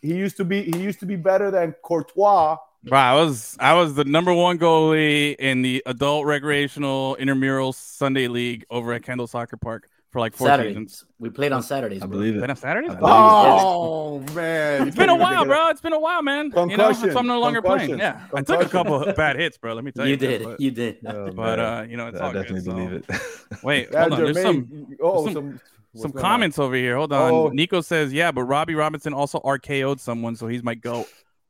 He 0.00 0.14
used 0.14 0.36
to 0.36 0.44
be 0.44 0.62
he 0.62 0.78
used 0.78 1.00
to 1.00 1.06
be 1.06 1.16
better 1.16 1.50
than 1.50 1.74
Courtois. 1.82 2.56
Bro, 2.86 2.98
I 2.98 3.14
was 3.14 3.56
I 3.58 3.74
was 3.74 3.94
the 3.94 4.04
number 4.04 4.32
one 4.32 4.58
goalie 4.58 5.34
in 5.36 5.62
the 5.62 5.82
adult 5.86 6.24
recreational 6.26 7.16
intramural 7.16 7.72
Sunday 7.72 8.28
league 8.28 8.64
over 8.70 8.92
at 8.92 9.02
Kendall 9.02 9.26
Soccer 9.26 9.56
Park 9.56 9.88
for 10.12 10.20
like 10.20 10.34
four 10.34 10.46
Saturdays. 10.46 10.70
seasons. 10.70 11.04
We 11.18 11.30
played 11.30 11.50
on 11.52 11.62
Saturdays. 11.62 12.02
I 12.02 12.06
bro. 12.06 12.18
believe 12.18 12.36
it. 12.36 12.40
Been 12.40 12.50
on 12.50 12.56
Saturdays? 12.56 12.90
I 12.92 12.94
believe 12.94 13.12
it. 13.12 13.16
Oh 13.16 14.20
man, 14.34 14.86
It's 14.88 14.96
been 14.96 15.08
a 15.08 15.16
while, 15.16 15.44
bro. 15.44 15.68
It's 15.70 15.80
been 15.80 15.92
a 15.92 15.98
while, 15.98 16.22
man. 16.22 16.46
You 16.46 16.50
know, 16.50 16.66
Concussion. 16.68 17.12
so 17.12 17.18
I'm 17.18 17.26
no 17.26 17.40
longer 17.40 17.60
playing. 17.60 17.90
Concussion. 17.90 17.98
Yeah, 18.32 18.38
I 18.38 18.42
took 18.42 18.62
a 18.62 18.68
couple 18.68 19.02
of 19.02 19.16
bad 19.16 19.36
hits, 19.36 19.58
bro. 19.58 19.74
Let 19.74 19.84
me 19.84 19.90
tell 19.92 20.04
you. 20.06 20.12
You 20.12 20.16
did. 20.16 20.44
But, 20.44 20.60
You 20.60 20.70
did. 20.70 20.98
Oh, 21.06 21.32
but 21.32 21.58
uh, 21.58 21.84
you 21.88 21.96
know, 21.96 22.06
it's 22.08 22.20
I 22.20 22.26
all 22.26 22.32
definitely 22.32 22.62
good. 22.62 23.04
believe 23.04 23.04
so- 23.10 23.14
it. 23.56 23.62
Wait, 23.64 23.94
hold 23.94 24.12
on. 24.12 24.24
There's 24.24 24.42
some 24.42 24.96
oh, 25.02 25.24
some- 25.24 25.34
some 25.34 25.60
some 25.96 26.10
going 26.10 26.24
on? 26.24 26.30
comments 26.30 26.58
over 26.58 26.74
here. 26.76 26.96
Hold 26.96 27.12
on. 27.12 27.32
Oh. 27.32 27.48
Nico 27.48 27.80
says, 27.80 28.12
"Yeah, 28.12 28.30
but 28.30 28.44
Robbie 28.44 28.74
Robinson 28.74 29.12
also 29.14 29.40
RKO'd 29.40 29.98
someone, 29.98 30.36
so 30.36 30.46
he's 30.46 30.62
my 30.62 30.74
goat." 30.74 31.06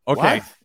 Okay, 0.09 0.39
What? 0.39 0.56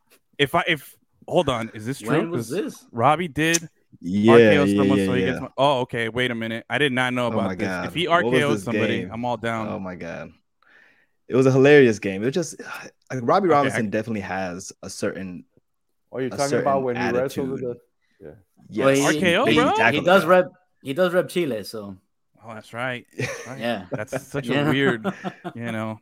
If 0.41 0.55
I 0.55 0.63
if 0.67 0.95
hold 1.27 1.47
on, 1.49 1.69
is 1.73 1.85
this 1.85 1.99
true? 1.99 2.17
When 2.17 2.31
was 2.31 2.49
'Cause 2.49 2.57
this? 2.63 2.85
Robbie 2.91 3.27
did 3.27 3.69
Yeah, 3.99 4.33
RKO 4.33 4.65
yeah, 4.65 4.77
someone, 4.77 4.97
yeah, 4.97 5.05
so 5.05 5.13
he 5.13 5.21
yeah. 5.21 5.25
gets. 5.29 5.41
My, 5.41 5.47
oh, 5.57 5.79
okay. 5.81 6.09
Wait 6.09 6.31
a 6.31 6.35
minute. 6.35 6.65
I 6.69 6.77
did 6.77 6.91
not 6.91 7.13
know 7.13 7.25
Oh 7.25 7.31
about 7.31 7.45
my 7.47 7.55
this. 7.55 7.67
God. 7.67 7.85
If 7.87 7.93
he 7.93 8.07
What 8.07 8.25
RKO'd 8.25 8.59
somebody, 8.61 8.99
game? 9.01 9.09
I'm 9.13 9.23
all 9.25 9.37
down. 9.37 9.67
Oh 9.67 9.79
my 9.79 9.95
god, 9.95 10.31
it 11.27 11.35
was 11.35 11.45
a 11.45 11.51
hilarious 11.51 11.99
game. 11.99 12.23
It 12.23 12.25
was 12.27 12.33
just 12.35 12.59
like 13.11 13.21
Robbie 13.23 13.47
Okay, 13.47 13.53
Robinson 13.55 13.85
I- 13.87 13.89
definitely 13.89 14.21
has 14.21 14.71
a 14.83 14.89
certain 14.89 15.45
Oh, 16.13 16.19
you're 16.19 16.29
talking 16.29 16.59
about 16.59 16.83
when 16.83 16.95
he 16.97 17.01
wrestled 17.11 17.49
with 17.51 17.63
attitude. 17.63 17.77
the 18.19 18.35
yes. 18.69 18.85
Well, 18.85 19.11
he- 19.11 19.19
RKO, 19.21 19.47
he, 19.47 19.55
bro? 19.55 19.69
he 19.71 19.75
Tackle 19.77 20.01
does 20.01 20.25
rep. 20.25 20.47
He 20.83 20.93
does 20.93 21.13
rep 21.13 21.29
Chile, 21.29 21.63
so 21.63 21.97
Oh, 22.43 22.53
that's 22.55 22.73
right. 22.73 23.05
Right. 23.47 23.59
yeah. 23.59 23.85
That's 23.91 24.25
such 24.27 24.49
a 24.49 24.63
weird, 24.71 25.05
you 25.55 25.71
know. 25.71 25.99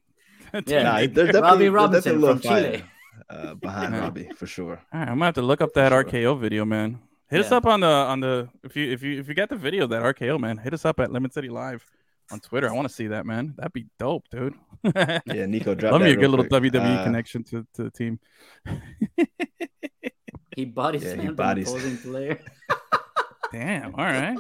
Yeah. 0.66 0.84
Nah, 0.84 0.94
there's 1.00 1.10
definitely, 1.12 1.42
Robbie 1.42 1.58
there's 1.60 1.72
Robinson 1.74 2.22
definitely 2.22 2.42
from 2.42 2.52
little 2.54 2.72
Chile. 2.80 2.84
Fire, 3.30 3.40
uh, 3.48 3.54
behind 3.62 3.94
Yeah. 3.94 4.00
Robbie 4.02 4.30
for 4.36 4.48
sure. 4.48 4.82
All 4.94 5.00
right, 5.00 5.08
I'm 5.08 5.16
gonna 5.16 5.26
have 5.26 5.36
to 5.36 5.42
look 5.42 5.62
up 5.62 5.74
that 5.74 5.92
Sure. 5.92 6.04
RKO 6.04 6.40
video, 6.40 6.66
man. 6.66 7.00
Hit 7.30 7.42
us 7.42 7.52
up 7.52 7.66
on 7.66 7.82
the 7.82 7.88
on 7.88 8.20
the 8.22 8.50
if 8.64 8.76
you 8.76 8.92
if 8.92 9.04
you 9.04 9.20
if 9.20 9.28
you 9.28 9.36
got 9.36 9.50
the 9.50 9.56
video 9.56 9.86
that 9.88 10.02
RKO, 10.02 10.40
man. 10.40 10.58
Hit 10.58 10.74
us 10.74 10.84
up 10.86 11.00
at 11.00 11.12
Lemon 11.12 11.30
City 11.32 11.48
Live 11.50 11.86
on 12.32 12.40
Twitter. 12.40 12.68
I 12.70 12.74
want 12.74 12.88
to 12.88 12.94
see 12.94 13.08
that, 13.08 13.26
man. 13.28 13.54
That'd 13.58 13.74
be 13.74 13.86
dope, 14.00 14.28
dude. 14.30 14.56
Yeah, 14.96 15.46
Nico, 15.46 15.76
drop 15.76 15.92
Love 15.94 16.02
me 16.02 16.12
a 16.12 16.16
good 16.16 16.22
real 16.22 16.30
little 16.32 16.46
quick. 16.48 16.64
WWE 16.74 17.00
Uh, 17.00 17.04
connection 17.04 17.44
to, 17.46 17.68
to 17.76 17.84
the 17.84 17.92
team. 17.92 18.20
He 20.56 20.66
body 20.66 20.98
Yeah, 21.00 21.10
he 21.10 21.14
slammed 21.16 21.30
an 21.30 21.36
bodies- 21.36 21.70
opposing 21.70 21.98
player. 21.98 22.40
Damn. 23.54 23.96
All 23.96 24.04
right. 24.04 24.38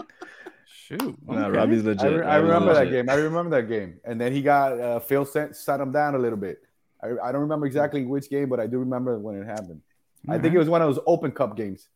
Shoot. 0.67 1.15
Nah, 1.25 1.45
okay. 1.47 1.57
Robbie's 1.57 1.83
legit. 1.83 2.03
I, 2.03 2.07
re- 2.07 2.25
I 2.25 2.39
Robbie's 2.39 2.43
remember 2.49 2.73
that 2.73 2.89
game. 2.91 3.09
I 3.09 3.13
remember 3.13 3.61
that 3.61 3.67
game. 3.69 3.99
And 4.03 4.19
then 4.19 4.33
he 4.33 4.41
got 4.41 4.79
uh, 4.79 4.99
Phil 4.99 5.23
sent 5.25 5.55
sat 5.55 5.79
him 5.79 5.91
down 5.91 6.15
a 6.15 6.17
little 6.17 6.37
bit. 6.37 6.59
I, 7.01 7.07
I 7.23 7.31
don't 7.31 7.41
remember 7.41 7.65
exactly 7.65 8.05
which 8.05 8.29
game, 8.29 8.49
but 8.49 8.59
I 8.59 8.67
do 8.67 8.77
remember 8.79 9.17
when 9.19 9.35
it 9.41 9.45
happened. 9.45 9.81
I 10.27 10.37
think 10.37 10.53
it 10.53 10.57
was 10.57 10.67
one 10.69 10.81
of 10.81 10.93
those 10.93 11.03
Open 11.07 11.31
Cup 11.31 11.55
games. 11.55 11.87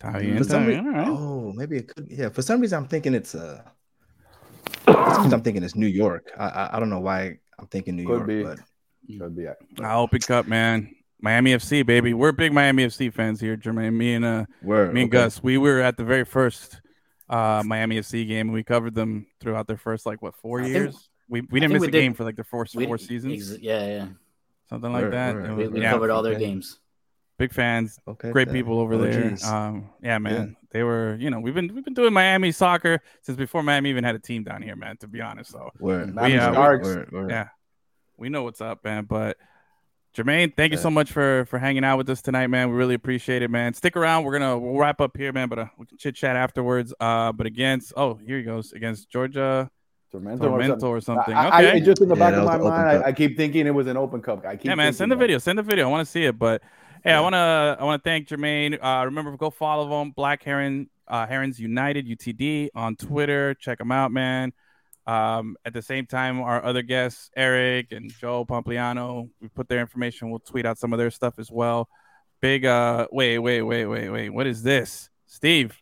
Tie 0.00 0.20
in, 0.20 0.38
For 0.38 0.44
some 0.44 0.62
tie 0.62 0.68
rea- 0.68 0.74
in, 0.78 0.86
all 0.86 0.92
right. 0.92 1.08
Oh, 1.08 1.52
maybe 1.54 1.76
it 1.76 1.88
could. 1.94 2.06
Yeah, 2.10 2.28
for 2.30 2.42
some 2.42 2.60
reason 2.60 2.78
I'm 2.78 2.88
thinking 2.88 3.14
it's 3.14 3.34
uh, 3.34 3.62
for 4.84 4.92
some 4.92 5.16
reason 5.22 5.34
I'm 5.34 5.42
thinking 5.42 5.62
it's 5.62 5.76
New 5.76 5.86
York. 5.86 6.32
I 6.38 6.46
I, 6.48 6.76
I 6.76 6.80
don't 6.80 6.90
know 6.90 7.00
why 7.00 7.38
I'm 7.58 7.66
thinking 7.68 7.96
New 7.96 8.06
Could 8.06 8.12
York, 8.16 8.26
be. 8.26 8.42
but 8.42 8.58
Could 9.18 9.36
be. 9.36 9.46
Ah, 9.82 9.96
Open 9.98 10.20
Cup, 10.20 10.46
man. 10.46 10.94
Miami 11.20 11.52
FC, 11.52 11.86
baby. 11.86 12.14
We're 12.14 12.32
big 12.32 12.52
Miami 12.52 12.84
FC 12.86 13.12
fans 13.12 13.40
here, 13.40 13.56
Jermaine. 13.56 13.92
Me 13.94 14.14
and 14.14 14.24
uh, 14.24 14.44
we're 14.62 14.90
me 14.90 15.02
and 15.02 15.10
Gus, 15.10 15.40
we 15.42 15.56
were 15.58 15.80
at 15.80 15.96
the 15.96 16.04
very 16.04 16.24
first 16.24 16.80
uh 17.28 17.62
Miami 17.64 17.98
FC 18.00 18.26
game, 18.26 18.50
we 18.52 18.64
covered 18.64 18.94
them 18.94 19.26
throughout 19.40 19.66
their 19.68 19.76
first 19.76 20.04
like 20.06 20.20
what 20.22 20.34
four 20.36 20.60
I 20.60 20.64
think- 20.64 20.74
years. 20.74 21.08
We 21.28 21.40
we 21.42 21.60
didn't 21.60 21.72
miss 21.74 21.80
we 21.82 21.88
a 21.88 21.90
did- 21.90 22.00
game 22.00 22.14
for 22.14 22.24
like 22.24 22.36
the 22.36 22.44
first 22.44 22.74
We- 22.74 22.86
four 22.86 22.98
seasons, 22.98 23.52
ex- 23.52 23.62
yeah, 23.62 23.86
yeah. 23.86 24.06
something 24.68 24.92
like 24.92 25.04
Word, 25.04 25.12
that. 25.12 25.34
word. 25.34 25.44
It 25.44 25.54
We, 25.54 25.62
was- 25.64 25.72
we 25.72 25.80
yeah, 25.82 25.90
covered 25.92 26.10
all 26.10 26.22
their 26.22 26.34
okay. 26.34 26.44
games. 26.46 26.78
big 27.38 27.52
fans, 27.52 27.98
Okay, 28.06 28.30
great 28.30 28.46
then. 28.48 28.54
people 28.54 28.78
over 28.78 28.94
Oh, 28.94 28.98
there. 28.98 29.30
geez. 29.30 29.44
Um, 29.44 29.90
yeah, 30.02 30.18
man, 30.18 30.56
they 30.70 30.82
were. 30.84 31.16
You 31.18 31.28
know, 31.30 31.40
we've 31.40 31.54
been 31.54 31.74
we've 31.74 31.84
been 31.84 31.94
doing 31.94 32.12
Miami 32.12 32.52
soccer 32.52 33.00
since 33.22 33.36
before 33.36 33.62
Miami 33.62 33.90
even 33.90 34.04
had 34.04 34.14
a 34.14 34.18
team 34.20 34.44
down 34.44 34.62
here, 34.62 34.76
man. 34.76 34.96
To 34.98 35.08
be 35.08 35.20
honest, 35.20 35.50
so 35.50 35.70
Word. 35.80 36.14
Miami 36.14 36.38
uh, 36.38 36.50
we- 36.50 36.54
Sharks. 36.56 36.86
Word, 36.88 37.12
word. 37.12 37.30
yeah, 37.30 37.48
we 38.16 38.28
know 38.28 38.42
what's 38.44 38.60
up, 38.60 38.84
man. 38.84 39.04
But 39.06 39.38
Jermaine, 40.14 40.54
thank 40.54 40.72
you 40.72 40.78
so 40.78 40.90
much 40.90 41.10
for 41.10 41.46
for 41.46 41.58
hanging 41.58 41.84
out 41.84 41.96
with 41.96 42.08
us 42.10 42.20
tonight, 42.20 42.48
man. 42.48 42.70
We 42.70 42.76
really 42.76 42.94
appreciate 42.94 43.40
it, 43.42 43.50
man. 43.50 43.72
Stick 43.74 43.96
around. 43.96 44.24
We're 44.24 44.38
gonna 44.38 44.58
we'll 44.58 44.76
wrap 44.78 45.00
up 45.00 45.16
here, 45.16 45.32
man. 45.32 45.48
But 45.48 45.58
uh, 45.58 45.66
we 45.78 45.86
can 45.86 45.96
chit 45.98 46.14
chat 46.14 46.36
afterwards. 46.36 46.92
Uh, 47.00 47.32
but 47.32 47.46
against 47.46 47.94
oh, 47.96 48.14
here 48.16 48.36
he 48.36 48.44
goes 48.44 48.72
against 48.74 49.10
Georgia 49.10 49.70
Tormento, 50.12 50.42
or 50.44 50.62
something. 50.62 50.88
or 50.88 51.00
something. 51.00 51.34
I, 51.34 51.48
I- 51.48 51.62
Okay, 51.64 51.78
it 51.78 51.84
just 51.84 52.02
in 52.02 52.08
the 52.08 52.14
Yeah, 52.14 52.18
back 52.20 52.32
that 52.34 52.38
of 52.40 52.44
was 52.44 52.50
my 52.50 52.54
Open 52.58 52.68
mind, 52.68 52.98
Cup. 52.98 53.06
I, 53.06 53.08
I 53.08 53.12
keep 53.12 53.36
thinking 53.36 53.66
it 53.66 53.74
was 53.74 53.86
an 53.86 53.96
Open 53.96 54.20
Cup. 54.22 54.44
I 54.46 54.56
keep 54.56 54.66
yeah, 54.66 54.74
man. 54.74 54.92
Send 54.92 55.10
the 55.10 55.16
that. 55.16 55.20
video. 55.20 55.38
Send 55.38 55.58
the 55.58 55.62
video. 55.62 55.88
I 55.88 55.90
want 55.90 56.06
to 56.06 56.10
see 56.10 56.24
it. 56.24 56.38
But 56.38 56.62
hey, 57.04 57.12
I 57.12 57.20
want 57.20 57.34
to 57.34 57.76
I 57.80 57.84
want 57.84 58.02
to 58.02 58.08
thank 58.08 58.28
Jermaine. 58.28 58.78
Uh, 58.82 59.04
remember, 59.06 59.36
go 59.36 59.50
follow 59.50 60.00
him, 60.02 60.10
Black 60.10 60.42
Heron 60.42 60.88
uh, 61.08 61.26
Herons 61.26 61.58
United 61.58 62.06
UTD 62.06 62.68
on 62.74 62.96
Twitter. 62.96 63.54
Check 63.54 63.80
him 63.80 63.90
out, 63.92 64.12
man. 64.12 64.52
Um, 65.06 65.56
at 65.64 65.72
the 65.72 65.82
same 65.82 66.06
time, 66.06 66.40
our 66.40 66.64
other 66.64 66.82
guests, 66.82 67.28
Eric 67.36 67.90
and 67.90 68.12
Joe 68.20 68.44
Pompliano, 68.44 69.28
we 69.40 69.48
put 69.48 69.68
their 69.68 69.80
information. 69.80 70.30
We'll 70.30 70.38
tweet 70.38 70.64
out 70.64 70.78
some 70.78 70.92
of 70.92 70.98
their 71.00 71.10
stuff 71.10 71.40
as 71.40 71.50
well. 71.50 71.88
Big, 72.40 72.64
uh, 72.64 73.08
wait, 73.10 73.38
wait, 73.40 73.62
wait, 73.62 73.86
wait, 73.86 74.08
wait. 74.10 74.30
What 74.30 74.46
is 74.46 74.62
this? 74.62 75.10
Steve, 75.26 75.76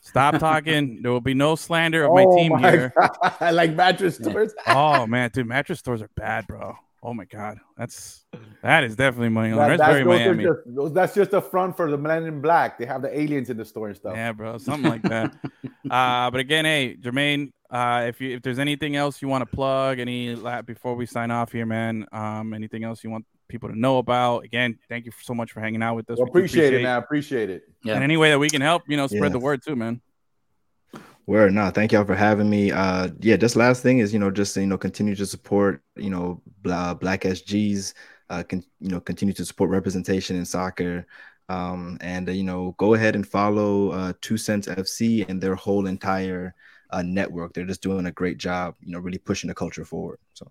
stop 0.00 0.38
talking. 0.38 1.00
there 1.02 1.12
will 1.12 1.20
be 1.20 1.34
no 1.34 1.54
slander 1.56 2.04
of 2.04 2.12
my 2.14 2.24
Oh 2.24 2.36
team 2.36 2.52
my 2.52 2.70
here. 2.70 2.92
I 3.40 3.50
like 3.52 3.74
mattress 3.74 4.16
stores. 4.16 4.54
oh 4.66 5.06
man, 5.06 5.30
dude, 5.32 5.46
mattress 5.46 5.78
stores 5.78 6.02
are 6.02 6.10
bad, 6.16 6.46
bro. 6.46 6.74
Oh 7.02 7.14
my 7.14 7.24
god, 7.24 7.58
that's 7.78 8.26
that 8.62 8.84
is 8.84 8.94
definitely 8.94 9.30
money. 9.30 9.56
That- 9.56 9.78
That's 9.78 9.92
very 9.92 10.04
Miami. 10.04 10.44
just, 10.44 10.58
those- 10.66 10.92
that's 10.92 11.14
just 11.14 11.32
a 11.32 11.40
front 11.40 11.74
for 11.76 11.90
the 11.90 11.96
Men 11.96 12.24
in 12.24 12.40
Black. 12.42 12.78
They 12.78 12.84
have 12.84 13.00
the 13.00 13.18
aliens 13.18 13.48
in 13.48 13.56
the 13.56 13.64
store 13.64 13.88
and 13.88 13.96
stuff. 13.96 14.14
Yeah, 14.16 14.32
bro, 14.32 14.58
something 14.58 14.90
like 14.90 15.02
that. 15.02 15.32
uh, 15.90 16.30
but 16.30 16.40
again, 16.40 16.66
hey, 16.66 16.96
Jermaine, 17.00 17.52
uh, 17.70 18.04
if 18.06 18.20
you 18.20 18.36
if 18.36 18.42
there's 18.42 18.58
anything 18.58 18.96
else 18.96 19.22
you 19.22 19.28
want 19.28 19.48
to 19.48 19.56
plug, 19.56 19.98
any 19.98 20.34
before 20.66 20.94
we 20.94 21.06
sign 21.06 21.30
off 21.30 21.52
here, 21.52 21.64
man, 21.64 22.04
um, 22.12 22.52
anything 22.52 22.84
else 22.84 23.02
you 23.02 23.10
want 23.10 23.24
people 23.50 23.68
to 23.68 23.78
know 23.78 23.98
about? 23.98 24.44
Again, 24.44 24.78
thank 24.88 25.04
you 25.04 25.12
so 25.22 25.34
much 25.34 25.52
for 25.52 25.60
hanging 25.60 25.82
out 25.82 25.96
with 25.96 26.08
us. 26.10 26.18
Well, 26.18 26.26
We 26.26 26.30
do 26.32 26.38
appreciate 26.38 26.74
it, 26.74 26.82
man. 26.82 26.98
Appreciate 26.98 27.50
it. 27.50 27.62
Yeah. 27.84 27.94
And 27.94 28.04
any 28.04 28.16
way 28.16 28.30
that 28.30 28.38
we 28.38 28.48
can 28.48 28.62
help, 28.62 28.84
you 28.88 28.96
know, 28.96 29.06
spread 29.06 29.24
Yeah. 29.24 29.28
the 29.30 29.38
word 29.38 29.62
too, 29.62 29.76
man. 29.76 30.00
Word, 31.26 31.52
no, 31.52 31.70
thank 31.70 31.92
y'all 31.92 32.04
for 32.04 32.16
having 32.16 32.48
me. 32.50 32.72
Uh, 32.72 33.08
yeah, 33.20 33.36
just 33.36 33.54
last 33.54 33.82
thing 33.82 33.98
is, 33.98 34.12
you 34.12 34.18
know, 34.18 34.30
just 34.30 34.56
you 34.56 34.66
know, 34.66 34.78
continue 34.78 35.14
to 35.14 35.26
support, 35.26 35.82
you 35.96 36.10
know, 36.10 36.42
bla- 36.62 36.94
Black 36.98 37.22
SGs. 37.22 37.94
Uh, 38.30 38.42
can 38.44 38.62
you 38.80 38.88
know, 38.88 39.00
continue 39.00 39.34
to 39.34 39.44
support 39.44 39.70
representation 39.70 40.36
in 40.36 40.44
soccer. 40.44 41.06
Um, 41.48 41.98
and 42.00 42.28
uh, 42.28 42.32
you 42.32 42.44
know, 42.44 42.74
go 42.78 42.94
ahead 42.94 43.16
and 43.16 43.26
follow 43.26 43.90
uh, 43.90 44.12
Two 44.20 44.36
Cents 44.36 44.68
FC 44.68 45.28
and 45.28 45.40
their 45.40 45.56
whole 45.56 45.86
entire 45.86 46.54
uh, 46.90 47.02
network. 47.02 47.52
They're 47.54 47.64
just 47.66 47.82
doing 47.82 48.06
a 48.06 48.12
great 48.12 48.38
job, 48.38 48.76
you 48.80 48.92
know, 48.92 49.00
really 49.00 49.18
pushing 49.18 49.48
the 49.48 49.54
culture 49.54 49.84
forward. 49.84 50.18
So 50.34 50.50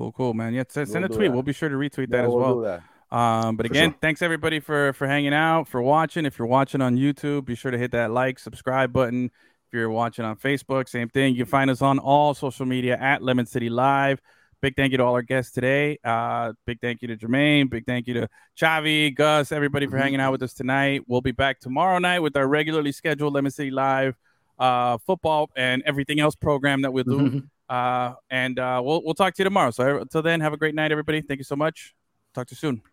Cool, 0.00 0.12
cool, 0.12 0.34
man. 0.34 0.54
Yeah, 0.54 0.62
send, 0.68 0.88
send 0.88 1.02
We'll 1.02 1.12
a 1.12 1.16
tweet. 1.16 1.28
that. 1.28 1.34
We'll 1.34 1.42
be 1.42 1.52
sure 1.52 1.68
to 1.68 1.74
retweet 1.74 2.08
that 2.10 2.18
Yeah, 2.18 2.22
as 2.22 2.28
we'll 2.28 2.38
well. 2.38 2.54
do 2.56 2.62
that. 2.62 2.82
Um, 3.14 3.56
but 3.56 3.66
For 3.66 3.72
again, 3.72 3.90
sure. 3.90 3.98
thanks 4.00 4.22
everybody 4.22 4.60
for 4.60 4.92
for 4.94 5.06
hanging 5.06 5.34
out, 5.34 5.68
for 5.68 5.82
watching. 5.82 6.24
If 6.24 6.38
you're 6.38 6.48
watching 6.48 6.80
on 6.80 6.96
YouTube, 6.96 7.44
be 7.44 7.54
sure 7.54 7.70
to 7.70 7.76
hit 7.76 7.90
that 7.90 8.10
like, 8.10 8.38
subscribe 8.38 8.92
button. 8.94 9.26
If 9.26 9.74
you're 9.74 9.90
watching 9.90 10.24
on 10.24 10.36
Facebook, 10.36 10.88
same 10.88 11.08
thing. 11.10 11.34
You 11.34 11.44
can 11.44 11.50
find 11.50 11.70
us 11.70 11.82
on 11.82 11.98
all 11.98 12.32
social 12.32 12.64
media 12.64 12.96
at 12.98 13.22
Lemon 13.22 13.44
City 13.46 13.68
Live. 13.68 14.20
Big 14.62 14.74
thank 14.74 14.92
you 14.92 14.98
to 14.98 15.04
all 15.04 15.14
our 15.14 15.22
guests 15.22 15.52
today. 15.52 15.98
Uh, 16.02 16.52
big 16.66 16.80
thank 16.80 17.02
you 17.02 17.08
to 17.08 17.16
Jermaine. 17.16 17.68
Big 17.68 17.84
thank 17.84 18.06
you 18.06 18.14
to 18.14 18.28
Chavi, 18.58 19.14
Gus, 19.14 19.52
everybody 19.52 19.86
for 19.86 19.96
hanging 19.98 20.20
out 20.20 20.32
with 20.32 20.42
us 20.42 20.54
tonight. 20.54 21.02
We'll 21.08 21.20
be 21.20 21.32
back 21.32 21.60
tomorrow 21.60 21.98
night 21.98 22.20
with 22.20 22.36
our 22.36 22.46
regularly 22.48 22.92
scheduled 22.92 23.34
Lemon 23.34 23.50
City 23.50 23.70
Live 23.70 24.16
uh, 24.58 24.98
football 24.98 25.50
and 25.56 25.82
everything 25.84 26.20
else 26.20 26.34
program 26.36 26.82
that 26.82 26.92
we'll 26.92 27.04
do. 27.04 27.42
Uh, 27.70 28.14
and 28.30 28.58
uh, 28.58 28.82
we'll 28.84 29.02
we'll 29.04 29.14
talk 29.14 29.32
to 29.34 29.40
you 29.40 29.44
tomorrow. 29.44 29.70
So 29.70 30.00
until 30.00 30.22
then, 30.22 30.40
have 30.40 30.52
a 30.52 30.56
great 30.56 30.74
night, 30.74 30.90
everybody. 30.90 31.22
Thank 31.22 31.38
you 31.38 31.44
so 31.44 31.56
much. 31.56 31.94
Talk 32.34 32.48
to 32.48 32.52
you 32.52 32.56
soon. 32.56 32.89